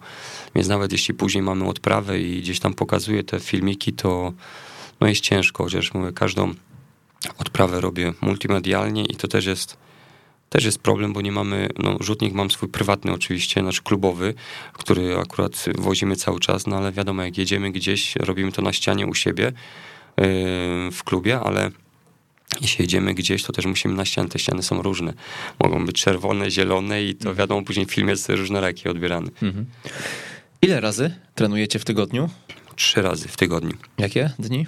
Więc 0.54 0.68
nawet 0.68 0.92
jeśli 0.92 1.14
później 1.14 1.42
mamy 1.42 1.68
odprawę 1.68 2.20
i 2.20 2.40
gdzieś 2.40 2.60
tam 2.60 2.74
pokazuję 2.74 3.24
te 3.24 3.40
filmiki, 3.40 3.92
to 3.92 4.32
no 5.00 5.08
jest 5.08 5.20
ciężko, 5.20 5.64
chociaż 5.64 5.94
mówię, 5.94 6.12
każdą 6.12 6.54
odprawę 7.38 7.80
robię 7.80 8.12
multimedialnie 8.20 9.04
i 9.04 9.16
to 9.16 9.28
też 9.28 9.46
jest 9.46 9.76
też 10.48 10.64
jest 10.64 10.78
problem, 10.78 11.12
bo 11.12 11.20
nie 11.20 11.32
mamy, 11.32 11.68
no 11.78 11.96
rzutnik 12.00 12.34
mam 12.34 12.50
swój 12.50 12.68
prywatny 12.68 13.12
oczywiście, 13.12 13.62
nasz 13.62 13.80
klubowy, 13.80 14.34
który 14.72 15.18
akurat 15.18 15.64
wozimy 15.78 16.16
cały 16.16 16.40
czas, 16.40 16.66
no 16.66 16.76
ale 16.76 16.92
wiadomo, 16.92 17.22
jak 17.22 17.38
jedziemy 17.38 17.70
gdzieś, 17.70 18.16
robimy 18.16 18.52
to 18.52 18.62
na 18.62 18.72
ścianie 18.72 19.06
u 19.06 19.14
siebie 19.14 19.44
yy, 19.44 20.24
w 20.92 21.00
klubie, 21.04 21.40
ale 21.40 21.70
jeśli 22.60 22.82
jedziemy 22.82 23.14
gdzieś, 23.14 23.42
to 23.42 23.52
też 23.52 23.66
musimy 23.66 23.94
na 23.94 24.04
ściany. 24.04 24.28
Te 24.28 24.38
ściany 24.38 24.62
są 24.62 24.82
różne. 24.82 25.14
Mogą 25.60 25.86
być 25.86 26.02
czerwone, 26.02 26.50
zielone 26.50 27.02
i 27.04 27.14
to 27.14 27.20
mhm. 27.20 27.36
wiadomo, 27.36 27.62
później 27.62 27.86
w 27.86 27.90
filmie 27.90 28.10
jest 28.10 28.28
różnoraki 28.28 28.88
odbierany. 28.88 29.30
Mhm. 29.42 29.66
Ile 30.62 30.80
razy 30.80 31.14
trenujecie 31.34 31.78
w 31.78 31.84
tygodniu? 31.84 32.30
Trzy 32.76 33.02
razy 33.02 33.28
w 33.28 33.36
tygodniu. 33.36 33.76
Jakie 33.98 34.30
dni? 34.38 34.66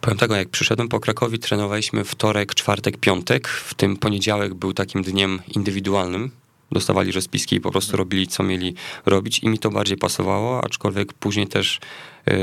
Powiem 0.00 0.18
tak, 0.18 0.30
jak 0.30 0.48
przyszedłem 0.48 0.88
po 0.88 1.00
Krakowi, 1.00 1.38
trenowaliśmy 1.38 2.04
wtorek, 2.04 2.54
czwartek, 2.54 2.96
piątek. 2.96 3.48
W 3.48 3.74
tym 3.74 3.96
poniedziałek 3.96 4.54
był 4.54 4.72
takim 4.72 5.02
dniem 5.02 5.40
indywidualnym. 5.48 6.30
Dostawali 6.72 7.12
rozpiski 7.12 7.56
i 7.56 7.60
po 7.60 7.70
prostu 7.70 7.96
robili, 7.96 8.26
co 8.26 8.42
mieli 8.42 8.74
robić 9.06 9.38
i 9.38 9.48
mi 9.48 9.58
to 9.58 9.70
bardziej 9.70 9.96
pasowało, 9.96 10.64
aczkolwiek 10.64 11.12
później 11.12 11.46
też 11.46 11.80
yy, 12.26 12.34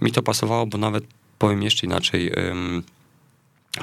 mi 0.00 0.12
to 0.12 0.22
pasowało, 0.22 0.66
bo 0.66 0.78
nawet 0.78 1.04
powiem 1.38 1.62
jeszcze 1.62 1.86
inaczej, 1.86 2.24
yy, 2.24 2.82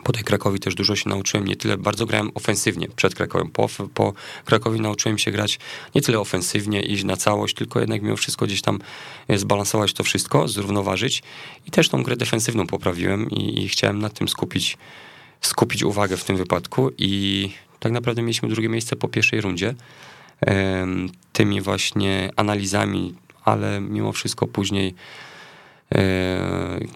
po 0.03 0.13
tej 0.13 0.23
Krakowi 0.23 0.59
też 0.59 0.75
dużo 0.75 0.95
się 0.95 1.09
nauczyłem, 1.09 1.47
nie 1.47 1.55
tyle, 1.55 1.77
bardzo 1.77 2.05
grałem 2.05 2.31
ofensywnie 2.35 2.87
przed 2.95 3.15
Krakowem. 3.15 3.49
Po, 3.49 3.67
po 3.93 4.13
Krakowi 4.45 4.81
nauczyłem 4.81 5.17
się 5.17 5.31
grać 5.31 5.59
nie 5.95 6.01
tyle 6.01 6.19
ofensywnie, 6.19 6.81
iść 6.81 7.03
na 7.03 7.17
całość, 7.17 7.55
tylko 7.55 7.79
jednak 7.79 8.01
mimo 8.01 8.15
wszystko 8.15 8.45
gdzieś 8.45 8.61
tam 8.61 8.79
e, 9.27 9.37
zbalansować 9.37 9.93
to 9.93 10.03
wszystko, 10.03 10.47
zrównoważyć 10.47 11.23
i 11.67 11.71
też 11.71 11.89
tą 11.89 12.03
grę 12.03 12.15
defensywną 12.15 12.67
poprawiłem 12.67 13.29
i, 13.29 13.63
i 13.63 13.69
chciałem 13.69 13.99
nad 13.99 14.13
tym 14.13 14.27
skupić, 14.27 14.77
skupić 15.41 15.83
uwagę 15.83 16.17
w 16.17 16.23
tym 16.23 16.37
wypadku 16.37 16.91
i 16.97 17.49
tak 17.79 17.91
naprawdę 17.91 18.21
mieliśmy 18.21 18.49
drugie 18.49 18.69
miejsce 18.69 18.95
po 18.95 19.07
pierwszej 19.07 19.41
rundzie. 19.41 19.75
Tymi 21.33 21.61
właśnie 21.61 22.29
analizami, 22.35 23.15
ale 23.45 23.81
mimo 23.81 24.11
wszystko 24.11 24.47
później 24.47 24.95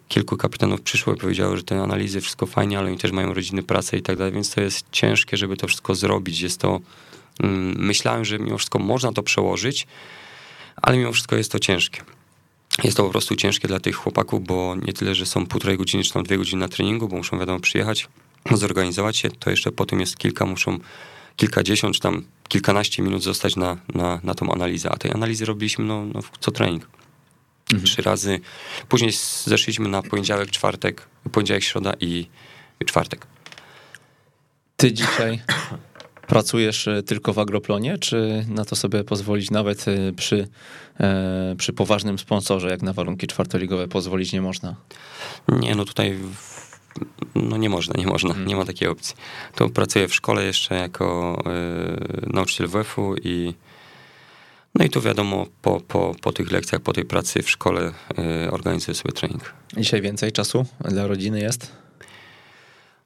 kilku 0.07 0.37
kapitanów 0.37 0.81
przyszło 0.81 1.13
i 1.13 1.17
powiedziało, 1.17 1.57
że 1.57 1.63
te 1.63 1.81
analizy 1.81 2.21
wszystko 2.21 2.45
fajnie, 2.45 2.79
ale 2.79 2.87
oni 2.87 2.97
też 2.97 3.11
mają 3.11 3.33
rodziny, 3.33 3.63
pracę 3.63 3.97
i 3.97 4.01
tak 4.01 4.17
dalej, 4.17 4.33
więc 4.33 4.51
to 4.51 4.61
jest 4.61 4.85
ciężkie, 4.91 5.37
żeby 5.37 5.57
to 5.57 5.67
wszystko 5.67 5.95
zrobić. 5.95 6.41
Jest 6.41 6.59
to, 6.59 6.79
mm, 7.39 7.75
myślałem, 7.77 8.25
że 8.25 8.39
mimo 8.39 8.57
wszystko 8.57 8.79
można 8.79 9.11
to 9.11 9.23
przełożyć, 9.23 9.87
ale 10.75 10.97
mimo 10.97 11.11
wszystko 11.11 11.35
jest 11.35 11.51
to 11.51 11.59
ciężkie. 11.59 12.01
Jest 12.83 12.97
to 12.97 13.03
po 13.03 13.09
prostu 13.09 13.35
ciężkie 13.35 13.67
dla 13.67 13.79
tych 13.79 13.95
chłopaków, 13.95 14.43
bo 14.43 14.75
nie 14.75 14.93
tyle, 14.93 15.15
że 15.15 15.25
są 15.25 15.45
półtorej 15.45 15.77
godziny 15.77 16.03
czy 16.03 16.13
tam 16.13 16.23
dwie 16.23 16.37
godziny 16.37 16.59
na 16.59 16.67
treningu, 16.67 17.07
bo 17.07 17.15
muszą 17.15 17.39
wiadomo 17.39 17.59
przyjechać, 17.59 18.07
zorganizować 18.51 19.17
się, 19.17 19.29
to 19.29 19.49
jeszcze 19.49 19.71
po 19.71 19.85
tym 19.85 19.99
jest 19.99 20.17
kilka, 20.17 20.45
muszą 20.45 20.79
kilkadziesiąt 21.35 21.95
czy 21.95 22.01
tam 22.01 22.23
kilkanaście 22.47 23.03
minut 23.03 23.23
zostać 23.23 23.55
na, 23.55 23.77
na, 23.93 24.19
na 24.23 24.35
tą 24.35 24.51
analizę, 24.51 24.89
a 24.91 24.97
tej 24.97 25.11
analizy 25.11 25.45
robiliśmy 25.45 25.85
no, 25.85 26.05
no 26.05 26.19
co 26.39 26.51
trening 26.51 27.00
mhm. 27.73 27.83
trzy 27.83 28.01
razy. 28.01 28.39
Później 28.89 29.11
zeszliśmy 29.45 29.89
na 29.89 30.01
poniedziałek, 30.01 30.51
czwartek, 30.51 31.07
poniedziałek, 31.31 31.63
środa 31.63 31.93
i 31.99 32.27
czwartek. 32.85 33.27
Ty 34.77 34.93
dzisiaj 34.93 35.41
pracujesz 36.27 36.87
e, 36.87 37.03
tylko 37.03 37.33
w 37.33 37.39
Agroplonie, 37.39 37.97
czy 37.97 38.45
na 38.49 38.65
to 38.65 38.75
sobie 38.75 39.03
pozwolić 39.03 39.51
nawet 39.51 39.87
e, 39.87 40.13
przy, 40.13 40.47
e, 40.99 41.55
przy 41.57 41.73
poważnym 41.73 42.19
sponsorze, 42.19 42.69
jak 42.69 42.81
na 42.81 42.93
warunki 42.93 43.27
czwartoligowe 43.27 43.87
pozwolić 43.87 44.33
nie 44.33 44.41
można? 44.41 44.75
Nie, 45.47 45.75
no 45.75 45.85
tutaj 45.85 46.17
no 47.35 47.57
nie 47.57 47.69
można, 47.69 47.93
nie 47.97 48.07
można, 48.07 48.29
mhm. 48.29 48.47
nie 48.47 48.55
ma 48.55 48.65
takiej 48.65 48.87
opcji. 48.87 49.15
Tu 49.55 49.69
pracuję 49.69 50.07
w 50.07 50.15
szkole 50.15 50.45
jeszcze 50.45 50.75
jako 50.75 51.37
y, 52.27 52.33
nauczyciel 52.33 52.67
WF-u 52.67 53.15
i 53.23 53.53
no 54.75 54.85
i 54.85 54.89
tu 54.89 55.01
wiadomo, 55.01 55.45
po, 55.61 55.79
po, 55.79 56.15
po 56.21 56.31
tych 56.31 56.51
lekcjach, 56.51 56.81
po 56.81 56.93
tej 56.93 57.05
pracy 57.05 57.41
w 57.43 57.49
szkole 57.49 57.91
y, 58.45 58.51
organizuję 58.51 58.95
sobie 58.95 59.13
trening. 59.13 59.53
Dzisiaj 59.77 60.01
więcej 60.01 60.31
czasu 60.31 60.65
dla 60.89 61.07
rodziny 61.07 61.39
jest? 61.39 61.80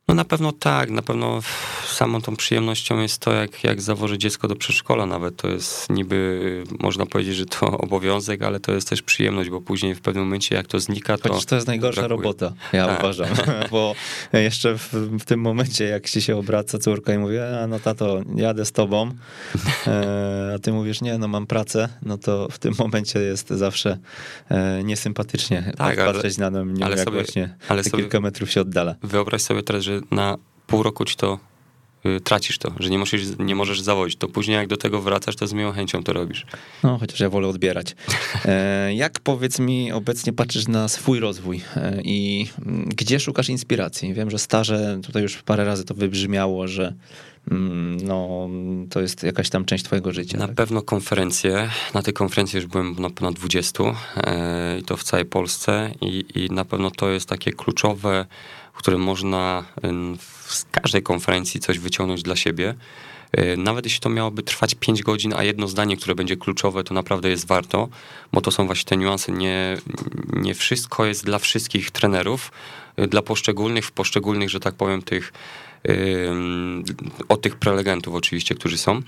No 0.08 0.16
na 0.16 0.26
pewno 0.26 0.52
tak, 0.52 0.90
na 0.90 1.02
pewno 1.02 1.40
samą 1.88 2.22
tą 2.22 2.36
przyjemnością 2.36 3.00
jest 3.00 3.18
to, 3.18 3.34
jak, 3.34 3.64
jak 3.64 3.82
zawoży 3.82 4.18
dziecko 4.18 4.48
do 4.48 4.56
przedszkola 4.56 5.06
nawet. 5.06 5.36
To 5.36 5.48
jest 5.48 5.90
niby, 5.90 6.64
można 6.80 7.06
powiedzieć, 7.06 7.36
że 7.36 7.46
to 7.46 7.78
obowiązek, 7.86 8.42
ale 8.42 8.60
to 8.60 8.72
jest 8.72 8.90
też 8.90 9.02
przyjemność, 9.02 9.50
bo 9.50 9.62
później 9.62 9.96
w 9.96 10.02
pewnym 10.02 10.24
momencie 10.24 10.56
jak 10.56 10.68
to 10.68 10.80
znika, 10.80 11.18
to 11.18 11.30
Chociaż 11.30 11.46
to 11.46 11.56
jest 11.56 11.68
najgorsza 11.68 12.02
brakuje. 12.02 12.18
robota, 12.18 12.54
ja 12.74 12.88
tak. 12.88 13.00
uważam. 13.00 13.28
bo 13.72 13.96
jeszcze 14.34 14.78
w, 14.78 14.94
w, 15.20 15.26
tym 15.26 15.40
momencie, 15.40 15.86
jak 15.86 16.10
ci 16.10 16.22
się 16.22 16.38
obraca 16.38 16.80
córka 16.80 17.14
i 17.14 17.18
mówi, 17.18 17.38
a 17.40 17.68
no 17.68 17.80
tato, 17.80 18.22
jadę 18.36 18.66
z 18.66 18.72
tobą, 18.72 19.12
e, 19.88 20.52
a 20.56 20.60
ty 20.60 20.72
mówisz, 20.72 21.02
nie, 21.02 21.18
no 21.18 21.28
mam 21.28 21.48
pracę, 21.48 21.90
no 22.02 22.18
to 22.18 22.48
w 22.52 22.60
tym 22.60 22.74
momencie 22.80 23.20
jest 23.20 23.50
zawsze 23.50 23.98
e, 24.50 24.84
niesympatycznie 24.84 25.72
tak, 25.78 25.98
patrzeć 25.98 26.40
ale, 26.40 26.52
na 26.52 26.66
mnie, 26.66 26.86
ale 26.86 26.96
jak 26.96 27.06
sobie, 27.06 27.18
właśnie 27.18 27.56
ale 27.68 27.84
sobie, 27.84 28.04
kilka 28.04 28.20
metrów 28.20 28.52
się 28.52 28.62
oddala. 28.62 28.96
Wyobraź 29.04 29.42
sobie 29.42 29.64
teraz, 29.64 29.84
że 29.84 29.95
na 30.12 30.38
pół 30.68 30.84
roku 30.84 31.06
ci 31.06 31.16
to 31.16 31.40
y, 32.06 32.22
tracisz 32.22 32.58
to, 32.58 32.72
że 32.80 32.90
nie 32.90 32.98
możesz, 32.98 33.22
nie 33.40 33.56
możesz 33.56 33.82
zawodzić. 33.82 34.18
To 34.18 34.28
później 34.28 34.56
jak 34.56 34.68
do 34.68 34.78
tego 34.78 35.02
wracasz, 35.02 35.36
to 35.36 35.48
z 35.48 35.54
miłą 35.54 35.72
chęcią 35.72 36.04
to 36.04 36.14
robisz. 36.14 36.46
No, 36.84 36.98
chociaż 36.98 37.20
ja 37.20 37.30
wolę 37.30 37.48
odbierać. 37.48 37.96
E, 38.46 38.94
jak 38.94 39.20
powiedz 39.20 39.60
mi, 39.60 39.92
obecnie 39.92 40.34
patrzysz 40.34 40.68
na 40.68 40.88
swój 40.88 41.20
rozwój 41.20 41.62
e, 41.76 42.02
i 42.04 42.48
mm, 42.66 42.90
gdzie 42.90 43.20
szukasz 43.20 43.50
inspiracji? 43.50 44.14
Wiem, 44.14 44.32
że 44.32 44.40
staże, 44.40 45.00
tutaj 45.04 45.22
już 45.22 45.38
parę 45.44 45.66
razy 45.66 45.86
to 45.86 45.94
wybrzmiało, 45.94 46.68
że 46.68 46.94
mm, 47.52 47.98
no, 47.98 48.50
to 48.90 49.02
jest 49.02 49.24
jakaś 49.24 49.50
tam 49.50 49.66
część 49.66 49.84
twojego 49.84 50.12
życia. 50.12 50.38
Na 50.38 50.48
tak? 50.48 50.56
pewno 50.56 50.82
konferencje. 50.82 51.70
Na 51.94 52.02
tej 52.02 52.14
konferencji 52.14 52.58
już 52.58 52.66
byłem 52.66 52.96
na 53.00 53.10
ponad 53.10 53.36
20 53.36 53.84
e, 54.18 54.80
i 54.80 54.84
to 54.84 54.98
w 54.98 55.04
całej 55.04 55.26
Polsce 55.26 55.92
i, 56.02 56.26
i 56.36 56.54
na 56.54 56.66
pewno 56.66 56.92
to 56.92 57.10
jest 57.10 57.30
takie 57.30 57.52
kluczowe 57.52 58.26
w 58.76 58.78
którym 58.78 59.02
można 59.02 59.66
z 60.48 60.66
każdej 60.72 61.04
konferencji 61.04 61.60
coś 61.60 61.80
wyciągnąć 61.80 62.24
dla 62.24 62.36
siebie. 62.36 62.76
Y, 63.40 63.58
nawet 63.58 63.86
jeśli 63.86 64.00
to 64.00 64.10
miałoby 64.10 64.44
trwać 64.44 64.76
5 64.76 65.04
godzin, 65.04 65.34
a 65.34 65.44
jedno 65.44 65.68
zdanie, 65.68 65.98
które 65.98 66.16
będzie 66.16 66.38
kluczowe, 66.38 66.84
to 66.84 66.94
naprawdę 66.94 67.30
jest 67.30 67.48
warto, 67.48 67.90
bo 68.34 68.42
to 68.42 68.52
są 68.52 68.66
właśnie 68.66 68.86
te 68.86 68.98
niuanse. 68.98 69.32
Nie, 69.32 69.78
nie 70.34 70.56
wszystko 70.56 71.06
jest 71.06 71.26
dla 71.26 71.40
wszystkich 71.40 71.92
trenerów, 71.92 72.52
y, 73.00 73.08
dla 73.08 73.22
poszczególnych, 73.22 73.86
w 73.86 73.92
poszczególnych, 73.92 74.50
że 74.50 74.60
tak 74.60 74.76
powiem, 74.76 75.02
tych, 75.02 75.34
od 77.30 77.42
tych 77.42 77.56
prelegentów 77.56 78.16
oczywiście, 78.16 78.56
którzy 78.56 78.78
są. 78.78 79.02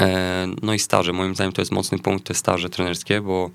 E, 0.00 0.48
no 0.62 0.74
i 0.74 0.78
staże, 0.78 1.12
moim 1.12 1.34
zdaniem 1.34 1.52
to 1.52 1.62
jest 1.62 1.72
mocny 1.72 1.98
punkt, 1.98 2.26
te 2.26 2.34
staże 2.34 2.70
trenerskie, 2.70 3.20
bo 3.20 3.50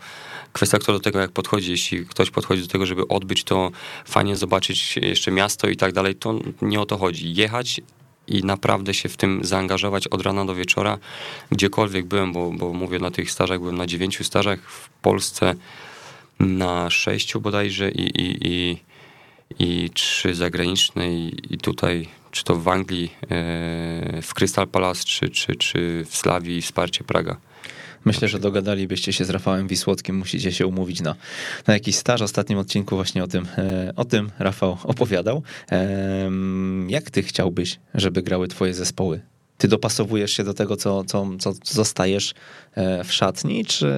kwestia 0.53 0.79
kto 0.79 0.93
do 0.93 0.99
tego 0.99 1.19
jak 1.19 1.31
podchodzi, 1.31 1.71
jeśli 1.71 2.05
ktoś 2.05 2.29
podchodzi 2.29 2.61
do 2.61 2.67
tego, 2.67 2.85
żeby 2.85 3.07
odbyć 3.07 3.43
to, 3.43 3.71
fajnie 4.05 4.35
zobaczyć 4.35 4.97
jeszcze 4.97 5.31
miasto 5.31 5.69
i 5.69 5.75
tak 5.75 5.93
dalej, 5.93 6.15
to 6.15 6.39
nie 6.61 6.81
o 6.81 6.85
to 6.85 6.97
chodzi. 6.97 7.33
Jechać 7.33 7.81
i 8.27 8.43
naprawdę 8.43 8.93
się 8.93 9.09
w 9.09 9.17
tym 9.17 9.39
zaangażować 9.43 10.07
od 10.07 10.21
rana 10.21 10.45
do 10.45 10.55
wieczora, 10.55 10.97
gdziekolwiek 11.51 12.05
byłem, 12.05 12.33
bo, 12.33 12.51
bo 12.51 12.73
mówię 12.73 12.99
na 12.99 13.11
tych 13.11 13.31
stażach, 13.31 13.59
byłem 13.59 13.77
na 13.77 13.85
dziewięciu 13.85 14.23
stażach 14.23 14.59
w 14.61 14.89
Polsce, 14.89 15.55
na 16.39 16.89
sześciu 16.89 17.41
bodajże 17.41 17.91
i, 17.91 18.21
i, 18.21 18.47
i, 18.47 18.77
i 19.59 19.89
trzy 19.93 20.35
zagraniczne 20.35 21.13
i, 21.13 21.53
i 21.53 21.57
tutaj 21.57 22.07
czy 22.31 22.43
to 22.43 22.55
w 22.55 22.67
Anglii, 22.67 23.11
e, 23.21 24.21
w 24.21 24.33
Crystal 24.33 24.67
Palace, 24.67 25.03
czy, 25.03 25.29
czy, 25.29 25.55
czy 25.55 26.05
w 26.09 26.17
Slawii 26.17 26.61
Wsparcie 26.61 27.03
Praga. 27.03 27.37
Myślę, 28.05 28.27
że 28.27 28.39
dogadalibyście 28.39 29.13
się 29.13 29.25
z 29.25 29.29
Rafałem 29.29 29.67
Wisłockim, 29.67 30.17
musicie 30.17 30.51
się 30.51 30.67
umówić 30.67 31.01
na, 31.01 31.15
na 31.67 31.73
jakiś 31.73 31.95
staż. 31.95 32.21
W 32.21 32.23
ostatnim 32.23 32.59
odcinku 32.59 32.95
właśnie 32.95 33.23
o 33.23 33.27
tym, 33.27 33.47
e, 33.57 33.93
o 33.95 34.05
tym 34.05 34.31
Rafał 34.39 34.77
opowiadał. 34.83 35.43
Jak 36.87 37.11
ty 37.11 37.23
chciałbyś, 37.23 37.79
żeby 37.93 38.21
grały 38.21 38.47
twoje 38.47 38.73
zespoły? 38.73 39.21
Ty 39.57 39.67
dopasowujesz 39.67 40.31
się 40.31 40.43
do 40.43 40.53
tego, 40.53 40.77
co, 40.77 41.03
co, 41.03 41.27
co 41.39 41.53
zostajesz 41.63 42.33
e, 42.75 43.03
w 43.03 43.13
szatni, 43.13 43.65
czy, 43.65 43.89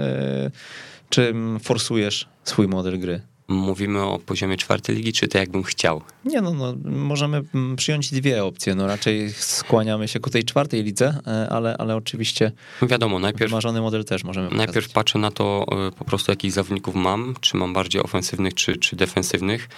czy 1.10 1.34
forsujesz 1.64 2.28
swój 2.44 2.68
model 2.68 3.00
gry? 3.00 3.22
Mówimy 3.50 4.02
o 4.02 4.20
poziomie 4.20 4.58
czwartej 4.58 4.96
ligi, 4.96 5.14
czy 5.14 5.28
to 5.28 5.38
jakbym 5.38 5.64
chciał? 5.64 6.02
Nie, 6.26 6.42
no, 6.42 6.54
no 6.54 6.74
możemy 6.86 7.44
mm, 7.56 7.76
przyjąć 7.76 8.12
dwie 8.12 8.44
opcje. 8.44 8.76
No 8.76 8.88
raczej 8.88 9.34
skłaniamy 9.34 10.08
się 10.08 10.20
ku 10.20 10.30
tej 10.30 10.44
czwartej 10.44 10.84
lidze, 10.84 11.18
e, 11.28 11.50
ale, 11.50 11.78
ale 11.78 11.96
oczywiście 11.96 12.52
no 12.82 12.88
wiadomo, 12.88 13.20
najpierw 13.20 13.52
wymarzony 13.52 13.82
model 13.82 14.06
też 14.06 14.24
możemy 14.24 14.48
pokazać. 14.48 14.68
Najpierw 14.68 14.94
patrzę 14.94 15.20
na 15.20 15.32
to 15.32 15.66
e, 15.88 15.92
po 15.92 16.06
prostu, 16.06 16.32
jakich 16.32 16.52
zawodników 16.52 16.96
mam, 16.96 17.36
czy 17.42 17.58
mam 17.58 17.74
bardziej 17.74 18.04
ofensywnych, 18.04 18.54
czy, 18.54 18.78
czy 18.78 18.96
defensywnych, 18.96 19.70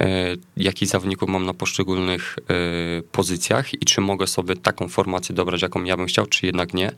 e, 0.00 0.36
jakich 0.56 0.88
zawodników 0.88 1.28
mam 1.28 1.46
na 1.46 1.54
poszczególnych 1.54 2.36
pozycjach 3.12 3.74
i 3.74 3.78
czy 3.78 4.00
mogę 4.00 4.26
sobie 4.26 4.56
taką 4.56 4.88
formację 4.88 5.34
dobrać, 5.34 5.62
jaką 5.62 5.84
ja 5.84 5.96
bym 5.96 6.06
chciał, 6.06 6.26
czy 6.26 6.46
jednak 6.46 6.74
nie. 6.74 6.92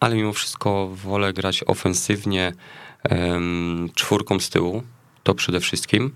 Ale 0.00 0.16
mimo 0.16 0.32
wszystko 0.32 0.88
wolę 0.94 1.32
grać 1.32 1.64
ofensywnie, 1.66 2.52
czwórką 3.94 4.40
z 4.40 4.50
tyłu, 4.50 4.82
to 5.22 5.34
przede 5.34 5.60
wszystkim. 5.60 6.10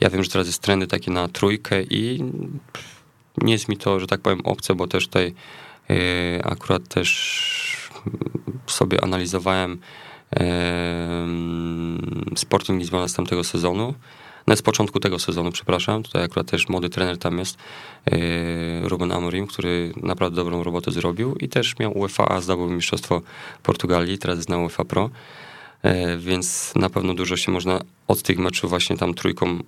Ja 0.00 0.10
wiem, 0.10 0.24
że 0.24 0.30
teraz 0.30 0.46
jest 0.46 0.62
trendy 0.62 0.86
takie 0.86 1.10
na 1.10 1.28
trójkę 1.28 1.82
i 1.82 2.24
nie 3.42 3.52
jest 3.52 3.68
mi 3.68 3.76
to, 3.76 4.00
że 4.00 4.06
tak 4.06 4.20
powiem, 4.20 4.40
obce, 4.44 4.74
bo 4.74 4.86
też 4.86 5.06
tutaj 5.06 5.34
e, 5.90 6.46
akurat 6.46 6.88
też 6.88 7.88
sobie 8.66 9.04
analizowałem 9.04 9.78
Sporting 12.36 12.80
Lizbona 12.80 13.08
z 13.08 13.14
tamtego 13.14 13.44
sezonu. 13.44 13.94
No 14.46 14.56
z 14.56 14.62
początku 14.62 15.00
tego 15.00 15.18
sezonu, 15.18 15.52
przepraszam. 15.52 16.02
Tutaj 16.02 16.24
akurat 16.24 16.50
też 16.50 16.68
młody 16.68 16.88
trener 16.88 17.18
tam 17.18 17.38
jest, 17.38 17.58
e, 18.06 18.88
Ruben 18.88 19.12
Amorim, 19.12 19.46
który 19.46 19.92
naprawdę 20.02 20.36
dobrą 20.36 20.62
robotę 20.62 20.90
zrobił 20.90 21.34
i 21.34 21.48
też 21.48 21.78
miał 21.78 21.98
UEFA, 21.98 22.28
a 22.28 22.40
zdobył 22.40 22.70
mistrzostwo 22.70 23.22
Portugalii, 23.62 24.18
teraz 24.18 24.36
jest 24.36 24.48
na 24.48 24.58
UEFA 24.58 24.84
Pro. 24.84 25.10
E, 25.82 26.18
więc 26.18 26.72
na 26.76 26.90
pewno 26.90 27.14
dużo 27.14 27.36
się 27.36 27.52
można 27.52 27.80
od 28.08 28.22
tych 28.22 28.38
meczów 28.38 28.70
właśnie 28.70 28.96
tam 28.96 29.14
trójką 29.14 29.46
e, 29.50 29.58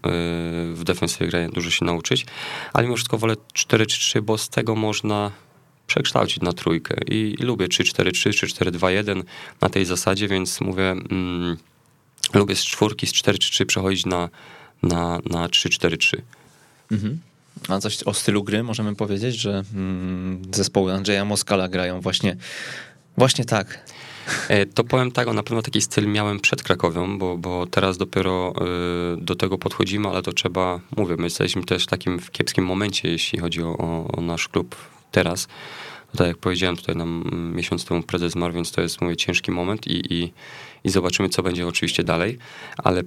w 0.75 0.81
defensywie 0.85 1.31
grania 1.31 1.49
dużo 1.49 1.71
się 1.71 1.85
nauczyć, 1.85 2.27
ale 2.73 2.85
mimo 2.85 2.97
wszystko 2.97 3.19
wolę 3.19 3.35
4-3, 3.55 4.21
bo 4.21 4.39
z 4.39 4.49
tego 4.49 4.77
można 4.77 5.31
przekształcić 5.87 6.43
na 6.43 6.53
trójkę 6.53 6.95
i, 7.07 7.37
lubię 7.41 7.67
3-4-3 7.67 8.35
czy 8.35 8.47
4-2-1 8.47 9.23
na 9.61 9.69
tej 9.69 9.85
zasadzie, 9.85 10.29
więc 10.29 10.61
mówię, 10.61 10.91
mm, 10.91 11.57
lubię 12.35 12.57
z 12.57 12.65
czwórki, 12.65 13.07
z 13.07 13.13
4-3 13.13 13.65
przechodzić 13.67 14.07
na, 14.07 14.29
na, 14.83 15.21
na 15.31 15.49
3-4-3. 15.49 16.17
Mhm. 16.93 17.21
A 17.69 17.79
coś 17.79 18.03
o 18.03 18.15
stylu 18.15 18.45
gry 18.45 18.63
możemy 18.63 18.95
powiedzieć, 18.95 19.37
że 19.37 19.65
mm, 19.75 20.43
zespoły 20.55 20.93
Andrzeja 20.93 21.25
Moskala 21.25 21.69
grają 21.69 22.01
właśnie, 22.01 22.37
właśnie 23.17 23.45
tak. 23.45 23.85
E, 24.49 24.67
to 24.67 24.85
powiem 24.85 25.13
tak, 25.13 25.33
na 25.33 25.43
pewno 25.43 25.63
taki 25.63 25.81
styl 25.81 26.07
miałem 26.07 26.41
przed 26.41 26.63
Krakowią, 26.63 27.19
bo, 27.19 27.37
bo 27.37 27.67
teraz 27.67 27.99
dopiero 27.99 28.53
e, 28.57 29.17
do 29.17 29.35
tego 29.35 29.59
podchodzimy, 29.59 30.09
ale 30.09 30.23
to 30.23 30.33
trzeba, 30.33 30.81
mówię, 30.97 31.17
my 31.17 31.25
jesteśmy 31.25 31.65
też 31.65 31.85
w 31.85 31.87
takim 31.87 32.21
kiepskim 32.33 32.65
momencie, 32.65 33.11
jeśli 33.11 33.39
chodzi 33.39 33.63
o, 33.63 33.77
o 34.17 34.21
nasz 34.21 34.49
klub 34.49 34.77
teraz. 35.11 35.49
No 36.15 36.19
tak 36.19 36.27
jak 36.27 36.39
powiedziałem, 36.39 36.77
tutaj 36.77 36.97
nam 36.97 37.25
miesiąc 37.55 37.85
temu 37.85 38.03
prezes 38.03 38.33
zmarł, 38.33 38.55
więc 38.55 38.73
to 38.73 38.81
jest, 38.81 39.01
mówię, 39.01 39.17
ciężki 39.17 39.51
moment 39.51 39.87
i, 39.87 40.15
i, 40.15 40.33
i 40.85 40.91
zobaczymy, 40.91 41.29
co 41.29 41.43
będzie 41.43 41.67
oczywiście 41.67 42.05
dalej, 42.05 42.39
ale 42.77 43.03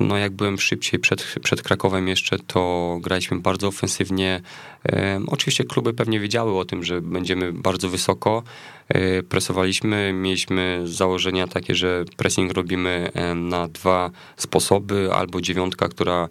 no 0.00 0.16
jak 0.16 0.32
byłem 0.32 0.58
szybciej 0.58 1.00
przed, 1.00 1.34
przed 1.42 1.62
Krakowem 1.62 2.08
jeszcze, 2.08 2.38
to 2.38 2.96
graliśmy 3.00 3.40
bardzo 3.40 3.68
ofensywnie. 3.68 4.40
E, 4.88 5.20
oczywiście 5.26 5.64
kluby 5.64 5.94
pewnie 5.94 6.20
wiedziały 6.20 6.58
o 6.58 6.64
tym, 6.64 6.84
że 6.84 7.00
będziemy 7.00 7.52
bardzo 7.52 7.88
wysoko, 7.88 8.42
e, 8.88 9.22
presowaliśmy, 9.22 10.12
mieliśmy 10.12 10.80
założenia 10.84 11.46
takie, 11.46 11.74
że 11.74 12.04
pressing 12.16 12.52
robimy 12.52 13.10
na 13.34 13.68
dwa 13.68 14.10
sposoby, 14.36 15.10
albo 15.14 15.40
dziewiątka, 15.40 15.88
która 15.88 16.28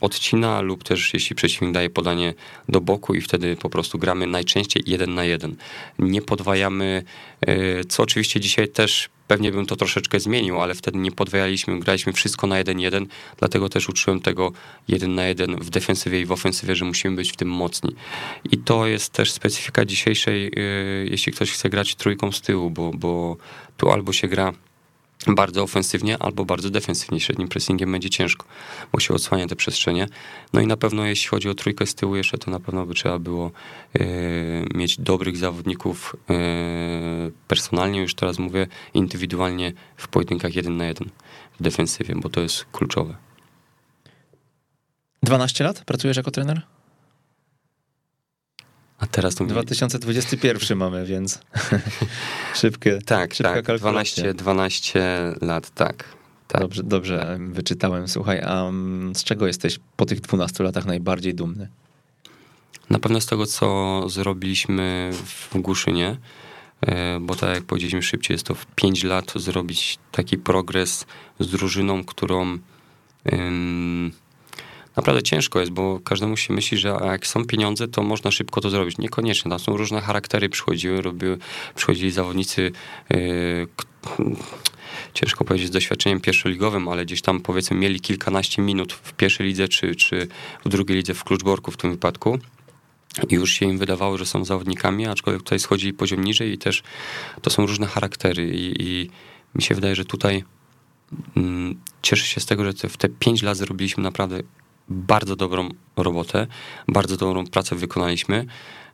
odcina 0.00 0.60
lub 0.60 0.84
też 0.84 1.14
jeśli 1.14 1.36
przeciwnik 1.36 1.74
daje 1.74 1.90
podanie 1.90 2.34
do 2.68 2.80
boku 2.80 3.14
i 3.14 3.20
wtedy 3.20 3.56
po 3.56 3.70
prostu 3.70 3.98
gramy 3.98 4.26
najczęściej 4.26 4.82
jeden 4.86 5.14
na 5.14 5.24
jeden. 5.24 5.56
Nie 5.98 6.22
podwajamy, 6.22 7.02
e, 7.40 7.84
co 7.84 8.02
oczywiście 8.02 8.40
dzisiaj 8.40 8.68
też 8.68 9.08
pewnie 9.28 9.52
bym 9.52 9.66
to 9.66 9.76
troszeczkę 9.76 10.20
zmienił, 10.20 10.60
ale 10.60 10.74
wtedy 10.74 10.98
nie 10.98 11.12
podwajaliśmy, 11.12 11.80
graliśmy 11.80 12.12
wszystko 12.12 12.46
na 12.46 12.58
jeden 12.58 12.80
jeden, 12.80 13.06
dlatego 13.38 13.68
też 13.68 13.88
uczyłem 13.88 14.20
tego 14.20 14.52
jeden 14.88 15.14
na 15.14 15.26
jeden 15.26 15.56
w 15.56 15.70
defensywie 15.70 16.20
i 16.20 16.26
w 16.26 16.32
ofensywie, 16.32 16.76
że 16.76 16.84
musimy 16.84 17.16
być 17.16 17.32
w 17.32 17.36
tym 17.36 17.48
mocni. 17.48 17.94
I 18.52 18.58
to 18.58 18.86
jest 18.86 19.12
też 19.12 19.32
specyfika 19.32 19.84
dzisiejszej, 19.84 20.46
e, 20.46 20.50
jeśli 21.04 21.32
ktoś 21.32 21.52
chce 21.52 21.70
grać 21.70 21.94
trójką 21.94 22.32
z 22.32 22.40
tyłu, 22.40 22.70
bo, 22.70 22.90
bo 22.94 23.36
tu 23.76 23.90
albo 23.90 24.12
się 24.12 24.28
gra 24.28 24.52
bardzo 25.26 25.62
ofensywnie 25.62 26.22
albo 26.22 26.44
bardzo 26.44 26.70
defensywnie. 26.70 27.20
Średnim 27.20 27.48
pressingiem 27.48 27.92
będzie 27.92 28.10
ciężko, 28.10 28.46
bo 28.92 29.00
się 29.00 29.14
odsłania 29.14 29.46
te 29.46 29.56
przestrzenie. 29.56 30.08
No 30.52 30.60
i 30.60 30.66
na 30.66 30.76
pewno 30.76 31.06
jeśli 31.06 31.28
chodzi 31.28 31.48
o 31.48 31.54
trójkę 31.54 31.86
z 31.86 31.94
tyłu 31.94 32.16
jeszcze, 32.16 32.38
to 32.38 32.50
na 32.50 32.60
pewno 32.60 32.86
by 32.86 32.94
trzeba 32.94 33.18
było 33.18 33.50
e, 33.94 34.04
mieć 34.74 35.00
dobrych 35.00 35.36
zawodników 35.36 36.16
e, 36.30 36.34
personalnie, 37.48 38.00
już 38.00 38.14
teraz 38.14 38.38
mówię, 38.38 38.66
indywidualnie 38.94 39.72
w 39.96 40.08
pojedynkach 40.08 40.54
jeden 40.54 40.76
na 40.76 40.86
jeden 40.86 41.08
w 41.60 41.62
defensywie, 41.62 42.14
bo 42.16 42.28
to 42.28 42.40
jest 42.40 42.66
kluczowe. 42.72 43.16
12 45.22 45.64
lat 45.64 45.84
pracujesz 45.84 46.16
jako 46.16 46.30
trener? 46.30 46.62
A 49.04 49.06
teraz 49.06 49.34
to 49.34 49.44
2021 49.44 50.78
mamy, 50.78 51.06
więc 51.06 51.40
szybkie. 52.60 52.98
Tak, 53.06 53.36
tak. 53.36 53.78
12, 53.78 54.34
12 54.34 55.34
lat, 55.40 55.70
tak. 55.70 56.04
tak. 56.48 56.60
Dobrze, 56.60 56.82
dobrze 56.82 57.18
tak. 57.18 57.52
wyczytałem. 57.52 58.08
Słuchaj, 58.08 58.40
a 58.40 58.70
z 59.14 59.24
czego 59.24 59.46
jesteś 59.46 59.78
po 59.96 60.06
tych 60.06 60.20
12 60.20 60.64
latach 60.64 60.86
najbardziej 60.86 61.34
dumny? 61.34 61.68
Na 62.90 62.98
pewno 62.98 63.20
z 63.20 63.26
tego, 63.26 63.46
co 63.46 64.02
zrobiliśmy 64.08 65.10
w 65.12 65.58
Głuszynie, 65.60 66.16
e, 66.80 67.20
bo 67.20 67.34
tak 67.34 67.54
jak 67.54 67.64
powiedzieliśmy 67.64 68.02
szybciej, 68.02 68.34
jest 68.34 68.46
to 68.46 68.54
w 68.54 68.66
5 68.66 69.04
lat 69.04 69.32
zrobić 69.36 69.98
taki 70.12 70.38
progres 70.38 71.06
z 71.40 71.50
drużyną, 71.50 72.04
którą 72.04 72.58
naprawdę 74.96 75.22
ciężko 75.22 75.60
jest, 75.60 75.72
bo 75.72 76.00
każdemu 76.00 76.36
się 76.36 76.54
myśli, 76.54 76.78
że 76.78 76.88
jak 77.04 77.26
są 77.26 77.44
pieniądze, 77.44 77.88
to 77.88 78.02
można 78.02 78.30
szybko 78.30 78.60
to 78.60 78.70
zrobić. 78.70 78.98
Niekoniecznie. 78.98 79.50
Tam 79.50 79.58
są 79.58 79.76
różne 79.76 80.00
charaktery 80.00 80.48
przychodziły, 80.48 81.02
robiły, 81.02 81.38
przychodzili 81.74 82.10
zawodnicy 82.10 82.72
yy, 83.10 83.66
ciężko 85.14 85.44
powiedzieć 85.44 85.68
z 85.68 85.70
doświadczeniem 85.70 86.20
pierwszoligowym, 86.20 86.88
ale 86.88 87.04
gdzieś 87.04 87.22
tam 87.22 87.40
powiedzmy 87.40 87.76
mieli 87.76 88.00
kilkanaście 88.00 88.62
minut 88.62 88.92
w 88.92 89.12
pierwszej 89.12 89.46
lidze, 89.46 89.68
czy, 89.68 89.94
czy 89.94 90.28
w 90.64 90.68
drugiej 90.68 90.96
lidze 90.96 91.14
w 91.14 91.24
Kluczborku 91.24 91.70
w 91.70 91.76
tym 91.76 91.90
wypadku. 91.90 92.38
I 93.28 93.34
już 93.34 93.52
się 93.52 93.66
im 93.66 93.78
wydawało, 93.78 94.18
że 94.18 94.26
są 94.26 94.44
zawodnikami, 94.44 95.06
aczkolwiek 95.06 95.42
tutaj 95.42 95.58
schodzili 95.58 95.92
poziom 95.92 96.24
niżej 96.24 96.52
i 96.52 96.58
też 96.58 96.82
to 97.42 97.50
są 97.50 97.66
różne 97.66 97.86
charaktery 97.86 98.50
i, 98.54 98.82
i 98.82 99.10
mi 99.54 99.62
się 99.62 99.74
wydaje, 99.74 99.94
że 99.94 100.04
tutaj 100.04 100.44
mm, 101.36 101.80
cieszę 102.02 102.26
się 102.26 102.40
z 102.40 102.46
tego, 102.46 102.64
że 102.64 102.74
te, 102.74 102.88
w 102.88 102.96
te 102.96 103.08
pięć 103.08 103.42
lat 103.42 103.56
zrobiliśmy 103.56 104.02
naprawdę 104.02 104.40
bardzo 104.88 105.36
dobrą 105.36 105.68
robotę, 105.96 106.46
bardzo 106.88 107.16
dobrą 107.16 107.46
pracę 107.46 107.76
wykonaliśmy. 107.76 108.46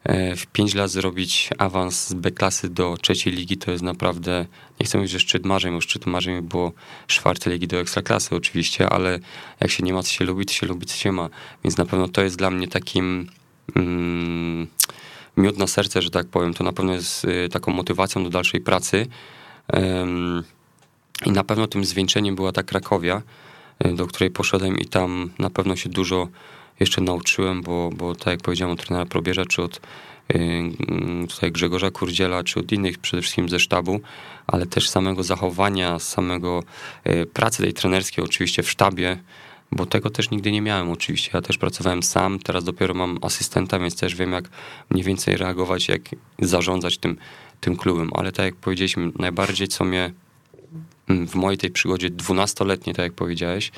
E, 0.05 0.37
w 0.37 0.47
5 0.47 0.75
lat 0.75 0.91
zrobić 0.91 1.51
awans 1.59 2.09
z 2.09 2.15
B-klasy 2.15 2.69
do 2.69 2.97
trzeciej 2.97 3.33
ligi 3.33 3.57
to 3.57 3.71
jest 3.71 3.83
naprawdę, 3.83 4.47
nie 4.81 4.87
chcę 4.87 4.99
mówić, 4.99 5.13
że 5.13 5.21
szczyt 5.21 5.47
marzeń, 5.47 5.75
bo 5.75 5.81
szczyt 5.81 6.07
marzeń 6.07 6.43
było 6.43 6.73
czwartej 7.07 7.53
ligi 7.53 7.67
do 7.67 7.81
ekstraklasy 7.81 8.35
oczywiście, 8.35 8.89
ale 8.89 9.19
jak 9.61 9.71
się 9.71 9.83
nie 9.83 9.93
ma 9.93 10.03
co 10.03 10.11
się 10.11 10.25
lubi, 10.25 10.47
to 10.47 10.53
się 10.53 10.67
lubi 10.67 10.87
co 10.87 10.97
się 10.97 11.13
ma. 11.13 11.29
Więc 11.65 11.77
na 11.77 11.87
pewno 11.87 12.09
to 12.09 12.23
jest 12.23 12.37
dla 12.37 12.51
mnie 12.51 12.69
takim 12.69 13.31
mm, 13.77 14.67
miód 15.37 15.59
na 15.59 15.67
serce, 15.67 16.03
że 16.03 16.11
tak 16.11 16.27
powiem. 16.27 16.55
To 16.55 16.65
na 16.65 16.73
pewno 16.73 16.93
jest 16.93 17.25
y, 17.25 17.49
taką 17.49 17.73
motywacją 17.73 18.25
do 18.25 18.31
dalszej 18.31 18.61
pracy. 18.61 19.07
I 21.27 21.31
na 21.31 21.45
pewno 21.45 21.67
tym 21.67 21.85
zwieńczeniem 21.85 22.37
była 22.37 22.53
ta 22.53 22.63
Krakowia, 22.63 23.23
do 23.95 24.07
której 24.07 24.31
poszedłem 24.31 24.79
i 24.79 24.85
tam 24.85 25.31
na 25.39 25.51
pewno 25.51 25.77
się 25.77 25.89
dużo 25.89 26.29
jeszcze 26.81 27.01
nauczyłem, 27.01 27.63
bo, 27.63 27.91
bo 27.97 28.15
tak 28.15 28.27
jak 28.27 28.41
powiedziałem 28.41 28.75
od 28.75 28.87
trenera 28.87 29.07
Probierza, 29.07 29.45
czy 29.47 29.63
od 29.63 29.81
y, 30.35 30.71
tutaj 31.29 31.53
Grzegorza 31.53 31.91
Kurdziela, 31.91 32.45
czy 32.45 32.61
od 32.61 32.73
innych 32.73 32.99
przede 32.99 33.23
wszystkim 33.23 33.49
ze 33.49 33.61
sztabu, 33.61 34.01
ale 34.47 34.67
też 34.67 34.91
samego 34.91 35.23
zachowania, 35.23 35.99
samego 35.99 36.63
y, 37.07 37.27
pracy 37.27 37.63
tej 37.63 37.73
trenerskiej 37.73 38.25
oczywiście 38.25 38.63
w 38.63 38.71
sztabie, 38.71 39.19
bo 39.73 39.87
tego 39.87 40.11
też 40.11 40.31
nigdy 40.31 40.53
nie 40.53 40.63
miałem 40.63 40.91
oczywiście. 40.91 41.31
Ja 41.35 41.41
też 41.41 41.59
pracowałem 41.59 42.03
sam, 42.03 42.39
teraz 42.39 42.65
dopiero 42.65 42.95
mam 42.95 43.19
asystenta, 43.23 43.79
więc 43.79 43.97
też 43.97 44.15
wiem 44.15 44.33
jak 44.33 44.49
mniej 44.91 45.05
więcej 45.05 45.37
reagować, 45.37 45.89
jak 45.89 46.03
zarządzać 46.39 46.99
tym, 46.99 47.17
tym 47.61 47.77
klubem, 47.77 48.11
ale 48.15 48.33
tak 48.33 48.45
jak 48.45 48.55
powiedzieliśmy, 48.55 49.13
najbardziej 49.19 49.69
co 49.69 49.85
mnie 49.85 50.13
w 51.27 51.35
mojej 51.35 51.59
tej 51.59 51.71
przygodzie 51.71 52.11
dwunastoletniej, 52.11 52.95
tak 52.95 53.03
jak 53.03 53.13
powiedziałeś, 53.13 53.73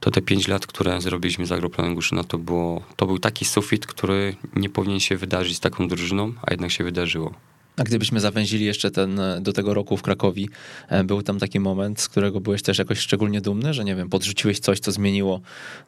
to 0.00 0.10
te 0.10 0.22
pięć 0.22 0.48
lat, 0.48 0.66
które 0.66 1.00
zrobiliśmy 1.00 1.46
z 1.46 1.52
Agroplanem 1.52 1.94
Guszyna, 1.94 2.24
to, 2.24 2.38
było, 2.38 2.82
to 2.96 3.06
był 3.06 3.18
taki 3.18 3.44
sufit, 3.44 3.86
który 3.86 4.36
nie 4.56 4.68
powinien 4.68 5.00
się 5.00 5.16
wydarzyć 5.16 5.56
z 5.56 5.60
taką 5.60 5.88
drużyną, 5.88 6.32
a 6.42 6.50
jednak 6.50 6.70
się 6.70 6.84
wydarzyło. 6.84 7.34
A 7.76 7.84
gdybyśmy 7.84 8.20
zawęzili 8.20 8.64
jeszcze 8.64 8.90
ten, 8.90 9.20
do 9.40 9.52
tego 9.52 9.74
roku 9.74 9.96
w 9.96 10.02
Krakowi, 10.02 10.48
e, 10.88 11.04
był 11.04 11.22
tam 11.22 11.38
taki 11.38 11.60
moment, 11.60 12.00
z 12.00 12.08
którego 12.08 12.40
byłeś 12.40 12.62
też 12.62 12.78
jakoś 12.78 12.98
szczególnie 12.98 13.40
dumny, 13.40 13.74
że 13.74 13.84
nie 13.84 13.96
wiem, 13.96 14.08
podrzuciłeś 14.08 14.58
coś, 14.58 14.80
co 14.80 14.92
zmieniło 14.92 15.40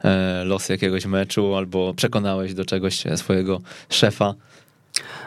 e, 0.03 0.43
los 0.43 0.69
jakiegoś 0.69 1.05
meczu, 1.05 1.55
albo 1.55 1.93
przekonałeś 1.93 2.53
do 2.53 2.65
czegoś 2.65 3.03
swojego 3.15 3.61
szefa? 3.89 4.33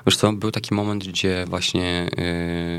Wiesz 0.07 0.17
co, 0.17 0.33
był 0.33 0.51
taki 0.51 0.75
moment, 0.75 1.09
gdzie 1.09 1.45
właśnie 1.49 2.11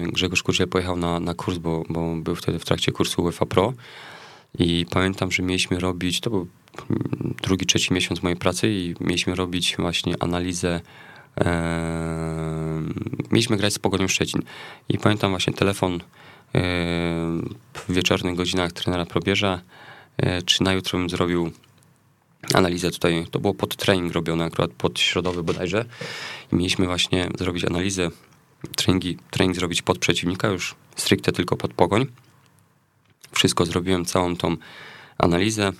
yy, 0.03 0.11
Grzegorz 0.11 0.43
Kurczę 0.43 0.67
pojechał 0.67 0.97
na, 0.97 1.19
na 1.19 1.33
kurs, 1.33 1.57
bo, 1.57 1.83
bo 1.89 2.15
był 2.15 2.35
wtedy 2.35 2.59
w 2.59 2.65
trakcie 2.65 2.91
kursu 2.91 3.23
UEFA 3.23 3.45
Pro. 3.45 3.73
I 4.59 4.85
pamiętam, 4.89 5.31
że 5.31 5.43
mieliśmy 5.43 5.79
robić, 5.79 6.19
to 6.21 6.29
był 6.29 6.47
drugi, 7.43 7.65
trzeci 7.65 7.93
miesiąc 7.93 8.23
mojej 8.23 8.37
pracy 8.37 8.69
i 8.69 8.95
mieliśmy 8.99 9.35
robić 9.35 9.75
właśnie 9.79 10.15
analizę 10.19 10.81
mieliśmy 13.31 13.57
grać 13.57 13.73
z 13.73 13.79
Pogonią 13.79 14.07
Szczecin. 14.07 14.41
I 14.89 14.97
pamiętam 14.97 15.31
właśnie 15.31 15.53
telefon 15.53 15.93
yy, 15.93 15.99
w 17.73 17.85
wieczornych 17.89 18.35
godzinach 18.35 18.71
trenera 18.71 19.05
Probierza, 19.05 19.61
yy, 20.23 20.41
czy 20.41 20.63
na 20.63 20.73
jutro 20.73 20.99
bym 20.99 21.09
zrobił 21.09 21.51
analizę 22.53 22.91
tutaj, 22.91 23.27
to 23.31 23.39
było 23.39 23.53
pod 23.53 23.75
trening 23.75 24.13
robione, 24.13 24.45
akurat 24.45 24.71
pod 24.71 24.99
środowy 24.99 25.43
bodajże 25.43 25.85
i 26.53 26.55
mieliśmy 26.55 26.85
właśnie 26.85 27.29
zrobić 27.37 27.65
analizę, 27.65 28.09
treningi, 28.75 29.17
trening 29.31 29.55
zrobić 29.55 29.81
pod 29.81 29.99
przeciwnika, 29.99 30.47
już 30.47 30.75
stricte 30.95 31.31
tylko 31.31 31.57
pod 31.57 31.73
pogoń. 31.73 32.05
Wszystko 33.31 33.65
zrobiłem, 33.65 34.05
całą 34.05 34.35
tą 34.35 34.57
analizę. 35.17 35.71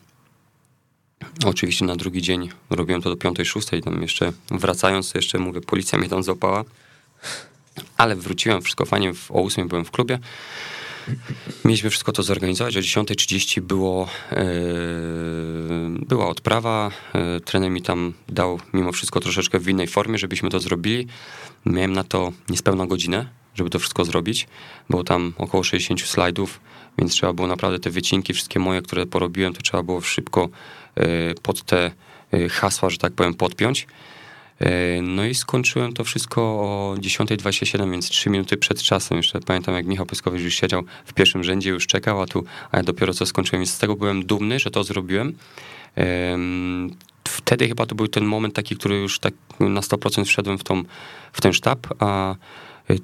Oczywiście 1.46 1.86
na 1.86 1.96
drugi 1.96 2.22
dzień 2.22 2.50
robiłem 2.70 3.02
to 3.02 3.10
do 3.10 3.16
5-6, 3.16 3.84
tam 3.84 4.02
jeszcze 4.02 4.32
wracając, 4.52 5.14
jeszcze 5.14 5.40
mówię, 5.40 5.62
policja 5.62 6.00
mnie 6.00 6.10
tam 6.10 6.24
złapała, 6.24 6.64
ale 7.98 8.16
wróciłem, 8.16 8.62
wszystko 8.62 8.86
fajnie, 8.86 9.14
o 9.30 9.44
8 9.44 9.68
byłem 9.68 9.86
w 9.86 9.92
klubie. 9.92 10.20
Mieliśmy 11.66 11.90
wszystko 11.90 12.12
to 12.12 12.24
zorganizować. 12.24 12.78
O 12.78 12.80
10.30 12.80 13.62
było, 13.62 14.10
yy, 14.32 14.38
była 16.08 16.28
odprawa. 16.28 16.92
Yy, 17.14 17.42
trener 17.42 17.72
mi 17.72 17.82
tam 17.82 18.14
dał 18.30 18.60
mimo 18.74 18.92
wszystko 18.92 19.20
troszeczkę 19.20 19.60
w 19.60 19.70
innej 19.70 19.88
formie, 19.88 20.18
żebyśmy 20.18 20.50
to 20.50 20.60
zrobili. 20.60 21.08
Miałem 21.66 21.94
na 21.94 22.04
to 22.04 22.32
niespełna 22.50 22.88
godzinę, 22.88 23.30
żeby 23.56 23.70
to 23.70 23.80
wszystko 23.80 24.06
zrobić. 24.06 24.48
Było 24.90 25.04
tam 25.04 25.34
około 25.38 25.64
60 25.64 26.02
slajdów, 26.02 26.60
więc 26.98 27.12
trzeba 27.12 27.34
było 27.34 27.48
naprawdę 27.48 27.80
te 27.80 27.90
wycinki, 27.90 28.34
wszystkie 28.34 28.60
moje, 28.60 28.82
które 28.82 29.06
porobiłem, 29.06 29.54
to 29.54 29.62
trzeba 29.62 29.84
było 29.84 30.02
szybko 30.02 30.50
yy, 30.96 31.36
pod 31.44 31.64
te 31.64 31.92
hasła, 32.50 32.90
że 32.90 32.98
tak 32.98 33.14
powiem, 33.14 33.34
podpiąć. 33.34 33.88
E, 34.60 35.02
no 35.02 35.26
i 35.26 35.36
skończyłem 35.36 35.94
to 35.94 36.04
wszystko 36.04 36.42
o 36.42 36.96
10.27, 37.00 37.92
więc 37.92 38.10
3 38.10 38.30
minuty 38.30 38.58
przed 38.58 38.82
czasem. 38.82 39.18
Jeszcze 39.18 39.40
pamiętam, 39.40 39.76
jak 39.76 39.86
Michał 39.86 40.06
Pyskowicz 40.06 40.42
już 40.42 40.56
siedział 40.56 40.84
w 41.06 41.14
pierwszym 41.14 41.44
rzędzie, 41.44 41.70
już 41.70 41.88
czekał, 41.88 42.22
a 42.22 42.26
tu, 42.26 42.44
a 42.72 42.78
ja 42.78 42.84
dopiero 42.84 43.14
co 43.14 43.26
skończyłem, 43.26 43.62
więc 43.62 43.74
z 43.74 43.78
tego 43.78 43.96
byłem 43.96 44.26
dumny, 44.26 44.60
że 44.60 44.72
to 44.72 44.84
zrobiłem. 44.84 45.34
Wtedy 47.28 47.68
chyba 47.68 47.86
to 47.86 47.96
był 47.96 48.08
ten 48.08 48.26
moment 48.26 48.56
taki, 48.56 48.76
który 48.76 48.96
już 48.96 49.20
tak 49.20 49.34
na 49.60 49.82
100% 49.82 50.26
wszedłem 50.26 50.58
w, 50.58 50.64
tą, 50.64 50.84
w 51.34 51.42
ten 51.42 51.54
sztab, 51.54 51.88
a 52.00 52.36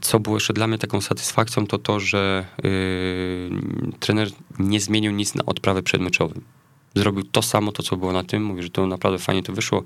co 0.01 0.19
było 0.19 0.35
jeszcze 0.35 0.53
dla 0.53 0.67
mnie 0.67 0.77
taką 0.77 1.01
satysfakcją, 1.01 1.67
to 1.67 1.77
to, 1.77 1.99
że 1.99 2.45
yy, 2.63 3.49
trener 3.99 4.30
nie 4.59 4.80
zmienił 4.80 5.11
nic 5.11 5.35
na 5.35 5.45
odprawę 5.45 5.84
przedmeczowym 5.84 6.41
zrobił 6.95 7.24
to 7.24 7.41
samo, 7.41 7.72
to 7.72 7.84
co 7.84 7.98
było 7.98 8.14
na 8.14 8.24
tym. 8.24 8.44
Mówi, 8.44 8.64
że 8.64 8.70
to 8.70 8.88
naprawdę 8.88 9.20
fajnie 9.20 9.44
to 9.44 9.53
wyszło 9.53 9.84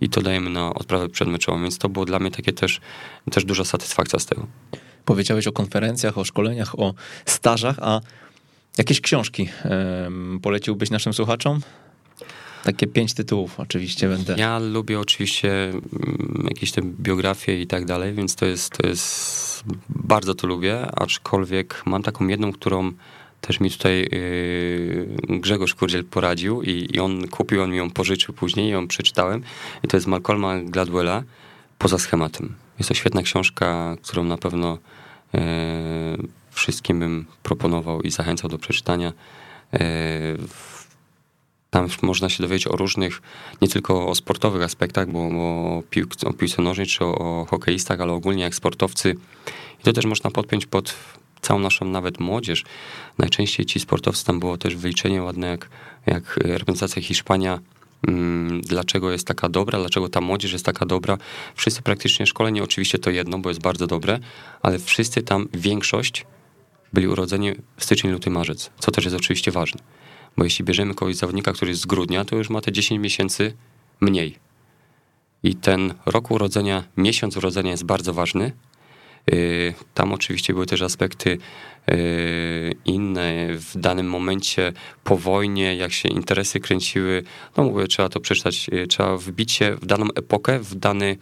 i 0.00 0.08
to 0.08 0.22
dajemy 0.22 0.50
na 0.50 0.74
odprawę 0.74 1.08
przedmeczową, 1.08 1.62
więc 1.62 1.78
to 1.78 1.88
było 1.88 2.04
dla 2.04 2.18
mnie 2.18 2.30
takie 2.30 2.52
też, 2.52 2.80
też 3.30 3.44
duża 3.44 3.64
satysfakcja 3.64 4.18
z 4.18 4.26
tego. 4.26 4.46
Powiedziałeś 5.04 5.46
o 5.46 5.52
konferencjach, 5.52 6.18
o 6.18 6.24
szkoleniach, 6.24 6.78
o 6.78 6.94
stażach, 7.26 7.76
a 7.80 8.00
jakieś 8.78 9.00
książki 9.00 9.48
poleciłbyś 10.42 10.90
naszym 10.90 11.14
słuchaczom? 11.14 11.60
Takie 12.64 12.86
pięć 12.86 13.14
tytułów 13.14 13.60
oczywiście 13.60 14.08
będę. 14.08 14.34
Ja 14.38 14.58
lubię 14.58 15.00
oczywiście 15.00 15.68
mm, 15.68 16.46
jakieś 16.48 16.72
te 16.72 16.82
biografie 16.82 17.60
i 17.60 17.66
tak 17.66 17.84
dalej, 17.84 18.14
więc 18.14 18.34
to 18.34 18.46
jest, 18.46 18.70
to 18.70 18.86
jest 18.86 19.64
bardzo 19.88 20.34
to 20.34 20.46
lubię, 20.46 20.86
aczkolwiek 20.96 21.82
mam 21.86 22.02
taką 22.02 22.28
jedną, 22.28 22.52
którą 22.52 22.92
też 23.46 23.60
mi 23.60 23.70
tutaj 23.70 24.08
yy, 24.12 25.38
Grzegorz 25.40 25.74
Kurdziel 25.74 26.04
poradził 26.04 26.62
i, 26.62 26.88
i, 26.92 27.00
on 27.00 27.28
kupił, 27.28 27.62
on 27.62 27.70
mi 27.70 27.76
ją 27.76 27.90
pożyczył 27.90 28.34
później 28.34 28.70
ją 28.70 28.88
przeczytałem. 28.88 29.42
I 29.82 29.88
to 29.88 29.96
jest 29.96 30.06
Malcolma 30.06 30.60
Gladwella 30.60 31.22
Poza 31.78 31.98
schematem. 31.98 32.54
Jest 32.78 32.88
to 32.88 32.94
świetna 32.94 33.22
książka, 33.22 33.96
którą 34.02 34.24
na 34.24 34.36
pewno 34.36 34.78
yy, 35.32 35.40
wszystkim 36.50 37.00
bym 37.00 37.26
proponował 37.42 38.02
i 38.02 38.10
zachęcał 38.10 38.50
do 38.50 38.58
przeczytania. 38.58 39.12
Yy, 39.72 39.78
tam 41.70 41.88
można 42.02 42.28
się 42.28 42.42
dowiedzieć 42.42 42.66
o 42.66 42.76
różnych, 42.76 43.22
nie 43.62 43.68
tylko 43.68 44.08
o 44.08 44.14
sportowych 44.14 44.62
aspektach, 44.62 45.10
bo, 45.10 45.30
bo 45.30 45.76
o, 45.76 45.82
piłce, 45.90 46.28
o 46.28 46.32
piłce 46.32 46.62
nożnej 46.62 46.86
czy 46.86 47.04
o, 47.04 47.14
o 47.14 47.44
hokeistach, 47.44 48.00
ale 48.00 48.12
ogólnie 48.12 48.42
jak 48.42 48.54
sportowcy. 48.54 49.16
I 49.80 49.82
to 49.82 49.92
też 49.92 50.04
można 50.04 50.30
podpiąć 50.30 50.66
pod 50.66 50.94
całą 51.44 51.60
naszą 51.60 51.84
nawet 51.84 52.20
młodzież. 52.20 52.64
Najczęściej 53.18 53.66
ci 53.66 53.80
sportowcy, 53.80 54.24
tam 54.24 54.40
było 54.40 54.58
też 54.58 54.76
wyliczenie 54.76 55.22
ładne, 55.22 55.46
jak, 55.48 55.68
jak 56.06 56.36
reprezentacja 56.36 57.02
Hiszpania 57.02 57.58
mm, 58.08 58.60
dlaczego 58.60 59.12
jest 59.12 59.26
taka 59.26 59.48
dobra, 59.48 59.78
dlaczego 59.78 60.08
ta 60.08 60.20
młodzież 60.20 60.52
jest 60.52 60.64
taka 60.64 60.86
dobra. 60.86 61.18
Wszyscy 61.54 61.82
praktycznie 61.82 62.26
szkolenie, 62.26 62.62
oczywiście 62.62 62.98
to 62.98 63.10
jedno, 63.10 63.38
bo 63.38 63.50
jest 63.50 63.62
bardzo 63.62 63.86
dobre, 63.86 64.18
ale 64.62 64.78
wszyscy 64.78 65.22
tam, 65.22 65.48
większość 65.54 66.26
byli 66.92 67.08
urodzeni 67.08 67.52
w 67.76 67.84
styczeń, 67.84 68.10
luty, 68.10 68.30
marzec, 68.30 68.70
co 68.78 68.90
też 68.90 69.04
jest 69.04 69.16
oczywiście 69.16 69.50
ważne. 69.50 69.80
Bo 70.36 70.44
jeśli 70.44 70.64
bierzemy 70.64 70.94
kogoś 70.94 71.16
zawodnika, 71.16 71.52
który 71.52 71.70
jest 71.70 71.82
z 71.82 71.86
grudnia, 71.86 72.24
to 72.24 72.36
już 72.36 72.50
ma 72.50 72.60
te 72.60 72.72
10 72.72 73.00
miesięcy 73.00 73.54
mniej. 74.00 74.38
I 75.42 75.54
ten 75.54 75.94
rok 76.06 76.30
urodzenia, 76.30 76.84
miesiąc 76.96 77.36
urodzenia 77.36 77.70
jest 77.70 77.84
bardzo 77.84 78.14
ważny. 78.14 78.52
Y, 79.32 79.74
tam 79.94 80.12
oczywiście 80.12 80.52
były 80.52 80.66
też 80.66 80.82
aspekty 80.82 81.38
y, 81.90 82.74
inne. 82.84 83.48
W 83.54 83.78
danym 83.78 84.06
momencie 84.06 84.72
po 85.04 85.16
wojnie, 85.16 85.76
jak 85.76 85.92
się 85.92 86.08
interesy 86.08 86.60
kręciły, 86.60 87.22
no 87.56 87.64
mówię, 87.64 87.86
trzeba 87.86 88.08
to 88.08 88.20
przeczytać, 88.20 88.70
y, 88.72 88.86
trzeba 88.86 89.16
wbić 89.16 89.52
się 89.52 89.76
w 89.82 89.86
daną 89.86 90.06
epokę, 90.14 90.58
w 90.58 90.74
dany 90.74 91.16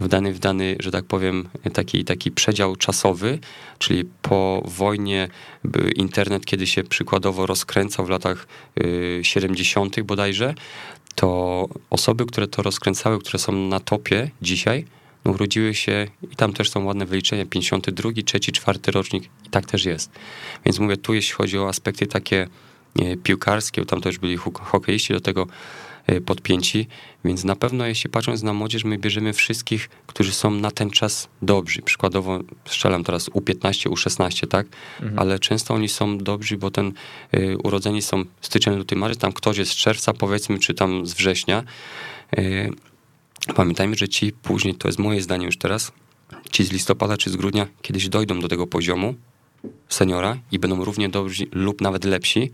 w 0.00 0.08
dany, 0.08 0.32
w 0.32 0.38
dany, 0.38 0.76
że 0.80 0.90
tak 0.90 1.04
powiem, 1.04 1.48
taki, 1.72 2.04
taki 2.04 2.30
przedział 2.30 2.76
czasowy, 2.76 3.38
czyli 3.78 4.04
po 4.22 4.62
wojnie 4.64 5.28
internet, 5.96 6.46
kiedy 6.46 6.66
się 6.66 6.84
przykładowo 6.84 7.46
rozkręcał 7.46 8.06
w 8.06 8.08
latach 8.08 8.46
70. 9.22 10.02
bodajże, 10.02 10.54
to 11.14 11.68
osoby, 11.90 12.26
które 12.26 12.46
to 12.48 12.62
rozkręcały, 12.62 13.18
które 13.18 13.38
są 13.38 13.52
na 13.52 13.80
topie 13.80 14.30
dzisiaj, 14.42 14.84
no 15.24 15.32
urodziły 15.32 15.74
się 15.74 16.06
i 16.32 16.36
tam 16.36 16.52
też 16.52 16.70
są 16.70 16.84
ładne 16.84 17.06
wyliczenia, 17.06 17.46
52, 17.46 18.10
3, 18.24 18.40
4 18.40 18.78
rocznik 18.86 19.24
i 19.46 19.50
tak 19.50 19.66
też 19.66 19.84
jest. 19.84 20.10
Więc 20.64 20.78
mówię, 20.78 20.96
tu 20.96 21.14
jeśli 21.14 21.34
chodzi 21.34 21.58
o 21.58 21.68
aspekty 21.68 22.06
takie 22.06 22.48
piłkarskie, 23.22 23.84
tam 23.84 24.00
też 24.00 24.18
byli 24.18 24.36
hokeiści 24.36 25.12
do 25.12 25.20
tego 25.20 25.46
e, 26.06 26.20
podpięci, 26.20 26.86
więc 27.24 27.44
na 27.44 27.56
pewno 27.56 27.86
jeśli 27.86 28.10
patrząc 28.10 28.42
na 28.42 28.52
młodzież, 28.52 28.84
my 28.84 28.98
bierzemy 28.98 29.32
wszystkich, 29.32 29.90
którzy 30.06 30.32
są 30.32 30.50
na 30.50 30.70
ten 30.70 30.90
czas 30.90 31.28
dobrzy. 31.42 31.82
Przykładowo 31.82 32.40
strzelam 32.64 33.04
teraz 33.04 33.30
U15, 33.30 33.90
U16, 33.90 34.46
tak? 34.46 34.66
Mhm. 35.00 35.18
Ale 35.18 35.38
często 35.38 35.74
oni 35.74 35.88
są 35.88 36.18
dobrzy, 36.18 36.56
bo 36.56 36.70
ten 36.70 36.92
y, 37.34 37.56
urodzeni 37.58 38.02
są 38.02 38.24
styczeń, 38.40 38.76
luty, 38.76 38.96
marzec, 38.96 39.18
tam 39.18 39.32
ktoś 39.32 39.58
jest 39.58 39.70
z 39.70 39.76
czerwca 39.76 40.12
powiedzmy, 40.12 40.58
czy 40.58 40.74
tam 40.74 41.06
z 41.06 41.14
września. 41.14 41.64
Y, 42.38 42.70
Pamiętajmy, 43.54 43.96
że 43.96 44.08
ci 44.08 44.32
później, 44.32 44.74
to 44.74 44.88
jest 44.88 44.98
moje 44.98 45.22
zdanie 45.22 45.46
już 45.46 45.58
teraz, 45.58 45.92
ci 46.50 46.64
z 46.64 46.72
listopada 46.72 47.16
czy 47.16 47.30
z 47.30 47.36
grudnia 47.36 47.66
kiedyś 47.82 48.08
dojdą 48.08 48.40
do 48.40 48.48
tego 48.48 48.66
poziomu 48.66 49.14
seniora 49.88 50.38
i 50.52 50.58
będą 50.58 50.84
równie 50.84 51.08
dobrzy 51.08 51.46
lub 51.52 51.80
nawet 51.80 52.04
lepsi, 52.04 52.52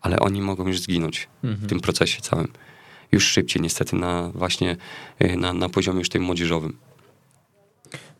ale 0.00 0.18
oni 0.18 0.40
mogą 0.40 0.68
już 0.68 0.80
zginąć 0.80 1.28
mhm. 1.44 1.66
w 1.66 1.68
tym 1.68 1.80
procesie 1.80 2.20
całym. 2.20 2.48
Już 3.12 3.24
szybciej 3.24 3.62
niestety 3.62 3.96
na 3.96 4.28
właśnie 4.34 4.76
y, 5.22 5.36
na, 5.36 5.52
na 5.52 5.68
poziomie 5.68 5.98
już 5.98 6.08
tym 6.08 6.22
młodzieżowym. 6.22 6.76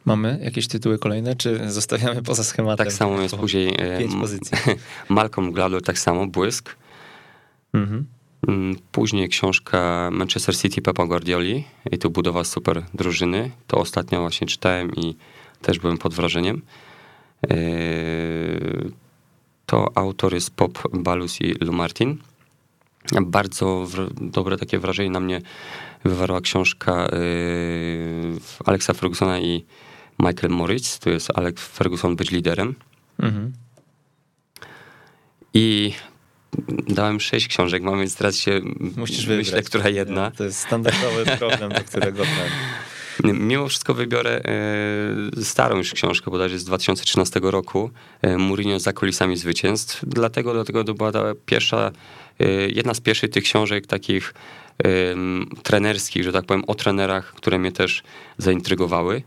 Mamy 0.05 0.40
jakieś 0.43 0.69
tytuły 0.69 0.98
kolejne, 0.98 1.36
czy 1.36 1.70
zostawiamy 1.70 2.23
poza 2.23 2.44
schematem? 2.44 2.86
Tak 2.86 2.94
samo 2.94 3.20
jest 3.20 3.36
później. 3.36 3.69
Y, 3.69 3.98
pięć 3.98 4.14
pozycji. 4.20 4.59
Malcolm 5.09 5.52
Gladwell 5.52 5.82
tak 5.82 5.98
samo, 5.98 6.27
Błysk. 6.27 6.77
Mhm. 7.73 8.06
Mm, 8.48 8.77
później 8.93 9.28
książka 9.28 10.10
Manchester 10.12 10.56
City 10.56 10.82
Pepa 10.82 11.06
Guardioli 11.06 11.64
i 11.90 11.98
to 11.98 12.10
budowa 12.10 12.44
super 12.44 12.82
drużyny. 12.94 13.51
To 13.66 13.77
ostatnio 13.77 14.20
właśnie 14.20 14.47
czytałem 14.47 14.94
i 14.94 15.16
też 15.62 15.78
byłem 15.78 15.98
pod 15.98 16.14
wrażeniem. 16.14 16.62
E, 17.51 17.56
to 19.66 19.93
autor 19.94 20.35
jest 20.35 20.51
Pop 20.51 20.89
Balus 20.93 21.40
i 21.40 21.55
Lu 21.64 21.73
Martin. 21.73 22.19
Bardzo 23.23 23.86
dobre 24.20 24.59
takie 24.59 24.78
wrażenie 24.78 25.10
na 25.10 25.20
mnie 25.20 25.40
wywarła 26.05 26.40
książka 26.40 26.93
e, 26.93 27.09
Alexa 28.64 28.94
Fergusona 28.94 29.40
i 29.40 29.64
Michael 30.19 30.52
Moritz. 30.52 30.98
Tu 30.98 31.10
jest 31.10 31.31
Alex 31.35 31.66
Ferguson 31.66 32.16
być 32.16 32.31
liderem. 32.31 32.74
Mhm. 33.19 33.52
I 35.55 35.93
dałem 36.89 37.20
sześć 37.20 37.49
książek, 37.49 37.83
mam 37.83 37.99
więc 37.99 38.16
teraz 38.16 38.37
się 38.37 38.61
Musisz 38.97 39.27
myślę, 39.27 39.37
wybrać. 39.37 39.65
która 39.66 39.89
jedna. 39.89 40.31
To 40.31 40.45
jest 40.45 40.61
standardowy 40.61 41.24
problem, 41.39 41.73
do 41.73 41.85
którego 41.85 42.23
ten. 42.23 42.51
Mimo 43.24 43.69
wszystko 43.69 43.95
wybiorę 43.95 44.43
e, 45.39 45.45
starą 45.45 45.77
już 45.77 45.93
książkę, 45.93 46.31
bodajże 46.31 46.59
z 46.59 46.65
2013 46.65 47.41
roku, 47.43 47.91
e, 48.23 48.39
Mourinho 48.39 48.79
za 48.79 48.93
kulisami 48.93 49.37
zwycięstw. 49.37 50.05
Dlatego, 50.07 50.53
dlatego 50.53 50.85
to 50.85 50.95
była 50.95 51.12
ta 51.12 51.24
pierwsza, 51.47 51.91
e, 52.41 52.47
jedna 52.69 52.95
z 52.95 53.01
pierwszych 53.01 53.31
tych 53.31 53.45
książek 53.45 53.87
takich 53.87 54.35
e, 54.85 54.89
trenerskich, 55.62 56.24
że 56.24 56.33
tak 56.33 56.45
powiem, 56.45 56.65
o 56.66 56.74
trenerach, 56.74 57.35
które 57.35 57.59
mnie 57.59 57.73
też 57.73 58.03
zaintrygowały. 58.39 59.23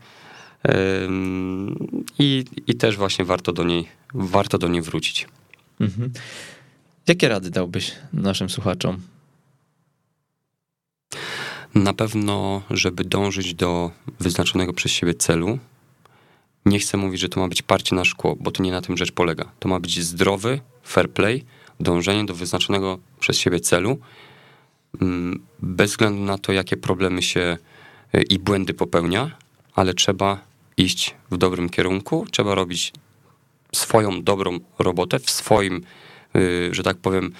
I, 2.18 2.44
I 2.66 2.74
też 2.74 2.96
właśnie 2.96 3.24
warto 3.24 3.52
do 3.52 3.64
niej, 3.64 3.88
warto 4.14 4.58
do 4.58 4.68
niej 4.68 4.82
wrócić. 4.82 5.28
Mhm. 5.80 6.12
Jakie 7.08 7.28
rady 7.28 7.50
dałbyś 7.50 7.92
naszym 8.12 8.50
słuchaczom? 8.50 9.00
Na 11.74 11.94
pewno, 11.94 12.62
żeby 12.70 13.04
dążyć 13.04 13.54
do 13.54 13.90
wyznaczonego 14.20 14.72
przez 14.72 14.92
siebie 14.92 15.14
celu. 15.14 15.58
Nie 16.64 16.78
chcę 16.78 16.96
mówić, 16.96 17.20
że 17.20 17.28
to 17.28 17.40
ma 17.40 17.48
być 17.48 17.62
parcie 17.62 17.96
na 17.96 18.04
szkło, 18.04 18.36
bo 18.40 18.50
to 18.50 18.62
nie 18.62 18.72
na 18.72 18.82
tym 18.82 18.96
rzecz 18.96 19.12
polega. 19.12 19.52
To 19.58 19.68
ma 19.68 19.80
być 19.80 20.02
zdrowy, 20.02 20.60
fair 20.84 21.10
play, 21.10 21.44
dążenie 21.80 22.24
do 22.24 22.34
wyznaczonego 22.34 22.98
przez 23.20 23.38
siebie 23.38 23.60
celu, 23.60 23.98
mm, 25.00 25.42
bez 25.58 25.90
względu 25.90 26.22
na 26.22 26.38
to, 26.38 26.52
jakie 26.52 26.76
problemy 26.76 27.22
się 27.22 27.56
y, 28.14 28.22
i 28.22 28.38
błędy 28.38 28.74
popełnia, 28.74 29.36
ale 29.74 29.94
trzeba 29.94 30.40
iść 30.76 31.14
w 31.30 31.36
dobrym 31.36 31.68
kierunku, 31.68 32.26
trzeba 32.30 32.54
robić 32.54 32.92
swoją 33.74 34.22
dobrą 34.22 34.58
robotę 34.78 35.18
w 35.18 35.30
swoim 35.30 35.84
że 36.70 36.82
tak 36.82 36.96
powiem, 36.96 37.32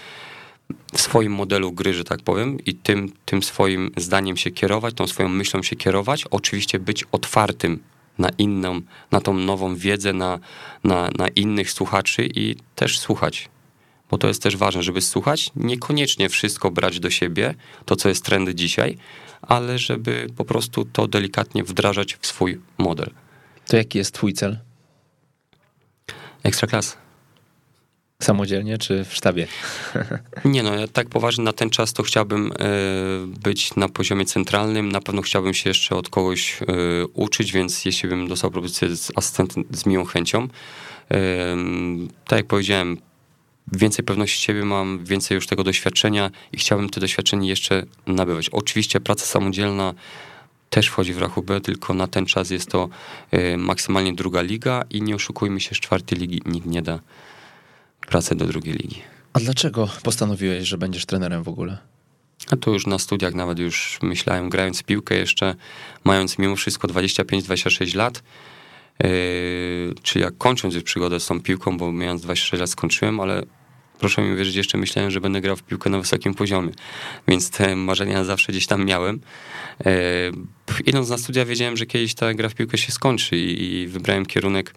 w 0.94 1.00
swoim 1.00 1.32
modelu 1.32 1.72
gry, 1.72 1.94
że 1.94 2.04
tak 2.04 2.22
powiem, 2.22 2.58
i 2.66 2.74
tym, 2.74 3.12
tym 3.24 3.42
swoim 3.42 3.90
zdaniem 3.96 4.36
się 4.36 4.50
kierować, 4.50 4.94
tą 4.94 5.06
swoją 5.06 5.28
myślą 5.28 5.62
się 5.62 5.76
kierować. 5.76 6.24
Oczywiście 6.30 6.78
być 6.78 7.04
otwartym 7.12 7.82
na 8.18 8.28
inną, 8.38 8.80
na 9.10 9.20
tą 9.20 9.34
nową 9.34 9.76
wiedzę, 9.76 10.12
na, 10.12 10.38
na, 10.84 11.10
na 11.18 11.28
innych 11.28 11.70
słuchaczy 11.70 12.28
i 12.34 12.56
też 12.74 12.98
słuchać. 12.98 13.48
Bo 14.10 14.18
to 14.18 14.28
jest 14.28 14.42
też 14.42 14.56
ważne, 14.56 14.82
żeby 14.82 15.00
słuchać, 15.00 15.50
niekoniecznie 15.56 16.28
wszystko 16.28 16.70
brać 16.70 17.00
do 17.00 17.10
siebie, 17.10 17.54
to 17.84 17.96
co 17.96 18.08
jest 18.08 18.24
trendy 18.24 18.54
dzisiaj, 18.54 18.98
ale 19.42 19.78
żeby 19.78 20.26
po 20.36 20.44
prostu 20.44 20.84
to 20.84 21.08
delikatnie 21.08 21.64
wdrażać 21.64 22.16
w 22.20 22.26
swój 22.26 22.60
model. 22.78 23.10
To 23.66 23.76
jaki 23.76 23.98
jest 23.98 24.14
twój 24.14 24.32
cel? 24.32 24.58
Ekstraklas. 26.42 27.05
Samodzielnie 28.22 28.78
czy 28.78 29.04
w 29.04 29.14
sztabie? 29.14 29.46
Nie 30.44 30.62
no, 30.62 30.74
ja 30.74 30.88
tak 30.88 31.08
poważnie 31.08 31.44
na 31.44 31.52
ten 31.52 31.70
czas 31.70 31.92
to 31.92 32.02
chciałbym 32.02 32.52
e, 32.52 32.56
być 33.42 33.76
na 33.76 33.88
poziomie 33.88 34.24
centralnym. 34.24 34.92
Na 34.92 35.00
pewno 35.00 35.22
chciałbym 35.22 35.54
się 35.54 35.70
jeszcze 35.70 35.96
od 35.96 36.08
kogoś 36.08 36.62
e, 36.62 36.66
uczyć, 37.06 37.52
więc 37.52 37.84
jeśli 37.84 38.08
bym 38.08 38.28
dostał 38.28 38.50
propozycję 38.50 38.96
z 38.96 39.12
asystentem 39.16 39.64
z 39.70 39.86
miłą 39.86 40.04
chęcią. 40.04 40.48
E, 41.10 41.56
tak 42.26 42.36
jak 42.36 42.46
powiedziałem, 42.46 42.96
więcej 43.72 44.04
pewności 44.04 44.42
siebie 44.42 44.64
mam, 44.64 45.04
więcej 45.04 45.34
już 45.34 45.46
tego 45.46 45.64
doświadczenia 45.64 46.30
i 46.52 46.56
chciałbym 46.56 46.90
to 46.90 47.00
doświadczenie 47.00 47.48
jeszcze 47.48 47.82
nabywać. 48.06 48.48
Oczywiście 48.48 49.00
praca 49.00 49.26
samodzielna 49.26 49.94
też 50.70 50.86
wchodzi 50.86 51.12
w 51.12 51.18
rachubę, 51.18 51.60
tylko 51.60 51.94
na 51.94 52.06
ten 52.06 52.26
czas 52.26 52.50
jest 52.50 52.70
to 52.70 52.88
maksymalnie 53.56 54.12
druga 54.12 54.42
liga 54.42 54.84
i 54.90 55.02
nie 55.02 55.14
oszukujmy 55.14 55.60
się, 55.60 55.74
z 55.74 55.78
czwartej 55.78 56.18
ligi 56.18 56.42
nikt 56.46 56.66
nie 56.66 56.82
da 56.82 57.00
pracę 58.06 58.34
do 58.34 58.46
drugiej 58.46 58.74
ligi. 58.74 59.02
A 59.32 59.38
dlaczego 59.38 59.88
postanowiłeś, 60.02 60.68
że 60.68 60.78
będziesz 60.78 61.06
trenerem 61.06 61.42
w 61.42 61.48
ogóle? 61.48 61.78
A 62.50 62.56
to 62.56 62.70
już 62.70 62.86
na 62.86 62.98
studiach 62.98 63.34
nawet 63.34 63.58
już 63.58 63.98
myślałem, 64.02 64.48
grając 64.48 64.82
piłkę 64.82 65.16
jeszcze, 65.16 65.54
mając 66.04 66.38
mimo 66.38 66.56
wszystko 66.56 66.88
25-26 66.88 67.96
lat, 67.96 68.22
yy, 69.02 69.08
czy 70.02 70.18
jak 70.18 70.38
kończąc 70.38 70.74
już 70.74 70.82
przygodę 70.82 71.20
z 71.20 71.26
tą 71.26 71.40
piłką, 71.40 71.78
bo 71.78 71.92
mając 71.92 72.22
26 72.22 72.60
lat 72.60 72.70
skończyłem, 72.70 73.20
ale 73.20 73.42
proszę 73.98 74.22
mi 74.22 74.36
wierzyć, 74.36 74.54
jeszcze 74.54 74.78
myślałem, 74.78 75.10
że 75.10 75.20
będę 75.20 75.40
grał 75.40 75.56
w 75.56 75.62
piłkę 75.62 75.90
na 75.90 75.98
wysokim 75.98 76.34
poziomie, 76.34 76.72
więc 77.28 77.50
te 77.50 77.76
marzenia 77.76 78.24
zawsze 78.24 78.52
gdzieś 78.52 78.66
tam 78.66 78.84
miałem. 78.84 79.20
Yy, 79.84 79.92
idąc 80.86 81.08
na 81.08 81.18
studia 81.18 81.44
wiedziałem, 81.44 81.76
że 81.76 81.86
kiedyś 81.86 82.14
ta 82.14 82.34
gra 82.34 82.48
w 82.48 82.54
piłkę 82.54 82.78
się 82.78 82.92
skończy 82.92 83.36
i, 83.36 83.74
i 83.74 83.86
wybrałem 83.86 84.26
kierunek 84.26 84.74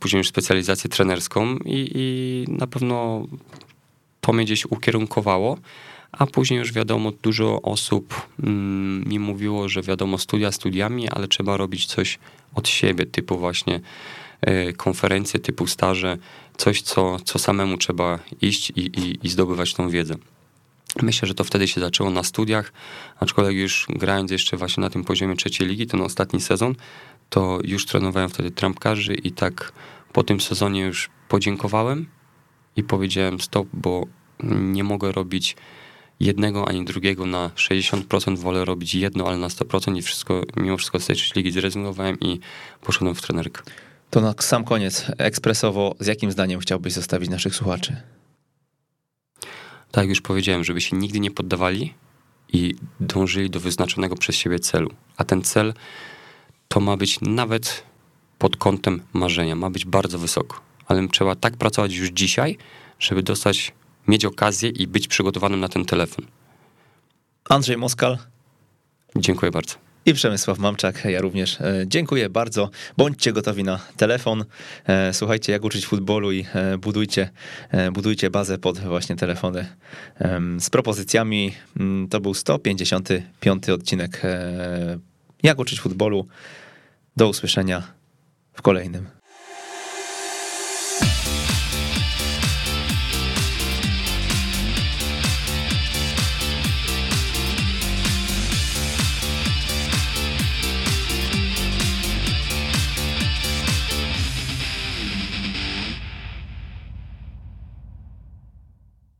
później 0.00 0.18
już 0.18 0.28
specjalizację 0.28 0.90
trenerską 0.90 1.56
i, 1.56 1.90
i 1.94 2.44
na 2.52 2.66
pewno 2.66 3.26
to 4.20 4.32
mnie 4.32 4.44
gdzieś 4.44 4.66
ukierunkowało. 4.66 5.58
A 6.12 6.26
później 6.26 6.58
już 6.58 6.72
wiadomo, 6.72 7.12
dużo 7.22 7.62
osób 7.62 8.28
mm, 8.42 9.04
mi 9.08 9.18
mówiło, 9.18 9.68
że 9.68 9.82
wiadomo, 9.82 10.18
studia 10.18 10.52
studiami, 10.52 11.08
ale 11.08 11.28
trzeba 11.28 11.56
robić 11.56 11.86
coś 11.86 12.18
od 12.54 12.68
siebie, 12.68 13.06
typu 13.06 13.38
właśnie 13.38 13.80
e, 14.40 14.72
konferencje 14.72 15.40
typu 15.40 15.66
staże, 15.66 16.18
coś, 16.56 16.82
co, 16.82 17.18
co 17.24 17.38
samemu 17.38 17.76
trzeba 17.76 18.18
iść 18.40 18.70
i, 18.70 18.80
i, 18.80 19.26
i 19.26 19.28
zdobywać 19.28 19.74
tą 19.74 19.88
wiedzę. 19.88 20.14
Myślę, 21.02 21.28
że 21.28 21.34
to 21.34 21.44
wtedy 21.44 21.68
się 21.68 21.80
zaczęło 21.80 22.10
na 22.10 22.22
studiach, 22.22 22.72
aczkolwiek 23.20 23.56
już 23.56 23.86
grając 23.88 24.30
jeszcze 24.30 24.56
właśnie 24.56 24.80
na 24.80 24.90
tym 24.90 25.04
poziomie 25.04 25.36
trzeciej 25.36 25.68
ligi, 25.68 25.86
ten 25.86 26.00
ostatni 26.00 26.40
sezon, 26.40 26.74
to 27.30 27.58
już 27.64 27.86
trenowałem 27.86 28.30
wtedy 28.30 28.50
trampkarzy 28.50 29.14
i 29.14 29.32
tak 29.32 29.72
po 30.12 30.22
tym 30.22 30.40
sezonie 30.40 30.80
już 30.80 31.10
podziękowałem 31.28 32.06
i 32.76 32.82
powiedziałem 32.82 33.40
stop, 33.40 33.68
bo 33.72 34.06
nie 34.42 34.84
mogę 34.84 35.12
robić 35.12 35.56
jednego 36.20 36.68
ani 36.68 36.84
drugiego 36.84 37.26
na 37.26 37.48
60%, 37.48 38.38
wolę 38.38 38.64
robić 38.64 38.94
jedno, 38.94 39.28
ale 39.28 39.36
na 39.36 39.48
100% 39.48 39.96
i 39.96 40.02
wszystko, 40.02 40.42
mimo 40.56 40.76
wszystko 40.76 41.00
z 41.00 41.06
tej 41.06 41.16
ligi 41.36 41.52
zrezygnowałem 41.52 42.20
i 42.20 42.40
poszedłem 42.80 43.14
w 43.14 43.22
trenerkę. 43.22 43.62
To 44.10 44.20
na 44.20 44.34
sam 44.38 44.64
koniec, 44.64 45.06
ekspresowo, 45.18 45.94
z 46.00 46.06
jakim 46.06 46.32
zdaniem 46.32 46.60
chciałbyś 46.60 46.92
zostawić 46.92 47.30
naszych 47.30 47.54
słuchaczy? 47.54 47.96
Tak 49.90 50.02
jak 50.02 50.08
już 50.08 50.20
powiedziałem, 50.20 50.64
żeby 50.64 50.80
się 50.80 50.96
nigdy 50.96 51.20
nie 51.20 51.30
poddawali 51.30 51.94
i 52.52 52.74
dążyli 53.00 53.50
do 53.50 53.60
wyznaczonego 53.60 54.16
przez 54.16 54.36
siebie 54.36 54.58
celu. 54.58 54.90
A 55.16 55.24
ten 55.24 55.42
cel 55.42 55.74
to 56.72 56.80
ma 56.80 56.96
być 56.96 57.18
nawet 57.20 57.82
pod 58.38 58.56
kątem 58.56 59.02
marzenia, 59.12 59.56
ma 59.56 59.70
być 59.70 59.84
bardzo 59.84 60.18
wysoko. 60.18 60.60
Ale 60.86 61.08
trzeba 61.08 61.34
tak 61.34 61.56
pracować 61.56 61.94
już 61.94 62.08
dzisiaj, 62.08 62.58
żeby 62.98 63.22
dostać 63.22 63.72
mieć 64.08 64.24
okazję 64.24 64.70
i 64.70 64.86
być 64.86 65.08
przygotowanym 65.08 65.60
na 65.60 65.68
ten 65.68 65.84
telefon. 65.84 66.26
Andrzej 67.48 67.76
Moskal. 67.76 68.18
Dziękuję 69.16 69.50
bardzo. 69.52 69.74
I 70.06 70.14
Przemysław 70.14 70.58
Mamczak, 70.58 71.04
ja 71.04 71.20
również 71.20 71.60
e, 71.60 71.84
dziękuję 71.86 72.28
bardzo. 72.28 72.70
Bądźcie 72.96 73.32
gotowi 73.32 73.64
na 73.64 73.80
telefon. 73.96 74.44
E, 74.86 75.14
słuchajcie, 75.14 75.52
jak 75.52 75.64
uczyć 75.64 75.86
futbolu 75.86 76.32
i 76.32 76.46
e, 76.54 76.78
budujcie, 76.78 77.30
budujcie 77.92 78.30
bazę 78.30 78.58
pod 78.58 78.78
właśnie 78.78 79.16
telefony 79.16 79.66
z 80.58 80.70
propozycjami. 80.70 81.52
Mm, 81.80 82.08
to 82.08 82.20
był 82.20 82.34
155 82.34 83.68
odcinek 83.70 84.22
Jak 85.42 85.58
uczyć 85.58 85.80
futbolu. 85.80 86.26
Do 87.20 87.28
usłyszenia 87.28 87.82
w 88.52 88.62
kolejnym. 88.62 89.19